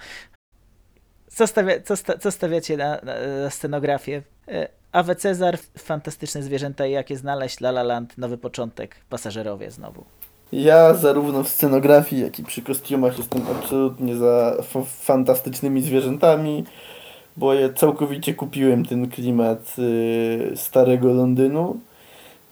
Co, 1.28 1.46
stawia, 1.46 1.80
co, 1.80 1.96
sta, 1.96 2.18
co 2.18 2.30
stawiacie 2.30 2.76
na, 2.76 3.00
na, 3.02 3.14
scenografię? 3.50 4.22
Awe 4.92 5.16
Cezar, 5.16 5.58
fantastyczne 5.78 6.42
zwierzęta 6.42 6.86
i 6.86 6.92
jak 6.92 7.10
je 7.10 7.16
znaleźć, 7.16 7.60
La 7.60 7.68
La 7.68 7.82
Land, 7.82 8.18
nowy 8.18 8.38
początek, 8.38 8.96
pasażerowie 9.10 9.70
znowu. 9.70 10.04
Ja 10.52 10.94
zarówno 10.94 11.42
w 11.42 11.48
scenografii, 11.48 12.22
jak 12.22 12.38
i 12.38 12.44
przy 12.44 12.62
kostiumach 12.62 13.18
jestem 13.18 13.42
absolutnie 13.50 14.16
za 14.16 14.56
fantastycznymi 14.86 15.82
zwierzętami, 15.82 16.64
bo 17.36 17.54
ja 17.54 17.72
całkowicie 17.72 18.34
kupiłem 18.34 18.84
ten 18.84 19.10
klimat 19.10 19.76
y, 19.78 20.52
starego 20.56 21.12
Londynu. 21.12 21.80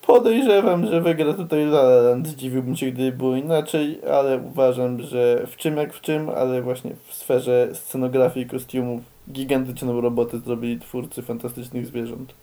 Podejrzewam, 0.07 0.87
że 0.87 1.01
wygra 1.01 1.35
tutaj 1.35 1.63
La 1.63 1.81
La 1.81 2.03
Land. 2.03 2.29
Zdziwiłbym 2.29 2.77
się, 2.77 2.91
gdyby 2.91 3.17
było 3.17 3.37
inaczej, 3.37 4.01
ale 4.11 4.39
uważam, 4.39 5.03
że 5.03 5.47
w 5.47 5.57
czym 5.57 5.77
jak 5.77 5.93
w 5.93 6.01
czym, 6.01 6.29
ale 6.29 6.63
właśnie 6.63 6.91
w 7.07 7.15
sferze 7.15 7.69
scenografii 7.75 8.47
i 8.47 8.49
kostiumów 8.49 9.03
gigantyczną 9.33 10.01
robotę 10.01 10.39
zrobili 10.39 10.81
twórcy 10.81 11.23
fantastycznych 11.23 11.87
zwierząt. 11.87 12.35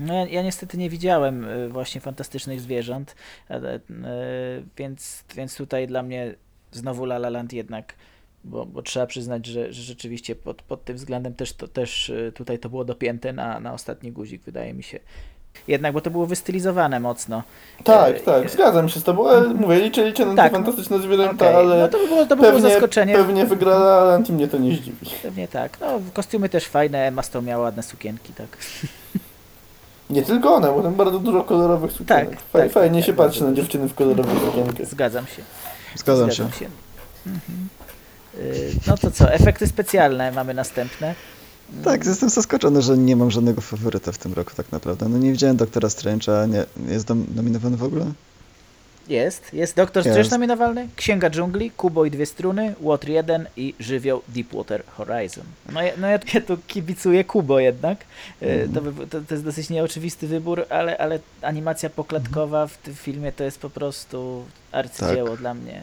No 0.00 0.14
ja, 0.14 0.26
ja 0.26 0.42
niestety 0.42 0.78
nie 0.78 0.90
widziałem 0.90 1.44
y, 1.44 1.68
właśnie 1.68 2.00
fantastycznych 2.00 2.60
zwierząt, 2.60 3.14
ale, 3.48 3.76
y, 3.76 3.80
więc, 4.76 5.24
więc 5.36 5.56
tutaj 5.56 5.86
dla 5.86 6.02
mnie 6.02 6.34
znowu 6.72 7.04
La 7.04 7.16
La 7.16 7.30
Land 7.30 7.52
jednak, 7.52 7.94
bo, 8.44 8.66
bo 8.66 8.82
trzeba 8.82 9.06
przyznać, 9.06 9.46
że, 9.46 9.72
że 9.72 9.82
rzeczywiście 9.82 10.34
pod, 10.34 10.62
pod 10.62 10.84
tym 10.84 10.96
względem 10.96 11.34
też, 11.34 11.52
to, 11.52 11.68
też 11.68 12.12
tutaj 12.34 12.58
to 12.58 12.68
było 12.68 12.84
dopięte 12.84 13.32
na, 13.32 13.60
na 13.60 13.72
ostatni 13.72 14.12
guzik, 14.12 14.42
wydaje 14.42 14.74
mi 14.74 14.82
się. 14.82 15.00
Jednak, 15.68 15.92
bo 15.92 16.00
to 16.00 16.10
było 16.10 16.26
wystylizowane 16.26 17.00
mocno. 17.00 17.42
Tak, 17.84 18.16
E, 18.16 18.20
tak, 18.20 18.50
zgadzam 18.50 18.88
się 18.88 19.00
z 19.00 19.02
tobą, 19.04 19.28
ale 19.28 19.48
mówię, 19.48 19.76
liczę, 19.80 20.04
liczę 20.04 20.26
na 20.26 20.34
Tak, 20.34 20.52
te 20.52 20.56
fantastyczne 20.58 20.98
zwierzęta, 20.98 21.46
Okej, 21.46 21.54
ale... 21.56 21.78
No 21.78 21.88
to 21.88 21.98
by 21.98 22.06
było, 22.06 22.26
to 22.26 22.36
by 22.36 22.42
było 22.42 22.52
Pewnie, 22.52 22.70
zaskoczenie. 22.70 23.14
pewnie 23.14 23.46
wygra 23.46 23.78
Land 24.04 24.28
i 24.28 24.32
mnie 24.32 24.48
to 24.48 24.58
nie 24.58 24.76
zdziwi. 24.76 25.06
Pewnie 25.22 25.48
tak. 25.48 25.80
No, 25.80 25.86
kostiumy 26.14 26.48
też 26.48 26.64
fajne, 26.66 26.98
Emma 27.06 27.22
Stone 27.22 27.46
miała 27.48 27.62
ładne 27.64 27.82
sukienki, 27.82 28.32
tak. 28.32 28.46
Nie 30.10 30.22
tylko 30.22 30.54
one, 30.54 30.72
bo 30.72 30.82
tam 30.82 30.94
bardzo 30.94 31.18
dużo 31.18 31.44
kolorowych 31.44 31.92
sukienek. 31.92 32.30
Tak, 32.30 32.38
Faj, 32.40 32.62
tak, 32.62 32.72
fajnie 32.72 33.00
tak, 33.00 33.06
się 33.06 33.12
tak, 33.12 33.26
patrzy 33.26 33.44
na 33.44 33.52
dziewczyny 33.52 33.88
w 33.88 33.94
kolorowych 33.94 34.38
sukienkach. 34.44 34.86
Zgadzam 34.86 35.26
się. 35.26 35.42
Zgadzam 35.96 36.30
się. 36.32 36.44
Mhm. 37.26 37.68
Y, 38.38 38.70
No 38.86 38.96
to 38.96 39.10
co, 39.10 39.32
efekty 39.32 39.66
specjalne 39.66 40.32
mamy 40.32 40.54
następne. 40.54 41.14
Tak, 41.84 42.06
jestem 42.06 42.28
zaskoczony, 42.30 42.82
że 42.82 42.98
nie 42.98 43.16
mam 43.16 43.30
żadnego 43.30 43.60
faworyta 43.60 44.12
w 44.12 44.18
tym 44.18 44.32
roku 44.32 44.50
tak 44.56 44.72
naprawdę. 44.72 45.08
No 45.08 45.18
nie 45.18 45.32
widziałem 45.32 45.56
Doktora 45.56 45.88
Strange'a, 45.88 46.48
nie, 46.48 46.92
jest 46.92 47.06
dom- 47.06 47.24
nominowany 47.34 47.76
w 47.76 47.82
ogóle? 47.84 48.06
Jest, 49.08 49.54
jest 49.54 49.76
Doktor 49.76 50.06
Jest. 50.06 50.14
Strange 50.14 50.30
nominowany, 50.30 50.88
Księga 50.96 51.30
Dżungli, 51.30 51.70
Kubo 51.70 52.04
i 52.04 52.10
dwie 52.10 52.26
struny, 52.26 52.74
Water 52.80 53.10
1 53.10 53.46
i 53.56 53.74
Żywioł 53.80 54.22
Deepwater 54.28 54.82
Horizon. 54.86 55.44
No 55.72 55.82
ja, 55.82 55.92
no 55.98 56.06
ja, 56.06 56.18
ja 56.34 56.40
tu 56.40 56.58
kibicuję 56.66 57.24
Kubo 57.24 57.60
jednak, 57.60 57.98
Y, 58.42 58.68
to, 58.74 58.80
to, 59.10 59.20
to 59.28 59.34
jest 59.34 59.44
dosyć 59.44 59.70
nieoczywisty 59.70 60.26
wybór, 60.26 60.64
ale, 60.70 60.98
ale 60.98 61.18
animacja 61.42 61.90
poklatkowa 61.90 62.66
w 62.66 62.76
tym 62.78 62.94
filmie 62.94 63.32
to 63.32 63.44
jest 63.44 63.58
po 63.58 63.70
prostu 63.70 64.44
arcydzieło 64.72 65.36
dla 65.36 65.54
mnie. 65.54 65.82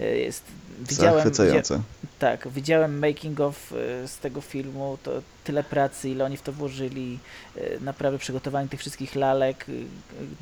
Y, 0.00 0.18
Jest, 0.18 0.42
widziałem, 0.88 1.14
widzia, 1.14 1.34
Zachwycające. 1.36 1.80
tak, 2.18 2.48
widziałem 2.48 2.98
making 2.98 3.40
of 3.40 3.72
y, 3.72 4.08
z 4.08 4.18
tego 4.18 4.40
filmu, 4.40 4.98
to 5.02 5.10
tyle 5.44 5.64
pracy, 5.64 6.08
ile 6.10 6.24
oni 6.24 6.36
w 6.36 6.42
to 6.42 6.52
włożyli, 6.52 7.18
y, 7.56 7.78
naprawdę 7.80 8.18
przygotowanie 8.18 8.68
tych 8.68 8.80
wszystkich 8.80 9.14
lalek, 9.14 9.68
y, 9.68 9.84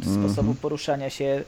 Mhm. 0.01 0.25
sposobu 0.25 0.55
poruszania 0.55 1.11
się. 1.11 1.45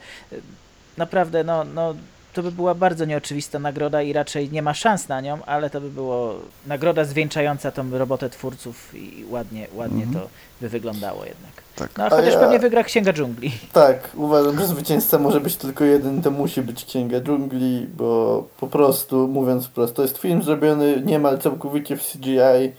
Naprawdę, 0.97 1.45
no, 1.45 1.65
no, 1.65 1.95
to 2.35 2.43
by 2.43 2.53
była 2.53 2.75
bardzo 2.75 3.05
nieoczywista 3.05 3.59
nagroda 3.59 4.03
i 4.03 4.13
raczej 4.13 4.51
nie 4.51 4.63
ma 4.63 4.75
szans 4.75 5.09
na 5.09 5.21
nią, 5.21 5.39
ale 5.47 5.71
to 5.71 5.81
by 5.81 5.91
było 5.91 6.35
nagroda 6.67 7.05
zwieńczająca 7.05 7.71
tą 7.71 7.91
robotę 7.99 8.31
twórców 8.31 8.95
i 8.95 9.25
ładnie, 9.31 9.67
ładnie 9.75 10.03
Mhm. 10.05 10.25
to 10.25 10.31
by 10.61 10.69
wyglądało 10.69 11.25
jednak. 11.25 11.53
Tak. 11.77 11.91
No 11.99 12.05
a 12.05 12.07
A 12.07 12.11
chociaż 12.11 12.33
ja- 12.35 12.41
pewnie 12.41 12.59
wygra 12.59 12.85
Księga 12.85 13.13
Dżungli. 13.13 13.53
Tak, 13.73 14.11
uważam, 14.15 14.59
że 14.59 14.67
zwycięzca 14.67 15.19
może 15.19 15.41
być 15.41 15.57
tylko 15.57 15.85
jeden, 15.85 16.23
to 16.23 16.31
musi 16.31 16.63
być 16.63 16.85
Księga 16.85 17.21
Dżungli, 17.21 17.87
bo 17.97 18.45
po 18.61 18.67
prostu, 18.67 19.29
mówiąc 19.29 19.67
wprost, 19.67 19.95
to 19.95 20.03
jest 20.03 20.19
film 20.19 20.43
zrobiony 20.43 21.03
niemal 21.07 21.39
całkowicie 21.39 21.97
w 21.97 22.13
CGI. 22.13 22.73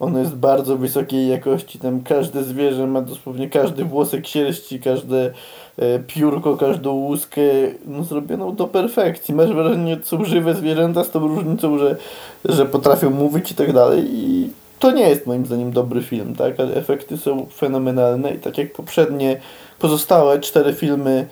On 0.00 0.18
jest 0.18 0.34
bardzo 0.34 0.76
wysokiej 0.76 1.28
jakości, 1.28 1.78
tam 1.78 2.02
każde 2.02 2.44
zwierzę 2.44 2.86
ma 2.86 3.00
dosłownie 3.00 3.50
każdy 3.50 3.84
włosek 3.84 4.26
sierści, 4.26 4.80
każde 4.80 5.32
e, 5.78 5.98
piórko, 5.98 6.56
każdą 6.56 6.92
łuskę 6.92 7.42
no, 7.86 8.04
zrobioną 8.04 8.54
do 8.54 8.66
perfekcji. 8.66 9.34
Masz 9.34 9.52
wrażenie, 9.52 9.98
są 10.02 10.24
żywe 10.24 10.54
zwierzęta 10.54 11.04
z 11.04 11.10
tą 11.10 11.20
różnicą, 11.28 11.78
że, 11.78 11.96
że 12.44 12.66
potrafią 12.66 13.10
mówić 13.10 13.50
i 13.50 13.54
tak 13.54 13.72
dalej 13.72 14.04
i 14.10 14.50
to 14.78 14.90
nie 14.90 15.08
jest 15.08 15.26
moim 15.26 15.46
zdaniem 15.46 15.72
dobry 15.72 16.02
film, 16.02 16.34
tak? 16.34 16.60
Ale 16.60 16.74
efekty 16.74 17.18
są 17.18 17.46
fenomenalne 17.46 18.34
i 18.34 18.38
tak 18.38 18.58
jak 18.58 18.72
poprzednie 18.72 19.40
pozostałe 19.78 20.40
cztery 20.40 20.74
filmy 20.74 21.26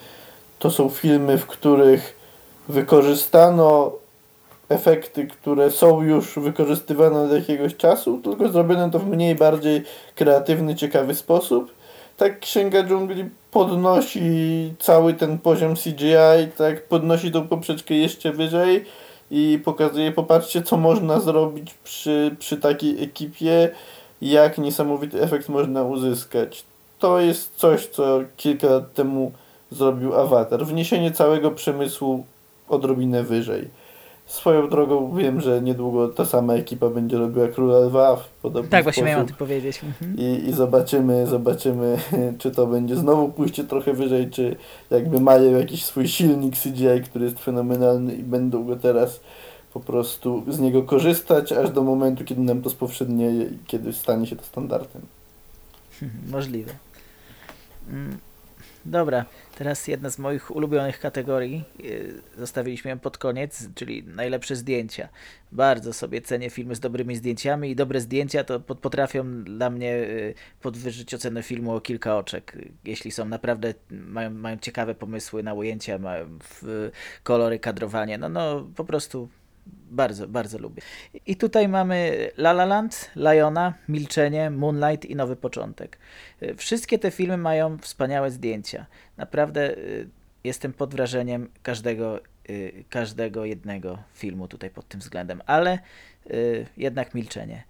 to 0.59 0.70
są 0.70 0.89
filmy, 0.89 1.39
w 1.39 1.47
których 1.47 2.16
wykorzystano 2.69 3.93
efekty, 4.74 5.26
które 5.26 5.70
są 5.70 6.02
już 6.02 6.38
wykorzystywane 6.38 7.22
od 7.22 7.32
jakiegoś 7.32 7.76
czasu, 7.76 8.20
tylko 8.24 8.48
zrobiono 8.48 8.90
to 8.90 8.98
w 8.98 9.06
mniej 9.06 9.34
bardziej 9.34 9.82
kreatywny, 10.14 10.74
ciekawy 10.74 11.14
sposób. 11.14 11.74
Tak 12.16 12.40
Księga 12.40 12.82
Dżungli 12.82 13.24
podnosi 13.51 14.74
cały 14.78 15.14
ten 15.14 15.38
poziom 15.38 15.74
CGI, 15.76 16.52
tak 16.56 16.88
podnosi 16.88 17.30
tą 17.30 17.48
poprzeczkę 17.48 17.94
jeszcze 17.94 18.32
wyżej 18.32 18.84
i 19.30 19.60
pokazuje, 19.64 20.12
popatrzcie 20.12 20.62
co 20.62 20.76
można 20.76 21.20
zrobić 21.20 21.74
przy, 21.84 22.36
przy 22.38 22.56
takiej 22.56 23.05
ekipie, 23.05 23.70
jak 24.22 24.59
niesamowity 24.59 25.22
efekt 25.22 25.48
można 25.48 25.82
uzyskać. 25.82 26.64
To 26.98 27.20
jest 27.20 27.55
coś, 27.56 27.86
co 27.86 28.20
kilka 28.36 28.66
lat 28.66 28.94
temu 28.94 29.32
zrobił 29.70 30.14
Avatar. 30.14 30.66
Wniesienie 30.66 31.12
całego 31.12 31.51
przemysłu 31.51 32.24
odrobinę 32.68 33.22
wyżej. 33.22 33.68
Swoją 34.26 34.68
drogą 34.68 35.16
wiem, 35.16 35.40
że 35.40 35.62
niedługo 35.62 36.09
ta 36.09 36.24
sama 36.24 36.55
ekipa 36.55 36.88
będzie 36.88 37.18
robiła 37.18 37.48
Króla 37.48 37.78
Lwa 37.78 38.16
w 38.16 38.28
podobny 38.28 38.70
Tak, 38.70 38.82
właśnie 38.82 39.02
miałem 39.02 39.24
o 39.24 39.26
tym 39.26 39.36
powiedzieć. 39.36 39.80
Mhm. 39.84 40.16
I, 40.18 40.48
I 40.48 40.52
zobaczymy, 40.52 41.26
zobaczymy, 41.26 41.98
czy 42.38 42.51
to 42.51 42.66
będzie 42.66 42.96
znowu 42.96 43.28
pójście 43.28 43.64
trochę 43.64 43.92
wyżej, 43.92 44.30
czy 44.30 44.56
jakby 44.90 45.20
mają 45.20 45.59
jakiś 45.59 45.84
swój 45.84 46.09
silnik 46.09 46.55
CGI, 46.56 47.02
który 47.05 47.24
jest 47.24 47.38
fenomenalny 47.38 48.14
i 48.14 48.22
będą 48.22 48.64
go 48.64 48.76
teraz 48.76 49.20
po 49.72 49.80
prostu 49.80 50.42
z 50.48 50.59
niego 50.59 50.82
korzystać, 50.82 51.52
aż 51.52 51.70
do 51.70 51.82
momentu, 51.82 52.24
kiedy 52.24 52.40
nam 52.40 52.62
to 52.62 52.70
spowszednieje 52.70 53.44
i 53.44 53.59
kiedy 53.66 53.92
stanie 53.92 54.26
się 54.26 54.36
to 54.36 54.44
standardem. 54.44 55.02
Możliwe. 56.32 56.72
Mm, 57.90 58.18
Dobra, 58.86 59.24
teraz 59.59 59.89
jedna 59.89 60.11
z 60.11 60.19
moich 60.19 60.56
ulubionych 60.56 61.01
kategorii. 61.01 61.65
Yy, 61.78 62.15
Zostawiliśmy 62.39 62.90
ją 62.90 62.98
pod 62.98 63.19
koniec, 63.19 63.69
czyli 63.74 64.02
najlepsze 64.02 64.56
zdjęcia. 64.56 65.09
Bardzo 65.52 65.93
sobie 65.93 66.20
cenię 66.23 66.51
filmy 66.51 66.74
z 66.74 66.81
dobrymi 66.81 67.16
zdjęciami 67.16 67.70
i 67.70 67.77
dobre 67.77 68.01
zdjęcia 68.01 68.44
to 68.44 68.61
pot- 68.61 68.78
potrafią 68.78 69.44
dla 69.44 69.70
mnie 69.70 69.90
yy, 69.90 70.35
podwyżyć 70.61 71.15
ocenę 71.15 71.43
filmu 71.43 71.74
o 71.74 71.81
kilka 71.81 72.19
oczek. 72.19 72.59
Jeśli 72.85 73.11
są 73.11 73.24
naprawdę, 73.24 73.74
mają, 73.90 74.31
mają 74.31 74.56
ciekawe 74.59 74.94
pomysły 74.94 75.43
na 75.43 75.55
ujęcia, 75.55 75.98
mają 75.98 76.39
w, 76.43 76.90
kolory, 77.23 77.59
kadrowanie, 77.59 78.19
no, 78.19 78.28
no 78.28 78.66
po 78.77 78.85
prostu 78.85 79.28
bardzo, 79.66 80.28
bardzo 80.28 80.59
lubię. 80.59 80.82
I 81.27 81.36
tutaj 81.36 81.69
mamy 81.69 82.28
La 82.36 82.51
La 82.51 82.65
Land, 82.65 83.11
Liona, 83.16 83.74
Milczenie, 83.89 84.51
Moonlight 84.51 85.05
i 85.05 85.16
Nowy 85.16 85.36
Początek. 85.36 85.99
Y, 86.43 86.55
Wszystkie 86.55 86.99
te 86.99 87.11
filmy 87.11 87.36
mają 87.36 87.78
wspaniałe 87.78 88.31
zdjęcia. 88.31 88.86
Naprawdę 89.16 89.78
y, 89.78 90.09
jestem 90.45 90.73
pod 90.73 90.95
wrażeniem 90.95 91.49
każdego 91.62 92.20
y, 92.51 92.85
każdego 92.91 93.45
jednego 93.45 93.99
filmu 94.15 94.49
tutaj 94.49 94.70
pod 94.70 94.89
tym 94.89 95.01
względem, 95.01 95.43
ale 95.47 95.78
jednak 96.77 97.15
milczenie. 97.15 97.65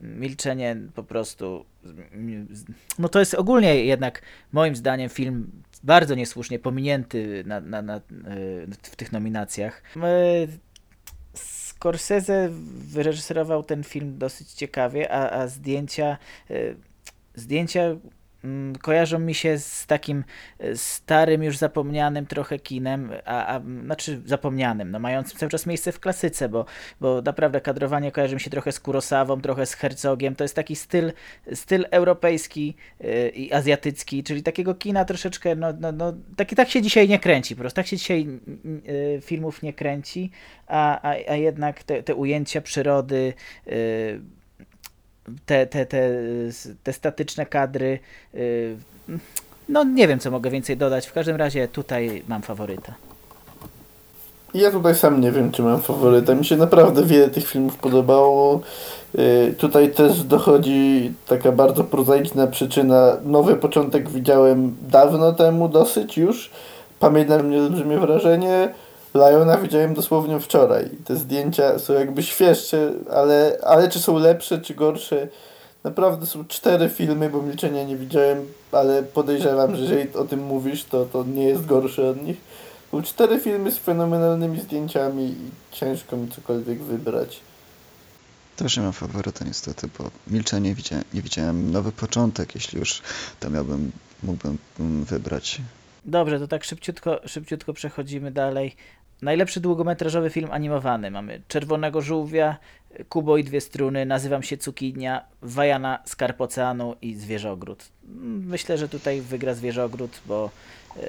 Milczenie 0.00 0.76
po 0.94 1.02
prostu. 1.02 1.64
No 2.98 3.08
to 3.08 3.18
jest 3.18 3.34
ogólnie 3.34 3.84
jednak 3.84 4.22
moim 4.52 4.76
zdaniem 4.76 5.08
film 5.08 5.50
bardzo 5.84 6.14
niesłusznie 6.14 6.58
pominięty 6.58 7.44
na, 7.46 7.60
na, 7.60 7.82
na, 7.82 8.00
w 8.82 8.96
tych 8.96 9.12
nominacjach. 9.12 9.82
Scorsese 11.76 12.48
wyreżyserował 12.68 13.62
ten 13.62 13.84
film 13.84 14.18
dosyć 14.18 14.52
ciekawie, 14.52 15.12
a, 15.12 15.30
a 15.30 15.46
zdjęcia, 15.46 16.18
zdjęcia 17.34 17.80
Mm, 17.80 18.15
kojarzą 18.82 19.18
mi 19.18 19.34
się 19.34 19.58
z 19.58 19.86
takim 19.86 20.24
e, 20.58 20.76
starym, 20.76 21.42
już 21.42 21.56
zapomnianym 21.56 22.26
trochę 22.26 22.58
kinem, 22.58 23.10
a, 23.24 23.56
a 23.56 23.60
znaczy 23.84 24.22
zapomnianym, 24.24 24.90
no 24.90 24.98
mającym 24.98 25.38
cały 25.38 25.50
czas 25.50 25.66
miejsce 25.66 25.92
w 25.92 26.00
klasyce, 26.00 26.48
bo, 26.48 26.64
bo 27.00 27.22
naprawdę 27.22 27.60
kadrowanie 27.60 28.12
kojarzy 28.12 28.34
mi 28.34 28.40
się 28.40 28.50
trochę 28.50 28.72
z 28.72 28.80
Kurosawą, 28.80 29.40
trochę 29.40 29.66
z 29.66 29.74
Herzogiem, 29.74 30.36
to 30.36 30.44
jest 30.44 30.54
taki 30.54 30.76
styl, 30.76 31.12
styl 31.54 31.86
europejski 31.90 32.74
yy, 33.00 33.28
i 33.28 33.52
azjatycki, 33.52 34.22
czyli 34.22 34.42
takiego 34.42 34.74
kina 34.74 35.04
troszeczkę, 35.04 35.56
no, 35.56 35.68
no, 35.80 35.92
no 35.92 36.12
taki, 36.36 36.56
tak 36.56 36.68
się 36.70 36.82
dzisiaj 36.82 37.08
nie 37.08 37.18
kręci, 37.18 37.56
po 37.56 37.60
prostu 37.60 37.76
tak 37.76 37.86
się 37.86 37.96
dzisiaj 37.96 38.26
yy, 38.26 39.20
filmów 39.20 39.62
nie 39.62 39.72
kręci, 39.72 40.30
a, 40.66 41.00
a, 41.02 41.14
a 41.28 41.34
jednak 41.34 41.82
te, 41.82 42.02
te 42.02 42.14
ujęcia 42.14 42.60
przyrody, 42.60 43.32
te, 45.46 45.66
te, 45.66 45.86
te, 45.86 46.10
te 46.82 46.92
statyczne 46.92 47.46
kadry. 47.46 47.98
Y, 48.34 48.76
no 49.68 49.84
nie 49.84 50.08
wiem, 50.08 50.18
co 50.18 50.30
mogę 50.30 50.50
więcej 50.50 50.76
dodać. 50.76 51.06
W 51.06 51.12
każdym 51.12 51.36
razie 51.36 51.68
tutaj 51.68 52.22
mam 52.28 52.42
faworyta. 52.42 52.94
Ja 54.54 54.70
tutaj 54.70 54.94
sam 54.94 55.20
nie 55.20 55.32
wiem, 55.32 55.52
czy 55.52 55.62
mam 55.62 55.80
faworyta. 55.80 56.34
Mi 56.34 56.44
się 56.44 56.56
naprawdę 56.56 57.04
wiele 57.04 57.30
tych 57.30 57.48
filmów 57.48 57.76
podobało. 57.76 58.60
Y, 59.18 59.54
tutaj 59.58 59.90
też 59.90 60.22
dochodzi 60.22 61.12
taka 61.26 61.52
bardzo 61.52 61.84
prozaiczna 61.84 62.46
przyczyna. 62.46 63.16
Nowy 63.24 63.56
początek 63.56 64.10
widziałem 64.10 64.76
dawno 64.82 65.32
temu, 65.32 65.68
dosyć 65.68 66.18
już. 66.18 66.50
Pamiętam 67.00 67.46
mnie 67.46 67.58
olbrzymie 67.58 67.98
wrażenie. 67.98 68.68
Liona 69.16 69.58
widziałem 69.58 69.94
dosłownie 69.94 70.40
wczoraj. 70.40 70.90
Te 71.04 71.16
zdjęcia 71.16 71.78
są 71.78 71.92
jakby 71.92 72.22
świeższe, 72.22 72.92
ale, 73.10 73.58
ale 73.64 73.88
czy 73.88 73.98
są 73.98 74.18
lepsze, 74.18 74.58
czy 74.58 74.74
gorsze? 74.74 75.28
Naprawdę 75.84 76.26
są 76.26 76.44
cztery 76.44 76.88
filmy, 76.88 77.30
bo 77.30 77.42
Milczenia 77.42 77.84
nie 77.84 77.96
widziałem, 77.96 78.46
ale 78.72 79.02
podejrzewam, 79.02 79.76
że 79.76 79.82
jeżeli 79.82 80.14
o 80.14 80.24
tym 80.24 80.40
mówisz, 80.40 80.84
to, 80.84 81.04
to 81.04 81.24
nie 81.24 81.44
jest 81.44 81.66
gorsze 81.66 82.08
od 82.10 82.22
nich. 82.22 82.36
Są 82.90 83.02
cztery 83.02 83.40
filmy 83.40 83.72
z 83.72 83.78
fenomenalnymi 83.78 84.60
zdjęciami 84.60 85.24
i 85.24 85.50
ciężko 85.72 86.16
mi 86.16 86.28
cokolwiek 86.28 86.82
wybrać. 86.82 87.40
Też 88.56 88.76
nie 88.76 88.82
mam 88.82 88.92
faworyta 88.92 89.44
niestety, 89.44 89.88
bo 89.98 90.10
Milczenie 90.26 90.74
widziałem, 90.74 91.04
nie 91.14 91.22
widziałem 91.22 91.72
Nowy 91.72 91.92
Początek, 91.92 92.54
jeśli 92.54 92.78
już 92.78 93.02
to 93.40 93.50
miałbym, 93.50 93.92
mógłbym 94.22 94.58
wybrać. 95.04 95.60
Dobrze, 96.04 96.40
to 96.40 96.48
tak 96.48 96.64
szybciutko, 96.64 97.20
szybciutko 97.26 97.72
przechodzimy 97.72 98.30
dalej. 98.30 98.76
Najlepszy 99.22 99.60
długometrażowy 99.60 100.30
film 100.30 100.48
animowany. 100.52 101.10
Mamy 101.10 101.40
Czerwonego 101.48 102.00
Żółwia, 102.02 102.56
Kubo 103.08 103.36
i 103.36 103.44
dwie 103.44 103.60
struny, 103.60 104.06
Nazywam 104.06 104.42
się 104.42 104.56
Cukinia, 104.56 105.24
Wajana, 105.42 105.98
Skarb 106.04 106.40
Oceanu 106.40 106.96
i 107.02 107.14
Zwierzogród. 107.14 107.88
Myślę, 108.46 108.78
że 108.78 108.88
tutaj 108.88 109.20
wygra 109.20 109.54
Zwierzogród, 109.54 110.20
bo, 110.26 110.50
e, 110.96 111.00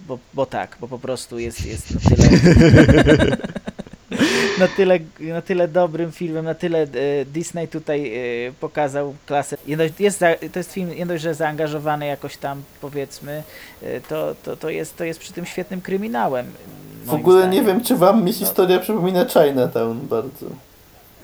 bo, 0.00 0.18
bo 0.34 0.46
tak, 0.46 0.76
bo 0.80 0.88
po 0.88 0.98
prostu 0.98 1.38
jest, 1.38 1.66
jest 1.66 1.94
na 1.94 2.00
tyle... 2.10 3.36
na 4.58 4.68
tyle, 4.68 4.98
na 5.20 5.42
tyle 5.42 5.68
dobrym 5.68 6.12
filmem, 6.12 6.44
na 6.44 6.54
tyle 6.54 6.82
e, 6.82 6.88
Disney 7.24 7.68
tutaj 7.68 8.12
e, 8.46 8.52
pokazał 8.52 9.14
klasę. 9.26 9.56
Jest, 9.98 10.18
to 10.52 10.58
jest 10.58 10.72
film 10.72 10.94
nie 10.96 11.06
dość, 11.06 11.22
że 11.22 11.34
zaangażowany 11.34 12.06
jakoś 12.06 12.36
tam 12.36 12.62
powiedzmy, 12.80 13.42
to, 14.08 14.34
to, 14.42 14.56
to, 14.56 14.70
jest, 14.70 14.96
to 14.96 15.04
jest 15.04 15.20
przy 15.20 15.32
tym 15.32 15.46
świetnym 15.46 15.80
kryminałem. 15.80 16.46
W 17.04 17.14
ogóle 17.14 17.38
zdaniem. 17.38 17.64
nie 17.64 17.72
wiem, 17.72 17.84
czy 17.84 17.96
wam 17.96 18.24
mi 18.24 18.32
historia 18.32 18.76
no. 18.76 18.82
przypomina 18.82 19.24
Chinatown 19.24 20.00
bardzo. 20.00 20.46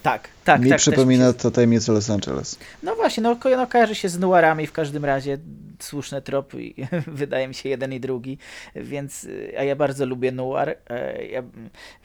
Tak, 0.03 0.27
tak. 0.43 0.61
Mi 0.61 0.69
tak, 0.69 0.79
przypomina 0.79 1.33
to 1.33 1.51
tajemnice 1.51 1.91
Los 1.91 2.09
Angeles. 2.09 2.59
No 2.83 2.95
właśnie, 2.95 3.23
no, 3.23 3.37
no 3.57 3.67
kojarzy 3.67 3.95
się 3.95 4.09
z 4.09 4.19
noirami 4.19 4.67
w 4.67 4.71
każdym 4.71 5.05
razie. 5.05 5.37
Słuszne 5.79 6.21
tropy 6.21 6.63
i 6.63 6.75
wydaje 7.07 7.47
mi 7.47 7.53
się 7.53 7.69
jeden 7.69 7.93
i 7.93 7.99
drugi, 7.99 8.37
więc 8.75 9.27
a 9.57 9.63
ja 9.63 9.75
bardzo 9.75 10.05
lubię 10.05 10.31
noir, 10.31 10.77
e, 10.89 11.25
ja, 11.25 11.43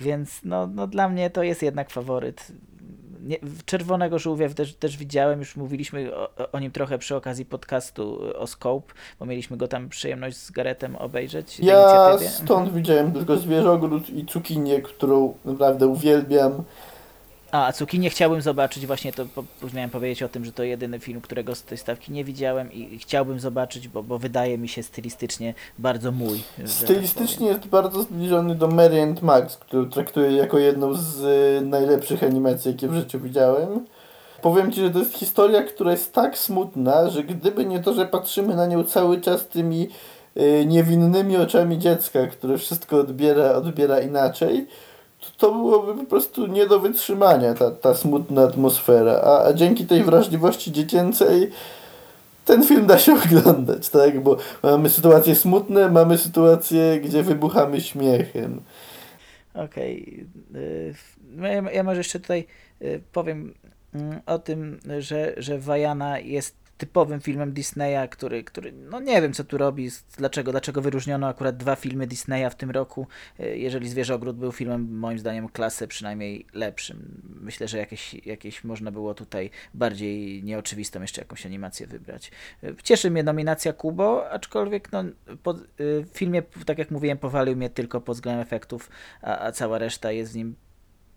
więc 0.01 0.41
no, 0.45 0.67
no 0.67 0.87
dla 0.87 1.09
mnie 1.09 1.31
to 1.31 1.43
jest 1.43 1.63
jednak 1.63 1.91
faworyt 1.91 2.53
nie, 3.23 3.37
Czerwonego 3.65 4.19
Żółwia 4.19 4.49
też, 4.49 4.75
też 4.75 4.97
widziałem, 4.97 5.39
już 5.39 5.57
mówiliśmy 5.57 6.17
o, 6.17 6.53
o, 6.53 6.61
nim 6.61 6.71
trochę 6.71 6.99
przy 6.99 7.17
okazji 7.17 7.45
podcastu 7.45 8.21
o 8.39 8.47
Scope, 8.47 8.95
bo 9.19 9.27
mieliśmy 9.27 9.57
go 9.57 9.69
tam 9.69 9.89
przyjemność 9.89 10.37
z 10.37 10.51
Garetem 10.51 10.97
obejrzeć. 10.97 11.61
Ja 11.61 12.19
stąd 12.19 12.51
mhm. 12.51 12.77
widziałem 12.77 13.13
tylko 13.13 13.37
Zwierzogród 13.37 14.11
i 14.11 14.27
Cukinię, 14.27 14.83
którą 14.83 15.35
naprawdę 15.45 15.87
uwielbiam. 15.87 16.63
A, 17.53 17.73
Cukinię 17.73 18.11
chciałbym 18.11 18.43
zobaczyć, 18.43 18.87
właśnie 18.87 19.13
to 19.13 19.27
po, 19.35 19.45
miałem 19.75 19.91
powiedzieć 19.91 20.23
o 20.23 20.29
tym, 20.29 20.45
że 20.45 20.53
to 20.53 20.63
jedyny 20.63 20.99
film, 20.99 21.21
którego 21.21 21.55
z 21.55 21.63
tej 21.63 21.79
stawki 21.79 22.13
nie 22.13 22.25
widziałem 22.25 22.73
i 22.73 22.99
chciałbym 22.99 23.41
zobaczyć, 23.41 23.89
bo, 23.89 24.03
bo 24.03 24.19
wydaje 24.19 24.59
mi 24.59 24.69
się 24.69 24.83
stylistycznie 24.83 25.55
bardzo 25.79 26.13
mój. 26.13 26.43
Tak 26.57 26.69
stylistycznie 26.69 27.49
tak 27.49 27.57
jest 27.57 27.69
bardzo 27.69 28.03
zbliżony 28.03 28.55
do 28.55 28.69
Mary 28.69 29.03
and 29.03 29.23
Max, 29.23 29.57
który 29.57 29.87
traktuję 29.87 30.33
jako 30.33 30.59
jedną 30.59 30.95
z 30.95 31.21
y, 31.63 31.67
najlepszych 31.67 32.25
animacji, 32.25 32.71
jakie 32.71 32.89
w 32.89 32.95
życiu 32.95 33.21
widziałem. 33.21 33.87
Powiem 34.43 34.73
Ci, 34.73 34.81
że 34.81 34.91
to 34.91 34.99
jest 34.99 35.15
historia, 35.15 35.63
która 35.63 35.91
jest 35.91 36.13
tak 36.13 36.39
smutna, 36.39 37.11
że 37.11 37.25
gdyby 37.25 37.65
nie 37.67 37.81
to, 37.81 37.95
że 37.95 38.07
patrzymy 38.07 38.57
na 38.57 38.67
nią 38.67 38.85
cały 38.85 39.21
czas 39.21 39.47
tymi 39.47 39.89
y, 40.37 40.65
niewinnymi 40.67 41.37
oczami 41.37 41.79
dziecka, 41.79 42.27
które 42.27 42.59
wszystko 42.59 42.99
odbiera, 42.99 43.53
odbiera 43.53 44.01
inaczej, 44.01 44.67
to 45.37 45.53
byłoby 45.53 45.95
po 45.95 46.11
prostu 46.11 46.47
nie 46.47 46.67
do 46.67 46.81
wytrzymania, 46.81 47.55
ta, 47.55 47.71
ta 47.71 47.95
smutna 47.95 48.43
atmosfera. 48.43 49.13
A, 49.13 49.45
a 49.45 49.53
dzięki 49.53 49.87
tej 49.87 50.05
wrażliwości 50.05 50.73
dziecięcej 50.73 51.51
ten 52.45 52.63
film 52.63 52.87
da 52.87 52.99
się 52.99 53.15
oglądać, 53.25 53.89
tak? 53.89 54.21
Bo 54.21 54.37
mamy 54.63 54.91
sytuacje 54.91 55.35
smutne, 55.35 55.91
mamy 55.91 56.19
sytuacje, 56.19 57.01
gdzie 57.01 57.23
wybuchamy 57.23 57.81
śmiechem. 57.81 58.61
Okej. 59.55 60.27
Okay. 60.51 61.53
Ja, 61.53 61.71
ja 61.71 61.83
może 61.83 62.01
jeszcze 62.01 62.21
tutaj 62.21 62.47
y, 62.83 63.01
powiem 63.13 63.55
mm, 63.95 64.21
o 64.27 64.39
tym, 64.39 64.81
że, 64.99 65.35
że 65.37 65.59
Wajana 65.59 66.19
jest 66.19 66.66
typowym 66.79 67.21
filmem 67.21 67.53
Disneya, 67.53 68.09
który, 68.11 68.45
który 68.45 68.73
no 68.73 69.01
nie 69.01 69.23
wiem 69.23 69.33
co 69.33 69.45
tu 69.45 69.59
robi, 69.59 69.91
dlaczego, 70.17 70.53
dlaczego 70.53 70.83
wyróżniono 70.83 71.29
akurat 71.29 71.57
dwa 71.57 71.77
filmy 71.77 72.07
Disneya 72.07 72.51
w 72.51 72.55
tym 72.55 72.71
roku, 72.71 73.07
e, 73.41 73.57
jeżeli 73.57 73.89
Zwierzogród 73.89 74.37
był 74.37 74.53
filmem 74.53 74.99
moim 74.99 75.19
zdaniem 75.19 75.49
klasy 75.49 75.89
przynajmniej 75.89 76.47
lepszym. 76.53 77.23
Myślę, 77.41 77.69
że 77.69 77.79
jakieś, 77.79 78.15
jakieś 78.15 78.65
można 78.65 78.91
było 78.91 79.15
tutaj 79.15 79.51
bardziej 79.75 80.45
nieoczywistą 80.45 81.01
jeszcze 81.01 81.21
jakąś 81.21 81.47
animację 81.47 81.87
wybrać. 81.87 82.31
E, 82.63 82.75
cieszy 82.83 83.11
mnie 83.11 83.23
nominacja 83.23 83.73
Kubo, 83.73 84.31
aczkolwiek 84.31 84.93
no, 84.93 85.05
po, 85.43 85.51
e, 85.51 85.57
w 85.79 86.09
filmie, 86.13 86.43
tak 86.67 86.79
jak 86.79 86.91
mówiłem, 86.91 87.19
powalił 87.19 87.57
mnie 87.57 87.71
tylko 87.71 88.01
pod 88.01 88.17
względem 88.17 88.43
efektów, 88.43 88.91
a, 89.23 89.39
a 89.39 89.53
cała 89.53 89.79
reszta 89.79 90.13
jest 90.13 90.33
w 90.33 90.37
nim 90.37 90.57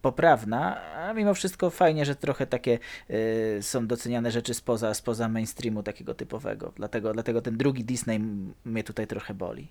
poprawna, 0.01 0.81
a 0.93 1.13
mimo 1.13 1.33
wszystko 1.33 1.69
fajnie, 1.69 2.05
że 2.05 2.15
trochę 2.15 2.47
takie 2.47 2.79
y, 3.09 3.59
są 3.61 3.87
doceniane 3.87 4.31
rzeczy 4.31 4.53
spoza, 4.53 4.93
spoza 4.93 5.29
mainstreamu 5.29 5.83
takiego 5.83 6.13
typowego. 6.13 6.71
Dlatego, 6.75 7.13
dlatego 7.13 7.41
ten 7.41 7.57
drugi 7.57 7.83
Disney 7.83 8.19
mnie 8.65 8.83
tutaj 8.83 9.07
trochę 9.07 9.33
boli. 9.33 9.67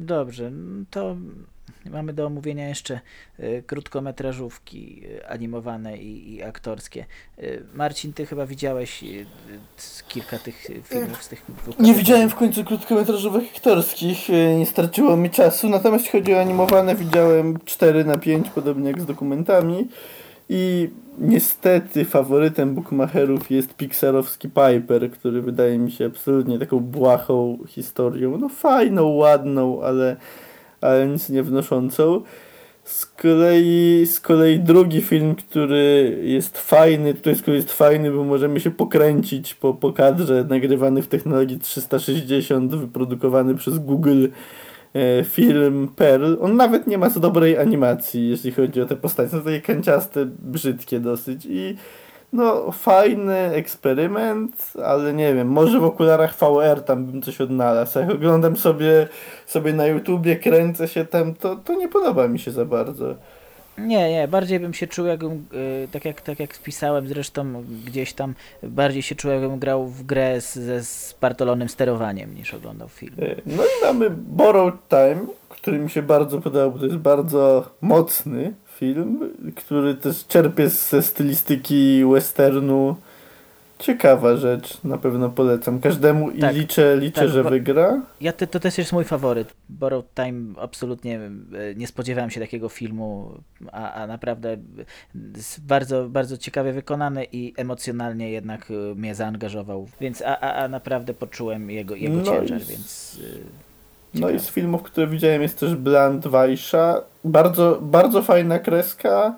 Dobrze, 0.00 0.52
to 0.90 1.16
mamy 1.86 2.12
do 2.12 2.26
omówienia 2.26 2.68
jeszcze 2.68 3.00
y, 3.40 3.62
krótkometrażówki 3.66 5.02
y, 5.04 5.28
animowane 5.28 5.96
i, 5.96 6.34
i, 6.34 6.42
aktorskie. 6.42 7.04
Y, 7.38 7.62
Marcin, 7.74 8.12
ty 8.12 8.26
chyba 8.26 8.46
widziałeś 8.46 9.04
kilka 10.08 10.38
tych 10.38 10.66
filmów 10.84 11.22
z 11.22 11.28
tych 11.28 11.44
dwóch 11.48 11.78
Nie 11.78 11.94
widziałem 11.94 12.30
w 12.30 12.34
końcu 12.34 12.64
krótkometrażowych 12.64 13.44
aktorskich, 13.56 14.28
nie 14.58 14.66
starczyło 14.66 15.16
mi 15.16 15.30
czasu, 15.30 15.68
natomiast 15.68 16.04
jeśli 16.04 16.20
chodzi 16.20 16.34
o 16.34 16.40
animowane, 16.40 16.94
widziałem 16.94 17.58
4 17.64 18.04
na 18.04 18.18
5, 18.18 18.50
podobnie 18.50 18.90
jak 18.90 19.00
z 19.00 19.06
dokumentami. 19.06 19.88
I 20.48 20.90
niestety 21.18 22.04
faworytem 22.04 22.74
bookmacherów 22.74 23.50
jest 23.50 23.74
pixarowski 23.74 24.48
Piper, 24.48 25.10
który 25.10 25.42
wydaje 25.42 25.78
mi 25.78 25.90
się 25.90 26.06
absolutnie 26.06 26.58
taką 26.58 26.80
błahą 26.80 27.58
historią. 27.66 28.38
No 28.38 28.48
fajną, 28.48 29.08
ładną, 29.08 29.82
ale, 29.82 30.16
ale 30.80 31.08
nic 31.08 31.28
nie 31.28 31.42
wnoszącą. 31.42 32.22
Z 32.84 33.06
kolei, 33.06 34.06
z 34.06 34.20
kolei 34.20 34.60
drugi 34.60 35.00
film, 35.00 35.34
który 35.34 36.18
jest 36.22 36.58
fajny, 36.58 37.14
tutaj 37.14 37.34
z 37.34 37.42
kolei 37.42 37.56
jest 37.56 37.72
fajny, 37.72 38.10
bo 38.10 38.24
możemy 38.24 38.60
się 38.60 38.70
pokręcić 38.70 39.54
po, 39.54 39.74
po 39.74 39.92
kadrze 39.92 40.44
nagrywany 40.48 41.02
w 41.02 41.08
technologii 41.08 41.58
360, 41.58 42.74
wyprodukowany 42.74 43.54
przez 43.54 43.78
Google 43.78 44.26
e, 44.94 45.24
film 45.24 45.88
Pearl, 45.96 46.36
on 46.40 46.56
nawet 46.56 46.86
nie 46.86 46.98
ma 46.98 47.10
co 47.10 47.20
dobrej 47.20 47.58
animacji, 47.58 48.28
jeśli 48.28 48.52
chodzi 48.52 48.80
o 48.80 48.86
te 48.86 48.96
postacie. 48.96 49.30
Są 49.30 49.40
takie 49.40 49.60
kanciaste, 49.60 50.26
brzydkie 50.26 51.00
dosyć 51.00 51.46
i 51.46 51.76
no 52.32 52.72
fajny 52.72 53.36
eksperyment, 53.36 54.72
ale 54.84 55.12
nie 55.12 55.34
wiem, 55.34 55.48
może 55.48 55.80
w 55.80 55.84
okularach 55.84 56.34
VR 56.34 56.82
tam 56.82 57.06
bym 57.06 57.22
coś 57.22 57.40
odnalazł. 57.40 57.98
Jak 57.98 58.10
oglądam 58.10 58.56
sobie, 58.56 59.08
sobie 59.46 59.72
na 59.72 59.86
YouTubie, 59.86 60.36
kręcę 60.36 60.88
się 60.88 61.04
tam, 61.04 61.34
to, 61.34 61.56
to 61.56 61.74
nie 61.74 61.88
podoba 61.88 62.28
mi 62.28 62.38
się 62.38 62.50
za 62.50 62.64
bardzo. 62.64 63.14
Nie, 63.78 64.10
nie, 64.10 64.28
bardziej 64.28 64.60
bym 64.60 64.74
się 64.74 64.86
czuł, 64.86 65.06
jakbym, 65.06 65.46
y, 65.84 65.88
tak 65.92 66.04
jak, 66.04 66.20
tak 66.20 66.40
jak 66.40 66.54
wpisałem 66.54 67.08
zresztą 67.08 67.64
gdzieś 67.86 68.12
tam, 68.12 68.34
bardziej 68.62 69.02
się 69.02 69.14
czuł, 69.14 69.30
jakbym 69.30 69.58
grał 69.58 69.86
w 69.86 70.02
grę 70.02 70.40
z, 70.40 70.54
ze 70.54 70.84
spartolonym 70.84 71.68
sterowaniem 71.68 72.34
niż 72.34 72.54
oglądał 72.54 72.88
film. 72.88 73.14
E, 73.22 73.34
no 73.46 73.62
i 73.62 73.84
mamy 73.84 74.10
Borrowed 74.10 74.88
Time, 74.88 75.26
który 75.48 75.78
mi 75.78 75.90
się 75.90 76.02
bardzo 76.02 76.40
podobał, 76.40 76.72
bo 76.72 76.78
to 76.78 76.84
jest 76.84 76.96
bardzo 76.96 77.70
mocny 77.80 78.54
film, 78.78 79.34
który 79.56 79.94
też 79.94 80.26
czerpie 80.26 80.68
ze 80.68 81.02
stylistyki 81.02 82.04
westernu. 82.12 82.96
Ciekawa 83.78 84.36
rzecz, 84.36 84.84
na 84.84 84.98
pewno 84.98 85.30
polecam 85.30 85.80
każdemu 85.80 86.30
i 86.30 86.40
tak, 86.40 86.54
liczę, 86.54 86.96
liczę 86.96 87.20
tak, 87.20 87.30
że 87.30 87.44
wygra. 87.44 88.02
Ja 88.20 88.32
to, 88.32 88.46
to 88.46 88.60
też 88.60 88.78
jest 88.78 88.92
mój 88.92 89.04
faworyt. 89.04 89.54
Borrowed 89.68 90.14
Time 90.14 90.54
absolutnie 90.60 91.20
e, 91.20 91.30
nie 91.76 91.86
spodziewałem 91.86 92.30
się 92.30 92.40
takiego 92.40 92.68
filmu, 92.68 93.40
a, 93.72 93.92
a 93.92 94.06
naprawdę 94.06 94.56
bardzo, 95.62 96.08
bardzo 96.08 96.38
ciekawie 96.38 96.72
wykonany 96.72 97.26
i 97.32 97.54
emocjonalnie 97.56 98.30
jednak 98.30 98.70
e, 98.70 98.94
mnie 98.94 99.14
zaangażował, 99.14 99.88
więc 100.00 100.22
a, 100.22 100.40
a, 100.40 100.64
a 100.64 100.68
naprawdę 100.68 101.14
poczułem 101.14 101.70
jego, 101.70 101.94
jego 101.94 102.16
no 102.16 102.22
ciężar, 102.22 102.60
więc... 102.60 103.18
No 104.14 104.30
i 104.30 104.38
z 104.38 104.50
filmów, 104.50 104.82
które 104.82 105.06
widziałem 105.06 105.42
jest 105.42 105.60
też 105.60 105.74
Bland 105.74 106.28
Weisha. 106.28 107.00
Bardzo, 107.24 107.78
bardzo 107.82 108.22
fajna 108.22 108.58
kreska. 108.58 109.34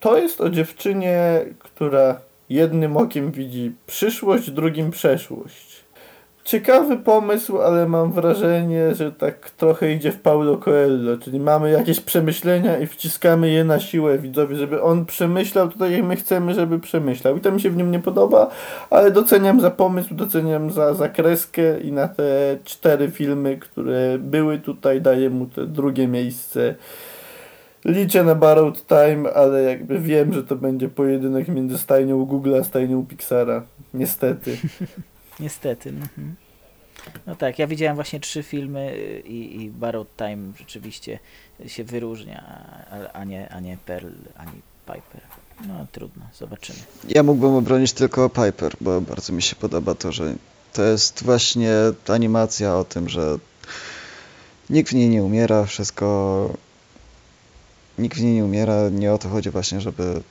To 0.00 0.18
jest 0.18 0.40
o 0.40 0.50
dziewczynie, 0.50 1.44
która 1.58 2.20
jednym 2.48 2.96
okiem 2.96 3.32
widzi 3.32 3.72
przyszłość, 3.86 4.50
drugim 4.50 4.90
przeszłość. 4.90 5.67
Ciekawy 6.48 6.96
pomysł, 6.96 7.58
ale 7.58 7.88
mam 7.88 8.12
wrażenie, 8.12 8.94
że 8.94 9.12
tak 9.12 9.50
trochę 9.50 9.92
idzie 9.92 10.12
w 10.12 10.20
Paulo 10.20 10.56
Coelho, 10.56 11.18
czyli 11.18 11.40
mamy 11.40 11.70
jakieś 11.70 12.00
przemyślenia 12.00 12.78
i 12.78 12.86
wciskamy 12.86 13.50
je 13.50 13.64
na 13.64 13.80
siłę 13.80 14.18
widzowi, 14.18 14.56
żeby 14.56 14.82
on 14.82 15.06
przemyślał 15.06 15.68
tutaj 15.68 15.92
jak 15.92 16.04
my 16.04 16.16
chcemy, 16.16 16.54
żeby 16.54 16.78
przemyślał. 16.78 17.36
I 17.36 17.40
to 17.40 17.52
mi 17.52 17.60
się 17.60 17.70
w 17.70 17.76
nim 17.76 17.90
nie 17.90 18.00
podoba, 18.00 18.50
ale 18.90 19.10
doceniam 19.10 19.60
za 19.60 19.70
pomysł, 19.70 20.14
doceniam 20.14 20.70
za, 20.70 20.94
za 20.94 21.08
kreskę 21.08 21.80
i 21.80 21.92
na 21.92 22.08
te 22.08 22.58
cztery 22.64 23.10
filmy, 23.10 23.56
które 23.56 24.18
były 24.18 24.58
tutaj, 24.58 25.00
daję 25.00 25.30
mu 25.30 25.46
te 25.46 25.66
drugie 25.66 26.08
miejsce 26.08 26.74
liczę 27.84 28.24
na 28.24 28.34
Borrowed 28.34 28.86
Time, 28.86 29.34
ale 29.34 29.62
jakby 29.62 29.98
wiem, 29.98 30.32
że 30.32 30.44
to 30.44 30.56
będzie 30.56 30.88
pojedynek 30.88 31.48
między 31.48 31.78
stajnią 31.78 32.24
Google 32.24 32.54
a 32.60 32.64
stajnią 32.64 33.06
Pixara. 33.06 33.62
Niestety. 33.94 34.56
Niestety. 35.40 35.88
Mhm. 35.88 36.34
No 37.26 37.36
tak, 37.36 37.58
ja 37.58 37.66
widziałem 37.66 37.94
właśnie 37.94 38.20
trzy 38.20 38.42
filmy 38.42 38.98
i, 39.24 39.62
i 39.62 39.70
Borrowed 39.70 40.16
Time 40.16 40.52
rzeczywiście 40.58 41.18
się 41.66 41.84
wyróżnia, 41.84 42.66
a, 42.90 43.12
a, 43.12 43.24
nie, 43.24 43.48
a 43.48 43.60
nie 43.60 43.76
Pearl, 43.86 44.08
ani 44.36 44.60
Piper. 44.86 45.20
No 45.66 45.86
trudno, 45.92 46.22
zobaczymy. 46.34 46.78
Ja 47.08 47.22
mógłbym 47.22 47.54
obronić 47.54 47.92
tylko 47.92 48.30
Piper, 48.30 48.76
bo 48.80 49.00
bardzo 49.00 49.32
mi 49.32 49.42
się 49.42 49.56
podoba 49.56 49.94
to, 49.94 50.12
że 50.12 50.34
to 50.72 50.82
jest 50.82 51.24
właśnie 51.24 51.72
animacja 52.08 52.76
o 52.76 52.84
tym, 52.84 53.08
że 53.08 53.38
nikt 54.70 54.90
w 54.90 54.94
niej 54.94 55.08
nie 55.08 55.24
umiera, 55.24 55.64
wszystko 55.64 56.54
nikt 57.98 58.16
w 58.16 58.22
niej 58.22 58.34
nie 58.34 58.44
umiera. 58.44 58.88
Nie 58.88 59.12
o 59.12 59.18
to 59.18 59.28
chodzi 59.28 59.50
właśnie, 59.50 59.80
żeby 59.80 60.22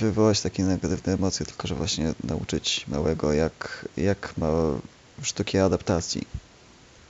wywołać 0.00 0.40
takie 0.40 0.62
negatywne 0.62 1.12
emocje, 1.12 1.46
tylko 1.46 1.68
że 1.68 1.74
właśnie 1.74 2.14
nauczyć 2.24 2.84
małego, 2.88 3.32
jak, 3.32 3.88
jak 3.96 4.36
ma 4.36 4.48
sztuki 5.22 5.58
adaptacji. 5.58 6.26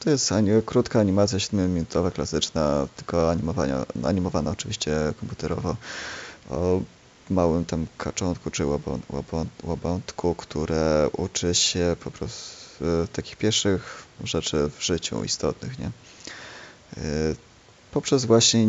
To 0.01 0.11
jest 0.11 0.33
krótka 0.67 1.01
animacja, 1.01 1.39
7-minutowa, 1.39 2.13
klasyczna, 2.13 2.87
tylko 2.97 3.31
animowania, 3.31 3.87
animowana 4.05 4.51
oczywiście 4.51 4.97
komputerowo, 5.21 5.77
o 6.51 6.81
małym 7.31 7.65
tam 7.65 7.87
kaczątku 7.99 8.51
czy 8.51 8.65
łabątku, 9.65 10.35
które 10.35 11.09
uczy 11.13 11.55
się 11.55 11.97
po 12.05 12.11
prostu 12.11 12.67
takich 13.13 13.37
pierwszych 13.37 14.07
rzeczy 14.25 14.71
w 14.79 14.83
życiu 14.85 15.25
istotnych, 15.25 15.79
nie? 15.79 15.87
Y, 15.87 17.37
poprzez 17.93 18.25
właśnie 18.25 18.67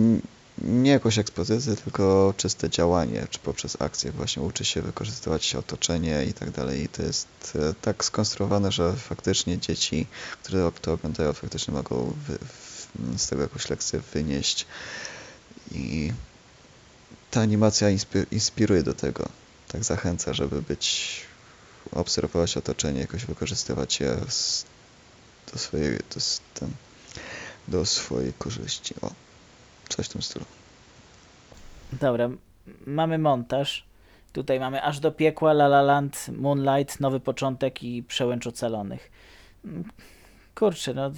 nie 0.61 0.91
jakąś 0.91 1.17
ekspozycję, 1.17 1.75
tylko 1.75 2.34
czyste 2.38 2.69
działanie, 2.69 3.27
czy 3.29 3.39
poprzez 3.39 3.81
akcję 3.81 4.11
właśnie 4.11 4.43
uczy 4.43 4.65
się 4.65 4.81
wykorzystywać 4.81 5.55
otoczenie 5.55 6.25
i 6.25 6.34
tak 6.34 6.51
dalej. 6.51 6.84
I 6.84 6.89
to 6.89 7.03
jest 7.03 7.27
e, 7.55 7.73
tak 7.81 8.05
skonstruowane, 8.05 8.71
że 8.71 8.93
faktycznie 8.93 9.57
dzieci, 9.57 10.07
które 10.43 10.71
to 10.81 10.93
oglądają, 10.93 11.34
faktycznie 11.34 11.73
mogą 11.73 12.13
wy, 12.27 12.38
z 13.17 13.27
tego 13.27 13.41
jakąś 13.41 13.69
lekcję 13.69 14.01
wynieść. 14.13 14.65
I 15.71 16.13
ta 17.31 17.41
animacja 17.41 17.88
inspiruje 18.31 18.84
do 18.84 18.93
tego. 18.93 19.29
Tak 19.67 19.84
zachęca, 19.84 20.34
żeby 20.34 20.61
być, 20.61 21.21
obserwować 21.91 22.57
otoczenie, 22.57 23.01
jakoś 23.01 23.25
wykorzystywać 23.25 23.99
je 23.99 24.17
do 25.53 25.59
swojej, 25.59 25.97
do, 25.97 26.67
do 27.67 27.85
swojej 27.85 28.34
korzyści. 28.34 28.95
O. 29.01 29.26
Coś 29.89 30.05
w 30.05 30.09
tym 30.09 30.22
stylu. 30.22 30.45
Dobra, 32.01 32.30
mamy 32.88 33.18
montaż. 33.18 33.85
Tutaj 34.34 34.59
mamy 34.59 34.84
aż 34.84 34.99
do 34.99 35.11
piekła, 35.11 35.51
La 35.51 35.65
La 35.65 35.81
Land, 35.81 36.26
Moonlight, 36.38 36.99
Nowy 36.99 37.19
Początek 37.19 37.84
i 37.84 38.03
Przełęcz 38.03 38.47
Ocalonych. 38.47 39.11
Kurczę, 40.55 40.93
no 40.93 41.11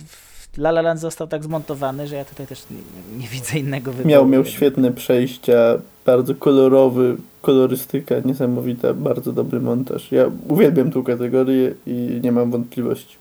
La 0.58 0.70
La 0.70 0.82
Land 0.82 1.00
został 1.00 1.28
tak 1.28 1.44
zmontowany, 1.44 2.08
że 2.08 2.16
ja 2.16 2.26
tutaj 2.26 2.48
też 2.48 2.66
nie, 2.72 3.18
nie 3.18 3.28
widzę 3.28 3.60
innego 3.60 3.91
wyboru. 3.91 4.10
Miał, 4.10 4.28
miał 4.28 4.46
świetne 4.46 4.91
przejścia, 4.91 5.80
bardzo 6.06 6.36
kolorowy, 6.36 7.18
kolorystyka 7.41 8.16
niesamowita, 8.26 8.94
bardzo 8.94 9.34
dobry 9.34 9.60
montaż. 9.60 10.12
Ja 10.12 10.32
uwielbiam 10.48 10.91
tą 10.91 11.04
kategorię 11.04 11.74
i 11.86 12.20
nie 12.24 12.32
mam 12.32 12.52
wątpliwości 12.52 13.18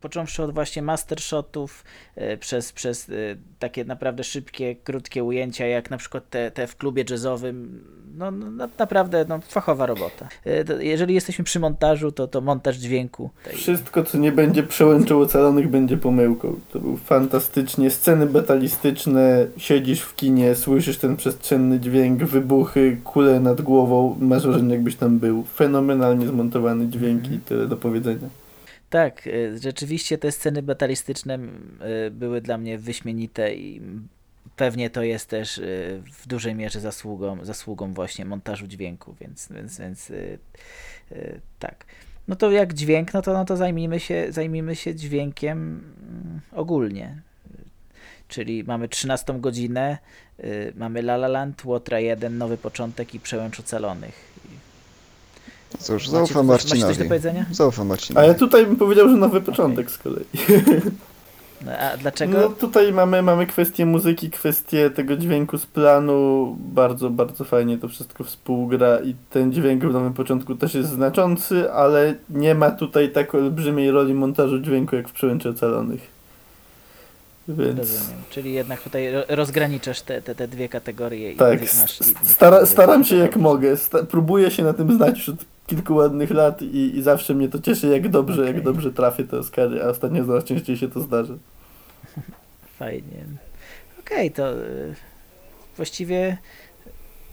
począwszy 0.00 0.42
od 0.42 0.54
właśnie 0.54 0.82
master 0.82 1.20
shotów, 1.20 1.84
e, 2.16 2.36
przez, 2.36 2.72
przez 2.72 3.08
e, 3.08 3.12
takie 3.58 3.84
naprawdę 3.84 4.24
szybkie, 4.24 4.76
krótkie 4.76 5.24
ujęcia, 5.24 5.66
jak 5.66 5.90
na 5.90 5.96
przykład 5.96 6.30
te, 6.30 6.50
te 6.50 6.66
w 6.66 6.76
klubie 6.76 7.04
jazzowym, 7.10 7.84
no, 8.16 8.30
no 8.30 8.68
naprawdę 8.78 9.24
no, 9.28 9.40
fachowa 9.40 9.86
robota. 9.86 10.28
E, 10.46 10.84
jeżeli 10.84 11.14
jesteśmy 11.14 11.44
przy 11.44 11.60
montażu, 11.60 12.12
to, 12.12 12.28
to 12.28 12.40
montaż 12.40 12.76
dźwięku. 12.76 13.30
Wszystko, 13.54 14.04
co 14.04 14.18
nie 14.18 14.32
będzie 14.32 14.62
przełączył 14.62 15.20
ocalonych, 15.20 15.70
będzie 15.70 15.96
pomyłką. 15.96 16.60
To 16.72 16.80
był 16.80 16.96
fantastycznie, 16.96 17.90
sceny 17.90 18.26
betalistyczne, 18.26 19.46
siedzisz 19.56 20.00
w 20.00 20.16
kinie, 20.16 20.54
słyszysz 20.54 20.98
ten 20.98 21.16
przestrzenny 21.16 21.80
dźwięk, 21.80 22.24
wybuchy, 22.24 22.96
kule 23.04 23.40
nad 23.40 23.60
głową, 23.60 24.16
masz 24.20 24.46
wrażenie, 24.46 24.74
jakbyś 24.74 24.96
tam 24.96 25.18
był. 25.18 25.44
Fenomenalnie 25.54 26.26
zmontowany 26.26 26.88
dźwięk 26.88 27.30
i 27.30 27.38
tyle 27.38 27.66
do 27.66 27.76
powiedzenia. 27.76 28.28
Tak, 28.90 29.26
y, 29.26 29.58
rzeczywiście 29.62 30.18
te 30.18 30.32
sceny 30.32 30.62
batalistyczne 30.62 31.38
y, 32.06 32.10
były 32.10 32.40
dla 32.40 32.58
mnie 32.58 32.78
wyśmienite 32.78 33.54
i 33.54 33.80
pewnie 34.56 34.90
to 34.90 35.02
jest 35.02 35.28
też 35.28 35.58
y, 35.58 36.02
w 36.12 36.28
dużej 36.28 36.54
mierze 36.54 36.80
zasługą, 36.80 37.44
zasługą 37.44 37.92
właśnie 37.94 38.24
montażu 38.24 38.66
dźwięku, 38.66 39.14
więc, 39.20 39.48
więc, 39.52 39.78
więc 39.78 40.12
tak. 41.58 41.84
No 42.28 42.36
to 42.36 42.50
jak 42.50 42.74
dźwięk, 42.74 43.14
no 43.14 43.22
to, 43.22 43.32
no 43.32 43.44
to 43.44 43.56
zajmijmy, 43.56 44.00
się, 44.00 44.26
zajmijmy 44.32 44.76
się 44.76 44.94
dźwiękiem 44.94 45.58
mm, 45.58 46.40
ogólnie. 46.52 47.22
Czyli 48.28 48.64
mamy 48.64 48.88
13 48.88 49.40
godzinę, 49.40 49.98
mamy 50.74 51.00
La 51.00 51.14
La 51.14 51.28
Land, 51.28 51.64
Łotra 51.64 52.00
1, 52.00 52.38
Nowy 52.38 52.56
Początek 52.56 53.14
i 53.14 53.20
Przełęcz 53.20 53.60
Ocalonych. 53.60 54.27
Cóż, 55.78 56.08
zaufam 56.08 56.46
Marcinowi. 56.46 56.80
Macie 56.80 56.94
coś 56.94 57.04
do 57.04 57.08
powiedzenia? 57.08 57.46
Zaufam 57.52 57.86
Marcinowi. 57.86 58.26
A 58.26 58.28
ja 58.28 58.34
tutaj 58.34 58.66
bym 58.66 58.76
powiedział, 58.76 59.08
że 59.08 59.16
nowy 59.16 59.40
początek 59.40 59.86
okay. 59.86 59.94
z 59.94 59.98
kolei. 59.98 60.24
No, 61.66 61.72
a 61.72 61.96
dlaczego? 61.96 62.38
No 62.40 62.48
tutaj 62.48 62.92
mamy, 62.92 63.22
mamy 63.22 63.46
kwestię 63.46 63.86
muzyki, 63.86 64.30
kwestię 64.30 64.90
tego 64.90 65.16
dźwięku 65.16 65.58
z 65.58 65.66
planu. 65.66 66.56
Bardzo, 66.60 67.10
bardzo 67.10 67.44
fajnie 67.44 67.78
to 67.78 67.88
wszystko 67.88 68.24
współgra 68.24 69.00
i 69.00 69.14
ten 69.30 69.52
dźwięk 69.52 69.84
w 69.84 69.92
nowym 69.92 70.14
początku 70.14 70.54
też 70.54 70.74
jest 70.74 70.90
znaczący, 70.90 71.72
ale 71.72 72.14
nie 72.30 72.54
ma 72.54 72.70
tutaj 72.70 73.12
tak 73.12 73.34
olbrzymiej 73.34 73.90
roli 73.90 74.14
montażu 74.14 74.58
dźwięku 74.58 74.96
jak 74.96 75.08
w 75.08 75.12
Przełęczy 75.12 75.48
Ocalonych. 75.48 76.18
Więc... 77.48 77.78
Rozumiem. 77.78 78.22
Czyli 78.30 78.52
jednak 78.52 78.82
tutaj 78.82 79.08
rozgraniczasz 79.28 80.00
te, 80.00 80.22
te, 80.22 80.34
te 80.34 80.48
dwie 80.48 80.68
kategorie. 80.68 81.36
Tak, 81.36 81.60
i 81.60 81.78
masz 81.80 81.98
stara, 82.22 82.66
staram 82.66 83.04
się 83.04 83.16
jak 83.16 83.36
mogę. 83.36 83.76
Sta 83.76 83.98
próbuję 84.02 84.50
się 84.50 84.62
na 84.62 84.72
tym 84.72 84.96
znać 84.96 85.18
już 85.18 85.28
od 85.28 85.44
kilku 85.68 85.94
ładnych 85.94 86.30
lat 86.30 86.62
i, 86.62 86.96
i 86.96 87.02
zawsze 87.02 87.34
mnie 87.34 87.48
to 87.48 87.58
cieszy, 87.58 87.88
jak 87.88 88.08
dobrze, 88.08 88.42
okay. 88.42 88.54
jak 88.54 88.62
dobrze 88.62 88.92
trafię 88.92 89.24
te 89.24 89.38
Oscary, 89.38 89.82
a 89.82 89.86
ostatnio 89.86 90.24
coraz 90.24 90.44
częściej 90.44 90.76
się 90.76 90.88
to 90.88 91.00
zdarzy. 91.00 91.38
Fajnie. 92.78 93.24
Okej, 94.00 94.30
okay, 94.30 94.30
to 94.30 94.52
y, 94.52 94.94
właściwie 95.76 96.38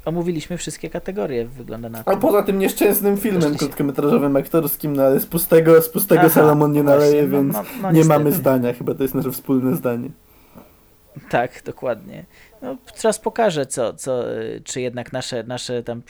omówiliśmy 0.06 0.58
wszystkie 0.58 0.90
kategorie, 0.90 1.46
wygląda 1.46 1.90
na 1.90 2.04
to. 2.04 2.12
A 2.12 2.18
poza 2.18 2.44
tym 2.44 2.60
nieszczęsnym 2.60 3.18
filmem 3.18 3.56
krótkometrażowym 3.56 4.36
aktorskim, 4.36 4.96
no 4.96 5.04
ale 5.04 5.20
z 5.20 5.26
pustego, 5.26 5.82
z 5.82 5.90
pustego 5.90 6.22
Aha, 6.22 6.30
Salomon 6.30 6.72
nie 6.72 6.84
naleje, 6.84 7.24
no, 7.24 7.28
więc 7.30 7.54
no, 7.54 7.64
no, 7.82 7.92
nie 7.92 8.06
mamy 8.06 8.32
zdania, 8.32 8.74
chyba 8.74 8.94
to 8.94 9.04
jest 9.04 9.16
nasze 9.16 9.32
wspólne 9.32 9.76
zdanie. 9.76 10.10
Tak, 11.30 11.62
dokładnie. 11.66 12.26
No, 12.66 12.78
czas 12.96 13.20
pokaże, 13.20 13.66
co, 13.66 13.94
co, 13.94 14.24
czy 14.64 14.82
jednak 14.82 15.14
nasze, 15.14 15.44
nasze 15.44 15.84
tam 15.84 16.02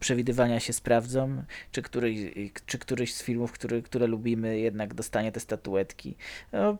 przewidywania 0.00 0.60
się 0.60 0.72
sprawdzą, 0.72 1.42
czy 1.72 1.82
któryś, 1.82 2.18
czy 2.66 2.78
któryś 2.78 3.14
z 3.14 3.22
filmów, 3.22 3.52
który, 3.52 3.82
które 3.82 4.06
lubimy, 4.06 4.58
jednak 4.58 4.94
dostanie 4.94 5.32
te 5.32 5.40
statuetki. 5.40 6.16
No, 6.52 6.78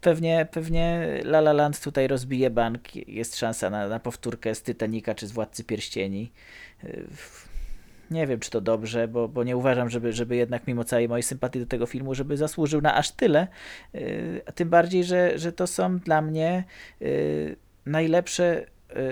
pewnie, 0.00 0.46
pewnie 0.52 1.06
La 1.24 1.38
La 1.38 1.52
Land 1.52 1.80
tutaj 1.80 2.08
rozbije 2.08 2.50
bank, 2.50 2.96
jest 3.08 3.36
szansa 3.36 3.70
na, 3.70 3.88
na 3.88 4.00
powtórkę 4.00 4.54
z 4.54 4.62
Titanica 4.62 5.14
czy 5.14 5.26
z 5.26 5.32
Władcy 5.32 5.64
Pierścieni. 5.64 6.32
Nie 8.10 8.26
wiem, 8.26 8.40
czy 8.40 8.50
to 8.50 8.60
dobrze, 8.60 9.08
bo, 9.08 9.28
bo 9.28 9.44
nie 9.44 9.56
uważam, 9.56 9.90
żeby, 9.90 10.12
żeby 10.12 10.36
jednak 10.36 10.66
mimo 10.66 10.84
całej 10.84 11.08
mojej 11.08 11.22
sympatii 11.22 11.60
do 11.60 11.66
tego 11.66 11.86
filmu, 11.86 12.14
żeby 12.14 12.36
zasłużył 12.36 12.80
na 12.80 12.94
aż 12.94 13.10
tyle. 13.10 13.48
Yy, 13.92 14.42
tym 14.54 14.70
bardziej, 14.70 15.04
że, 15.04 15.38
że 15.38 15.52
to 15.52 15.66
są 15.66 15.98
dla 15.98 16.22
mnie 16.22 16.64
yy, 17.00 17.56
najlepsze 17.86 18.66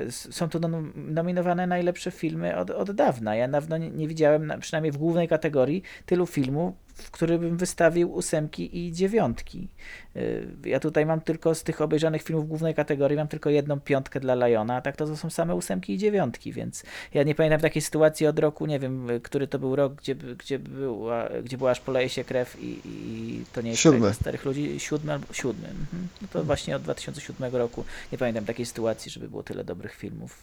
y, 0.07 0.13
są 0.13 0.49
to 0.49 0.59
nominowane 0.95 1.67
najlepsze 1.67 2.11
filmy 2.11 2.57
od, 2.57 2.71
od 2.71 2.91
dawna. 2.91 3.37
Ja 3.37 3.49
dawno 3.49 3.79
nie 3.79 4.09
widziałem, 4.09 4.53
przynajmniej 4.61 4.93
w 4.93 4.97
głównej 4.97 5.29
kategorii, 5.29 5.83
tylu 6.07 6.27
filmów, 6.27 6.75
w 7.03 7.11
którym 7.11 7.41
bym 7.41 7.57
wystawił 7.57 8.15
ósemki 8.15 8.79
i 8.79 8.93
dziewiątki. 8.93 9.69
Y, 10.17 10.47
ja 10.65 10.81
tutaj 10.81 11.07
mam 11.07 11.21
tylko 11.21 11.55
z 11.55 11.63
tych 11.63 11.81
obejrzanych 11.81 12.23
filmów 12.23 12.49
głównej 12.49 12.75
kategorii, 12.75 13.17
mam 13.17 13.29
tylko 13.29 13.51
jedną 13.51 13.81
piątkę 13.81 14.21
dla 14.21 14.35
Liona, 14.35 14.77
a 14.77 14.81
tak 14.81 14.97
to, 14.97 15.07
to 15.07 15.17
są 15.17 15.31
same 15.31 15.55
ósemki 15.55 15.95
i 15.95 15.99
dziewiątki, 15.99 16.53
więc 16.53 16.83
ja 17.15 17.23
nie 17.23 17.35
pamiętam 17.35 17.61
takiej 17.61 17.83
sytuacji 17.83 18.27
od 18.27 18.39
roku, 18.39 18.67
nie 18.67 18.79
wiem, 18.79 19.09
który 19.23 19.47
to 19.47 19.59
był 19.59 19.77
rok, 19.77 19.95
gdzie, 19.95 20.15
gdzie, 20.15 20.59
była, 20.59 21.29
gdzie 21.45 21.59
była 21.59 21.71
aż 21.71 21.81
poleje 21.81 22.09
się 22.09 22.25
krew 22.25 22.57
i, 22.61 22.81
i 22.85 23.45
to 23.53 23.63
nie 23.63 23.71
jest 23.71 23.83
Siódmy. 23.83 24.15
starych 24.15 24.45
ludzi, 24.45 24.81
siódmy 24.81 25.13
albo 25.13 25.27
siódmy. 25.33 25.69
Mhm. 25.69 26.09
No 26.23 26.29
to 26.33 26.45
właśnie 26.45 26.77
od 26.77 26.83
2007 26.83 27.57
roku 27.57 27.85
nie 28.13 28.19
pamiętam 28.19 28.45
takiej 28.45 28.67
sytuacji, 28.67 29.11
żeby 29.11 29.29
było 29.29 29.43
tyle 29.43 29.65
dobrych 29.65 29.95
filmów 29.95 30.43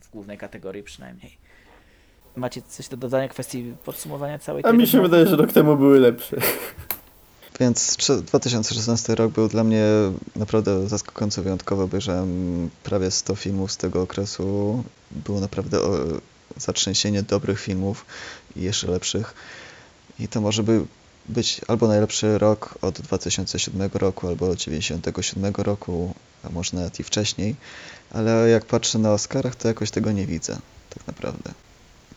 w 0.00 0.10
głównej 0.10 0.38
kategorii 0.38 0.82
przynajmniej. 0.82 1.38
Macie 2.36 2.62
coś 2.68 2.88
do 2.88 2.96
dodania 2.96 3.28
kwestii 3.28 3.74
podsumowania 3.84 4.38
całej 4.38 4.62
tej 4.62 4.70
A 4.70 4.74
mi 4.74 4.86
się 4.86 5.02
wydaje, 5.02 5.26
że 5.26 5.36
rok 5.36 5.52
temu 5.52 5.76
były 5.76 6.00
lepsze. 6.00 6.36
Więc 7.60 7.96
2016 8.26 9.14
rok 9.14 9.32
był 9.32 9.48
dla 9.48 9.64
mnie 9.64 9.84
naprawdę 10.36 10.88
zaskakująco 10.88 11.42
wyjątkowy. 11.42 11.82
Obejrzałem 11.82 12.70
prawie 12.82 13.10
100 13.10 13.34
filmów 13.34 13.72
z 13.72 13.76
tego 13.76 14.02
okresu. 14.02 14.84
Było 15.10 15.40
naprawdę 15.40 15.78
zatrzęsienie 16.56 17.22
dobrych 17.22 17.60
filmów 17.60 18.06
i 18.56 18.62
jeszcze 18.62 18.86
lepszych. 18.86 19.34
I 20.18 20.28
to 20.28 20.40
może 20.40 20.62
by 20.62 20.84
być 21.28 21.60
albo 21.68 21.88
najlepszy 21.88 22.38
rok 22.38 22.78
od 22.82 23.00
2007 23.00 23.90
roku, 23.94 24.28
albo 24.28 24.46
od 24.46 24.58
1997 24.58 25.54
roku, 25.64 26.14
a 26.44 26.50
może 26.50 26.76
nawet 26.76 27.00
i 27.00 27.02
wcześniej. 27.02 27.56
Ale 28.10 28.48
jak 28.48 28.64
patrzę 28.64 28.98
na 28.98 29.12
Oscarach, 29.12 29.56
to 29.56 29.68
jakoś 29.68 29.90
tego 29.90 30.12
nie 30.12 30.26
widzę, 30.26 30.58
tak 30.90 31.06
naprawdę. 31.06 31.50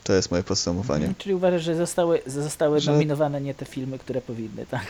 To 0.05 0.13
jest 0.13 0.31
moje 0.31 0.43
podsumowanie. 0.43 1.13
Czyli 1.17 1.35
uważasz, 1.35 1.63
że 1.63 1.75
zostały, 1.75 2.21
zostały 2.27 2.79
że, 2.79 2.91
nominowane 2.91 3.41
nie 3.41 3.53
te 3.53 3.65
filmy, 3.65 3.99
które 3.99 4.21
powinny, 4.21 4.65
tak? 4.65 4.85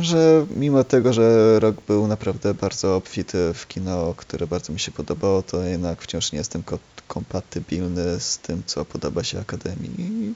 Że 0.00 0.46
mimo 0.56 0.84
tego, 0.84 1.12
że 1.12 1.60
rok 1.60 1.76
był 1.88 2.06
naprawdę 2.06 2.54
bardzo 2.54 2.96
obfity 2.96 3.54
w 3.54 3.68
kino, 3.68 4.14
które 4.16 4.46
bardzo 4.46 4.72
mi 4.72 4.80
się 4.80 4.92
podobało, 4.92 5.42
to 5.42 5.62
jednak 5.62 6.02
wciąż 6.02 6.32
nie 6.32 6.38
jestem 6.38 6.62
kompatybilny 7.08 8.20
z 8.20 8.38
tym, 8.38 8.62
co 8.66 8.84
podoba 8.84 9.24
się 9.24 9.40
Akademii. 9.40 10.34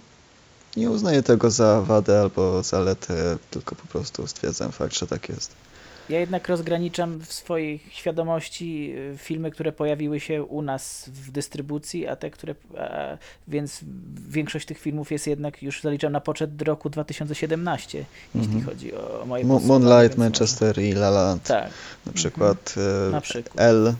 Nie 0.76 0.90
uznaję 0.90 1.22
tego 1.22 1.50
za 1.50 1.80
wadę 1.80 2.20
albo 2.20 2.62
zaletę, 2.62 3.38
tylko 3.50 3.74
po 3.74 3.86
prostu 3.86 4.26
stwierdzam 4.26 4.72
fakt, 4.72 4.98
że 4.98 5.06
tak 5.06 5.28
jest. 5.28 5.52
Ja 6.10 6.20
jednak 6.20 6.48
rozgraniczam 6.48 7.20
w 7.20 7.32
swojej 7.32 7.80
świadomości 7.90 8.94
y, 9.14 9.18
filmy, 9.18 9.50
które 9.50 9.72
pojawiły 9.72 10.20
się 10.20 10.44
u 10.44 10.62
nas 10.62 11.04
w 11.08 11.30
dystrybucji, 11.30 12.06
a 12.06 12.16
te, 12.16 12.30
które. 12.30 12.54
A, 12.78 13.16
więc 13.48 13.80
większość 14.28 14.66
tych 14.66 14.78
filmów 14.78 15.12
jest 15.12 15.26
jednak 15.26 15.62
już 15.62 15.82
zaliczam 15.82 16.12
na 16.12 16.20
poczet 16.20 16.62
roku 16.62 16.90
2017, 16.90 17.98
mm 17.98 18.08
-hmm. 18.08 18.38
jeśli 18.38 18.56
mhm. 18.56 18.64
chodzi 18.64 18.94
o, 18.94 19.24
moje 19.26 19.44
Mo 19.44 19.60
Moonlight, 19.60 20.18
Manchester 20.18 20.78
i 20.78 20.90
La 20.92 21.08
La 21.08 21.22
Land. 21.24 21.42
Tak. 21.42 21.70
Na 22.06 22.12
przykład, 22.12 22.74
mm 22.76 22.88
-hmm. 22.88 23.12
na 23.12 23.20
przykład. 23.20 23.60
L. 23.60 23.94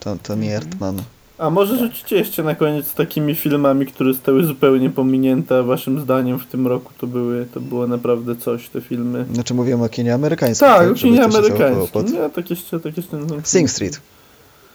To, 0.00 0.16
Tony 0.22 0.46
mm 0.56 0.70
-hmm. 0.70 1.02
A 1.38 1.50
może 1.50 1.78
rzucicie 1.78 2.16
jeszcze 2.16 2.42
na 2.42 2.54
koniec 2.54 2.94
takimi 2.94 3.34
filmami, 3.34 3.86
które 3.86 4.12
zostały 4.12 4.44
zupełnie 4.44 4.90
pominięte, 4.90 5.62
waszym 5.62 6.00
zdaniem 6.00 6.38
w 6.38 6.46
tym 6.46 6.66
roku 6.66 6.92
to 6.98 7.06
były, 7.06 7.46
to 7.54 7.60
było 7.60 7.86
naprawdę 7.86 8.36
coś, 8.36 8.68
te 8.68 8.80
filmy. 8.80 9.26
Znaczy 9.32 9.54
mówiłem 9.54 9.82
o 9.82 9.88
kinie 9.88 10.14
amerykańskim. 10.14 10.68
Tak, 10.68 10.78
tak 10.78 10.90
o 10.90 10.94
kinie 10.94 11.24
amerykańskim. 11.24 11.88
Pod... 11.92 12.12
Nie, 12.12 12.30
tak 12.30 12.50
jeszcze, 12.50 12.80
tak 12.80 12.96
jeszcze. 12.96 13.16
No. 13.16 13.36
Sing 13.44 13.70
Street. 13.70 14.00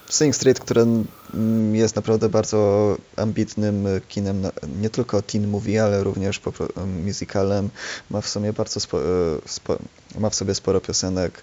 Sing 0.08 0.36
Street, 0.36 0.60
które 0.60 0.82
mm, 0.82 1.74
jest 1.74 1.96
naprawdę 1.96 2.28
bardzo 2.28 2.96
ambitnym 3.16 3.86
kinem, 4.08 4.42
nie 4.80 4.90
tylko 4.90 5.22
teen 5.22 5.48
movie, 5.48 5.84
ale 5.84 6.04
również 6.04 6.40
musicalem. 7.04 7.68
Ma 8.10 8.20
w 8.20 8.28
sumie 8.28 8.52
bardzo 8.52 8.80
spo, 8.80 8.98
e, 8.98 9.04
spo, 9.46 9.78
ma 10.18 10.30
w 10.30 10.34
sobie 10.34 10.54
sporo 10.54 10.80
piosenek, 10.80 11.42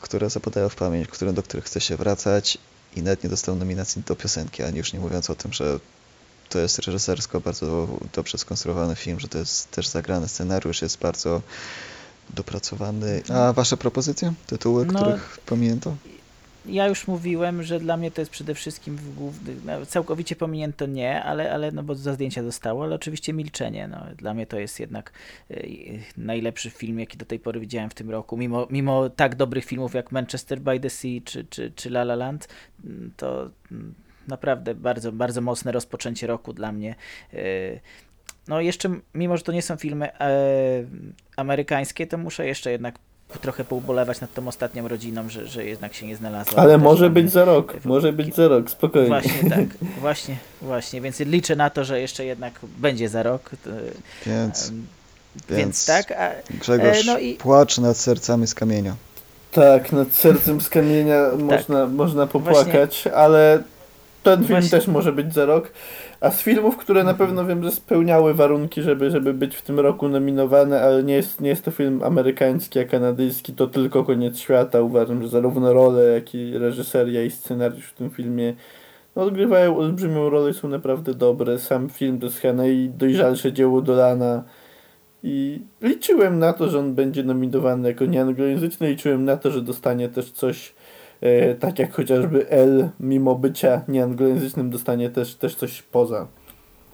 które 0.00 0.30
zapadają 0.30 0.68
w 0.68 0.74
pamięć, 0.74 1.08
które, 1.08 1.32
do 1.32 1.42
których 1.42 1.64
chce 1.64 1.80
się 1.80 1.96
wracać 1.96 2.58
i 2.96 3.02
nawet 3.02 3.24
nie 3.24 3.30
dostał 3.30 3.56
nominacji 3.56 4.02
do 4.06 4.16
piosenki, 4.16 4.62
ani 4.62 4.78
już 4.78 4.92
nie 4.92 5.00
mówiąc 5.00 5.30
o 5.30 5.34
tym, 5.34 5.52
że 5.52 5.80
to 6.48 6.58
jest 6.58 6.78
reżysersko 6.78 7.40
bardzo 7.40 7.88
dobrze 8.12 8.38
skonstruowany 8.38 8.96
film, 8.96 9.20
że 9.20 9.28
to 9.28 9.38
jest 9.38 9.70
też 9.70 9.88
zagrany 9.88 10.28
scenariusz, 10.28 10.82
jest 10.82 10.98
bardzo 10.98 11.42
dopracowany. 12.34 13.22
A 13.34 13.52
wasze 13.52 13.76
propozycje? 13.76 14.32
Tytuły, 14.46 14.86
no, 14.86 15.00
których 15.00 15.38
pamiętam? 15.46 15.96
Ja 16.68 16.86
już 16.86 17.06
mówiłem, 17.06 17.62
że 17.62 17.80
dla 17.80 17.96
mnie 17.96 18.10
to 18.10 18.20
jest 18.20 18.30
przede 18.30 18.54
wszystkim 18.54 18.98
główny, 19.16 19.54
no, 19.64 19.86
całkowicie 19.86 20.36
pominięto 20.36 20.86
nie, 20.86 21.22
ale, 21.22 21.52
ale 21.52 21.72
no 21.72 21.82
bo 21.82 21.94
za 21.94 22.14
zdjęcia 22.14 22.42
zostało, 22.42 22.84
ale 22.84 22.94
oczywiście 22.94 23.32
milczenie. 23.32 23.88
No, 23.88 24.06
dla 24.16 24.34
mnie 24.34 24.46
to 24.46 24.58
jest 24.58 24.80
jednak 24.80 25.12
y, 25.50 26.00
najlepszy 26.16 26.70
film, 26.70 27.00
jaki 27.00 27.18
do 27.18 27.24
tej 27.24 27.38
pory 27.38 27.60
widziałem 27.60 27.90
w 27.90 27.94
tym 27.94 28.10
roku. 28.10 28.36
Mimo, 28.36 28.66
mimo 28.70 29.10
tak 29.10 29.34
dobrych 29.34 29.64
filmów 29.64 29.94
jak 29.94 30.12
Manchester 30.12 30.60
by 30.60 30.80
the 30.80 30.90
Sea 30.90 31.20
czy, 31.24 31.44
czy, 31.44 31.70
czy 31.70 31.88
La 31.88 32.00
La 32.00 32.14
Land, 32.14 32.48
mm, 32.84 33.12
to 33.16 33.50
mm, 33.72 33.94
naprawdę 34.28 34.74
bardzo, 34.74 35.12
bardzo 35.12 35.40
mocne 35.40 35.72
rozpoczęcie 35.72 36.26
roku 36.26 36.52
dla 36.52 36.72
mnie. 36.72 36.94
Y, 37.34 37.80
no 38.48 38.60
jeszcze, 38.60 39.00
mimo 39.14 39.36
że 39.36 39.42
to 39.42 39.52
nie 39.52 39.62
są 39.62 39.76
filmy 39.76 40.18
e, 40.20 40.84
amerykańskie, 41.36 42.06
to 42.06 42.18
muszę 42.18 42.46
jeszcze 42.46 42.70
jednak 42.70 42.98
trochę 43.28 43.64
poubolewać 43.64 44.20
nad 44.20 44.34
tą 44.34 44.48
ostatnią 44.48 44.88
rodziną, 44.88 45.28
że, 45.28 45.46
że 45.46 45.64
jednak 45.64 45.94
się 45.94 46.06
nie 46.06 46.16
znalazła. 46.16 46.62
Ale 46.62 46.78
może 46.78 47.10
być 47.10 47.32
za 47.32 47.44
rok, 47.44 47.84
może 47.84 48.12
być 48.12 48.34
za 48.34 48.48
rok, 48.48 48.70
spokojnie. 48.70 49.08
Właśnie 49.08 49.50
tak, 49.50 49.68
właśnie, 50.00 50.36
właśnie, 50.62 51.00
więc 51.00 51.20
liczę 51.20 51.56
na 51.56 51.70
to, 51.70 51.84
że 51.84 52.00
jeszcze 52.00 52.24
jednak 52.24 52.52
będzie 52.78 53.08
za 53.08 53.22
rok. 53.22 53.50
Więc, 54.26 54.68
um, 54.68 54.86
więc, 55.48 55.58
więc 55.58 55.86
tak. 55.86 56.12
A, 56.12 56.30
Grzegorz, 56.60 57.00
e, 57.00 57.04
no 57.06 57.18
i... 57.18 57.34
płacz 57.34 57.78
nad 57.78 57.96
sercami 57.96 58.46
z 58.46 58.54
kamienia. 58.54 58.96
Tak, 59.52 59.92
nad 59.92 60.12
sercem 60.12 60.60
z 60.60 60.68
kamienia 60.68 61.30
tak. 61.30 61.40
można, 61.40 61.86
można 61.86 62.26
popłakać, 62.26 62.90
właśnie, 62.90 63.14
ale 63.14 63.62
ten 64.22 64.38
film 64.38 64.48
właśnie... 64.48 64.70
też 64.70 64.86
może 64.86 65.12
być 65.12 65.34
za 65.34 65.44
rok. 65.44 65.72
A 66.20 66.30
z 66.30 66.42
filmów, 66.42 66.76
które 66.76 67.04
na 67.04 67.14
pewno 67.14 67.46
wiem, 67.46 67.64
że 67.64 67.70
spełniały 67.70 68.34
warunki, 68.34 68.82
żeby, 68.82 69.10
żeby 69.10 69.34
być 69.34 69.56
w 69.56 69.62
tym 69.62 69.80
roku 69.80 70.08
nominowane, 70.08 70.82
ale 70.82 71.02
nie 71.02 71.14
jest, 71.14 71.40
nie 71.40 71.48
jest 71.48 71.64
to 71.64 71.70
film 71.70 72.02
amerykański, 72.02 72.78
a 72.78 72.84
kanadyjski, 72.84 73.52
to 73.52 73.66
tylko 73.66 74.04
koniec 74.04 74.38
świata. 74.38 74.80
Uważam, 74.80 75.22
że 75.22 75.28
zarówno 75.28 75.72
rolę, 75.72 76.04
jak 76.04 76.34
i 76.34 76.58
reżyseria 76.58 77.22
i 77.22 77.30
scenariusz 77.30 77.86
w 77.86 77.94
tym 77.94 78.10
filmie 78.10 78.54
no, 79.16 79.22
odgrywają 79.22 79.76
olbrzymią 79.76 80.30
rolę 80.30 80.50
i 80.50 80.54
są 80.54 80.68
naprawdę 80.68 81.14
dobre. 81.14 81.58
Sam 81.58 81.90
film 81.90 82.18
to 82.18 82.26
jest 82.26 82.38
chyba 82.38 82.54
najdojrzalsze 82.54 83.52
dzieło 83.52 83.82
Dolana. 83.82 84.44
I 85.22 85.62
liczyłem 85.82 86.38
na 86.38 86.52
to, 86.52 86.68
że 86.68 86.78
on 86.78 86.94
będzie 86.94 87.24
nominowany 87.24 87.88
jako 87.88 88.06
nieanglojęzyczny, 88.06 88.88
liczyłem 88.88 89.24
na 89.24 89.36
to, 89.36 89.50
że 89.50 89.62
dostanie 89.62 90.08
też 90.08 90.30
coś 90.30 90.74
tak 91.60 91.78
jak 91.78 91.92
chociażby 91.92 92.50
L, 92.50 92.88
mimo 93.00 93.34
bycia 93.34 93.80
nieanglojęzycznym, 93.88 94.70
dostanie 94.70 95.10
też, 95.10 95.34
też 95.34 95.54
coś 95.54 95.82
poza. 95.82 96.26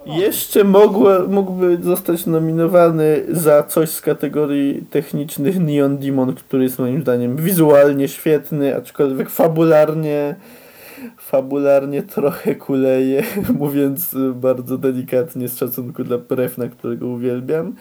Jeszcze 0.06 0.64
mogło, 0.64 1.10
mógłby 1.28 1.78
zostać 1.82 2.26
nominowany 2.26 3.24
za 3.28 3.62
coś 3.62 3.90
z 3.90 4.01
kategorii 4.01 4.86
technicznych 4.90 5.60
Neon 5.60 5.98
Demon, 5.98 6.34
który 6.34 6.62
jest 6.62 6.78
moim 6.78 7.02
zdaniem 7.02 7.36
wizualnie 7.36 8.09
świetny, 8.09 8.76
aczkolwiek 8.76 9.30
fabularnie 9.30 10.34
fabularnie 11.18 12.02
trochę 12.02 12.55
kuleje, 12.55 13.22
mówiąc 13.59 14.14
bardzo 14.34 14.78
delikatnie 14.78 15.48
z 15.48 15.59
szacunku 15.59 16.05
dla 16.05 16.18
Prefna, 16.18 16.68
którego 16.68 17.06
uwielbiam. 17.06 17.74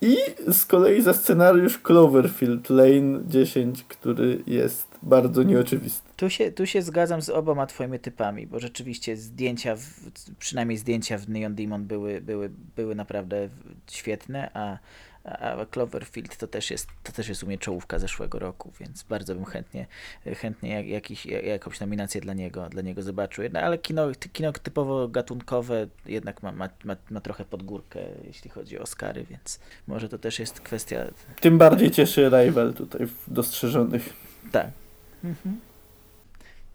I 0.00 0.16
z 0.52 0.66
kolei 0.66 1.02
za 1.02 1.12
scenariusz 1.14 1.78
Cloverfield 1.78 2.70
Lane 2.70 3.20
10, 3.28 3.84
który 3.84 4.38
jest 4.46 4.93
bardzo 5.04 5.42
nieoczywisty. 5.42 6.08
Tu 6.16 6.30
się, 6.30 6.52
tu 6.52 6.66
się 6.66 6.82
zgadzam 6.82 7.22
z 7.22 7.30
oboma 7.30 7.66
twoimi 7.66 7.98
typami, 7.98 8.46
bo 8.46 8.60
rzeczywiście 8.60 9.16
zdjęcia, 9.16 9.76
w, 9.76 10.10
przynajmniej 10.38 10.78
zdjęcia 10.78 11.18
w 11.18 11.28
Neon 11.28 11.54
Demon 11.54 11.84
były, 11.84 12.20
były, 12.20 12.50
były 12.76 12.94
naprawdę 12.94 13.48
świetne, 13.90 14.50
a, 14.54 14.78
a 15.24 15.66
Cloverfield 15.66 16.36
to 16.36 16.46
też 16.46 16.70
jest, 16.70 16.88
to 17.02 17.12
też 17.12 17.28
jest 17.28 17.42
u 17.42 17.46
mnie 17.46 17.58
czołówka 17.58 17.98
zeszłego 17.98 18.38
roku, 18.38 18.72
więc 18.80 19.02
bardzo 19.02 19.34
bym 19.34 19.44
chętnie, 19.44 19.86
chętnie 20.24 20.70
jak, 20.70 20.86
jakiś, 20.86 21.26
jakąś 21.26 21.80
nominację 21.80 22.20
dla 22.20 22.34
niego, 22.34 22.68
dla 22.68 22.82
niego 22.82 23.02
zobaczył. 23.02 23.44
No, 23.52 23.60
ale 23.60 23.78
kino, 23.78 24.06
kino 24.32 24.52
typowo 24.52 25.08
gatunkowe 25.08 25.86
jednak 26.06 26.42
ma, 26.42 26.52
ma, 26.52 26.68
ma, 26.84 26.96
ma 27.10 27.20
trochę 27.20 27.44
podgórkę, 27.44 28.00
jeśli 28.24 28.50
chodzi 28.50 28.78
o 28.78 28.82
Oscary, 28.82 29.26
więc 29.30 29.60
może 29.86 30.08
to 30.08 30.18
też 30.18 30.38
jest 30.38 30.60
kwestia... 30.60 31.04
Tym 31.40 31.58
bardziej 31.58 31.90
cieszy 31.90 32.28
Rival 32.28 32.74
tutaj 32.74 33.06
w 33.06 33.32
dostrzeżonych. 33.32 34.12
Tak. 34.52 34.83
Mhm. 35.24 35.60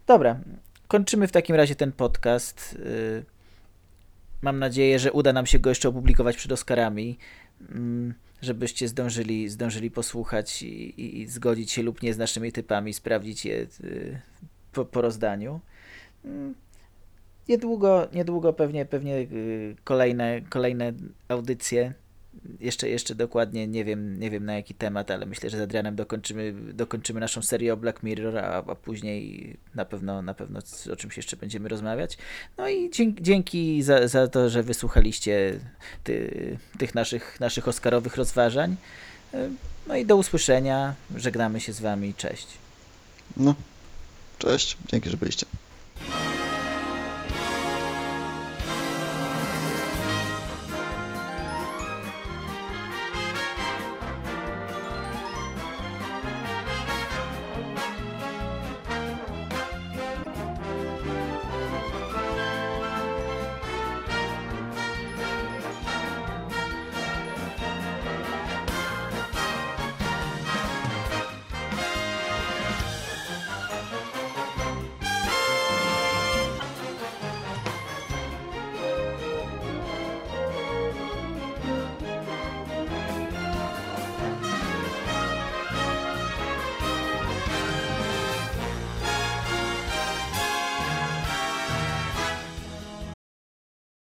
Dobra, 0.06 0.40
kończymy 0.88 1.28
w 1.28 1.32
takim 1.32 1.56
razie 1.56 1.74
ten 1.74 1.92
podcast. 1.92 2.72
Y, 2.72 3.24
mam 4.42 4.58
nadzieję, 4.58 4.98
że 4.98 5.12
uda 5.12 5.32
nam 5.32 5.46
się 5.46 5.58
go 5.58 5.70
jeszcze 5.70 5.88
opublikować 5.88 6.36
przed 6.36 6.52
Oscarami. 6.52 7.18
Mm, 7.70 8.14
żebyście 8.42 8.88
zdążyli, 8.88 9.48
zdążyli 9.48 9.90
posłuchać 9.90 10.62
i, 10.62 11.20
i, 11.20 11.26
zgodzić 11.26 11.72
się 11.72 11.82
lub 11.82 12.02
nie 12.02 12.14
z 12.14 12.18
naszymi 12.18 12.52
typami, 12.52 12.94
sprawdzić 12.94 13.44
je 13.44 13.66
y, 13.84 14.20
po, 14.72 14.84
po 14.84 15.00
rozdaniu. 15.00 15.60
Mm, 16.24 16.54
niedługo, 17.48 18.08
niedługo 18.12 18.52
pewnie, 18.52 18.84
pewnie 18.84 19.16
y, 19.16 19.76
kolejne, 19.84 20.40
kolejne 20.48 20.92
audycje 21.28 21.94
jeszcze, 22.60 22.88
jeszcze 22.88 23.14
dokładnie 23.14 23.66
nie 23.66 23.84
wiem, 23.84 24.20
nie 24.20 24.30
wiem 24.30 24.44
na 24.44 24.54
jaki 24.54 24.74
temat, 24.74 25.10
ale 25.10 25.26
myślę, 25.26 25.50
że 25.50 25.58
z 25.58 25.60
Adrianem 25.60 25.96
dokończymy, 25.96 26.54
dokończymy 26.72 27.20
naszą 27.20 27.42
serię 27.42 27.72
o 27.72 27.76
Black 27.76 28.02
Mirror, 28.02 28.38
a, 28.38 28.56
a 28.56 28.74
później 28.74 29.56
na 29.74 29.84
pewno, 29.84 30.22
na 30.22 30.34
pewno 30.34 30.60
o 30.92 30.96
czymś 30.96 31.16
jeszcze 31.16 31.36
będziemy 31.36 31.68
rozmawiać. 31.68 32.18
No 32.58 32.68
i 32.68 32.90
dzięki, 32.90 33.22
dzięki 33.22 33.82
za, 33.82 34.08
za 34.08 34.28
to, 34.28 34.50
że 34.50 34.62
wysłuchaliście 34.62 35.60
ty, 36.04 36.58
tych 36.78 36.94
naszych, 36.94 37.40
naszych 37.40 37.68
Oscarowych 37.68 38.16
rozważań. 38.16 38.76
No 39.86 39.96
i 39.96 40.06
do 40.06 40.16
usłyszenia. 40.16 40.94
Żegnamy 41.16 41.60
się 41.60 41.72
z 41.72 41.80
Wami. 41.80 42.14
Cześć. 42.14 42.46
No, 43.36 43.54
cześć. 44.38 44.76
Dzięki, 44.88 45.10
że 45.10 45.16
byliście. 45.16 45.46